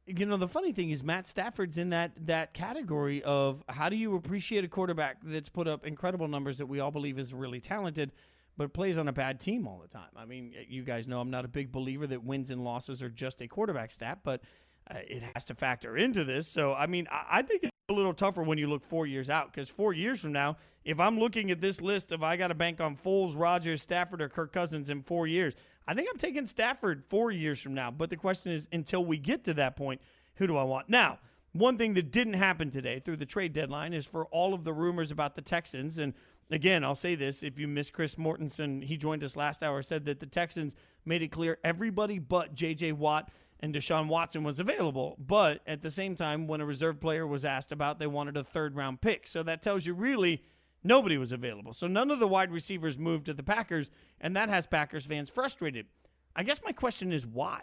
you 0.07 0.27
know 0.27 0.37
the 0.37 0.49
funny 0.49 0.73
thing 0.73 0.91
is 0.91 1.05
Matt 1.05 1.27
Stafford's 1.27 1.79
in 1.79 1.91
that 1.91 2.13
that 2.27 2.53
category 2.53 3.23
of 3.23 3.63
how 3.69 3.89
do 3.89 3.97
you 3.97 4.17
appreciate 4.17 4.65
a 4.65 4.69
quarterback 4.69 5.19
that's 5.23 5.49
put 5.49 5.69
up 5.69 5.87
incredible 5.87 6.27
numbers 6.29 6.59
that 6.59 6.67
we 6.67 6.81
all 6.81 6.91
believe 6.91 7.17
is 7.19 7.33
really 7.33 7.61
talented 7.61 8.11
but 8.57 8.73
plays 8.75 8.99
on 8.99 9.07
a 9.09 9.13
bad 9.13 9.41
team 9.41 9.67
all 9.67 9.79
the 9.81 9.89
time. 9.89 10.11
I 10.17 10.27
mean, 10.27 10.53
you 10.69 10.83
guys 10.83 11.07
know 11.09 11.21
I'm 11.21 11.31
not 11.31 11.45
a 11.47 11.49
big 11.49 11.71
believer 11.73 12.07
that 12.09 12.23
wins 12.25 12.51
and 12.51 12.63
losses 12.65 13.03
are 13.03 13.09
just 13.09 13.41
a 13.41 13.47
quarterback 13.49 13.91
stat, 13.91 14.19
but 14.25 14.43
Uh, 14.91 14.99
it 15.07 15.23
has 15.35 15.45
to 15.47 15.55
factor 15.55 15.97
into 15.97 16.25
this. 16.25 16.49
So, 16.49 16.75
I 16.75 16.87
mean, 16.87 17.07
I, 17.11 17.39
I 17.39 17.43
think 17.43 17.63
it's 17.63 17.73
a 17.89 17.93
little 17.93 18.15
tougher 18.15 18.43
when 18.43 18.59
you 18.59 18.69
look 18.69 18.83
four 18.83 19.07
years 19.07 19.31
out 19.31 19.53
because 19.53 19.69
four 19.69 19.93
years 19.93 20.21
from 20.21 20.33
now, 20.33 20.57
if 20.85 20.99
I'm 20.99 21.19
looking 21.19 21.51
at 21.51 21.61
this 21.61 21.81
list 21.81 22.13
of 22.13 22.23
I 22.23 22.37
got 22.37 22.49
to 22.49 22.55
bank 22.55 22.81
on 22.81 22.97
Foles, 22.97 23.39
Rodgers, 23.39 23.83
Stafford, 23.83 24.23
or 24.23 24.29
Kirk 24.29 24.53
Cousins 24.53 24.89
in 24.89 25.03
four 25.03 25.27
years, 25.27 25.55
I 25.87 25.95
think 25.95 26.09
I'm 26.11 26.19
taking 26.19 26.47
Stafford 26.47 27.05
four 27.09 27.31
years 27.31 27.61
from 27.61 27.75
now. 27.75 27.91
But 27.91 28.11
the 28.11 28.17
question 28.17 28.53
is, 28.53 28.67
until 28.73 29.05
we 29.05 29.19
get 29.19 29.45
to 29.45 29.55
that 29.55 29.77
point, 29.77 30.01
who 30.37 30.47
do 30.47 30.57
I 30.57 30.63
want? 30.63 30.89
Now, 30.89 31.19
one 31.53 31.79
thing 31.79 31.95
that 31.95 32.13
didn't 32.13 32.35
happen 32.35 32.71
today 32.71 33.01
through 33.01 33.17
the 33.17 33.27
trade 33.27 33.53
deadline 33.53 33.93
is 33.93 34.07
for 34.07 34.27
all 34.27 34.55
of 34.55 34.65
the 34.65 34.73
rumors 34.73 35.11
about 35.11 35.35
the 35.35 35.43
Texans. 35.43 35.99
And 35.99 36.15
again, 36.51 36.85
I'll 36.85 36.95
say 36.95 37.15
this 37.15 37.43
if 37.43 37.59
you 37.59 37.67
miss 37.67 37.91
Chris 37.91 38.15
Mortensen, 38.15 38.85
he 38.85 38.97
joined 38.97 39.25
us 39.25 39.37
last 39.37 39.63
hour, 39.63 39.83
said 39.83 40.05
that 40.05 40.21
the 40.21 40.27
Texans 40.27 40.77
made 41.05 41.23
it 41.23 41.29
clear 41.29 41.59
everybody 41.65 42.19
but 42.19 42.55
J.J. 42.55 42.93
Watt 42.93 43.31
and 43.61 43.75
Deshaun 43.75 44.09
Watson 44.09 44.43
was 44.43 44.59
available. 44.59 45.17
But 45.19 45.61
at 45.67 45.83
the 45.83 45.91
same 45.91 46.17
time, 46.17 46.47
when 46.47 46.61
a 46.61 46.67
reserve 46.67 47.01
player 47.01 47.27
was 47.27 47.45
asked 47.45 47.71
about, 47.71 47.99
they 47.99 48.07
wanted 48.07 48.37
a 48.37 48.45
third 48.45 48.75
round 48.75 49.01
pick. 49.01 49.27
So 49.27 49.43
that 49.43 49.63
tells 49.63 49.87
you 49.87 49.95
really 49.95 50.43
nobody 50.83 51.19
was 51.19 51.31
available. 51.31 51.73
So 51.73 51.87
none 51.87 52.11
of 52.11 52.19
the 52.19 52.29
wide 52.29 52.51
receivers 52.51 52.99
moved 52.99 53.27
to 53.27 53.35
the 53.35 53.43
Packers, 53.43 53.91
and 54.21 54.35
that 54.35 54.49
has 54.49 54.67
Packers 54.67 55.07
fans 55.07 55.31
frustrated. 55.31 55.87
I 56.35 56.43
guess 56.43 56.61
my 56.65 56.73
question 56.73 57.13
is 57.13 57.27
why? 57.27 57.63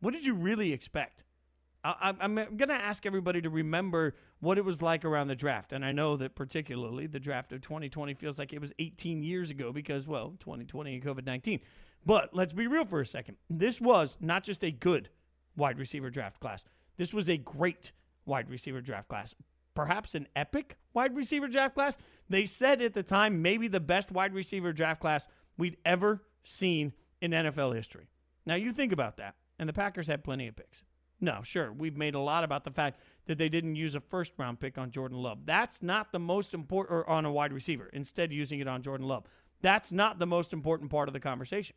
What 0.00 0.12
did 0.12 0.26
you 0.26 0.34
really 0.34 0.72
expect? 0.72 1.24
I, 1.84 2.14
am 2.20 2.34
going 2.34 2.68
to 2.68 2.74
ask 2.74 3.04
everybody 3.04 3.42
to 3.42 3.50
remember 3.50 4.14
what 4.40 4.56
it 4.56 4.64
was 4.64 4.80
like 4.80 5.04
around 5.04 5.28
the 5.28 5.36
draft. 5.36 5.70
And 5.72 5.84
I 5.84 5.92
know 5.92 6.16
that 6.16 6.34
particularly 6.34 7.06
the 7.06 7.20
draft 7.20 7.52
of 7.52 7.60
2020 7.60 8.14
feels 8.14 8.38
like 8.38 8.54
it 8.54 8.60
was 8.60 8.72
18 8.78 9.22
years 9.22 9.50
ago 9.50 9.70
because, 9.70 10.08
well, 10.08 10.34
2020 10.40 10.94
and 10.94 11.04
COVID 11.04 11.26
19. 11.26 11.60
But 12.06 12.34
let's 12.34 12.54
be 12.54 12.66
real 12.66 12.86
for 12.86 13.00
a 13.00 13.06
second. 13.06 13.36
This 13.50 13.82
was 13.82 14.16
not 14.18 14.44
just 14.44 14.64
a 14.64 14.70
good 14.70 15.10
wide 15.56 15.78
receiver 15.78 16.10
draft 16.10 16.40
class, 16.40 16.64
this 16.96 17.12
was 17.12 17.28
a 17.28 17.36
great 17.36 17.92
wide 18.24 18.48
receiver 18.50 18.80
draft 18.80 19.08
class. 19.08 19.34
Perhaps 19.74 20.14
an 20.14 20.28
epic 20.36 20.76
wide 20.92 21.16
receiver 21.16 21.48
draft 21.48 21.74
class. 21.74 21.98
They 22.28 22.46
said 22.46 22.80
at 22.80 22.94
the 22.94 23.02
time, 23.02 23.42
maybe 23.42 23.66
the 23.66 23.80
best 23.80 24.12
wide 24.12 24.32
receiver 24.32 24.72
draft 24.72 25.00
class 25.00 25.26
we'd 25.58 25.76
ever 25.84 26.22
seen 26.44 26.92
in 27.20 27.32
NFL 27.32 27.74
history. 27.74 28.08
Now, 28.46 28.54
you 28.54 28.72
think 28.72 28.92
about 28.92 29.16
that. 29.16 29.34
And 29.58 29.68
the 29.68 29.72
Packers 29.72 30.06
had 30.06 30.24
plenty 30.24 30.46
of 30.48 30.56
picks. 30.56 30.84
No, 31.20 31.40
sure. 31.42 31.72
We've 31.72 31.96
made 31.96 32.14
a 32.14 32.20
lot 32.20 32.44
about 32.44 32.64
the 32.64 32.70
fact 32.70 32.98
that 33.26 33.38
they 33.38 33.48
didn't 33.48 33.76
use 33.76 33.94
a 33.94 34.00
first 34.00 34.32
round 34.36 34.60
pick 34.60 34.76
on 34.78 34.90
Jordan 34.90 35.18
Love. 35.18 35.46
That's 35.46 35.82
not 35.82 36.12
the 36.12 36.18
most 36.18 36.54
important, 36.54 36.92
or 36.92 37.08
on 37.08 37.24
a 37.24 37.32
wide 37.32 37.52
receiver, 37.52 37.88
instead, 37.92 38.32
using 38.32 38.60
it 38.60 38.68
on 38.68 38.82
Jordan 38.82 39.06
Love. 39.06 39.24
That's 39.62 39.92
not 39.92 40.18
the 40.18 40.26
most 40.26 40.52
important 40.52 40.90
part 40.90 41.08
of 41.08 41.14
the 41.14 41.20
conversation. 41.20 41.76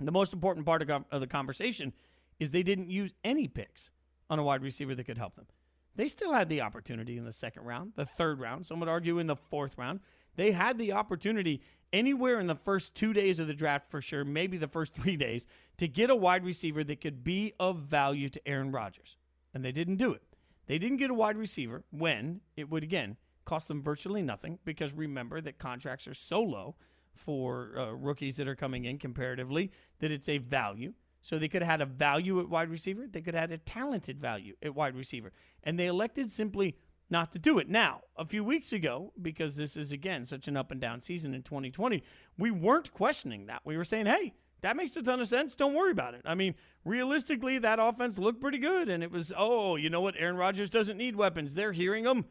The 0.00 0.10
most 0.10 0.32
important 0.32 0.64
part 0.66 0.82
of 0.82 1.20
the 1.20 1.26
conversation 1.26 1.92
is 2.40 2.50
they 2.50 2.64
didn't 2.64 2.90
use 2.90 3.12
any 3.22 3.46
picks 3.46 3.90
on 4.28 4.40
a 4.40 4.42
wide 4.42 4.62
receiver 4.62 4.94
that 4.94 5.04
could 5.04 5.18
help 5.18 5.36
them. 5.36 5.46
They 5.94 6.08
still 6.08 6.32
had 6.32 6.48
the 6.48 6.62
opportunity 6.62 7.16
in 7.16 7.24
the 7.24 7.32
second 7.32 7.64
round, 7.64 7.92
the 7.94 8.06
third 8.06 8.40
round, 8.40 8.66
some 8.66 8.80
would 8.80 8.88
argue 8.88 9.18
in 9.18 9.26
the 9.26 9.36
fourth 9.36 9.76
round. 9.76 10.00
They 10.36 10.52
had 10.52 10.78
the 10.78 10.92
opportunity 10.92 11.60
anywhere 11.92 12.40
in 12.40 12.46
the 12.46 12.54
first 12.54 12.94
two 12.94 13.12
days 13.12 13.38
of 13.38 13.46
the 13.46 13.54
draft 13.54 13.90
for 13.90 14.00
sure, 14.00 14.24
maybe 14.24 14.56
the 14.56 14.68
first 14.68 14.94
three 14.96 15.16
days, 15.16 15.46
to 15.76 15.86
get 15.86 16.10
a 16.10 16.16
wide 16.16 16.44
receiver 16.44 16.82
that 16.84 17.00
could 17.00 17.22
be 17.22 17.52
of 17.60 17.78
value 17.78 18.28
to 18.28 18.48
Aaron 18.48 18.72
Rodgers. 18.72 19.16
And 19.52 19.64
they 19.64 19.72
didn't 19.72 19.96
do 19.96 20.12
it. 20.12 20.22
They 20.66 20.78
didn't 20.78 20.98
get 20.98 21.10
a 21.10 21.14
wide 21.14 21.36
receiver 21.36 21.84
when 21.90 22.42
it 22.56 22.70
would, 22.70 22.84
again, 22.84 23.16
cost 23.44 23.66
them 23.66 23.82
virtually 23.82 24.22
nothing 24.22 24.60
because 24.64 24.92
remember 24.92 25.40
that 25.40 25.58
contracts 25.58 26.06
are 26.06 26.14
so 26.14 26.40
low 26.40 26.76
for 27.12 27.74
uh, 27.76 27.90
rookies 27.90 28.36
that 28.36 28.46
are 28.46 28.54
coming 28.54 28.84
in 28.84 28.98
comparatively 28.98 29.72
that 29.98 30.12
it's 30.12 30.28
a 30.28 30.38
value. 30.38 30.92
So 31.22 31.38
they 31.38 31.48
could 31.48 31.62
have 31.62 31.70
had 31.70 31.80
a 31.80 31.86
value 31.86 32.40
at 32.40 32.48
wide 32.48 32.70
receiver. 32.70 33.06
They 33.06 33.20
could 33.20 33.34
have 33.34 33.50
had 33.50 33.52
a 33.52 33.58
talented 33.58 34.20
value 34.20 34.54
at 34.62 34.74
wide 34.74 34.96
receiver. 34.96 35.32
And 35.62 35.78
they 35.78 35.86
elected 35.86 36.32
simply 36.32 36.76
not 37.10 37.32
to 37.32 37.38
do 37.38 37.58
it. 37.58 37.68
Now, 37.68 38.02
a 38.16 38.24
few 38.24 38.44
weeks 38.44 38.72
ago, 38.72 39.12
because 39.20 39.56
this 39.56 39.76
is 39.76 39.92
again 39.92 40.24
such 40.24 40.48
an 40.48 40.56
up 40.56 40.70
and 40.70 40.80
down 40.80 41.00
season 41.00 41.34
in 41.34 41.42
2020, 41.42 42.02
we 42.38 42.50
weren't 42.50 42.92
questioning 42.92 43.46
that. 43.46 43.62
We 43.64 43.76
were 43.76 43.84
saying, 43.84 44.06
hey, 44.06 44.32
that 44.62 44.76
makes 44.76 44.96
a 44.96 45.02
ton 45.02 45.20
of 45.20 45.28
sense. 45.28 45.54
Don't 45.54 45.74
worry 45.74 45.90
about 45.90 46.14
it. 46.14 46.22
I 46.24 46.34
mean, 46.34 46.54
realistically, 46.84 47.58
that 47.58 47.78
offense 47.80 48.18
looked 48.18 48.40
pretty 48.40 48.58
good. 48.58 48.88
And 48.88 49.02
it 49.02 49.10
was, 49.10 49.32
oh, 49.36 49.76
you 49.76 49.90
know 49.90 50.00
what? 50.00 50.14
Aaron 50.18 50.36
Rodgers 50.36 50.70
doesn't 50.70 50.96
need 50.96 51.16
weapons. 51.16 51.54
They're 51.54 51.72
hearing 51.72 52.04
them. 52.04 52.26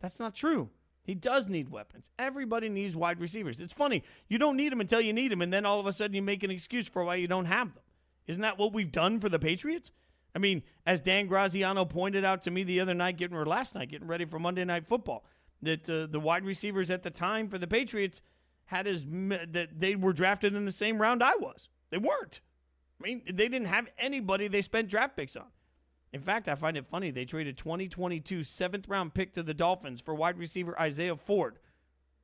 That's 0.00 0.18
not 0.18 0.34
true. 0.34 0.70
He 1.02 1.14
does 1.14 1.48
need 1.48 1.68
weapons. 1.68 2.10
Everybody 2.18 2.68
needs 2.68 2.96
wide 2.96 3.20
receivers. 3.20 3.60
It's 3.60 3.74
funny. 3.74 4.02
You 4.28 4.38
don't 4.38 4.56
need 4.56 4.72
them 4.72 4.80
until 4.80 5.02
you 5.02 5.12
need 5.12 5.30
them. 5.30 5.42
And 5.42 5.52
then 5.52 5.66
all 5.66 5.78
of 5.78 5.86
a 5.86 5.92
sudden 5.92 6.14
you 6.14 6.22
make 6.22 6.42
an 6.42 6.50
excuse 6.50 6.88
for 6.88 7.04
why 7.04 7.16
you 7.16 7.28
don't 7.28 7.44
have 7.44 7.74
them. 7.74 7.83
Isn't 8.26 8.42
that 8.42 8.58
what 8.58 8.72
we've 8.72 8.92
done 8.92 9.20
for 9.20 9.28
the 9.28 9.38
Patriots? 9.38 9.90
I 10.34 10.38
mean, 10.38 10.62
as 10.84 11.00
Dan 11.00 11.26
Graziano 11.26 11.84
pointed 11.84 12.24
out 12.24 12.42
to 12.42 12.50
me 12.50 12.64
the 12.64 12.80
other 12.80 12.94
night, 12.94 13.16
getting 13.16 13.36
or 13.36 13.46
last 13.46 13.74
night, 13.74 13.90
getting 13.90 14.08
ready 14.08 14.24
for 14.24 14.38
Monday 14.38 14.64
Night 14.64 14.86
Football, 14.86 15.24
that 15.62 15.88
uh, 15.88 16.06
the 16.06 16.20
wide 16.20 16.44
receivers 16.44 16.90
at 16.90 17.02
the 17.02 17.10
time 17.10 17.48
for 17.48 17.58
the 17.58 17.66
Patriots 17.66 18.20
had 18.66 18.86
as 18.86 19.04
that 19.04 19.68
they 19.76 19.94
were 19.94 20.12
drafted 20.12 20.54
in 20.54 20.64
the 20.64 20.70
same 20.70 21.00
round 21.00 21.22
I 21.22 21.36
was. 21.36 21.68
They 21.90 21.98
weren't. 21.98 22.40
I 23.00 23.06
mean, 23.06 23.22
they 23.26 23.48
didn't 23.48 23.66
have 23.66 23.88
anybody 23.98 24.48
they 24.48 24.62
spent 24.62 24.88
draft 24.88 25.16
picks 25.16 25.36
on. 25.36 25.46
In 26.12 26.20
fact, 26.20 26.48
I 26.48 26.54
find 26.54 26.76
it 26.76 26.86
funny 26.86 27.10
they 27.10 27.24
traded 27.24 27.58
2022 27.58 28.44
seventh 28.44 28.88
round 28.88 29.14
pick 29.14 29.32
to 29.34 29.42
the 29.42 29.54
Dolphins 29.54 30.00
for 30.00 30.14
wide 30.14 30.38
receiver 30.38 30.80
Isaiah 30.80 31.16
Ford. 31.16 31.58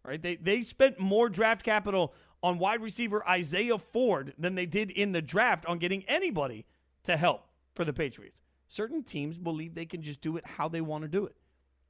Right? 0.05 0.21
They 0.21 0.37
they 0.37 0.63
spent 0.63 0.99
more 0.99 1.29
draft 1.29 1.63
capital 1.63 2.15
on 2.43 2.59
wide 2.59 2.81
receiver 2.81 3.27
Isaiah 3.29 3.79
Ford 3.79 4.35
than 4.39 4.55
they 4.55 4.67
did 4.67 4.91
in 4.91 5.13
the 5.13 5.23
draft 5.23 5.67
on 5.67 5.79
getting 5.79 6.05
anybody 6.09 6.67
to 7.05 7.17
help 7.17 7.47
for 7.75 7.85
the 7.85 7.93
Patriots. 7.93 8.43
Certain 8.69 9.03
teams 9.03 9.39
believe 9.39 9.75
they 9.75 9.87
can 9.87 10.03
just 10.03 10.21
do 10.21 10.37
it 10.37 10.47
how 10.47 10.69
they 10.69 10.81
want 10.81 11.03
to 11.03 11.09
do 11.09 11.27
it. 11.27 11.37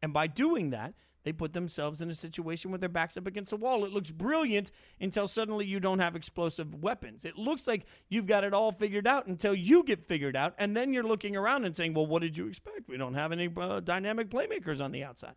And 0.02 0.12
by 0.12 0.26
doing 0.26 0.70
that, 0.70 0.94
they 1.22 1.32
put 1.32 1.52
themselves 1.52 2.00
in 2.00 2.08
a 2.08 2.14
situation 2.14 2.70
where 2.70 2.78
their 2.78 2.88
back's 2.88 3.16
up 3.16 3.26
against 3.26 3.50
the 3.50 3.56
wall. 3.56 3.84
It 3.84 3.92
looks 3.92 4.10
brilliant 4.10 4.70
until 4.98 5.28
suddenly 5.28 5.66
you 5.66 5.78
don't 5.78 5.98
have 5.98 6.16
explosive 6.16 6.74
weapons. 6.74 7.26
It 7.26 7.36
looks 7.36 7.66
like 7.66 7.84
you've 8.08 8.26
got 8.26 8.44
it 8.44 8.54
all 8.54 8.72
figured 8.72 9.06
out 9.06 9.26
until 9.26 9.54
you 9.54 9.84
get 9.84 10.06
figured 10.08 10.36
out. 10.36 10.54
And 10.56 10.74
then 10.74 10.94
you're 10.94 11.04
looking 11.04 11.36
around 11.36 11.66
and 11.66 11.76
saying, 11.76 11.92
well, 11.92 12.06
what 12.06 12.22
did 12.22 12.38
you 12.38 12.46
expect? 12.46 12.88
We 12.88 12.96
don't 12.96 13.14
have 13.14 13.32
any 13.32 13.50
uh, 13.54 13.80
dynamic 13.80 14.30
playmakers 14.30 14.82
on 14.82 14.92
the 14.92 15.04
outside. 15.04 15.34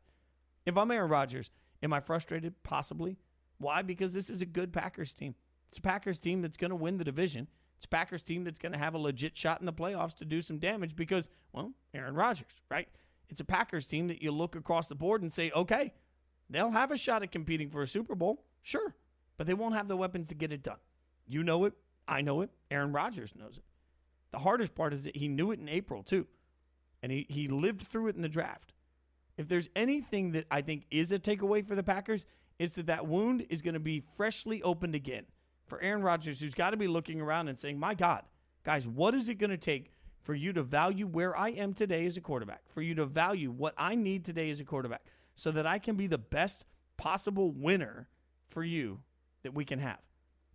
If 0.66 0.78
I'm 0.78 0.90
Aaron 0.92 1.10
Rodgers, 1.10 1.52
am 1.82 1.92
I 1.92 2.00
frustrated? 2.00 2.64
Possibly. 2.64 3.18
Why? 3.58 3.82
Because 3.82 4.14
this 4.14 4.30
is 4.30 4.42
a 4.42 4.46
good 4.46 4.74
Packers 4.74 5.14
team. 5.14 5.36
It's 5.70 5.78
a 5.78 5.82
Packers 5.82 6.20
team 6.20 6.42
that's 6.42 6.58
going 6.58 6.70
to 6.70 6.76
win 6.76 6.98
the 6.98 7.04
division. 7.04 7.48
It's 7.78 7.86
a 7.86 7.90
Packers 7.90 8.24
team 8.24 8.44
that's 8.44 8.60
going 8.60 8.72
to 8.72 8.78
have 8.78 8.94
a 8.94 8.98
legit 8.98 9.38
shot 9.38 9.60
in 9.60 9.66
the 9.66 9.74
playoffs 9.74 10.16
to 10.16 10.26
do 10.26 10.42
some 10.42 10.60
damage 10.60 10.96
because, 10.96 11.28
well, 11.52 11.72
Aaron 11.94 12.16
Rodgers, 12.16 12.62
right? 12.70 12.88
It's 13.30 13.42
a 13.42 13.46
Packers 13.46 13.88
team 13.88 14.08
that 14.08 14.22
you 14.22 14.32
look 14.32 14.56
across 14.56 14.88
the 14.88 14.96
board 14.96 15.22
and 15.22 15.34
say, 15.34 15.52
okay, 15.52 15.94
they'll 16.50 16.72
have 16.72 16.92
a 16.92 16.98
shot 16.98 17.24
at 17.24 17.32
competing 17.32 17.70
for 17.70 17.82
a 17.82 17.88
Super 17.88 18.16
Bowl, 18.16 18.46
sure, 18.62 18.96
but 19.38 19.48
they 19.48 19.54
won't 19.54 19.76
have 19.76 19.88
the 19.88 19.98
weapons 19.98 20.28
to 20.28 20.36
get 20.36 20.54
it 20.54 20.62
done. 20.62 20.78
You 21.26 21.44
know 21.44 21.66
it. 21.66 21.74
I 22.08 22.22
know 22.22 22.42
it. 22.42 22.52
Aaron 22.70 22.92
Rodgers 22.92 23.34
knows 23.36 23.58
it. 23.58 23.64
The 24.32 24.40
hardest 24.40 24.76
part 24.76 24.94
is 24.94 25.04
that 25.04 25.18
he 25.18 25.28
knew 25.28 25.52
it 25.52 25.60
in 25.60 25.68
April, 25.70 26.04
too, 26.04 26.28
and 27.02 27.12
he, 27.12 27.26
he 27.30 27.48
lived 27.48 27.82
through 27.82 28.08
it 28.08 28.16
in 28.16 28.22
the 28.22 28.30
draft. 28.30 28.74
If 29.38 29.48
there's 29.48 29.70
anything 29.76 30.34
that 30.34 30.46
I 30.52 30.62
think 30.62 30.86
is 30.92 31.12
a 31.12 31.20
takeaway 31.20 31.66
for 31.66 31.76
the 31.76 31.84
Packers, 31.84 32.26
it's 32.60 32.74
that 32.74 32.88
that 32.88 33.08
wound 33.08 33.46
is 33.50 33.62
going 33.62 33.74
to 33.74 33.80
be 33.80 34.00
freshly 34.00 34.62
opened 34.62 34.96
again 34.96 35.26
for 35.66 35.82
Aaron 35.82 36.04
Rodgers, 36.04 36.40
who's 36.40 36.54
got 36.54 36.72
to 36.72 36.78
be 36.78 36.88
looking 36.88 37.22
around 37.22 37.48
and 37.48 37.60
saying, 37.60 37.80
My 37.80 37.94
God, 37.94 38.24
guys, 38.64 38.88
what 38.88 39.14
is 39.14 39.30
it 39.30 39.36
going 39.36 39.50
to 39.50 39.58
take 39.58 39.92
for 40.22 40.34
you 40.34 40.54
to 40.54 40.64
value 40.64 41.06
where 41.06 41.38
I 41.38 41.50
am 41.50 41.74
today 41.74 42.06
as 42.06 42.16
a 42.16 42.22
quarterback, 42.22 42.62
for 42.70 42.82
you 42.82 42.96
to 42.96 43.06
value 43.06 43.52
what 43.52 43.74
I 43.78 43.96
need 43.96 44.24
today 44.24 44.50
as 44.50 44.60
a 44.60 44.64
quarterback, 44.64 45.04
so 45.36 45.52
that 45.52 45.68
I 45.68 45.80
can 45.80 45.96
be 45.96 46.08
the 46.08 46.18
best 46.18 46.66
possible 46.98 47.52
winner 47.52 48.08
for 48.48 48.64
you 48.64 49.02
that 49.44 49.54
we 49.54 49.66
can 49.66 49.80
have? 49.80 50.00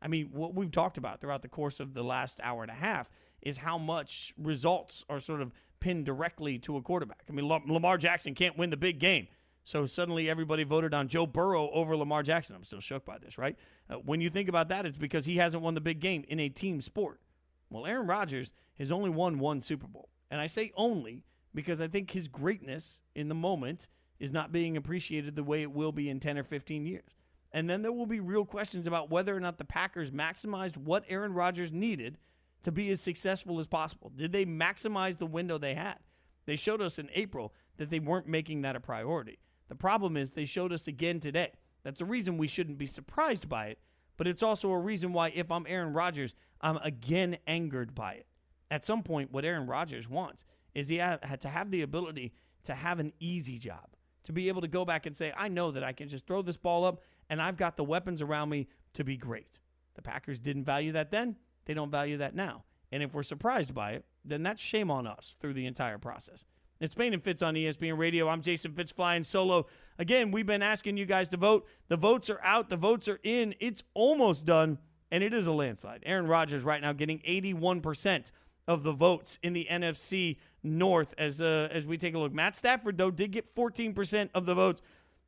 I 0.01 0.09
mean, 0.09 0.30
what 0.32 0.55
we've 0.55 0.70
talked 0.70 0.96
about 0.96 1.20
throughout 1.20 1.42
the 1.42 1.49
course 1.49 1.80
of 1.80 1.94
the 1.94 2.05
last 2.05 2.40
hour 2.42 2.62
and 2.62 2.70
a 2.70 2.74
half 2.74 3.11
is 3.42 3.59
how 3.59 3.78
much 3.78 4.32
results 4.38 5.05
are 5.09 5.20
sort 5.20 5.42
of 5.42 5.53
pinned 5.80 6.07
directly 6.07 6.59
to 6.59 6.76
a 6.76 6.82
quarterback. 6.82 7.22
I 7.28 7.32
mean, 7.32 7.46
Lamar 7.46 7.99
Jackson 7.99 8.34
can't 8.34 8.57
win 8.57 8.70
the 8.70 8.76
big 8.76 8.99
game. 8.99 9.28
So 9.68 9.84
suddenly 9.84 10.30
everybody 10.30 10.64
voted 10.64 10.94
on 10.94 11.08
Joe 11.08 11.26
Burrow 11.26 11.68
over 11.72 11.94
Lamar 11.94 12.22
Jackson. 12.22 12.56
I'm 12.56 12.64
still 12.64 12.80
shook 12.80 13.04
by 13.04 13.18
this, 13.18 13.36
right? 13.36 13.54
Uh, 13.90 13.96
when 13.96 14.22
you 14.22 14.30
think 14.30 14.48
about 14.48 14.70
that, 14.70 14.86
it's 14.86 14.96
because 14.96 15.26
he 15.26 15.36
hasn't 15.36 15.62
won 15.62 15.74
the 15.74 15.80
big 15.82 16.00
game 16.00 16.24
in 16.26 16.40
a 16.40 16.48
team 16.48 16.80
sport. 16.80 17.20
Well, 17.68 17.84
Aaron 17.84 18.06
Rodgers 18.06 18.50
has 18.78 18.90
only 18.90 19.10
won 19.10 19.38
one 19.38 19.60
Super 19.60 19.86
Bowl. 19.86 20.08
And 20.30 20.40
I 20.40 20.46
say 20.46 20.72
only 20.74 21.22
because 21.54 21.82
I 21.82 21.86
think 21.86 22.12
his 22.12 22.28
greatness 22.28 23.02
in 23.14 23.28
the 23.28 23.34
moment 23.34 23.88
is 24.18 24.32
not 24.32 24.52
being 24.52 24.74
appreciated 24.74 25.36
the 25.36 25.44
way 25.44 25.60
it 25.60 25.70
will 25.70 25.92
be 25.92 26.08
in 26.08 26.18
10 26.18 26.38
or 26.38 26.44
15 26.44 26.86
years. 26.86 27.14
And 27.52 27.68
then 27.68 27.82
there 27.82 27.92
will 27.92 28.06
be 28.06 28.20
real 28.20 28.46
questions 28.46 28.86
about 28.86 29.10
whether 29.10 29.36
or 29.36 29.40
not 29.40 29.58
the 29.58 29.66
Packers 29.66 30.10
maximized 30.10 30.78
what 30.78 31.04
Aaron 31.10 31.34
Rodgers 31.34 31.72
needed 31.72 32.16
to 32.62 32.72
be 32.72 32.88
as 32.88 33.02
successful 33.02 33.58
as 33.58 33.68
possible. 33.68 34.10
Did 34.16 34.32
they 34.32 34.46
maximize 34.46 35.18
the 35.18 35.26
window 35.26 35.58
they 35.58 35.74
had? 35.74 35.98
They 36.46 36.56
showed 36.56 36.80
us 36.80 36.98
in 36.98 37.10
April 37.14 37.52
that 37.76 37.90
they 37.90 38.00
weren't 38.00 38.26
making 38.26 38.62
that 38.62 38.74
a 38.74 38.80
priority. 38.80 39.38
The 39.68 39.74
problem 39.74 40.16
is 40.16 40.30
they 40.30 40.44
showed 40.44 40.72
us 40.72 40.86
again 40.86 41.20
today. 41.20 41.52
That's 41.82 42.00
a 42.00 42.06
reason 42.06 42.36
we 42.36 42.48
shouldn't 42.48 42.78
be 42.78 42.86
surprised 42.86 43.48
by 43.48 43.66
it, 43.66 43.78
but 44.16 44.26
it's 44.26 44.42
also 44.42 44.70
a 44.70 44.78
reason 44.78 45.12
why, 45.12 45.28
if 45.28 45.50
I'm 45.50 45.66
Aaron 45.68 45.92
Rodgers, 45.92 46.34
I'm 46.60 46.76
again 46.78 47.38
angered 47.46 47.94
by 47.94 48.14
it. 48.14 48.26
At 48.70 48.84
some 48.84 49.02
point, 49.02 49.32
what 49.32 49.44
Aaron 49.44 49.66
Rodgers 49.66 50.08
wants 50.08 50.44
is 50.74 50.88
he 50.88 50.96
had 50.96 51.40
to 51.40 51.48
have 51.48 51.70
the 51.70 51.82
ability 51.82 52.32
to 52.64 52.74
have 52.74 52.98
an 52.98 53.12
easy 53.20 53.58
job, 53.58 53.94
to 54.24 54.32
be 54.32 54.48
able 54.48 54.60
to 54.60 54.68
go 54.68 54.84
back 54.84 55.06
and 55.06 55.16
say, 55.16 55.32
I 55.36 55.48
know 55.48 55.70
that 55.70 55.84
I 55.84 55.92
can 55.92 56.08
just 56.08 56.26
throw 56.26 56.42
this 56.42 56.56
ball 56.56 56.84
up 56.84 57.00
and 57.30 57.40
I've 57.40 57.56
got 57.56 57.76
the 57.76 57.84
weapons 57.84 58.20
around 58.20 58.50
me 58.50 58.68
to 58.94 59.04
be 59.04 59.16
great. 59.16 59.58
The 59.94 60.02
Packers 60.02 60.38
didn't 60.38 60.64
value 60.64 60.92
that 60.92 61.10
then, 61.10 61.36
they 61.64 61.74
don't 61.74 61.90
value 61.90 62.16
that 62.18 62.34
now. 62.34 62.64
And 62.90 63.02
if 63.02 63.14
we're 63.14 63.22
surprised 63.22 63.74
by 63.74 63.92
it, 63.92 64.04
then 64.24 64.42
that's 64.42 64.62
shame 64.62 64.90
on 64.90 65.06
us 65.06 65.36
through 65.40 65.54
the 65.54 65.66
entire 65.66 65.98
process. 65.98 66.44
It's 66.81 66.93
Spain 66.93 67.12
and 67.12 67.22
Fitz 67.22 67.43
on 67.43 67.55
ESPN 67.55 67.99
Radio. 67.99 68.29
I'm 68.29 68.41
Jason 68.41 68.72
Fitz 68.72 68.93
flying 68.93 69.24
solo. 69.24 69.66
Again, 69.99 70.31
we've 70.31 70.47
been 70.47 70.62
asking 70.62 70.97
you 70.97 71.07
guys 71.07 71.29
to 71.31 71.37
vote. 71.37 71.66
The 71.89 71.97
votes 71.97 72.31
are 72.31 72.41
out. 72.45 72.68
The 72.68 72.76
votes 72.76 73.09
are 73.09 73.18
in. 73.24 73.57
It's 73.59 73.83
almost 73.95 74.47
done, 74.47 74.79
and 75.11 75.24
it 75.24 75.35
is 75.35 75.49
a 75.49 75.53
landslide. 75.53 76.05
Aaron 76.07 76.29
Rodgers 76.29 76.62
right 76.62 76.81
now 76.81 76.93
getting 76.93 77.18
81% 77.20 78.31
of 78.68 78.85
the 78.85 78.93
votes 78.93 79.41
in 79.43 79.55
the 79.55 79.66
NFC 79.68 80.37
North 80.62 81.14
as 81.18 81.43
uh, 81.43 81.68
as 81.72 81.85
we 81.85 81.99
take 81.99 82.14
a 82.14 82.18
look. 82.18 82.33
Matt 82.33 82.55
Stafford 82.55 82.97
though 82.97 83.11
did 83.11 83.33
get 83.33 83.53
14% 83.53 84.29
of 84.33 84.47
the 84.47 84.55
votes. 84.55 84.81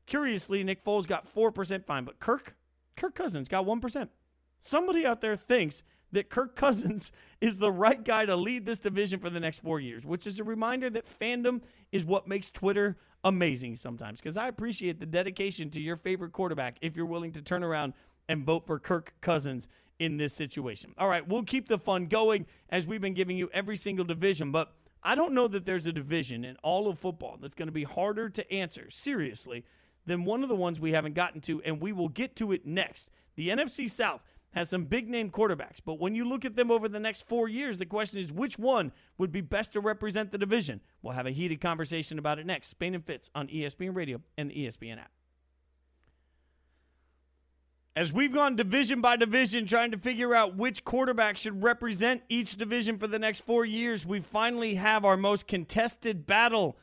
Curiously, 0.07 0.63
Nick 0.63 0.85
Foles 0.85 1.07
got 1.07 1.27
4% 1.27 1.85
fine, 1.85 2.05
but 2.05 2.21
Kirk 2.21 2.55
Kirk 2.97 3.17
Cousins 3.17 3.49
got 3.49 3.65
1%. 3.65 4.09
Somebody 4.61 5.05
out 5.05 5.21
there 5.21 5.35
thinks 5.35 5.83
that 6.13 6.31
Kirk 6.31 6.57
Cousins 6.57 7.13
is 7.41 7.59
the 7.59 7.73
right 7.73 8.03
guy 8.03 8.27
to 8.27 8.37
lead 8.37 8.67
this 8.67 8.79
division 8.79 9.21
for 9.21 9.31
the 9.31 9.41
next 9.41 9.61
4 9.61 9.81
years, 9.81 10.05
which 10.05 10.27
is 10.27 10.39
a 10.39 10.45
reminder 10.45 10.91
that 10.91 11.07
fandom 11.07 11.63
is 11.93 12.05
what 12.05 12.29
makes 12.29 12.51
Twitter 12.51 12.97
amazing 13.23 13.77
sometimes 13.77 14.19
because 14.19 14.37
I 14.37 14.49
appreciate 14.49 14.99
the 14.99 15.07
dedication 15.07 15.71
to 15.71 15.81
your 15.81 15.97
favorite 15.97 16.33
quarterback 16.33 16.77
if 16.81 16.97
you're 16.97 17.07
willing 17.07 17.33
to 17.33 17.43
turn 17.43 17.63
around 17.63 17.93
and 18.29 18.45
vote 18.45 18.67
for 18.67 18.79
Kirk 18.79 19.15
Cousins 19.21 19.69
in 19.99 20.17
this 20.17 20.33
situation. 20.33 20.95
All 20.97 21.09
right, 21.09 21.27
we'll 21.27 21.43
keep 21.43 21.69
the 21.69 21.79
fun 21.79 22.07
going 22.07 22.47
as 22.71 22.87
we've 22.87 23.01
been 23.01 23.15
giving 23.15 23.37
you 23.37 23.51
every 23.53 23.77
single 23.77 24.05
division, 24.05 24.51
but 24.51 24.73
I 25.03 25.15
don't 25.15 25.35
know 25.35 25.49
that 25.49 25.67
there's 25.67 25.87
a 25.87 25.93
division 25.93 26.45
in 26.45 26.57
all 26.63 26.89
of 26.89 26.99
football 26.99 27.39
that's 27.41 27.55
going 27.55 27.69
to 27.69 27.73
be 27.73 27.85
harder 27.85 28.29
to 28.31 28.53
answer 28.53 28.89
seriously 28.91 29.65
than 30.07 30.25
one 30.25 30.43
of 30.43 30.49
the 30.49 30.55
ones 30.55 30.81
we 30.81 30.93
haven't 30.93 31.15
gotten 31.15 31.41
to, 31.43 31.63
and 31.63 31.81
we 31.81 31.93
will 31.93 32.09
get 32.09 32.37
to 32.37 32.53
it 32.53 32.67
next. 32.67 33.11
The 33.37 33.49
NFC 33.49 33.89
South 33.91 34.23
has 34.53 34.69
some 34.69 34.85
big 34.85 35.09
name 35.09 35.31
quarterbacks, 35.31 35.81
but 35.85 36.01
when 36.01 36.15
you 36.15 36.29
look 36.29 36.45
at 36.45 36.57
them 36.57 36.71
over 36.71 36.89
the 36.89 37.01
next 37.01 37.27
four 37.27 37.49
years, 37.49 37.79
the 37.79 37.87
question 37.87 38.19
is 38.19 38.33
which 38.33 38.59
one 38.59 38.93
would 39.17 39.31
be 39.31 39.41
best 39.41 39.73
to 39.75 39.81
represent 39.81 40.33
the 40.33 40.39
division? 40.39 40.81
We'll 41.03 41.15
have 41.15 41.27
a 41.27 41.31
heated 41.31 41.61
conversation 41.61 42.19
about 42.19 42.39
it 42.39 42.47
next. 42.47 42.69
Spain 42.69 42.95
and 42.95 43.05
Fitz 43.05 43.31
on 43.35 43.49
ESPN 43.49 43.95
Radio 43.95 44.21
and 44.37 44.51
the 44.51 44.67
ESPN 44.67 44.99
app. 44.99 45.11
As 47.97 48.13
we've 48.13 48.33
gone 48.33 48.57
division 48.57 49.01
by 49.01 49.17
division 49.17 49.67
trying 49.67 49.91
to 49.91 49.99
figure 49.99 50.35
out 50.35 50.57
which 50.57 50.85
quarterback 50.85 51.37
should 51.37 51.63
represent 51.63 52.23
each 52.29 52.57
division 52.57 52.97
for 52.99 53.09
the 53.09 53.19
next 53.19 53.41
four 53.41 53.65
years, 53.65 54.07
we 54.07 54.21
finally 54.21 54.77
have 54.77 55.05
our 55.05 55.17
most 55.17 55.49
contested 55.49 56.27
battle 56.27 56.77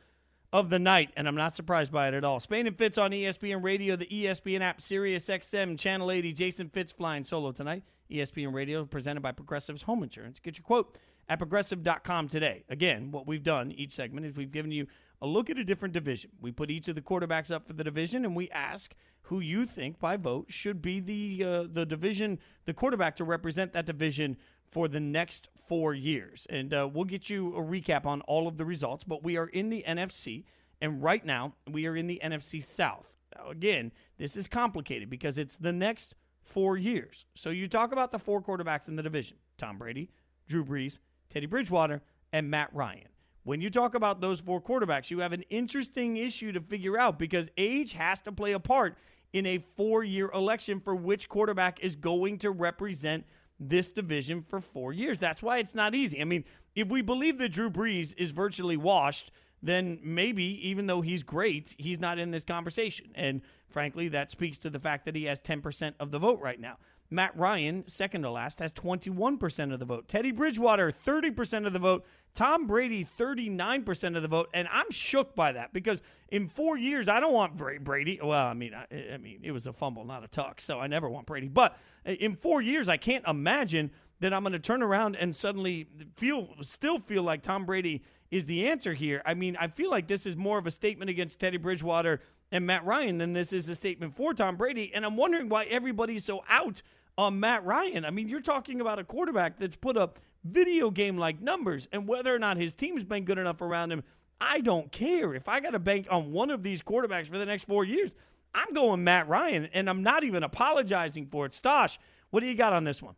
of 0.52 0.70
the 0.70 0.78
night, 0.78 1.10
and 1.16 1.28
I'm 1.28 1.34
not 1.34 1.54
surprised 1.54 1.92
by 1.92 2.08
it 2.08 2.14
at 2.14 2.24
all. 2.24 2.40
Spain 2.40 2.66
and 2.66 2.76
Fitz 2.76 2.96
on 2.96 3.10
ESPN 3.10 3.62
Radio, 3.62 3.96
the 3.96 4.06
ESPN 4.06 4.60
app, 4.60 4.80
Sirius 4.80 5.28
XM, 5.28 5.78
Channel 5.78 6.10
80. 6.10 6.32
Jason 6.32 6.68
Fitz 6.70 6.92
flying 6.92 7.24
solo 7.24 7.52
tonight. 7.52 7.82
ESPN 8.10 8.54
Radio 8.54 8.84
presented 8.86 9.20
by 9.20 9.32
Progressive's 9.32 9.82
Home 9.82 10.02
Insurance. 10.02 10.40
Get 10.40 10.56
your 10.56 10.64
quote 10.64 10.96
at 11.28 11.38
progressive.com 11.38 12.28
today. 12.28 12.64
Again, 12.70 13.10
what 13.10 13.26
we've 13.26 13.42
done 13.42 13.70
each 13.72 13.92
segment 13.92 14.24
is 14.24 14.34
we've 14.34 14.50
given 14.50 14.70
you 14.70 14.86
a 15.20 15.26
look 15.26 15.50
at 15.50 15.58
a 15.58 15.64
different 15.64 15.92
division. 15.92 16.30
We 16.40 16.52
put 16.52 16.70
each 16.70 16.88
of 16.88 16.94
the 16.94 17.02
quarterbacks 17.02 17.50
up 17.50 17.66
for 17.66 17.74
the 17.74 17.84
division, 17.84 18.24
and 18.24 18.34
we 18.34 18.48
ask 18.50 18.94
who 19.22 19.40
you 19.40 19.66
think 19.66 19.98
by 19.98 20.16
vote 20.16 20.46
should 20.48 20.80
be 20.80 21.00
the 21.00 21.44
uh, 21.44 21.64
the 21.70 21.84
division, 21.84 22.38
the 22.64 22.72
quarterback 22.72 23.16
to 23.16 23.24
represent 23.24 23.74
that 23.74 23.84
division 23.84 24.38
for 24.68 24.88
the 24.88 25.00
next 25.00 25.48
four 25.66 25.94
years. 25.94 26.46
And 26.50 26.72
uh, 26.72 26.88
we'll 26.92 27.04
get 27.04 27.30
you 27.30 27.54
a 27.56 27.60
recap 27.60 28.06
on 28.06 28.20
all 28.22 28.46
of 28.46 28.56
the 28.56 28.64
results. 28.64 29.04
But 29.04 29.22
we 29.22 29.36
are 29.36 29.46
in 29.46 29.70
the 29.70 29.84
NFC, 29.86 30.44
and 30.80 31.02
right 31.02 31.24
now 31.24 31.54
we 31.70 31.86
are 31.86 31.96
in 31.96 32.06
the 32.06 32.20
NFC 32.22 32.62
South. 32.62 33.16
Now, 33.36 33.50
again, 33.50 33.92
this 34.18 34.36
is 34.36 34.48
complicated 34.48 35.10
because 35.10 35.38
it's 35.38 35.56
the 35.56 35.72
next 35.72 36.14
four 36.42 36.76
years. 36.76 37.26
So 37.34 37.50
you 37.50 37.68
talk 37.68 37.92
about 37.92 38.12
the 38.12 38.18
four 38.18 38.42
quarterbacks 38.42 38.88
in 38.88 38.96
the 38.96 39.02
division: 39.02 39.38
Tom 39.56 39.78
Brady, 39.78 40.10
Drew 40.46 40.64
Brees, 40.64 40.98
Teddy 41.28 41.46
Bridgewater, 41.46 42.02
and 42.32 42.50
Matt 42.50 42.70
Ryan. 42.72 43.08
When 43.44 43.60
you 43.62 43.70
talk 43.70 43.94
about 43.94 44.20
those 44.20 44.40
four 44.40 44.60
quarterbacks, 44.60 45.10
you 45.10 45.20
have 45.20 45.32
an 45.32 45.44
interesting 45.48 46.18
issue 46.18 46.52
to 46.52 46.60
figure 46.60 46.98
out 46.98 47.18
because 47.18 47.48
age 47.56 47.94
has 47.94 48.20
to 48.22 48.32
play 48.32 48.52
a 48.52 48.60
part 48.60 48.98
in 49.32 49.46
a 49.46 49.58
four 49.58 50.04
year 50.04 50.30
election 50.32 50.80
for 50.80 50.94
which 50.94 51.28
quarterback 51.28 51.80
is 51.80 51.96
going 51.96 52.38
to 52.38 52.50
represent 52.50 53.24
this 53.60 53.90
division 53.90 54.42
for 54.42 54.60
four 54.60 54.92
years. 54.92 55.18
That's 55.18 55.42
why 55.42 55.58
it's 55.58 55.74
not 55.74 55.94
easy. 55.94 56.20
I 56.20 56.24
mean, 56.24 56.44
if 56.74 56.88
we 56.88 57.02
believe 57.02 57.38
that 57.38 57.50
Drew 57.50 57.70
Brees 57.70 58.14
is 58.16 58.30
virtually 58.30 58.76
washed, 58.76 59.30
then 59.62 59.98
maybe, 60.02 60.44
even 60.68 60.86
though 60.86 61.00
he's 61.00 61.22
great, 61.22 61.74
he's 61.78 61.98
not 61.98 62.18
in 62.18 62.30
this 62.30 62.44
conversation. 62.44 63.08
And 63.14 63.42
frankly, 63.68 64.08
that 64.08 64.30
speaks 64.30 64.58
to 64.58 64.70
the 64.70 64.78
fact 64.78 65.04
that 65.04 65.16
he 65.16 65.24
has 65.24 65.40
10% 65.40 65.94
of 65.98 66.10
the 66.10 66.18
vote 66.18 66.40
right 66.40 66.60
now. 66.60 66.76
Matt 67.10 67.36
Ryan, 67.36 67.84
second 67.88 68.22
to 68.22 68.30
last, 68.30 68.58
has 68.58 68.72
21% 68.72 69.72
of 69.72 69.78
the 69.78 69.84
vote. 69.84 70.08
Teddy 70.08 70.30
Bridgewater, 70.30 70.92
30% 70.92 71.66
of 71.66 71.72
the 71.72 71.78
vote. 71.78 72.04
Tom 72.34 72.66
Brady, 72.66 73.06
39% 73.18 74.16
of 74.16 74.22
the 74.22 74.28
vote. 74.28 74.48
And 74.54 74.68
I'm 74.70 74.90
shook 74.90 75.34
by 75.34 75.52
that 75.52 75.72
because 75.72 76.02
in 76.28 76.46
four 76.46 76.76
years, 76.76 77.08
I 77.08 77.20
don't 77.20 77.32
want 77.32 77.56
Brady. 77.56 78.20
Well, 78.22 78.46
I 78.46 78.54
mean, 78.54 78.74
I, 78.74 79.14
I 79.14 79.16
mean, 79.16 79.40
it 79.42 79.52
was 79.52 79.66
a 79.66 79.72
fumble, 79.72 80.04
not 80.04 80.24
a 80.24 80.28
tuck. 80.28 80.60
So 80.60 80.78
I 80.78 80.86
never 80.86 81.08
want 81.08 81.26
Brady. 81.26 81.48
But 81.48 81.76
in 82.04 82.36
four 82.36 82.62
years, 82.62 82.88
I 82.88 82.96
can't 82.96 83.26
imagine 83.26 83.90
that 84.20 84.32
I'm 84.32 84.42
going 84.42 84.52
to 84.52 84.58
turn 84.58 84.82
around 84.82 85.16
and 85.16 85.34
suddenly 85.34 85.86
feel, 86.16 86.48
still 86.62 86.98
feel 86.98 87.22
like 87.22 87.42
Tom 87.42 87.64
Brady 87.64 88.02
is 88.30 88.46
the 88.46 88.68
answer 88.68 88.94
here. 88.94 89.22
I 89.24 89.34
mean, 89.34 89.56
I 89.58 89.68
feel 89.68 89.90
like 89.90 90.06
this 90.06 90.26
is 90.26 90.36
more 90.36 90.58
of 90.58 90.66
a 90.66 90.70
statement 90.70 91.10
against 91.10 91.40
Teddy 91.40 91.56
Bridgewater 91.56 92.20
and 92.50 92.66
Matt 92.66 92.84
Ryan 92.84 93.18
than 93.18 93.32
this 93.32 93.52
is 93.52 93.68
a 93.68 93.74
statement 93.74 94.14
for 94.14 94.34
Tom 94.34 94.56
Brady. 94.56 94.92
And 94.94 95.04
I'm 95.04 95.16
wondering 95.16 95.48
why 95.48 95.64
everybody's 95.64 96.24
so 96.24 96.42
out 96.48 96.82
on 97.16 97.40
Matt 97.40 97.64
Ryan. 97.64 98.04
I 98.04 98.10
mean, 98.10 98.28
you're 98.28 98.40
talking 98.40 98.80
about 98.80 98.98
a 98.98 99.04
quarterback 99.04 99.58
that's 99.58 99.76
put 99.76 99.96
up 99.96 100.18
video 100.44 100.90
game 100.90 101.18
like 101.18 101.40
numbers, 101.40 101.88
and 101.92 102.08
whether 102.08 102.34
or 102.34 102.38
not 102.38 102.56
his 102.56 102.74
team's 102.74 103.04
been 103.04 103.24
good 103.24 103.38
enough 103.38 103.60
around 103.60 103.92
him, 103.92 104.02
I 104.40 104.60
don't 104.60 104.92
care. 104.92 105.34
If 105.34 105.48
I 105.48 105.60
got 105.60 105.70
to 105.70 105.78
bank 105.78 106.06
on 106.10 106.32
one 106.32 106.50
of 106.50 106.62
these 106.62 106.82
quarterbacks 106.82 107.26
for 107.26 107.38
the 107.38 107.46
next 107.46 107.64
four 107.64 107.84
years, 107.84 108.14
I'm 108.54 108.72
going 108.72 109.04
Matt 109.04 109.28
Ryan, 109.28 109.68
and 109.72 109.90
I'm 109.90 110.02
not 110.02 110.24
even 110.24 110.42
apologizing 110.42 111.26
for 111.26 111.46
it. 111.46 111.52
Stosh, 111.52 111.98
what 112.30 112.40
do 112.40 112.46
you 112.46 112.54
got 112.54 112.72
on 112.72 112.84
this 112.84 113.02
one? 113.02 113.16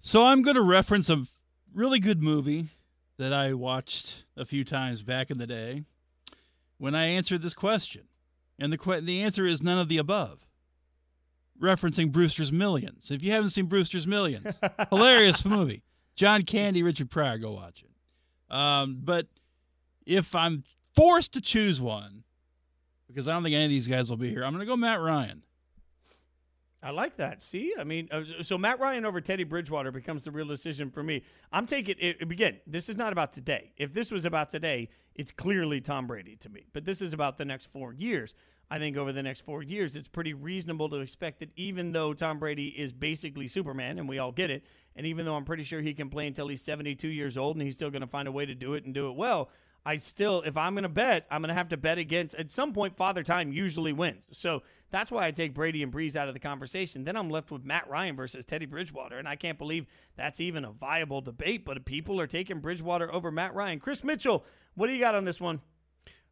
So 0.00 0.24
I'm 0.24 0.42
going 0.42 0.56
to 0.56 0.62
reference 0.62 1.10
a 1.10 1.24
really 1.74 1.98
good 2.00 2.22
movie 2.22 2.68
that 3.18 3.32
I 3.32 3.54
watched 3.54 4.24
a 4.36 4.44
few 4.44 4.64
times 4.64 5.02
back 5.02 5.30
in 5.30 5.38
the 5.38 5.46
day 5.46 5.84
when 6.78 6.94
I 6.94 7.06
answered 7.06 7.42
this 7.42 7.54
question. 7.54 8.02
And 8.58 8.72
the, 8.72 8.78
que- 8.78 9.00
the 9.00 9.22
answer 9.22 9.46
is 9.46 9.62
none 9.62 9.78
of 9.78 9.88
the 9.88 9.98
above 9.98 10.40
referencing 11.60 12.12
Brewster's 12.12 12.52
Millions. 12.52 13.10
If 13.10 13.22
you 13.22 13.32
haven't 13.32 13.50
seen 13.50 13.66
Brewster's 13.66 14.06
Millions, 14.06 14.54
hilarious 14.90 15.44
movie. 15.44 15.82
John 16.16 16.42
Candy, 16.42 16.82
Richard 16.82 17.10
Pryor, 17.10 17.38
go 17.38 17.52
watch 17.52 17.84
it. 17.84 18.54
Um, 18.54 19.00
but 19.02 19.26
if 20.06 20.34
I'm 20.34 20.64
forced 20.94 21.34
to 21.34 21.40
choose 21.40 21.80
one, 21.80 22.24
because 23.06 23.28
I 23.28 23.32
don't 23.32 23.42
think 23.42 23.54
any 23.54 23.64
of 23.64 23.70
these 23.70 23.86
guys 23.86 24.10
will 24.10 24.16
be 24.16 24.30
here, 24.30 24.44
I'm 24.44 24.52
going 24.52 24.60
to 24.60 24.66
go 24.66 24.76
Matt 24.76 25.00
Ryan. 25.00 25.42
I 26.82 26.90
like 26.90 27.16
that. 27.16 27.42
See, 27.42 27.74
I 27.78 27.84
mean, 27.84 28.08
uh, 28.12 28.22
so 28.42 28.56
Matt 28.56 28.78
Ryan 28.78 29.04
over 29.04 29.20
Teddy 29.20 29.44
Bridgewater 29.44 29.90
becomes 29.90 30.22
the 30.22 30.30
real 30.30 30.46
decision 30.46 30.90
for 30.90 31.02
me. 31.02 31.24
I'm 31.50 31.66
taking 31.66 31.96
it 31.98 32.22
again. 32.22 32.60
This 32.66 32.88
is 32.88 32.96
not 32.96 33.12
about 33.12 33.32
today. 33.32 33.72
If 33.76 33.92
this 33.92 34.10
was 34.10 34.24
about 34.24 34.50
today, 34.50 34.88
it's 35.14 35.32
clearly 35.32 35.80
Tom 35.80 36.06
Brady 36.06 36.36
to 36.36 36.48
me. 36.48 36.66
But 36.72 36.84
this 36.84 37.02
is 37.02 37.12
about 37.12 37.38
the 37.38 37.44
next 37.44 37.72
four 37.72 37.92
years. 37.92 38.34
I 38.70 38.78
think 38.78 38.96
over 38.96 39.12
the 39.12 39.22
next 39.22 39.42
four 39.42 39.62
years, 39.62 39.94
it's 39.94 40.08
pretty 40.08 40.34
reasonable 40.34 40.88
to 40.88 40.96
expect 40.96 41.38
that 41.38 41.50
even 41.54 41.92
though 41.92 42.12
Tom 42.12 42.38
Brady 42.38 42.68
is 42.68 42.92
basically 42.92 43.46
Superman, 43.46 43.98
and 43.98 44.08
we 44.08 44.18
all 44.18 44.32
get 44.32 44.50
it, 44.50 44.64
and 44.96 45.06
even 45.06 45.24
though 45.24 45.36
I'm 45.36 45.44
pretty 45.44 45.62
sure 45.62 45.80
he 45.80 45.94
can 45.94 46.10
play 46.10 46.26
until 46.26 46.48
he's 46.48 46.62
72 46.62 47.06
years 47.06 47.36
old 47.36 47.56
and 47.56 47.62
he's 47.62 47.74
still 47.74 47.90
going 47.90 48.00
to 48.00 48.08
find 48.08 48.26
a 48.26 48.32
way 48.32 48.44
to 48.44 48.54
do 48.54 48.74
it 48.74 48.84
and 48.84 48.92
do 48.92 49.08
it 49.08 49.14
well, 49.14 49.50
I 49.84 49.98
still, 49.98 50.42
if 50.44 50.56
I'm 50.56 50.74
going 50.74 50.82
to 50.82 50.88
bet, 50.88 51.26
I'm 51.30 51.42
going 51.42 51.48
to 51.48 51.54
have 51.54 51.68
to 51.68 51.76
bet 51.76 51.96
against, 51.96 52.34
at 52.34 52.50
some 52.50 52.72
point, 52.72 52.96
Father 52.96 53.22
Time 53.22 53.52
usually 53.52 53.92
wins. 53.92 54.26
So 54.32 54.64
that's 54.90 55.12
why 55.12 55.26
I 55.26 55.30
take 55.30 55.54
Brady 55.54 55.80
and 55.80 55.92
Brees 55.92 56.16
out 56.16 56.26
of 56.26 56.34
the 56.34 56.40
conversation. 56.40 57.04
Then 57.04 57.14
I'm 57.14 57.30
left 57.30 57.52
with 57.52 57.64
Matt 57.64 57.88
Ryan 57.88 58.16
versus 58.16 58.44
Teddy 58.44 58.66
Bridgewater, 58.66 59.16
and 59.16 59.28
I 59.28 59.36
can't 59.36 59.58
believe 59.58 59.86
that's 60.16 60.40
even 60.40 60.64
a 60.64 60.72
viable 60.72 61.20
debate, 61.20 61.64
but 61.64 61.84
people 61.84 62.20
are 62.20 62.26
taking 62.26 62.58
Bridgewater 62.58 63.14
over 63.14 63.30
Matt 63.30 63.54
Ryan. 63.54 63.78
Chris 63.78 64.02
Mitchell, 64.02 64.44
what 64.74 64.88
do 64.88 64.92
you 64.92 64.98
got 64.98 65.14
on 65.14 65.24
this 65.24 65.40
one? 65.40 65.60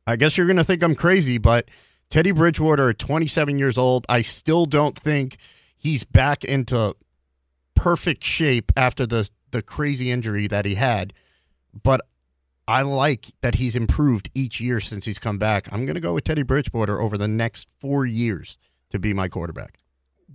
I 0.05 0.17
guess 0.17 0.37
you're 0.37 0.49
going 0.49 0.57
to 0.57 0.65
think 0.65 0.83
I'm 0.83 0.97
crazy, 0.97 1.39
but– 1.39 1.69
Teddy 2.15 2.31
Bridgewater, 2.31 2.93
27 2.93 3.59
years 3.59 3.77
old, 3.77 4.07
I 4.09 4.21
still 4.21 4.67
don't 4.67 4.97
think 4.97 5.37
he's 5.77 6.05
back 6.05 6.45
into 6.45 6.95
perfect 7.75 8.23
shape 8.23 8.71
after 8.77 9.05
the 9.05 9.29
the 9.51 9.63
crazy 9.63 10.13
injury 10.13 10.47
that 10.47 10.65
he 10.65 10.77
had. 10.77 11.13
But 11.83 12.03
I 12.69 12.83
like 12.83 13.33
that 13.41 13.57
he's 13.57 13.75
improved 13.75 14.31
each 14.33 14.61
year 14.61 14.79
since 14.79 15.07
he's 15.07 15.19
come 15.19 15.39
back. 15.39 15.67
I'm 15.73 15.87
going 15.87 15.97
to 15.97 16.01
go 16.01 16.15
with 16.15 16.23
Teddy 16.23 16.45
Bridgewater 16.45 17.01
over 17.01 17.19
the 17.19 17.27
next 17.27 17.67
four 17.81 18.07
years 18.07 18.59
to 18.91 19.01
be 19.01 19.13
my 19.13 19.27
quarterback. 19.27 19.81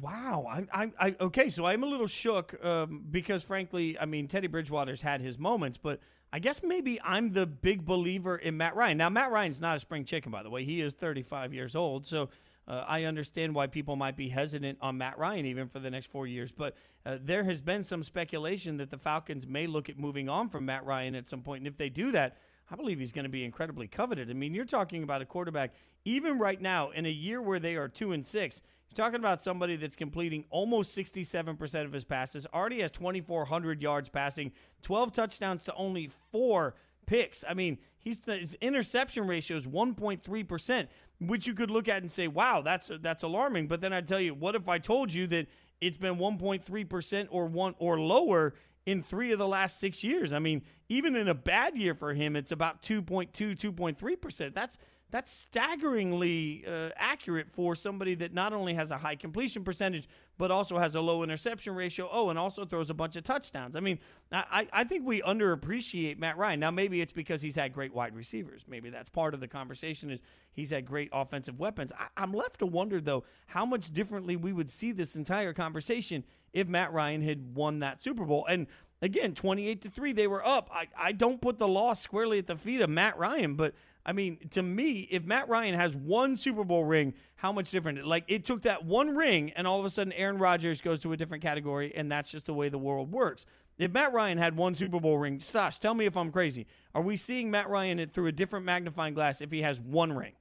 Wow, 0.01 0.47
I'm, 0.49 0.69
I'm, 0.71 0.93
I, 0.99 1.15
okay. 1.19 1.49
So 1.49 1.65
I'm 1.65 1.83
a 1.83 1.85
little 1.85 2.07
shook 2.07 2.63
um, 2.63 3.03
because, 3.09 3.43
frankly, 3.43 3.97
I 3.99 4.05
mean, 4.05 4.27
Teddy 4.27 4.47
Bridgewater's 4.47 5.01
had 5.01 5.19
his 5.19 5.37
moments, 5.37 5.77
but 5.77 5.99
I 6.31 6.39
guess 6.39 6.61
maybe 6.63 7.01
I'm 7.01 7.33
the 7.33 7.45
big 7.45 7.85
believer 7.85 8.37
in 8.37 8.55
Matt 8.55 8.75
Ryan. 8.75 8.97
Now, 8.97 9.09
Matt 9.09 9.31
Ryan's 9.31 9.59
not 9.59 9.75
a 9.75 9.79
spring 9.79 10.05
chicken, 10.05 10.31
by 10.31 10.43
the 10.43 10.49
way. 10.49 10.63
He 10.63 10.79
is 10.81 10.93
35 10.93 11.53
years 11.53 11.75
old. 11.75 12.05
So 12.05 12.29
uh, 12.67 12.85
I 12.87 13.03
understand 13.05 13.55
why 13.55 13.67
people 13.67 13.95
might 13.95 14.15
be 14.15 14.29
hesitant 14.29 14.77
on 14.79 14.97
Matt 14.97 15.17
Ryan 15.17 15.45
even 15.47 15.67
for 15.67 15.79
the 15.79 15.89
next 15.89 16.05
four 16.05 16.27
years. 16.27 16.51
But 16.51 16.75
uh, 17.05 17.17
there 17.21 17.43
has 17.43 17.59
been 17.59 17.83
some 17.83 18.03
speculation 18.03 18.77
that 18.77 18.91
the 18.91 18.97
Falcons 18.97 19.47
may 19.47 19.65
look 19.67 19.89
at 19.89 19.97
moving 19.97 20.29
on 20.29 20.49
from 20.49 20.65
Matt 20.65 20.85
Ryan 20.85 21.15
at 21.15 21.27
some 21.27 21.41
point. 21.41 21.61
And 21.61 21.67
if 21.67 21.77
they 21.77 21.89
do 21.89 22.11
that, 22.11 22.37
I 22.71 22.75
believe 22.75 22.99
he's 22.99 23.11
going 23.11 23.23
to 23.23 23.29
be 23.29 23.43
incredibly 23.43 23.87
coveted. 23.87 24.29
I 24.29 24.33
mean, 24.33 24.53
you're 24.53 24.65
talking 24.65 25.01
about 25.01 25.23
a 25.23 25.25
quarterback, 25.25 25.73
even 26.05 26.37
right 26.37 26.61
now, 26.61 26.91
in 26.91 27.07
a 27.07 27.11
year 27.11 27.41
where 27.41 27.59
they 27.59 27.75
are 27.75 27.87
two 27.87 28.11
and 28.11 28.23
six, 28.23 28.61
you're 28.89 29.05
talking 29.05 29.19
about 29.19 29.41
somebody 29.41 29.75
that's 29.75 29.95
completing 29.95 30.45
almost 30.49 30.97
67% 30.97 31.85
of 31.85 31.93
his 31.93 32.03
passes, 32.03 32.47
already 32.53 32.81
has 32.81 32.91
2,400 32.91 33.81
yards 33.81 34.09
passing, 34.09 34.51
12 34.81 35.11
touchdowns 35.13 35.63
to 35.65 35.73
only 35.75 36.09
four 36.31 36.75
picks. 37.05 37.43
I 37.47 37.53
mean, 37.53 37.77
he's 37.97 38.21
his 38.25 38.55
interception 38.61 39.27
ratio 39.27 39.57
is 39.57 39.67
1.3%, 39.67 40.87
which 41.19 41.47
you 41.47 41.53
could 41.53 41.71
look 41.71 41.87
at 41.87 42.01
and 42.01 42.11
say, 42.11 42.27
"Wow, 42.27 42.61
that's 42.61 42.91
that's 43.01 43.23
alarming." 43.23 43.67
But 43.67 43.81
then 43.81 43.93
I 43.93 44.01
tell 44.01 44.21
you, 44.21 44.33
what 44.33 44.55
if 44.55 44.67
I 44.69 44.77
told 44.77 45.13
you 45.13 45.27
that 45.27 45.47
it's 45.81 45.97
been 45.97 46.17
1.3% 46.17 47.27
or 47.31 47.45
one 47.47 47.75
or 47.79 47.99
lower 47.99 48.53
in 48.85 49.03
3 49.03 49.31
of 49.31 49.39
the 49.39 49.47
last 49.47 49.79
6 49.79 50.03
years? 50.03 50.31
I 50.31 50.39
mean, 50.39 50.61
even 50.87 51.15
in 51.15 51.27
a 51.27 51.33
bad 51.33 51.77
year 51.77 51.95
for 51.95 52.13
him, 52.13 52.35
it's 52.35 52.51
about 52.51 52.81
2.2, 52.81 53.55
2.3%. 53.55 54.53
That's 54.53 54.77
that's 55.11 55.31
staggeringly 55.31 56.63
uh, 56.67 56.89
accurate 56.95 57.49
for 57.51 57.75
somebody 57.75 58.15
that 58.15 58.33
not 58.33 58.53
only 58.53 58.73
has 58.75 58.91
a 58.91 58.97
high 58.97 59.15
completion 59.15 59.63
percentage 59.63 60.07
but 60.39 60.51
also 60.51 60.77
has 60.77 60.95
a 60.95 61.01
low 61.01 61.21
interception 61.21 61.75
ratio. 61.75 62.09
Oh, 62.11 62.29
and 62.29 62.39
also 62.39 62.63
throws 62.63 62.89
a 62.89 62.93
bunch 62.93 63.17
of 63.17 63.25
touchdowns. 63.25 63.75
I 63.75 63.81
mean, 63.81 63.99
I, 64.31 64.67
I 64.71 64.85
think 64.85 65.05
we 65.05 65.21
underappreciate 65.21 66.17
Matt 66.17 66.37
Ryan. 66.37 66.61
Now, 66.61 66.71
maybe 66.71 67.01
it's 67.01 67.11
because 67.11 67.41
he's 67.41 67.57
had 67.57 67.73
great 67.73 67.93
wide 67.93 68.15
receivers. 68.15 68.63
Maybe 68.65 68.89
that's 68.89 69.09
part 69.09 69.33
of 69.33 69.41
the 69.41 69.49
conversation 69.49 70.09
is 70.09 70.23
he's 70.53 70.71
had 70.71 70.85
great 70.85 71.09
offensive 71.11 71.59
weapons. 71.59 71.91
I, 71.99 72.07
I'm 72.15 72.31
left 72.31 72.59
to 72.59 72.65
wonder 72.65 73.01
though 73.01 73.25
how 73.47 73.65
much 73.65 73.91
differently 73.91 74.37
we 74.37 74.53
would 74.53 74.69
see 74.69 74.93
this 74.93 75.13
entire 75.13 75.53
conversation 75.53 76.23
if 76.53 76.69
Matt 76.69 76.93
Ryan 76.93 77.21
had 77.21 77.53
won 77.53 77.79
that 77.79 78.01
Super 78.01 78.23
Bowl. 78.23 78.45
And 78.47 78.67
again, 79.01 79.35
28 79.35 79.81
to 79.81 79.89
3, 79.89 80.13
they 80.13 80.27
were 80.27 80.45
up. 80.47 80.69
I, 80.73 80.87
I 80.97 81.11
don't 81.11 81.41
put 81.41 81.57
the 81.57 81.67
loss 81.67 81.99
squarely 82.01 82.39
at 82.39 82.47
the 82.47 82.55
feet 82.55 82.79
of 82.79 82.89
Matt 82.89 83.17
Ryan, 83.17 83.55
but 83.55 83.75
I 84.09 84.11
mean, 84.11 84.39
to 84.51 84.63
me, 84.63 85.01
if 85.11 85.23
Matt 85.23 85.49
Ryan 85.49 85.75
has 85.75 85.95
one 85.95 86.35
Super 86.35 86.63
Bowl 86.63 86.83
ring, 86.83 87.13
how 87.35 87.51
much 87.51 87.69
different? 87.69 88.07
Like 88.07 88.23
it 88.27 88.43
took 88.43 88.63
that 88.63 88.83
one 88.83 89.15
ring, 89.15 89.51
and 89.51 89.67
all 89.67 89.79
of 89.79 89.85
a 89.85 89.89
sudden 89.91 90.13
Aaron 90.13 90.39
Rodgers 90.39 90.81
goes 90.81 90.99
to 91.01 91.13
a 91.13 91.17
different 91.17 91.43
category, 91.43 91.93
and 91.95 92.11
that's 92.11 92.31
just 92.31 92.47
the 92.47 92.53
way 92.55 92.69
the 92.69 92.79
world 92.79 93.11
works. 93.11 93.45
If 93.77 93.91
Matt 93.91 94.11
Ryan 94.11 94.39
had 94.39 94.57
one 94.57 94.73
Super 94.73 94.99
Bowl 94.99 95.19
ring, 95.19 95.37
Stosh, 95.37 95.77
tell 95.77 95.93
me 95.93 96.07
if 96.07 96.17
I'm 96.17 96.31
crazy. 96.31 96.65
Are 96.95 97.03
we 97.03 97.17
seeing 97.17 97.51
Matt 97.51 97.69
Ryan 97.69 98.09
through 98.11 98.25
a 98.25 98.31
different 98.31 98.65
magnifying 98.65 99.13
glass 99.13 99.41
if 99.41 99.51
he 99.51 99.61
has 99.61 99.79
one 99.79 100.13
ring? 100.13 100.33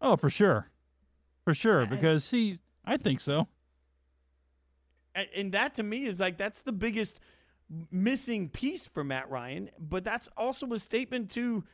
Oh, 0.00 0.14
for 0.14 0.30
sure, 0.30 0.70
for 1.44 1.54
sure, 1.54 1.86
because 1.86 2.30
he, 2.30 2.60
I 2.84 2.98
think 2.98 3.20
so. 3.20 3.48
And 5.34 5.50
that 5.54 5.74
to 5.74 5.82
me 5.82 6.06
is 6.06 6.20
like 6.20 6.36
that's 6.36 6.60
the 6.60 6.70
biggest 6.70 7.18
missing 7.90 8.48
piece 8.48 8.86
for 8.86 9.02
Matt 9.02 9.28
Ryan, 9.28 9.70
but 9.76 10.04
that's 10.04 10.28
also 10.36 10.72
a 10.72 10.78
statement 10.78 11.32
to 11.32 11.64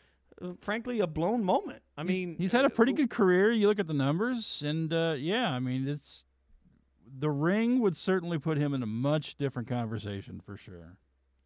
frankly 0.61 1.01
a 1.01 1.07
blown 1.07 1.45
moment. 1.45 1.82
I 1.97 2.03
mean, 2.03 2.30
he's, 2.30 2.39
he's 2.39 2.53
had 2.53 2.64
a 2.64 2.70
pretty 2.70 2.93
uh, 2.93 2.97
good 2.97 3.11
career. 3.11 3.53
You 3.53 3.68
look 3.68 3.80
at 3.80 3.86
the 3.86 3.95
numbers, 3.95 4.62
and 4.64 4.93
uh, 4.93 5.14
yeah, 5.18 5.51
I 5.51 5.59
mean, 5.59 5.89
it's 5.89 6.24
the 7.18 7.30
ring 7.30 7.80
would 7.80 7.97
certainly 7.97 8.39
put 8.39 8.59
him 8.59 8.74
in 8.74 8.82
a 8.82 8.86
much 8.86 9.36
different 9.36 9.68
conversation 9.68 10.41
for 10.45 10.57
sure. 10.57 10.97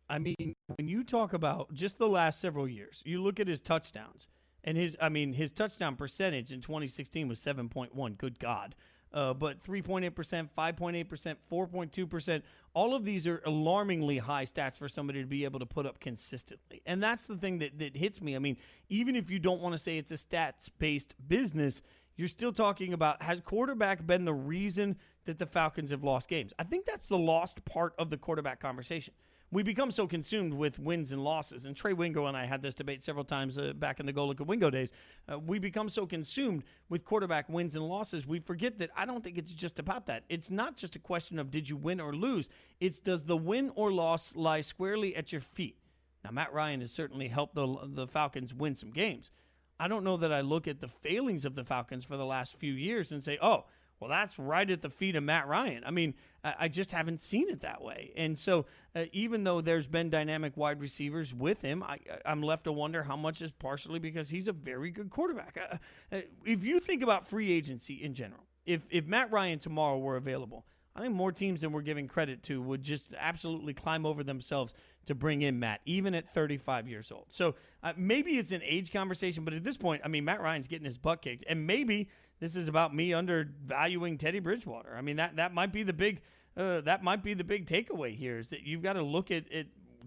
I 0.09 0.19
mean, 0.19 0.55
when 0.77 0.89
you 0.89 1.05
talk 1.05 1.33
about 1.33 1.73
just 1.73 1.99
the 1.99 2.09
last 2.09 2.41
several 2.41 2.69
years, 2.69 3.03
you 3.07 3.23
look 3.23 3.41
at 3.41 3.49
his 3.49 3.61
touchdowns 3.61 4.27
and 4.63 4.77
his, 4.77 4.97
I 5.01 5.09
mean, 5.09 5.33
his 5.33 5.53
touchdown 5.53 5.97
percentage 5.97 6.53
in 6.53 6.61
2016 6.61 7.29
was 7.29 7.41
7.1. 7.41 8.19
Good 8.19 8.39
God 8.39 8.75
uh, 9.15 9.35
but 9.35 9.63
3.8%, 9.63 10.11
5.8%, 10.57 11.37
4.2%. 11.51 12.43
All 12.75 12.95
of 12.95 13.05
these 13.05 13.27
are 13.27 13.43
alarmingly 13.45 14.19
high 14.19 14.45
stats 14.45 14.79
for 14.79 14.89
somebody 14.89 15.21
to 15.21 15.27
be 15.27 15.45
able 15.45 15.61
to 15.61 15.67
put 15.67 15.87
up 15.87 16.01
consistently. 16.01 16.83
And 16.87 17.03
that's 17.03 17.27
the 17.27 17.37
thing 17.37 17.59
that, 17.59 17.79
that 17.79 17.97
hits 17.97 18.21
me. 18.21 18.35
I 18.35 18.39
mean, 18.39 18.57
even 18.89 19.15
if 19.15 19.31
you 19.31 19.39
don't 19.39 19.61
want 19.61 19.75
to 19.75 19.79
say 19.79 19.99
it's 19.99 20.11
a 20.11 20.15
stats 20.15 20.71
based 20.79 21.15
business, 21.29 21.83
you're 22.17 22.29
still 22.29 22.53
talking 22.53 22.93
about 22.93 23.23
has 23.23 23.41
quarterback 23.41 24.07
been 24.07 24.25
the 24.25 24.35
reason 24.35 24.97
that 25.25 25.39
the 25.39 25.47
Falcons 25.47 25.91
have 25.91 26.03
lost 26.03 26.29
games? 26.29 26.53
I 26.59 26.65
think 26.65 26.87
that's 26.87 27.07
the 27.07 27.19
lost 27.19 27.65
part 27.65 27.95
of 27.99 28.11
the 28.11 28.17
quarterback 28.17 28.61
conversation 28.61 29.15
we 29.53 29.63
become 29.63 29.91
so 29.91 30.07
consumed 30.07 30.55
with 30.55 30.79
wins 30.79 31.13
and 31.13 31.23
losses. 31.23 31.67
And 31.67 31.77
Trey 31.77 31.93
Wingo 31.93 32.25
and 32.25 32.37
I 32.37 32.47
had 32.47 32.63
this 32.63 32.75
debate 32.75 33.03
several 33.03 33.25
times 33.25 33.59
uh, 33.59 33.75
back 33.75 34.01
in 34.01 34.07
the 34.07 34.13
Golic 34.13 34.45
Wingo 34.45 34.71
days. 34.71 34.91
Uh, 35.31 35.39
we 35.39 35.59
become 35.59 35.91
so 35.91 36.07
consumed 36.07 36.65
with 36.89 37.05
quarterback 37.05 37.51
wins 37.51 37.77
and 37.77 37.87
losses, 37.87 38.27
we 38.27 38.41
forget 38.41 38.79
that 38.79 38.91
I 38.97 39.05
don't 39.05 39.23
think 39.23 39.37
it's 39.37 39.53
just 39.53 39.79
about 39.79 40.07
that. 40.07 40.25
It's 40.31 40.51
not 40.51 40.77
just 40.77 40.97
a 40.97 40.99
question 40.99 41.39
of 41.39 41.51
did 41.51 41.69
you 41.69 41.77
win 41.77 42.01
or 42.01 42.15
lose. 42.15 42.49
It's 42.81 42.99
does 42.99 43.25
the 43.25 43.37
win 43.37 43.71
or 43.75 43.93
loss 43.93 44.35
lie 44.35 44.63
squarely 44.63 45.15
at 45.15 45.33
your 45.33 45.43
feet. 45.43 45.77
Now, 46.25 46.31
Matt 46.31 46.53
Ryan 46.53 46.81
has 46.81 46.91
certainly 46.91 47.29
helped 47.29 47.55
the 47.55 47.77
the 47.85 48.07
Falcons 48.07 48.55
win 48.55 48.75
some 48.75 48.91
games. 48.91 49.31
I 49.79 49.89
don't 49.89 50.05
know 50.05 50.17
that 50.17 50.33
I 50.33 50.41
look 50.41 50.67
at 50.67 50.81
the 50.81 50.89
failings 50.89 51.45
of 51.45 51.57
the 51.57 51.65
Falcons 51.65 52.05
for 52.05 52.17
the 52.17 52.25
last 52.25 52.57
few 52.57 52.73
years 52.73 53.13
and 53.13 53.23
say, 53.23 53.37
oh 53.43 53.67
well, 54.03 54.11
that's 54.11 54.37
right 54.37 54.69
at 54.69 54.83
the 54.83 54.91
feet 54.91 55.15
of 55.15 55.23
Matt 55.23 55.47
Ryan. 55.47 55.85
I 55.87 55.93
mean, 55.93 56.15
I 56.43 56.67
just 56.67 56.91
haven't 56.91 57.21
seen 57.21 57.49
it 57.49 57.61
that 57.61 57.83
way. 57.83 58.11
And 58.17 58.37
so, 58.37 58.67
uh, 58.97 59.05
even 59.13 59.45
though 59.45 59.61
there's 59.61 59.87
been 59.87 60.11
dynamic 60.11 60.57
wide 60.57 60.81
receivers 60.81 61.33
with 61.33 61.63
him, 61.63 61.85
I, 61.85 62.01
am 62.25 62.43
left 62.43 62.65
to 62.65 62.73
wonder 62.73 63.05
how 63.05 63.15
much 63.15 63.41
is 63.41 63.53
partially 63.53 64.01
because 64.01 64.31
he's 64.31 64.49
a 64.49 64.53
very 64.53 64.91
good 64.91 65.09
quarterback. 65.09 65.57
Uh, 65.57 65.77
uh, 66.11 66.23
if 66.45 66.65
you 66.65 66.81
think 66.81 67.05
about 67.05 67.29
free 67.29 67.53
agency 67.53 67.95
in 68.03 68.13
general, 68.13 68.43
if 68.67 68.85
if 68.91 69.07
Matt 69.07 69.31
Ryan 69.31 69.61
tomorrow 69.61 69.99
were 69.99 70.17
available, 70.17 70.67
I 70.97 71.01
think 71.03 71.15
more 71.15 71.31
teams 71.31 71.61
than 71.61 71.71
we're 71.71 71.83
giving 71.83 72.09
credit 72.09 72.43
to 72.45 72.61
would 72.61 72.83
just 72.83 73.15
absolutely 73.17 73.73
climb 73.73 74.05
over 74.05 74.25
themselves 74.25 74.75
to 75.07 75.15
bring 75.15 75.43
in 75.43 75.59
Matt, 75.59 75.81
even 75.85 76.15
at 76.15 76.29
35 76.29 76.89
years 76.89 77.11
old. 77.11 77.27
So 77.31 77.55
uh, 77.83 77.93
maybe 77.97 78.33
it's 78.33 78.53
an 78.53 78.63
age 78.65 78.93
conversation, 78.93 79.45
but 79.45 79.55
at 79.55 79.65
this 79.65 79.77
point, 79.77 80.03
I 80.05 80.09
mean, 80.09 80.25
Matt 80.25 80.41
Ryan's 80.41 80.67
getting 80.67 80.85
his 80.87 80.99
butt 80.99 81.23
kicked, 81.23 81.45
and 81.49 81.67
maybe 81.67 82.09
this 82.41 82.57
is 82.57 82.69
about 82.69 82.95
me 82.95 83.13
undervaluing 83.13 84.19
Teddy 84.19 84.41
Bridgewater. 84.41 84.97
I 84.97 85.01
mean 85.01 85.17
that 85.17 85.37
that 85.37 85.55
might 85.55 85.73
be 85.73 85.85
the 85.85 85.93
big 85.93 86.23
uh, 86.57 86.81
that 86.83 87.03
might 87.03 87.23
be 87.23 87.35
the 87.35 87.45
big 87.45 87.67
takeaway 87.67 88.15
here 88.15 88.39
is 88.39 88.51
that 88.51 88.63
you've 88.63 88.83
got 88.83 88.95
to 88.95 89.03
look 89.03 89.31
at, 89.31 89.45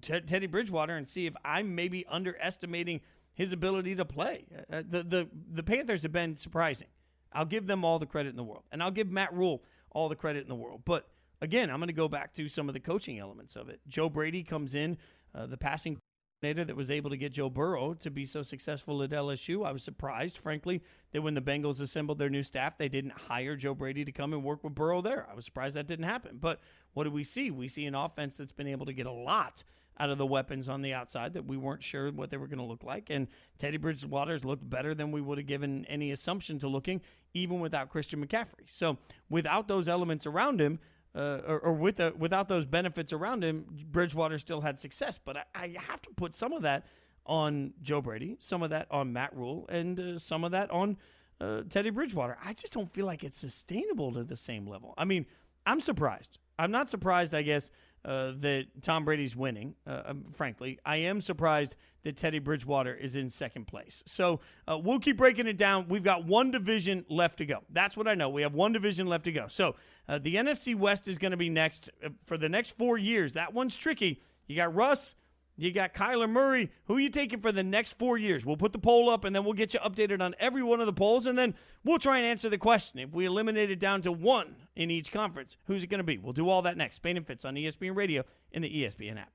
T- 0.01 0.19
Teddy 0.19 0.45
Bridgewater 0.45 0.95
and 0.95 1.07
see 1.07 1.25
if 1.25 1.33
I'm 1.43 1.73
maybe 1.73 2.05
underestimating 2.07 3.01
his 3.33 3.53
ability 3.53 3.95
to 3.95 4.05
play. 4.05 4.45
Uh, 4.71 4.83
the 4.87 5.03
the 5.03 5.29
the 5.51 5.63
Panthers 5.63 6.03
have 6.03 6.11
been 6.11 6.35
surprising. 6.35 6.89
I'll 7.31 7.45
give 7.45 7.67
them 7.67 7.83
all 7.83 7.99
the 7.99 8.05
credit 8.05 8.29
in 8.29 8.35
the 8.35 8.43
world, 8.43 8.63
and 8.71 8.83
I'll 8.83 8.91
give 8.91 9.09
Matt 9.09 9.33
Rhule 9.33 9.63
all 9.91 10.09
the 10.09 10.15
credit 10.15 10.43
in 10.43 10.49
the 10.49 10.55
world. 10.55 10.81
But 10.85 11.07
again, 11.45 11.69
I'm 11.69 11.77
going 11.77 11.87
to 11.87 11.93
go 11.93 12.09
back 12.09 12.33
to 12.33 12.49
some 12.49 12.67
of 12.67 12.73
the 12.73 12.79
coaching 12.81 13.19
elements 13.19 13.55
of 13.55 13.69
it. 13.69 13.79
Joe 13.87 14.09
Brady 14.09 14.43
comes 14.43 14.75
in, 14.75 14.97
uh, 15.33 15.45
the 15.45 15.57
passing 15.57 15.97
coordinator 16.41 16.65
that 16.65 16.75
was 16.75 16.91
able 16.91 17.09
to 17.11 17.17
get 17.17 17.31
Joe 17.31 17.49
Burrow 17.49 17.93
to 17.93 18.11
be 18.11 18.25
so 18.25 18.41
successful 18.41 19.01
at 19.03 19.11
LSU. 19.11 19.65
I 19.65 19.71
was 19.71 19.83
surprised, 19.83 20.37
frankly, 20.37 20.81
that 21.11 21.21
when 21.21 21.35
the 21.35 21.41
Bengals 21.41 21.79
assembled 21.79 22.19
their 22.19 22.29
new 22.29 22.43
staff, 22.43 22.77
they 22.77 22.89
didn't 22.89 23.11
hire 23.11 23.55
Joe 23.55 23.73
Brady 23.73 24.03
to 24.03 24.11
come 24.11 24.33
and 24.33 24.43
work 24.43 24.63
with 24.63 24.75
Burrow 24.75 25.01
there. 25.01 25.27
I 25.31 25.35
was 25.35 25.45
surprised 25.45 25.75
that 25.75 25.87
didn't 25.87 26.05
happen. 26.05 26.37
But 26.41 26.59
what 26.93 27.05
do 27.05 27.11
we 27.11 27.23
see? 27.23 27.51
We 27.51 27.67
see 27.67 27.85
an 27.85 27.95
offense 27.95 28.37
that's 28.37 28.51
been 28.51 28.67
able 28.67 28.85
to 28.87 28.93
get 28.93 29.05
a 29.05 29.11
lot 29.11 29.63
out 29.97 30.09
of 30.09 30.17
the 30.17 30.25
weapons 30.25 30.67
on 30.67 30.81
the 30.81 30.93
outside 30.93 31.33
that 31.33 31.45
we 31.45 31.57
weren't 31.57 31.83
sure 31.83 32.11
what 32.11 32.29
they 32.29 32.37
were 32.37 32.47
going 32.47 32.59
to 32.59 32.65
look 32.65 32.83
like. 32.83 33.09
And 33.09 33.27
Teddy 33.57 33.77
Bridgewater's 33.77 34.43
looked 34.43 34.69
better 34.69 34.93
than 34.93 35.11
we 35.11 35.21
would 35.21 35.37
have 35.37 35.47
given 35.47 35.85
any 35.85 36.11
assumption 36.11 36.59
to 36.59 36.67
looking, 36.67 37.01
even 37.33 37.59
without 37.59 37.89
Christian 37.89 38.25
McCaffrey. 38.25 38.67
So 38.67 38.97
without 39.29 39.67
those 39.67 39.87
elements 39.87 40.25
around 40.25 40.59
him, 40.59 40.79
uh, 41.15 41.41
or, 41.47 41.59
or, 41.59 41.73
with 41.73 42.01
without 42.17 42.49
those 42.49 42.65
benefits 42.65 43.13
around 43.13 43.43
him, 43.43 43.65
Bridgewater 43.89 44.37
still 44.37 44.61
had 44.61 44.77
success. 44.77 45.17
But 45.23 45.37
I, 45.37 45.43
I, 45.55 45.75
have 45.87 46.01
to 46.01 46.09
put 46.15 46.35
some 46.35 46.51
of 46.51 46.63
that 46.63 46.85
on 47.25 47.73
Joe 47.81 48.01
Brady, 48.01 48.35
some 48.39 48.61
of 48.61 48.69
that 48.71 48.87
on 48.91 49.13
Matt 49.13 49.35
Rhule, 49.35 49.65
and 49.69 49.99
uh, 49.99 50.19
some 50.19 50.43
of 50.43 50.51
that 50.51 50.69
on 50.71 50.97
uh, 51.39 51.61
Teddy 51.69 51.89
Bridgewater. 51.89 52.37
I 52.43 52.53
just 52.53 52.73
don't 52.73 52.93
feel 52.93 53.05
like 53.05 53.23
it's 53.23 53.37
sustainable 53.37 54.11
to 54.13 54.23
the 54.23 54.35
same 54.35 54.67
level. 54.67 54.93
I 54.97 55.05
mean, 55.05 55.25
I'm 55.65 55.79
surprised. 55.79 56.37
I'm 56.59 56.71
not 56.71 56.89
surprised, 56.89 57.33
I 57.33 57.41
guess, 57.41 57.69
uh, 58.05 58.33
that 58.39 58.67
Tom 58.81 59.03
Brady's 59.03 59.35
winning. 59.35 59.75
Uh, 59.85 60.01
um, 60.05 60.25
frankly, 60.31 60.79
I 60.85 60.97
am 60.97 61.21
surprised 61.21 61.75
that 62.03 62.15
Teddy 62.15 62.39
Bridgewater 62.39 62.93
is 62.93 63.15
in 63.15 63.29
second 63.29 63.65
place. 63.65 64.03
So 64.05 64.41
uh, 64.69 64.77
we'll 64.77 64.99
keep 64.99 65.17
breaking 65.17 65.47
it 65.47 65.57
down. 65.57 65.87
We've 65.89 66.03
got 66.03 66.25
one 66.25 66.51
division 66.51 67.05
left 67.09 67.39
to 67.39 67.45
go. 67.45 67.63
That's 67.71 67.97
what 67.97 68.07
I 68.07 68.13
know. 68.13 68.29
We 68.29 68.43
have 68.43 68.53
one 68.53 68.73
division 68.73 69.07
left 69.07 69.25
to 69.25 69.31
go. 69.31 69.47
So 69.47 69.75
uh, 70.07 70.19
the 70.19 70.35
NFC 70.35 70.75
West 70.75 71.07
is 71.07 71.17
going 71.17 71.31
to 71.31 71.37
be 71.37 71.49
next 71.49 71.89
uh, 72.03 72.09
for 72.25 72.37
the 72.37 72.49
next 72.49 72.77
four 72.77 72.97
years. 72.97 73.33
That 73.33 73.53
one's 73.53 73.75
tricky. 73.75 74.21
You 74.47 74.55
got 74.55 74.73
Russ. 74.73 75.15
You 75.57 75.71
got 75.71 75.93
Kyler 75.93 76.29
Murray. 76.29 76.69
Who 76.85 76.97
are 76.97 76.99
you 76.99 77.09
taking 77.09 77.39
for 77.39 77.51
the 77.51 77.63
next 77.63 77.97
four 77.97 78.17
years? 78.17 78.45
We'll 78.45 78.57
put 78.57 78.73
the 78.73 78.79
poll 78.79 79.09
up 79.09 79.23
and 79.23 79.33
then 79.33 79.45
we'll 79.45 79.53
get 79.53 79.73
you 79.73 79.79
updated 79.79 80.21
on 80.21 80.35
every 80.37 80.61
one 80.61 80.81
of 80.81 80.85
the 80.85 80.93
polls. 80.93 81.25
And 81.25 81.37
then 81.37 81.55
we'll 81.83 81.97
try 81.97 82.17
and 82.17 82.25
answer 82.25 82.49
the 82.49 82.57
question. 82.57 82.99
If 82.99 83.11
we 83.11 83.25
eliminate 83.25 83.71
it 83.71 83.79
down 83.79 84.01
to 84.01 84.11
one 84.11 84.55
in 84.75 84.91
each 84.91 85.13
conference, 85.13 85.55
who's 85.65 85.83
it 85.83 85.87
going 85.87 85.99
to 85.99 86.03
be? 86.03 86.17
We'll 86.17 86.33
do 86.33 86.49
all 86.49 86.61
that 86.63 86.75
next. 86.75 86.97
Spain 86.97 87.15
and 87.15 87.25
Fitz 87.25 87.45
on 87.45 87.55
ESPN 87.55 87.95
Radio 87.95 88.23
in 88.51 88.63
the 88.63 88.83
ESPN 88.83 89.17
app. 89.17 89.31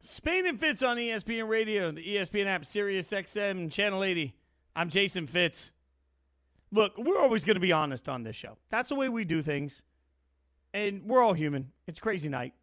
Spain 0.00 0.46
and 0.46 0.58
Fitz 0.58 0.82
on 0.82 0.96
ESPN 0.96 1.48
Radio, 1.48 1.90
the 1.90 2.16
ESPN 2.16 2.46
app, 2.46 2.64
Sirius 2.64 3.08
XM, 3.08 3.70
Channel 3.70 4.02
80. 4.02 4.34
I'm 4.74 4.88
Jason 4.88 5.26
Fitz. 5.26 5.72
Look, 6.72 6.92
we're 6.96 7.18
always 7.18 7.44
going 7.44 7.56
to 7.56 7.60
be 7.60 7.72
honest 7.72 8.08
on 8.08 8.22
this 8.22 8.36
show. 8.36 8.56
That's 8.70 8.88
the 8.90 8.94
way 8.94 9.08
we 9.08 9.24
do 9.24 9.42
things. 9.42 9.82
And 10.72 11.02
we're 11.04 11.22
all 11.22 11.32
human. 11.32 11.72
It's 11.86 11.98
crazy 11.98 12.28
night. 12.28 12.54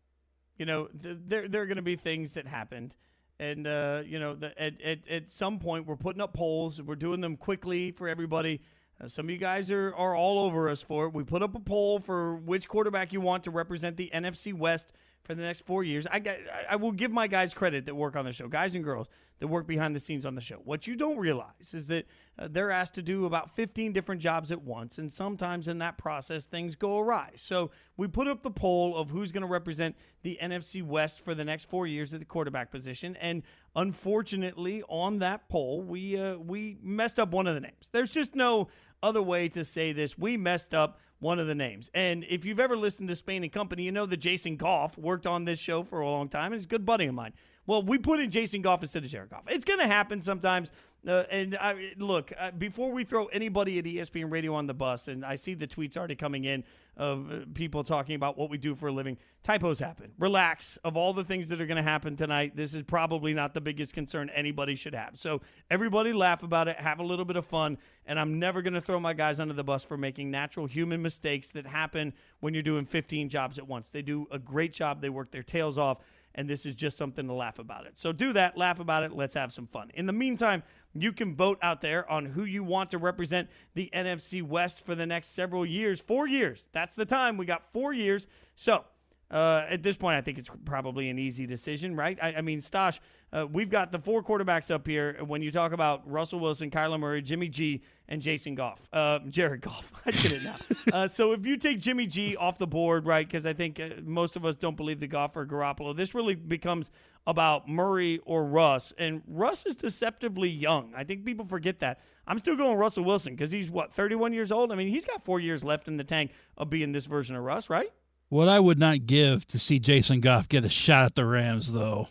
You 0.57 0.65
know, 0.65 0.87
th- 0.87 1.17
there 1.25 1.47
there 1.47 1.61
are 1.61 1.65
going 1.65 1.75
to 1.75 1.81
be 1.81 1.95
things 1.95 2.31
that 2.31 2.47
happened, 2.47 2.95
And 3.39 3.67
uh, 3.67 4.01
you 4.05 4.17
know, 4.19 4.33
the, 4.33 4.59
at, 4.61 4.81
at 4.81 5.07
at 5.07 5.29
some 5.29 5.59
point, 5.59 5.85
we're 5.85 5.97
putting 5.97 6.21
up 6.21 6.33
polls. 6.33 6.81
We're 6.81 6.95
doing 6.95 7.21
them 7.21 7.35
quickly 7.37 7.91
for 7.91 8.07
everybody. 8.07 8.61
Uh, 8.99 9.07
some 9.07 9.25
of 9.25 9.29
you 9.29 9.37
guys 9.37 9.69
are 9.71 9.93
are 9.93 10.15
all 10.15 10.39
over 10.39 10.69
us 10.69 10.81
for 10.81 11.05
it. 11.05 11.13
We 11.13 11.23
put 11.23 11.43
up 11.43 11.53
a 11.53 11.59
poll 11.59 11.99
for 11.99 12.35
which 12.35 12.67
quarterback 12.67 13.13
you 13.13 13.21
want 13.21 13.43
to 13.43 13.51
represent 13.51 13.97
the 13.97 14.09
NFC 14.13 14.53
West 14.53 14.93
for 15.23 15.35
the 15.35 15.41
next 15.41 15.65
four 15.65 15.83
years. 15.83 16.07
I 16.09 16.19
got, 16.19 16.37
I 16.69 16.75
will 16.77 16.91
give 16.91 17.11
my 17.11 17.27
guys 17.27 17.53
credit 17.53 17.85
that 17.85 17.95
work 17.95 18.15
on 18.15 18.25
the 18.25 18.31
show, 18.31 18.47
guys 18.47 18.75
and 18.75 18.83
girls 18.83 19.07
that 19.39 19.47
work 19.47 19.67
behind 19.67 19.95
the 19.95 19.99
scenes 19.99 20.25
on 20.25 20.35
the 20.35 20.41
show. 20.41 20.55
What 20.63 20.87
you 20.87 20.95
don't 20.95 21.17
realize 21.17 21.73
is 21.73 21.87
that 21.87 22.07
uh, 22.39 22.47
they're 22.49 22.71
asked 22.71 22.95
to 22.95 23.01
do 23.01 23.25
about 23.25 23.53
15 23.55 23.93
different 23.93 24.21
jobs 24.21 24.51
at 24.51 24.63
once, 24.63 24.97
and 24.97 25.11
sometimes 25.11 25.67
in 25.67 25.77
that 25.79 25.97
process 25.97 26.45
things 26.45 26.75
go 26.75 26.97
awry. 26.97 27.31
So 27.35 27.69
we 27.97 28.07
put 28.07 28.27
up 28.27 28.41
the 28.41 28.51
poll 28.51 28.95
of 28.95 29.11
who's 29.11 29.31
going 29.31 29.41
to 29.41 29.47
represent 29.47 29.95
the 30.23 30.39
NFC 30.41 30.83
West 30.83 31.23
for 31.23 31.35
the 31.35 31.45
next 31.45 31.69
four 31.69 31.85
years 31.85 32.13
at 32.13 32.19
the 32.19 32.25
quarterback 32.25 32.71
position, 32.71 33.15
and 33.17 33.43
unfortunately, 33.75 34.83
on 34.89 35.19
that 35.19 35.49
poll, 35.49 35.81
we 35.81 36.19
uh, 36.19 36.37
we 36.37 36.77
messed 36.81 37.19
up 37.19 37.29
one 37.29 37.47
of 37.47 37.53
the 37.53 37.61
names. 37.61 37.89
There's 37.91 38.11
just 38.11 38.35
no 38.35 38.69
other 39.03 39.21
way 39.21 39.49
to 39.49 39.63
say 39.63 39.91
this. 39.91 40.17
We 40.17 40.37
messed 40.37 40.73
up 40.73 40.99
one 41.19 41.39
of 41.39 41.47
the 41.47 41.55
names. 41.55 41.89
And 41.93 42.25
if 42.29 42.45
you've 42.45 42.59
ever 42.59 42.77
listened 42.77 43.09
to 43.09 43.15
Spain 43.15 43.43
and 43.43 43.51
Company, 43.51 43.83
you 43.83 43.91
know 43.91 44.05
that 44.05 44.17
Jason 44.17 44.55
Goff 44.55 44.97
worked 44.97 45.25
on 45.25 45.45
this 45.45 45.59
show 45.59 45.83
for 45.83 45.99
a 45.99 46.09
long 46.09 46.29
time 46.29 46.53
he's 46.53 46.65
a 46.65 46.67
good 46.67 46.85
buddy 46.85 47.05
of 47.05 47.15
mine. 47.15 47.33
Well, 47.65 47.83
we 47.83 47.97
put 47.97 48.19
in 48.19 48.31
Jason 48.31 48.61
Goff 48.61 48.81
instead 48.81 49.03
of 49.03 49.09
Jared 49.09 49.29
Goff. 49.29 49.43
It's 49.47 49.65
going 49.65 49.79
to 49.79 49.87
happen 49.87 50.21
sometimes. 50.21 50.71
Uh, 51.07 51.23
and 51.29 51.55
I, 51.55 51.93
look, 51.97 52.33
uh, 52.37 52.51
before 52.51 52.91
we 52.91 53.03
throw 53.03 53.27
anybody 53.27 53.79
at 53.79 53.85
ESPN 53.85 54.29
Radio 54.29 54.53
on 54.53 54.67
the 54.67 54.73
bus, 54.73 55.07
and 55.07 55.23
I 55.25 55.35
see 55.35 55.53
the 55.53 55.67
tweets 55.67 55.95
already 55.95 56.15
coming 56.15 56.43
in 56.43 56.65
of 56.97 57.31
uh, 57.31 57.39
people 57.53 57.83
talking 57.83 58.15
about 58.15 58.37
what 58.37 58.49
we 58.49 58.57
do 58.57 58.75
for 58.75 58.87
a 58.87 58.91
living, 58.91 59.17
typos 59.43 59.79
happen. 59.79 60.11
Relax. 60.19 60.77
Of 60.83 60.97
all 60.97 61.13
the 61.13 61.23
things 61.23 61.47
that 61.49 61.61
are 61.61 61.65
going 61.65 61.77
to 61.77 61.83
happen 61.83 62.17
tonight, 62.17 62.55
this 62.55 62.73
is 62.73 62.83
probably 62.83 63.33
not 63.33 63.53
the 63.53 63.61
biggest 63.61 63.93
concern 63.93 64.29
anybody 64.33 64.75
should 64.75 64.95
have. 64.95 65.17
So 65.17 65.41
everybody 65.69 66.11
laugh 66.11 66.43
about 66.43 66.67
it, 66.67 66.77
have 66.77 66.99
a 66.99 67.03
little 67.03 67.25
bit 67.25 67.37
of 67.37 67.45
fun, 67.45 67.77
and 68.05 68.19
I'm 68.19 68.37
never 68.37 68.61
going 68.61 68.73
to 68.73 68.81
throw 68.81 68.99
my 68.99 69.13
guys 69.13 69.39
under 69.39 69.53
the 69.53 69.63
bus 69.63 69.83
for 69.83 69.95
making 69.95 70.29
natural 70.29 70.65
human 70.65 71.01
mistakes 71.01 71.47
that 71.49 71.67
happen 71.67 72.13
when 72.41 72.53
you're 72.53 72.63
doing 72.63 72.85
15 72.85 73.29
jobs 73.29 73.57
at 73.57 73.67
once. 73.67 73.87
They 73.87 74.01
do 74.01 74.27
a 74.29 74.39
great 74.39 74.73
job. 74.73 75.01
They 75.01 75.09
work 75.09 75.31
their 75.31 75.43
tails 75.43 75.77
off 75.77 75.99
and 76.37 76.47
this 76.47 76.65
is 76.65 76.75
just 76.75 76.97
something 76.97 77.27
to 77.27 77.33
laugh 77.33 77.57
about 77.57 77.87
it. 77.87 77.97
So 77.97 78.11
do 78.11 78.31
that, 78.33 78.57
laugh 78.57 78.79
about 78.79 79.03
it, 79.03 79.11
let's 79.11 79.33
have 79.33 79.51
some 79.51 79.65
fun. 79.65 79.89
In 79.95 80.05
the 80.05 80.13
meantime, 80.13 80.61
you 80.93 81.11
can 81.11 81.35
vote 81.35 81.59
out 81.61 81.81
there 81.81 82.09
on 82.09 82.25
who 82.25 82.43
you 82.43 82.63
want 82.63 82.91
to 82.91 82.97
represent 82.97 83.49
the 83.73 83.89
NFC 83.93 84.41
West 84.41 84.85
for 84.85 84.95
the 84.95 85.05
next 85.05 85.27
several 85.27 85.65
years. 85.65 85.99
Four 85.99 86.27
years. 86.27 86.69
That's 86.71 86.95
the 86.95 87.05
time. 87.05 87.37
We 87.37 87.45
got 87.45 87.71
four 87.71 87.93
years. 87.93 88.27
So 88.55 88.85
uh, 89.29 89.65
at 89.67 89.83
this 89.83 89.97
point, 89.97 90.15
I 90.15 90.21
think 90.21 90.37
it's 90.37 90.49
probably 90.63 91.09
an 91.09 91.19
easy 91.19 91.45
decision, 91.45 91.95
right? 91.95 92.17
I, 92.21 92.35
I 92.35 92.41
mean, 92.41 92.59
Stosh, 92.59 92.99
uh, 93.33 93.45
we've 93.51 93.69
got 93.69 93.91
the 93.91 93.99
four 93.99 94.23
quarterbacks 94.23 94.71
up 94.71 94.87
here. 94.87 95.17
When 95.25 95.41
you 95.41 95.51
talk 95.51 95.73
about 95.73 96.09
Russell 96.09 96.39
Wilson, 96.39 96.71
Kyler 96.71 96.97
Murray, 96.97 97.21
Jimmy 97.21 97.49
G, 97.49 97.83
and 98.07 98.21
Jason 98.21 98.55
Goff, 98.55 98.81
uh, 98.93 99.19
Jared 99.29 99.61
Goff, 99.61 99.91
I 100.05 100.11
get 100.11 100.31
it 100.31 100.43
now. 100.43 100.55
uh, 100.93 101.07
so 101.09 101.33
if 101.33 101.45
you 101.45 101.57
take 101.57 101.79
Jimmy 101.79 102.07
G 102.07 102.37
off 102.37 102.57
the 102.57 102.67
board, 102.67 103.05
right? 103.05 103.27
Because 103.27 103.45
I 103.45 103.51
think 103.51 103.81
uh, 103.81 103.89
most 104.01 104.37
of 104.37 104.45
us 104.45 104.55
don't 104.55 104.77
believe 104.77 105.01
the 105.01 105.07
Goff 105.07 105.35
or 105.35 105.45
Garoppolo. 105.45 105.95
This 105.95 106.15
really 106.15 106.35
becomes 106.35 106.89
about 107.25 107.67
Murray 107.67 108.21
or 108.25 108.45
Russ, 108.45 108.93
and 108.97 109.21
Russ 109.27 109.65
is 109.65 109.75
deceptively 109.75 110.49
young. 110.49 110.93
I 110.95 111.03
think 111.03 111.25
people 111.25 111.43
forget 111.43 111.79
that. 111.79 111.99
I'm 112.25 112.39
still 112.39 112.55
going 112.55 112.77
Russell 112.77 113.03
Wilson 113.03 113.35
because 113.35 113.51
he's 113.51 113.69
what 113.69 113.91
31 113.91 114.31
years 114.31 114.53
old. 114.53 114.71
I 114.71 114.75
mean, 114.75 114.87
he's 114.87 115.03
got 115.03 115.25
four 115.25 115.41
years 115.41 115.65
left 115.65 115.89
in 115.89 115.97
the 115.97 116.05
tank 116.05 116.31
of 116.57 116.69
being 116.69 116.93
this 116.93 117.07
version 117.07 117.35
of 117.35 117.43
Russ, 117.43 117.69
right? 117.69 117.91
What 118.29 118.49
I 118.49 118.59
would 118.59 118.77
not 118.77 119.05
give 119.05 119.47
to 119.47 119.59
see 119.59 119.79
Jason 119.79 120.19
Goff 120.19 120.49
get 120.49 120.65
a 120.65 120.69
shot 120.69 121.05
at 121.05 121.15
the 121.15 121.25
Rams, 121.25 121.71
though, 121.71 122.07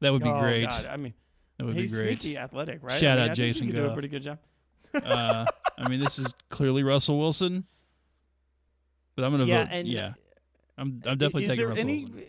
that 0.00 0.12
would 0.12 0.22
be 0.22 0.30
oh, 0.30 0.40
great. 0.40 0.68
God. 0.68 0.86
I 0.86 0.96
mean, 0.96 1.12
that 1.58 1.66
would 1.66 1.76
he's 1.76 1.90
be 1.90 1.98
great. 1.98 2.20
sneaky 2.20 2.38
athletic, 2.38 2.78
right? 2.82 2.98
Shout 2.98 3.18
I 3.18 3.22
mean, 3.22 3.24
out 3.24 3.30
I 3.30 3.34
Jason 3.34 3.66
he 3.66 3.72
could 3.72 3.78
do 3.78 3.86
a 3.86 3.92
pretty 3.92 4.08
good 4.08 4.22
job. 4.22 4.38
uh, 4.94 5.44
I 5.76 5.88
mean, 5.88 6.00
this 6.00 6.18
is 6.18 6.34
clearly 6.48 6.82
Russell 6.82 7.18
Wilson, 7.18 7.64
but 9.14 9.24
I'm 9.24 9.30
gonna 9.30 9.44
Yeah, 9.44 9.64
vote. 9.64 9.68
and- 9.72 9.88
yeah, 9.88 10.14
I'm. 10.78 11.02
I'm 11.04 11.18
definitely 11.18 11.44
is 11.44 11.48
taking 11.50 11.64
there 11.64 11.68
Russell 11.68 11.88
any, 11.88 12.04
Wilson. 12.04 12.24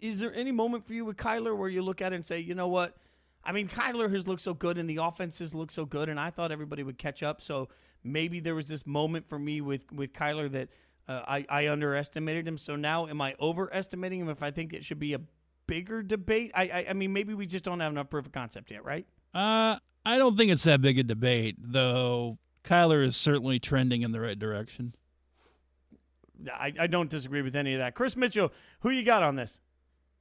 Is 0.00 0.18
there 0.20 0.34
any 0.34 0.52
moment 0.52 0.86
for 0.86 0.92
you 0.92 1.06
with 1.06 1.16
Kyler 1.16 1.56
where 1.56 1.68
you 1.68 1.80
look 1.80 2.02
at 2.02 2.12
it 2.12 2.16
and 2.16 2.26
say, 2.26 2.40
you 2.40 2.54
know 2.54 2.68
what? 2.68 2.94
I 3.42 3.52
mean, 3.52 3.68
Kyler 3.68 4.12
has 4.12 4.28
looked 4.28 4.42
so 4.42 4.52
good 4.52 4.76
and 4.76 4.90
the 4.90 4.98
offense 4.98 5.38
has 5.38 5.54
looked 5.54 5.72
so 5.72 5.86
good, 5.86 6.10
and 6.10 6.20
I 6.20 6.28
thought 6.28 6.52
everybody 6.52 6.82
would 6.82 6.98
catch 6.98 7.22
up. 7.22 7.40
So 7.40 7.68
maybe 8.04 8.40
there 8.40 8.54
was 8.54 8.68
this 8.68 8.86
moment 8.86 9.26
for 9.26 9.38
me 9.38 9.62
with 9.62 9.90
with 9.92 10.12
Kyler 10.12 10.50
that 10.52 10.68
uh, 11.08 11.22
I, 11.26 11.46
I 11.48 11.68
underestimated 11.68 12.46
him. 12.46 12.58
So 12.58 12.76
now, 12.76 13.06
am 13.06 13.20
I 13.20 13.34
overestimating 13.40 14.20
him? 14.20 14.28
If 14.28 14.42
I 14.42 14.50
think 14.50 14.72
it 14.72 14.84
should 14.84 14.98
be 14.98 15.14
a 15.14 15.20
bigger 15.66 16.02
debate, 16.02 16.52
I 16.54 16.62
I, 16.62 16.86
I 16.90 16.92
mean, 16.92 17.12
maybe 17.12 17.34
we 17.34 17.46
just 17.46 17.64
don't 17.64 17.80
have 17.80 17.92
enough 17.92 18.10
proof 18.10 18.26
of 18.26 18.32
concept 18.32 18.70
yet, 18.70 18.84
right? 18.84 19.06
Uh, 19.34 19.78
I 20.04 20.18
don't 20.18 20.36
think 20.36 20.50
it's 20.50 20.64
that 20.64 20.80
big 20.80 20.98
a 20.98 21.02
debate, 21.02 21.56
though. 21.58 22.38
Kyler 22.64 23.04
is 23.04 23.16
certainly 23.16 23.58
trending 23.58 24.02
in 24.02 24.12
the 24.12 24.20
right 24.20 24.38
direction. 24.38 24.94
I, 26.52 26.72
I 26.78 26.86
don't 26.86 27.10
disagree 27.10 27.42
with 27.42 27.56
any 27.56 27.74
of 27.74 27.78
that. 27.78 27.94
Chris 27.94 28.16
Mitchell, 28.16 28.52
who 28.80 28.90
you 28.90 29.02
got 29.02 29.22
on 29.22 29.36
this? 29.36 29.60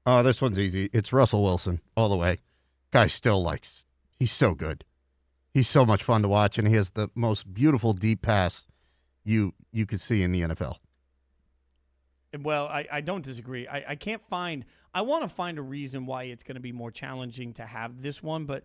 Oh, 0.06 0.24
this 0.24 0.42
one's 0.42 0.58
easy. 0.58 0.90
It's 0.94 1.12
Russell 1.12 1.44
Wilson 1.44 1.82
all 1.96 2.10
the 2.10 2.16
way. 2.16 2.40
Guy 2.92 3.08
still 3.08 3.44
likes. 3.44 3.86
He's 4.16 4.32
so 4.32 4.54
good. 4.54 4.86
He's 5.54 5.68
so 5.68 5.86
much 5.86 6.04
fun 6.04 6.22
to 6.22 6.28
watch, 6.28 6.58
and 6.58 6.68
he 6.68 6.76
has 6.76 6.92
the 6.92 7.10
most 7.14 7.54
beautiful 7.54 7.94
deep 7.94 8.22
pass 8.22 8.66
you 9.28 9.53
you 9.71 9.86
could 9.86 10.01
see 10.01 10.23
in 10.23 10.32
the 10.32 10.41
NFL. 10.41 10.78
Well, 12.39 12.67
I, 12.67 12.86
I 12.91 13.01
don't 13.01 13.23
disagree. 13.23 13.67
I, 13.67 13.84
I 13.89 13.95
can't 13.95 14.21
find. 14.30 14.65
I 14.93 15.01
want 15.01 15.23
to 15.23 15.30
find 15.30 15.57
a 15.57 15.61
reason 15.61 16.05
why 16.05 16.23
it's 16.23 16.43
going 16.43 16.55
to 16.55 16.61
be 16.61 16.71
more 16.71 16.91
challenging 16.91 17.53
to 17.53 17.65
have 17.65 18.01
this 18.01 18.23
one, 18.23 18.45
but 18.45 18.63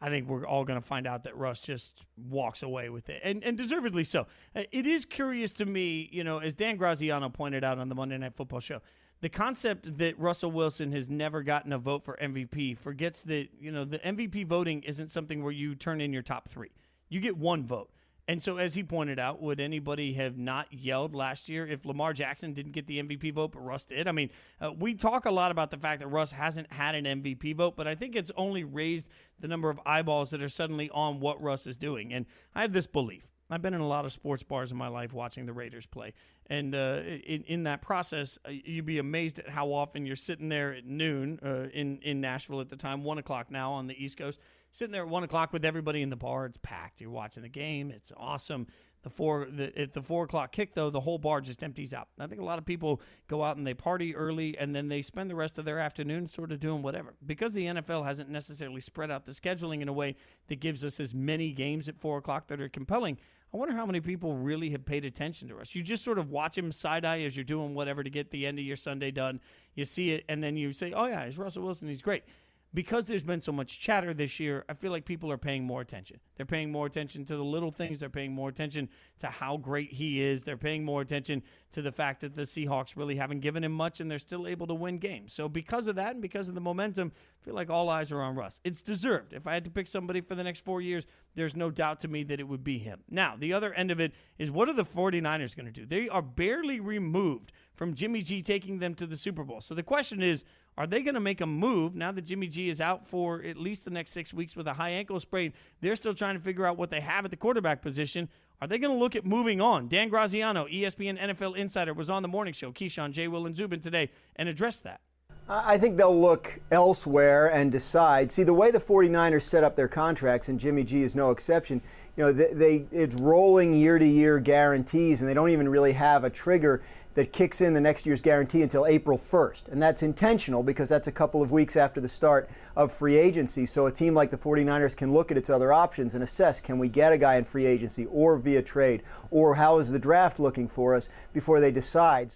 I 0.00 0.08
think 0.08 0.28
we're 0.28 0.46
all 0.46 0.64
going 0.64 0.80
to 0.80 0.86
find 0.86 1.06
out 1.06 1.24
that 1.24 1.36
Russ 1.36 1.60
just 1.60 2.06
walks 2.16 2.62
away 2.62 2.88
with 2.88 3.08
it, 3.10 3.20
and 3.22 3.44
and 3.44 3.56
deservedly 3.56 4.04
so. 4.04 4.26
Uh, 4.56 4.62
It 4.72 4.86
is 4.86 5.04
curious 5.04 5.52
to 5.54 5.66
me, 5.66 6.08
you 6.12 6.24
know, 6.24 6.38
as 6.38 6.54
Dan 6.54 6.76
Graziano 6.76 7.28
pointed 7.28 7.62
out 7.62 7.78
on 7.78 7.88
the 7.88 7.94
Monday 7.94 8.16
Night 8.16 8.34
Football 8.34 8.60
show, 8.60 8.80
the 9.20 9.28
concept 9.28 9.98
that 9.98 10.18
Russell 10.18 10.50
Wilson 10.50 10.92
has 10.92 11.10
never 11.10 11.42
gotten 11.42 11.72
a 11.72 11.78
vote 11.78 12.04
for 12.04 12.16
MVP 12.22 12.78
forgets 12.78 13.22
that 13.24 13.48
you 13.60 13.70
know 13.70 13.84
the 13.84 13.98
MVP 13.98 14.46
voting 14.46 14.82
isn't 14.82 15.10
something 15.10 15.42
where 15.42 15.52
you 15.52 15.74
turn 15.74 16.00
in 16.00 16.12
your 16.12 16.22
top 16.22 16.48
three. 16.48 16.70
You 17.08 17.20
get 17.20 17.36
one 17.36 17.66
vote. 17.66 17.90
And 18.30 18.40
so, 18.40 18.58
as 18.58 18.74
he 18.74 18.84
pointed 18.84 19.18
out, 19.18 19.42
would 19.42 19.58
anybody 19.58 20.12
have 20.12 20.38
not 20.38 20.72
yelled 20.72 21.16
last 21.16 21.48
year 21.48 21.66
if 21.66 21.84
Lamar 21.84 22.12
Jackson 22.12 22.52
didn't 22.52 22.70
get 22.70 22.86
the 22.86 23.02
MVP 23.02 23.34
vote, 23.34 23.50
but 23.50 23.58
Russ 23.58 23.86
did? 23.86 24.06
I 24.06 24.12
mean, 24.12 24.30
uh, 24.60 24.70
we 24.70 24.94
talk 24.94 25.24
a 25.24 25.32
lot 25.32 25.50
about 25.50 25.72
the 25.72 25.76
fact 25.76 25.98
that 25.98 26.06
Russ 26.06 26.30
hasn't 26.30 26.72
had 26.72 26.94
an 26.94 27.06
MVP 27.06 27.56
vote, 27.56 27.74
but 27.74 27.88
I 27.88 27.96
think 27.96 28.14
it's 28.14 28.30
only 28.36 28.62
raised 28.62 29.08
the 29.40 29.48
number 29.48 29.68
of 29.68 29.80
eyeballs 29.84 30.30
that 30.30 30.40
are 30.40 30.48
suddenly 30.48 30.88
on 30.90 31.18
what 31.18 31.42
Russ 31.42 31.66
is 31.66 31.76
doing. 31.76 32.12
And 32.12 32.24
I 32.54 32.62
have 32.62 32.72
this 32.72 32.86
belief. 32.86 33.26
I've 33.50 33.62
been 33.62 33.74
in 33.74 33.80
a 33.80 33.88
lot 33.88 34.04
of 34.04 34.12
sports 34.12 34.44
bars 34.44 34.70
in 34.70 34.78
my 34.78 34.86
life 34.86 35.12
watching 35.12 35.46
the 35.46 35.52
Raiders 35.52 35.86
play, 35.86 36.14
and 36.46 36.72
uh, 36.72 37.00
in 37.04 37.42
in 37.48 37.64
that 37.64 37.82
process, 37.82 38.38
uh, 38.46 38.50
you'd 38.50 38.86
be 38.86 38.98
amazed 38.98 39.40
at 39.40 39.48
how 39.48 39.72
often 39.72 40.06
you're 40.06 40.14
sitting 40.14 40.48
there 40.48 40.72
at 40.72 40.86
noon 40.86 41.40
uh, 41.42 41.66
in 41.74 41.98
in 42.02 42.20
Nashville 42.20 42.60
at 42.60 42.68
the 42.68 42.76
time, 42.76 43.02
one 43.02 43.18
o'clock 43.18 43.50
now 43.50 43.72
on 43.72 43.88
the 43.88 44.00
East 44.00 44.16
Coast, 44.16 44.38
sitting 44.70 44.92
there 44.92 45.02
at 45.02 45.08
one 45.08 45.24
o'clock 45.24 45.52
with 45.52 45.64
everybody 45.64 46.02
in 46.02 46.10
the 46.10 46.16
bar. 46.16 46.46
It's 46.46 46.58
packed. 46.62 47.00
You're 47.00 47.10
watching 47.10 47.42
the 47.42 47.48
game. 47.48 47.90
It's 47.90 48.12
awesome. 48.16 48.66
The 49.02 49.10
four 49.10 49.46
the, 49.50 49.76
at 49.80 49.94
the 49.94 50.02
four 50.02 50.24
o'clock 50.24 50.52
kick 50.52 50.74
though, 50.74 50.90
the 50.90 51.00
whole 51.00 51.16
bar 51.16 51.40
just 51.40 51.62
empties 51.62 51.94
out. 51.94 52.08
I 52.18 52.26
think 52.26 52.40
a 52.40 52.44
lot 52.44 52.58
of 52.58 52.66
people 52.66 53.00
go 53.28 53.42
out 53.42 53.56
and 53.56 53.66
they 53.66 53.72
party 53.72 54.14
early, 54.14 54.58
and 54.58 54.76
then 54.76 54.88
they 54.88 55.00
spend 55.00 55.30
the 55.30 55.34
rest 55.34 55.58
of 55.58 55.64
their 55.64 55.78
afternoon 55.78 56.26
sort 56.26 56.52
of 56.52 56.60
doing 56.60 56.82
whatever 56.82 57.14
because 57.24 57.54
the 57.54 57.64
NFL 57.64 58.04
hasn't 58.04 58.28
necessarily 58.28 58.82
spread 58.82 59.10
out 59.10 59.24
the 59.24 59.32
scheduling 59.32 59.80
in 59.80 59.88
a 59.88 59.92
way 59.92 60.16
that 60.48 60.60
gives 60.60 60.84
us 60.84 61.00
as 61.00 61.14
many 61.14 61.52
games 61.52 61.88
at 61.88 61.98
four 61.98 62.18
o'clock 62.18 62.48
that 62.48 62.60
are 62.60 62.68
compelling. 62.68 63.16
I 63.52 63.56
wonder 63.56 63.74
how 63.74 63.86
many 63.86 64.00
people 64.00 64.36
really 64.36 64.70
have 64.70 64.84
paid 64.84 65.04
attention 65.04 65.48
to 65.48 65.58
us. 65.58 65.74
You 65.74 65.82
just 65.82 66.04
sort 66.04 66.18
of 66.18 66.30
watch 66.30 66.56
him 66.56 66.70
side 66.70 67.04
eye 67.04 67.22
as 67.22 67.36
you're 67.36 67.44
doing 67.44 67.74
whatever 67.74 68.04
to 68.04 68.10
get 68.10 68.30
the 68.30 68.46
end 68.46 68.58
of 68.58 68.64
your 68.64 68.76
Sunday 68.76 69.10
done. 69.10 69.40
You 69.74 69.86
see 69.86 70.12
it, 70.12 70.24
and 70.28 70.44
then 70.44 70.56
you 70.56 70.74
say, 70.74 70.92
"Oh 70.92 71.06
yeah, 71.06 71.24
he's 71.24 71.38
Russell 71.38 71.64
Wilson. 71.64 71.88
He's 71.88 72.02
great." 72.02 72.24
Because 72.72 73.06
there's 73.06 73.24
been 73.24 73.40
so 73.40 73.50
much 73.50 73.80
chatter 73.80 74.14
this 74.14 74.38
year, 74.38 74.64
I 74.68 74.74
feel 74.74 74.92
like 74.92 75.04
people 75.04 75.30
are 75.32 75.38
paying 75.38 75.64
more 75.64 75.80
attention. 75.80 76.20
They're 76.36 76.46
paying 76.46 76.70
more 76.70 76.86
attention 76.86 77.24
to 77.24 77.36
the 77.36 77.44
little 77.44 77.72
things. 77.72 77.98
They're 77.98 78.08
paying 78.08 78.32
more 78.32 78.48
attention 78.48 78.88
to 79.18 79.26
how 79.26 79.56
great 79.56 79.92
he 79.92 80.22
is. 80.22 80.44
They're 80.44 80.56
paying 80.56 80.84
more 80.84 81.00
attention 81.00 81.42
to 81.72 81.82
the 81.82 81.90
fact 81.90 82.20
that 82.20 82.36
the 82.36 82.42
Seahawks 82.42 82.96
really 82.96 83.16
haven't 83.16 83.40
given 83.40 83.64
him 83.64 83.72
much 83.72 83.98
and 83.98 84.08
they're 84.08 84.20
still 84.20 84.46
able 84.46 84.68
to 84.68 84.74
win 84.74 84.98
games. 84.98 85.32
So, 85.32 85.48
because 85.48 85.88
of 85.88 85.96
that 85.96 86.12
and 86.12 86.22
because 86.22 86.48
of 86.48 86.54
the 86.54 86.60
momentum, 86.60 87.10
I 87.40 87.44
feel 87.44 87.54
like 87.54 87.70
all 87.70 87.88
eyes 87.88 88.12
are 88.12 88.22
on 88.22 88.36
Russ. 88.36 88.60
It's 88.62 88.82
deserved. 88.82 89.32
If 89.32 89.48
I 89.48 89.54
had 89.54 89.64
to 89.64 89.70
pick 89.70 89.88
somebody 89.88 90.20
for 90.20 90.36
the 90.36 90.44
next 90.44 90.64
four 90.64 90.80
years, 90.80 91.06
there's 91.34 91.56
no 91.56 91.70
doubt 91.70 91.98
to 92.00 92.08
me 92.08 92.22
that 92.24 92.38
it 92.38 92.48
would 92.48 92.62
be 92.62 92.78
him. 92.78 93.00
Now, 93.10 93.34
the 93.36 93.52
other 93.52 93.74
end 93.74 93.90
of 93.90 93.98
it 93.98 94.12
is 94.38 94.50
what 94.50 94.68
are 94.68 94.74
the 94.74 94.84
49ers 94.84 95.56
going 95.56 95.66
to 95.66 95.72
do? 95.72 95.86
They 95.86 96.08
are 96.08 96.22
barely 96.22 96.78
removed 96.78 97.50
from 97.74 97.94
Jimmy 97.94 98.22
G 98.22 98.42
taking 98.42 98.78
them 98.78 98.94
to 98.94 99.06
the 99.06 99.16
Super 99.16 99.42
Bowl. 99.42 99.60
So, 99.60 99.74
the 99.74 99.82
question 99.82 100.22
is, 100.22 100.44
are 100.80 100.86
they 100.86 101.02
going 101.02 101.14
to 101.14 101.20
make 101.20 101.42
a 101.42 101.46
move 101.46 101.94
now 101.94 102.10
that 102.10 102.22
Jimmy 102.22 102.46
G 102.46 102.70
is 102.70 102.80
out 102.80 103.06
for 103.06 103.42
at 103.42 103.58
least 103.58 103.84
the 103.84 103.90
next 103.90 104.12
six 104.12 104.32
weeks 104.32 104.56
with 104.56 104.66
a 104.66 104.72
high 104.72 104.88
ankle 104.88 105.20
sprain? 105.20 105.52
They're 105.82 105.94
still 105.94 106.14
trying 106.14 106.36
to 106.38 106.40
figure 106.40 106.64
out 106.64 106.78
what 106.78 106.88
they 106.88 107.02
have 107.02 107.26
at 107.26 107.30
the 107.30 107.36
quarterback 107.36 107.82
position. 107.82 108.30
Are 108.62 108.66
they 108.66 108.78
going 108.78 108.90
to 108.90 108.98
look 108.98 109.14
at 109.14 109.26
moving 109.26 109.60
on? 109.60 109.88
Dan 109.88 110.08
Graziano, 110.08 110.66
ESPN 110.68 111.18
NFL 111.18 111.54
insider, 111.54 111.92
was 111.92 112.08
on 112.08 112.22
the 112.22 112.28
morning 112.28 112.54
show, 112.54 112.72
Keyshawn, 112.72 113.12
J. 113.12 113.28
Will, 113.28 113.44
and 113.44 113.54
Zubin 113.54 113.80
today 113.80 114.08
and 114.36 114.48
addressed 114.48 114.82
that. 114.84 115.02
I 115.50 115.76
think 115.76 115.98
they'll 115.98 116.18
look 116.18 116.58
elsewhere 116.70 117.48
and 117.48 117.70
decide. 117.70 118.30
See, 118.30 118.44
the 118.44 118.54
way 118.54 118.70
the 118.70 118.78
49ers 118.78 119.42
set 119.42 119.62
up 119.62 119.76
their 119.76 119.88
contracts, 119.88 120.48
and 120.48 120.58
Jimmy 120.58 120.82
G 120.82 121.02
is 121.02 121.14
no 121.14 121.30
exception, 121.30 121.82
you 122.16 122.24
know, 122.24 122.32
they, 122.32 122.54
they 122.54 122.86
it's 122.90 123.16
rolling 123.16 123.74
year 123.74 123.98
to 123.98 124.06
year 124.06 124.38
guarantees, 124.38 125.20
and 125.20 125.28
they 125.28 125.34
don't 125.34 125.50
even 125.50 125.68
really 125.68 125.92
have 125.92 126.24
a 126.24 126.30
trigger 126.30 126.82
that 127.20 127.34
kicks 127.34 127.60
in 127.60 127.74
the 127.74 127.80
next 127.82 128.06
year's 128.06 128.22
guarantee 128.22 128.62
until 128.62 128.86
April 128.86 129.18
1st. 129.18 129.68
And 129.68 129.82
that's 129.82 130.02
intentional 130.02 130.62
because 130.62 130.88
that's 130.88 131.06
a 131.06 131.12
couple 131.12 131.42
of 131.42 131.52
weeks 131.52 131.76
after 131.76 132.00
the 132.00 132.08
start 132.08 132.48
of 132.76 132.90
free 132.90 133.18
agency. 133.18 133.66
So 133.66 133.84
a 133.84 133.92
team 133.92 134.14
like 134.14 134.30
the 134.30 134.38
49ers 134.38 134.96
can 134.96 135.12
look 135.12 135.30
at 135.30 135.36
its 135.36 135.50
other 135.50 135.70
options 135.70 136.14
and 136.14 136.24
assess 136.24 136.60
can 136.60 136.78
we 136.78 136.88
get 136.88 137.12
a 137.12 137.18
guy 137.18 137.36
in 137.36 137.44
free 137.44 137.66
agency 137.66 138.06
or 138.06 138.38
via 138.38 138.62
trade, 138.62 139.02
or 139.30 139.56
how 139.56 139.78
is 139.78 139.90
the 139.90 139.98
draft 139.98 140.40
looking 140.40 140.66
for 140.66 140.94
us 140.94 141.10
before 141.34 141.60
they 141.60 141.70
decide. 141.70 142.32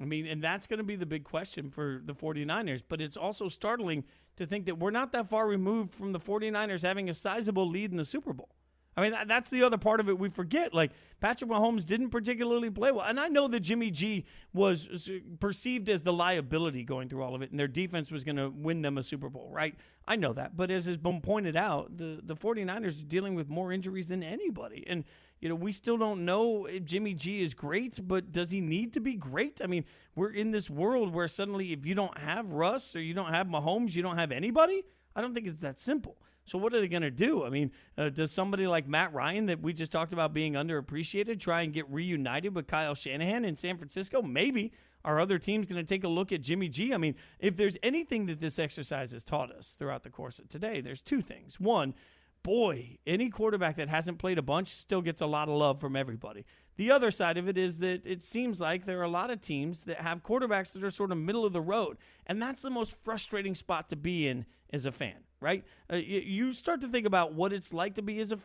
I 0.00 0.04
mean, 0.04 0.26
and 0.26 0.42
that's 0.42 0.66
going 0.66 0.78
to 0.78 0.84
be 0.84 0.96
the 0.96 1.06
big 1.06 1.22
question 1.22 1.70
for 1.70 2.02
the 2.04 2.14
49ers. 2.14 2.82
But 2.88 3.00
it's 3.00 3.16
also 3.16 3.48
startling 3.48 4.02
to 4.36 4.46
think 4.46 4.66
that 4.66 4.80
we're 4.80 4.90
not 4.90 5.12
that 5.12 5.28
far 5.28 5.46
removed 5.46 5.94
from 5.94 6.10
the 6.10 6.18
49ers 6.18 6.82
having 6.82 7.08
a 7.08 7.14
sizable 7.14 7.68
lead 7.68 7.92
in 7.92 7.98
the 7.98 8.04
Super 8.04 8.32
Bowl. 8.32 8.50
I 8.98 9.00
mean, 9.00 9.14
that's 9.28 9.48
the 9.48 9.62
other 9.62 9.78
part 9.78 10.00
of 10.00 10.08
it 10.08 10.18
we 10.18 10.28
forget. 10.28 10.74
Like, 10.74 10.90
Patrick 11.20 11.48
Mahomes 11.48 11.86
didn't 11.86 12.10
particularly 12.10 12.68
play 12.68 12.90
well. 12.90 13.04
And 13.04 13.20
I 13.20 13.28
know 13.28 13.46
that 13.46 13.60
Jimmy 13.60 13.92
G 13.92 14.24
was 14.52 15.08
perceived 15.38 15.88
as 15.88 16.02
the 16.02 16.12
liability 16.12 16.82
going 16.82 17.08
through 17.08 17.22
all 17.22 17.36
of 17.36 17.42
it, 17.42 17.52
and 17.52 17.60
their 17.60 17.68
defense 17.68 18.10
was 18.10 18.24
going 18.24 18.36
to 18.36 18.50
win 18.50 18.82
them 18.82 18.98
a 18.98 19.04
Super 19.04 19.28
Bowl, 19.28 19.50
right? 19.52 19.76
I 20.08 20.16
know 20.16 20.32
that. 20.32 20.56
But 20.56 20.72
as 20.72 20.84
has 20.86 20.96
been 20.96 21.20
pointed 21.20 21.54
out, 21.54 21.96
the, 21.96 22.18
the 22.20 22.34
49ers 22.34 23.00
are 23.00 23.04
dealing 23.04 23.36
with 23.36 23.48
more 23.48 23.72
injuries 23.72 24.08
than 24.08 24.24
anybody. 24.24 24.84
And 24.88 25.04
you 25.40 25.48
know, 25.48 25.54
we 25.54 25.70
still 25.70 25.96
don't 25.96 26.24
know 26.24 26.66
if 26.66 26.84
Jimmy 26.84 27.14
G 27.14 27.40
is 27.40 27.54
great, 27.54 28.00
but 28.02 28.32
does 28.32 28.50
he 28.50 28.60
need 28.60 28.92
to 28.94 29.00
be 29.00 29.14
great? 29.14 29.60
I 29.62 29.68
mean, 29.68 29.84
we're 30.16 30.32
in 30.32 30.50
this 30.50 30.68
world 30.68 31.14
where 31.14 31.28
suddenly 31.28 31.72
if 31.72 31.86
you 31.86 31.94
don't 31.94 32.18
have 32.18 32.50
Russ 32.50 32.96
or 32.96 33.00
you 33.00 33.14
don't 33.14 33.32
have 33.32 33.46
Mahomes, 33.46 33.94
you 33.94 34.02
don't 34.02 34.18
have 34.18 34.32
anybody. 34.32 34.82
I 35.14 35.20
don't 35.20 35.34
think 35.34 35.46
it's 35.46 35.60
that 35.60 35.78
simple. 35.78 36.16
So 36.48 36.58
what 36.58 36.74
are 36.74 36.80
they 36.80 36.88
going 36.88 37.02
to 37.02 37.10
do? 37.10 37.44
I 37.44 37.50
mean, 37.50 37.72
uh, 37.96 38.08
does 38.08 38.32
somebody 38.32 38.66
like 38.66 38.88
Matt 38.88 39.12
Ryan 39.12 39.46
that 39.46 39.60
we 39.60 39.72
just 39.72 39.92
talked 39.92 40.12
about 40.12 40.32
being 40.32 40.54
underappreciated 40.54 41.40
try 41.40 41.62
and 41.62 41.72
get 41.72 41.88
reunited 41.90 42.54
with 42.54 42.66
Kyle 42.66 42.94
Shanahan 42.94 43.44
in 43.44 43.56
San 43.56 43.76
Francisco? 43.76 44.22
Maybe. 44.22 44.72
Are 45.04 45.20
other 45.20 45.38
teams 45.38 45.66
going 45.66 45.84
to 45.84 45.88
take 45.88 46.02
a 46.04 46.08
look 46.08 46.32
at 46.32 46.42
Jimmy 46.42 46.68
G? 46.68 46.92
I 46.92 46.96
mean, 46.96 47.14
if 47.38 47.56
there's 47.56 47.76
anything 47.82 48.26
that 48.26 48.40
this 48.40 48.58
exercise 48.58 49.12
has 49.12 49.22
taught 49.22 49.52
us 49.52 49.76
throughout 49.78 50.02
the 50.02 50.10
course 50.10 50.38
of 50.38 50.48
today, 50.48 50.80
there's 50.80 51.00
two 51.00 51.20
things. 51.20 51.60
One, 51.60 51.94
boy, 52.42 52.98
any 53.06 53.30
quarterback 53.30 53.76
that 53.76 53.88
hasn't 53.88 54.18
played 54.18 54.38
a 54.38 54.42
bunch 54.42 54.68
still 54.68 55.00
gets 55.00 55.20
a 55.20 55.26
lot 55.26 55.48
of 55.48 55.54
love 55.54 55.80
from 55.80 55.94
everybody. 55.94 56.44
The 56.78 56.92
other 56.92 57.10
side 57.10 57.36
of 57.36 57.48
it 57.48 57.58
is 57.58 57.78
that 57.78 58.06
it 58.06 58.22
seems 58.22 58.60
like 58.60 58.84
there 58.84 59.00
are 59.00 59.04
a 59.04 59.10
lot 59.10 59.30
of 59.30 59.40
teams 59.40 59.82
that 59.82 60.00
have 60.00 60.22
quarterbacks 60.22 60.72
that 60.72 60.84
are 60.84 60.92
sort 60.92 61.10
of 61.10 61.18
middle 61.18 61.44
of 61.44 61.52
the 61.52 61.60
road. 61.60 61.98
And 62.24 62.40
that's 62.40 62.62
the 62.62 62.70
most 62.70 62.92
frustrating 62.92 63.56
spot 63.56 63.88
to 63.88 63.96
be 63.96 64.28
in 64.28 64.46
as 64.72 64.86
a 64.86 64.92
fan, 64.92 65.24
right? 65.40 65.64
Uh, 65.92 65.96
you 65.96 66.52
start 66.52 66.80
to 66.82 66.88
think 66.88 67.04
about 67.04 67.34
what 67.34 67.52
it's 67.52 67.72
like 67.72 67.96
to 67.96 68.02
be 68.02 68.20
as 68.20 68.30
a, 68.30 68.38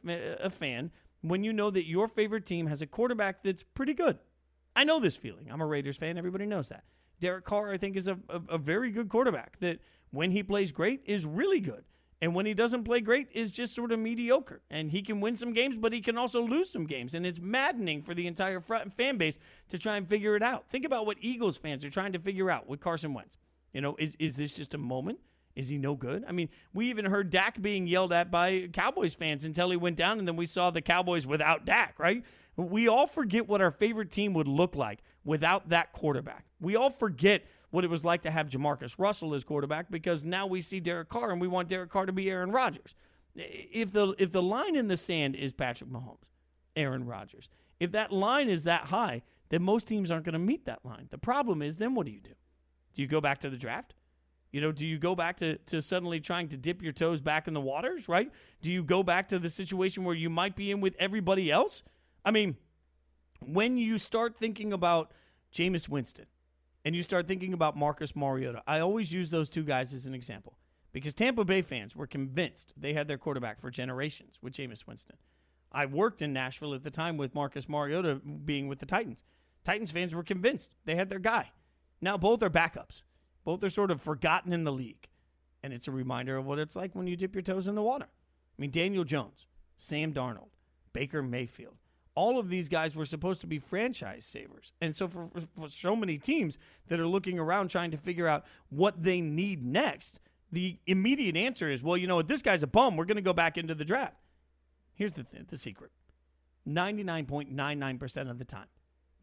a 0.43 0.49
fan 0.49 0.89
when 1.21 1.43
you 1.43 1.53
know 1.53 1.69
that 1.69 1.85
your 1.85 2.07
favorite 2.07 2.47
team 2.47 2.65
has 2.65 2.81
a 2.81 2.87
quarterback 2.87 3.43
that's 3.43 3.61
pretty 3.61 3.93
good. 3.93 4.17
I 4.75 4.83
know 4.83 4.99
this 4.99 5.15
feeling. 5.15 5.51
I'm 5.51 5.61
a 5.61 5.67
Raiders 5.67 5.97
fan. 5.97 6.17
Everybody 6.17 6.47
knows 6.47 6.69
that. 6.69 6.85
Derek 7.19 7.45
Carr, 7.45 7.71
I 7.71 7.77
think, 7.77 7.95
is 7.95 8.07
a, 8.07 8.17
a, 8.29 8.41
a 8.49 8.57
very 8.57 8.89
good 8.89 9.09
quarterback 9.09 9.59
that 9.59 9.79
when 10.09 10.31
he 10.31 10.41
plays 10.41 10.71
great 10.71 11.01
is 11.05 11.27
really 11.27 11.59
good. 11.59 11.83
And 12.23 12.33
when 12.33 12.45
he 12.45 12.53
doesn't 12.53 12.85
play 12.85 13.01
great, 13.01 13.27
is 13.33 13.51
just 13.51 13.75
sort 13.75 13.91
of 13.91 13.99
mediocre. 13.99 14.61
And 14.71 14.91
he 14.91 15.01
can 15.01 15.19
win 15.19 15.35
some 15.35 15.51
games, 15.51 15.75
but 15.75 15.91
he 15.91 15.99
can 15.99 16.17
also 16.17 16.41
lose 16.41 16.69
some 16.69 16.85
games. 16.85 17.13
And 17.13 17.25
it's 17.25 17.41
maddening 17.41 18.01
for 18.01 18.13
the 18.13 18.27
entire 18.27 18.61
fan 18.61 19.17
base 19.17 19.39
to 19.67 19.77
try 19.77 19.97
and 19.97 20.07
figure 20.07 20.37
it 20.37 20.41
out. 20.41 20.69
Think 20.69 20.85
about 20.85 21.05
what 21.05 21.17
Eagles 21.19 21.57
fans 21.57 21.83
are 21.83 21.89
trying 21.89 22.13
to 22.13 22.19
figure 22.19 22.49
out 22.49 22.65
with 22.65 22.79
Carson 22.79 23.13
Wentz. 23.13 23.37
You 23.73 23.81
know, 23.81 23.97
is, 23.99 24.15
is 24.19 24.37
this 24.37 24.55
just 24.55 24.73
a 24.73 24.77
moment? 24.77 25.19
Is 25.57 25.67
he 25.67 25.77
no 25.77 25.95
good? 25.95 26.23
I 26.25 26.31
mean, 26.31 26.47
we 26.73 26.89
even 26.89 27.03
heard 27.03 27.29
Dak 27.29 27.61
being 27.61 27.87
yelled 27.87 28.13
at 28.13 28.31
by 28.31 28.69
Cowboys 28.71 29.15
fans 29.15 29.43
until 29.43 29.69
he 29.69 29.75
went 29.75 29.97
down, 29.97 30.17
and 30.17 30.25
then 30.25 30.37
we 30.37 30.45
saw 30.45 30.71
the 30.71 30.81
Cowboys 30.81 31.27
without 31.27 31.65
Dak, 31.65 31.99
right? 31.99 32.23
We 32.55 32.87
all 32.87 33.05
forget 33.05 33.49
what 33.49 33.59
our 33.59 33.69
favorite 33.69 34.11
team 34.11 34.33
would 34.35 34.47
look 34.47 34.77
like 34.77 34.99
without 35.25 35.67
that 35.69 35.91
quarterback. 35.91 36.45
We 36.61 36.77
all 36.77 36.89
forget 36.89 37.43
what 37.73 37.83
it 37.83 37.89
was 37.89 38.05
like 38.05 38.21
to 38.21 38.29
have 38.29 38.49
JaMarcus 38.49 38.99
Russell 38.99 39.33
as 39.33 39.43
quarterback 39.43 39.89
because 39.89 40.23
now 40.23 40.45
we 40.45 40.61
see 40.61 40.79
Derek 40.79 41.09
Carr 41.09 41.31
and 41.31 41.41
we 41.41 41.47
want 41.47 41.69
Derek 41.69 41.89
Carr 41.89 42.05
to 42.05 42.11
be 42.11 42.29
Aaron 42.29 42.51
Rodgers. 42.51 42.93
If 43.33 43.91
the 43.91 44.13
if 44.19 44.31
the 44.31 44.43
line 44.43 44.75
in 44.75 44.89
the 44.89 44.95
sand 44.95 45.35
is 45.35 45.53
Patrick 45.53 45.89
Mahomes, 45.89 46.29
Aaron 46.75 47.07
Rodgers, 47.07 47.49
if 47.79 47.91
that 47.93 48.11
line 48.11 48.47
is 48.47 48.61
that 48.65 48.85
high, 48.85 49.23
then 49.49 49.63
most 49.63 49.87
teams 49.87 50.11
aren't 50.11 50.23
going 50.23 50.33
to 50.33 50.39
meet 50.39 50.65
that 50.65 50.85
line. 50.85 51.07
The 51.09 51.17
problem 51.17 51.63
is 51.63 51.77
then 51.77 51.95
what 51.95 52.05
do 52.05 52.11
you 52.11 52.19
do? 52.19 52.35
Do 52.93 53.01
you 53.01 53.07
go 53.07 53.19
back 53.19 53.39
to 53.39 53.49
the 53.49 53.57
draft? 53.57 53.95
You 54.51 54.61
know, 54.61 54.71
do 54.71 54.85
you 54.85 54.99
go 54.99 55.15
back 55.15 55.37
to, 55.37 55.57
to 55.57 55.81
suddenly 55.81 56.19
trying 56.19 56.49
to 56.49 56.57
dip 56.57 56.83
your 56.83 56.93
toes 56.93 57.21
back 57.21 57.47
in 57.47 57.55
the 57.55 57.61
waters, 57.61 58.07
right? 58.07 58.31
Do 58.61 58.71
you 58.71 58.83
go 58.83 59.01
back 59.01 59.29
to 59.29 59.39
the 59.39 59.49
situation 59.49 60.03
where 60.03 60.13
you 60.13 60.29
might 60.29 60.55
be 60.55 60.69
in 60.69 60.79
with 60.79 60.95
everybody 60.99 61.49
else? 61.49 61.81
I 62.23 62.29
mean, 62.29 62.57
when 63.39 63.79
you 63.79 63.97
start 63.97 64.37
thinking 64.37 64.71
about 64.71 65.11
Jameis 65.51 65.89
Winston, 65.89 66.27
and 66.85 66.95
you 66.95 67.01
start 67.01 67.27
thinking 67.27 67.53
about 67.53 67.77
Marcus 67.77 68.15
Mariota, 68.15 68.61
I 68.67 68.79
always 68.79 69.13
use 69.13 69.31
those 69.31 69.49
two 69.49 69.63
guys 69.63 69.93
as 69.93 70.05
an 70.05 70.13
example 70.13 70.57
because 70.91 71.13
Tampa 71.13 71.45
Bay 71.45 71.61
fans 71.61 71.95
were 71.95 72.07
convinced 72.07 72.73
they 72.77 72.93
had 72.93 73.07
their 73.07 73.17
quarterback 73.17 73.59
for 73.59 73.71
generations 73.71 74.39
with 74.41 74.53
Jameis 74.53 74.85
Winston. 74.85 75.17
I 75.71 75.85
worked 75.85 76.21
in 76.21 76.33
Nashville 76.33 76.73
at 76.73 76.83
the 76.83 76.91
time 76.91 77.17
with 77.17 77.33
Marcus 77.33 77.67
Mariota 77.67 78.15
being 78.15 78.67
with 78.67 78.79
the 78.79 78.85
Titans. 78.85 79.23
Titans 79.63 79.91
fans 79.91 80.13
were 80.13 80.23
convinced 80.23 80.69
they 80.85 80.95
had 80.95 81.09
their 81.09 81.19
guy. 81.19 81.51
Now 82.01 82.17
both 82.17 82.43
are 82.43 82.49
backups. 82.49 83.03
Both 83.43 83.63
are 83.63 83.69
sort 83.69 83.91
of 83.91 84.01
forgotten 84.01 84.53
in 84.53 84.65
the 84.65 84.71
league. 84.71 85.07
And 85.63 85.73
it's 85.73 85.87
a 85.87 85.91
reminder 85.91 86.37
of 86.37 86.45
what 86.45 86.59
it's 86.59 86.75
like 86.75 86.93
when 86.93 87.07
you 87.07 87.15
dip 87.15 87.33
your 87.33 87.41
toes 87.41 87.67
in 87.67 87.75
the 87.75 87.81
water. 87.81 88.07
I 88.07 88.61
mean, 88.61 88.71
Daniel 88.71 89.03
Jones, 89.03 89.47
Sam 89.77 90.13
Darnold, 90.13 90.49
Baker 90.91 91.23
Mayfield, 91.23 91.77
all 92.15 92.37
of 92.39 92.49
these 92.49 92.69
guys 92.69 92.95
were 92.95 93.05
supposed 93.05 93.41
to 93.41 93.47
be 93.47 93.59
franchise 93.59 94.25
savers. 94.25 94.73
And 94.81 94.95
so 94.95 95.07
for, 95.07 95.29
for 95.57 95.67
so 95.67 95.95
many 95.95 96.17
teams 96.17 96.57
that 96.87 96.99
are 96.99 97.07
looking 97.07 97.39
around 97.39 97.69
trying 97.69 97.91
to 97.91 97.97
figure 97.97 98.27
out 98.27 98.45
what 98.69 99.03
they 99.03 99.19
need 99.21 99.63
next, 99.63 100.19
the 100.51 100.77
immediate 100.85 101.35
answer 101.35 101.69
is, 101.69 101.81
well, 101.81 101.97
you 101.97 102.05
know 102.05 102.17
what, 102.17 102.27
this 102.27 102.41
guy's 102.41 102.61
a 102.61 102.67
bum. 102.67 102.95
We're 102.95 103.05
going 103.05 103.17
to 103.17 103.21
go 103.21 103.33
back 103.33 103.57
into 103.57 103.73
the 103.73 103.85
draft. 103.85 104.17
Here's 104.93 105.13
the, 105.13 105.23
th- 105.23 105.47
the 105.47 105.57
secret 105.57 105.91
99.99% 106.67 108.29
of 108.29 108.37
the 108.37 108.45
time, 108.45 108.67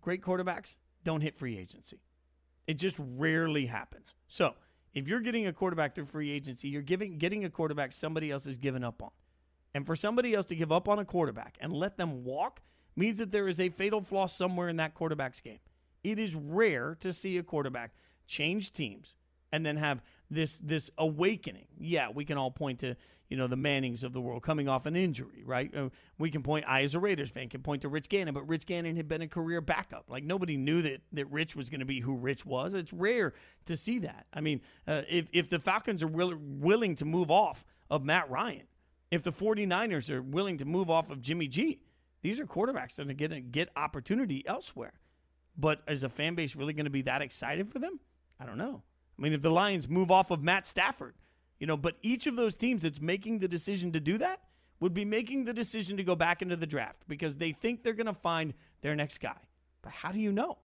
great 0.01 0.23
quarterbacks 0.23 0.77
don't 1.05 1.21
hit 1.21 1.37
free 1.37 1.57
agency. 1.57 2.01
It 2.67 2.75
just 2.75 2.97
rarely 2.99 3.67
happens. 3.67 4.15
So 4.27 4.55
if 4.93 5.09
you're 5.09 5.21
getting 5.21 5.47
a 5.47 5.53
quarterback 5.53 5.95
through 5.95 6.07
free 6.07 6.31
agency, 6.31 6.69
you're 6.69 6.83
giving 6.83 7.19
getting 7.19 7.45
a 7.45 7.51
quarterback 7.51 7.93
somebody 7.93 8.31
else 8.31 8.45
has 8.45 8.59
given 8.59 8.85
up 8.85 9.03
on. 9.03 9.11
And 9.73 9.87
for 9.87 9.95
somebody 9.95 10.35
else 10.35 10.47
to 10.47 10.57
give 10.57 10.73
up 10.73 10.89
on 10.89 10.99
a 10.99 11.05
quarterback 11.05 11.57
and 11.61 11.73
let 11.73 11.97
them 11.97 12.25
walk 12.25 12.61
means 12.97 13.19
that 13.19 13.33
there 13.33 13.49
is 13.49 13.61
a 13.61 13.69
fatal 13.69 14.01
flaw 14.01 14.27
somewhere 14.27 14.69
in 14.69 14.77
that 14.77 14.95
quarterback's 14.95 15.41
game. 15.41 15.61
It 16.03 16.19
is 16.19 16.35
rare 16.35 16.97
to 17.01 17.12
see 17.12 17.37
a 17.39 17.43
quarterback 17.43 17.93
change 18.27 18.73
teams 18.73 19.17
and 19.53 19.67
then 19.67 19.77
have 19.77 20.03
this 20.31 20.59
this 20.59 20.91
awakening. 20.97 21.67
Yeah, 21.79 22.09
we 22.15 22.25
can 22.25 22.39
all 22.39 22.51
point 22.51 22.81
to 22.81 22.97
you 23.29 23.37
know 23.37 23.47
the 23.47 23.57
Mannings 23.57 24.03
of 24.03 24.12
the 24.12 24.21
world 24.21 24.43
coming 24.43 24.69
off 24.69 24.87
an 24.87 24.97
injury, 24.97 25.43
right? 25.45 25.75
Uh, 25.75 25.91
we 26.19 26.31
can 26.31 26.43
point. 26.43 26.65
I 26.67 26.83
as 26.83 26.95
a 26.95 27.01
Raiders 27.01 27.31
fan 27.31 27.49
can 27.49 27.62
point 27.62 27.83
to 27.83 27.89
Rich 27.89 28.09
Gannon, 28.09 28.35
but 28.35 28.49
Rich 28.49 28.67
Gannon 28.67 28.97
had 28.97 29.09
been 29.09 29.23
a 29.23 29.29
career 29.29 29.61
backup. 29.61 30.05
Like 30.09 30.25
nobody 30.25 30.57
knew 30.57 30.83
that 30.83 31.03
that 31.12 31.27
Rich 31.31 31.57
was 31.57 31.69
going 31.69 31.81
to 31.81 31.87
be 31.87 32.01
who 32.01 32.17
Rich 32.17 32.47
was. 32.47 32.75
It's 32.75 32.93
rare 32.93 33.35
to 33.67 33.77
see 33.77 33.99
that. 34.01 34.27
I 34.33 34.41
mean, 34.41 34.61
uh, 34.87 35.03
if 35.09 35.29
if 35.33 35.49
the 35.49 35.59
Falcons 35.59 36.03
are 36.03 36.09
will, 36.09 36.35
willing 36.37 36.95
to 36.97 37.05
move 37.05 37.31
off 37.31 37.65
of 37.91 38.05
Matt 38.05 38.31
Ryan, 38.31 38.65
if 39.11 39.23
the 39.23 39.33
49ers 39.33 40.11
are 40.11 40.23
willing 40.23 40.59
to 40.59 40.65
move 40.65 40.91
off 40.91 41.11
of 41.11 41.21
Jimmy 41.21 41.49
G, 41.49 41.81
these 42.22 42.40
are 42.40 42.47
quarterbacks 42.47 42.97
that 42.97 43.09
are 43.09 43.14
going 43.14 43.30
to 43.30 43.40
get 43.40 43.70
opportunity 43.76 44.47
elsewhere. 44.47 44.92
But 45.56 45.82
is 45.88 46.05
a 46.05 46.09
fan 46.09 46.34
base 46.34 46.56
really 46.56 46.72
going 46.72 46.84
to 46.84 46.90
be 46.90 47.02
that 47.02 47.22
excited 47.22 47.70
for 47.70 47.78
them? 47.78 48.01
I 48.38 48.47
don't 48.47 48.59
know. 48.59 48.82
I 49.18 49.22
mean, 49.22 49.32
if 49.32 49.42
the 49.42 49.51
Lions 49.51 49.88
move 49.88 50.10
off 50.10 50.30
of 50.30 50.42
Matt 50.42 50.66
Stafford, 50.66 51.14
you 51.59 51.66
know, 51.66 51.76
but 51.76 51.97
each 52.02 52.26
of 52.26 52.36
those 52.36 52.56
teams 52.56 52.82
that's 52.82 53.01
making 53.01 53.40
the 53.40 53.48
decision 53.48 53.92
to 53.92 54.01
do 54.01 54.16
that 54.18 54.40
would 54.80 54.94
be 54.94 55.05
making 55.05 55.44
the 55.44 55.52
decision 55.52 55.98
to 55.98 56.02
go 56.02 56.16
back 56.16 56.40
into 56.40 56.56
the 56.56 56.66
draft 56.66 57.02
because 57.06 57.36
they 57.36 57.52
think 57.52 57.82
they're 57.82 57.92
going 57.92 58.06
to 58.06 58.14
find 58.14 58.55
their 58.80 58.97
next 58.97 59.20
guy. 59.20 59.36
But 59.82 59.92
how 59.92 60.10
do 60.10 60.18
you 60.18 60.32
know? 60.32 60.56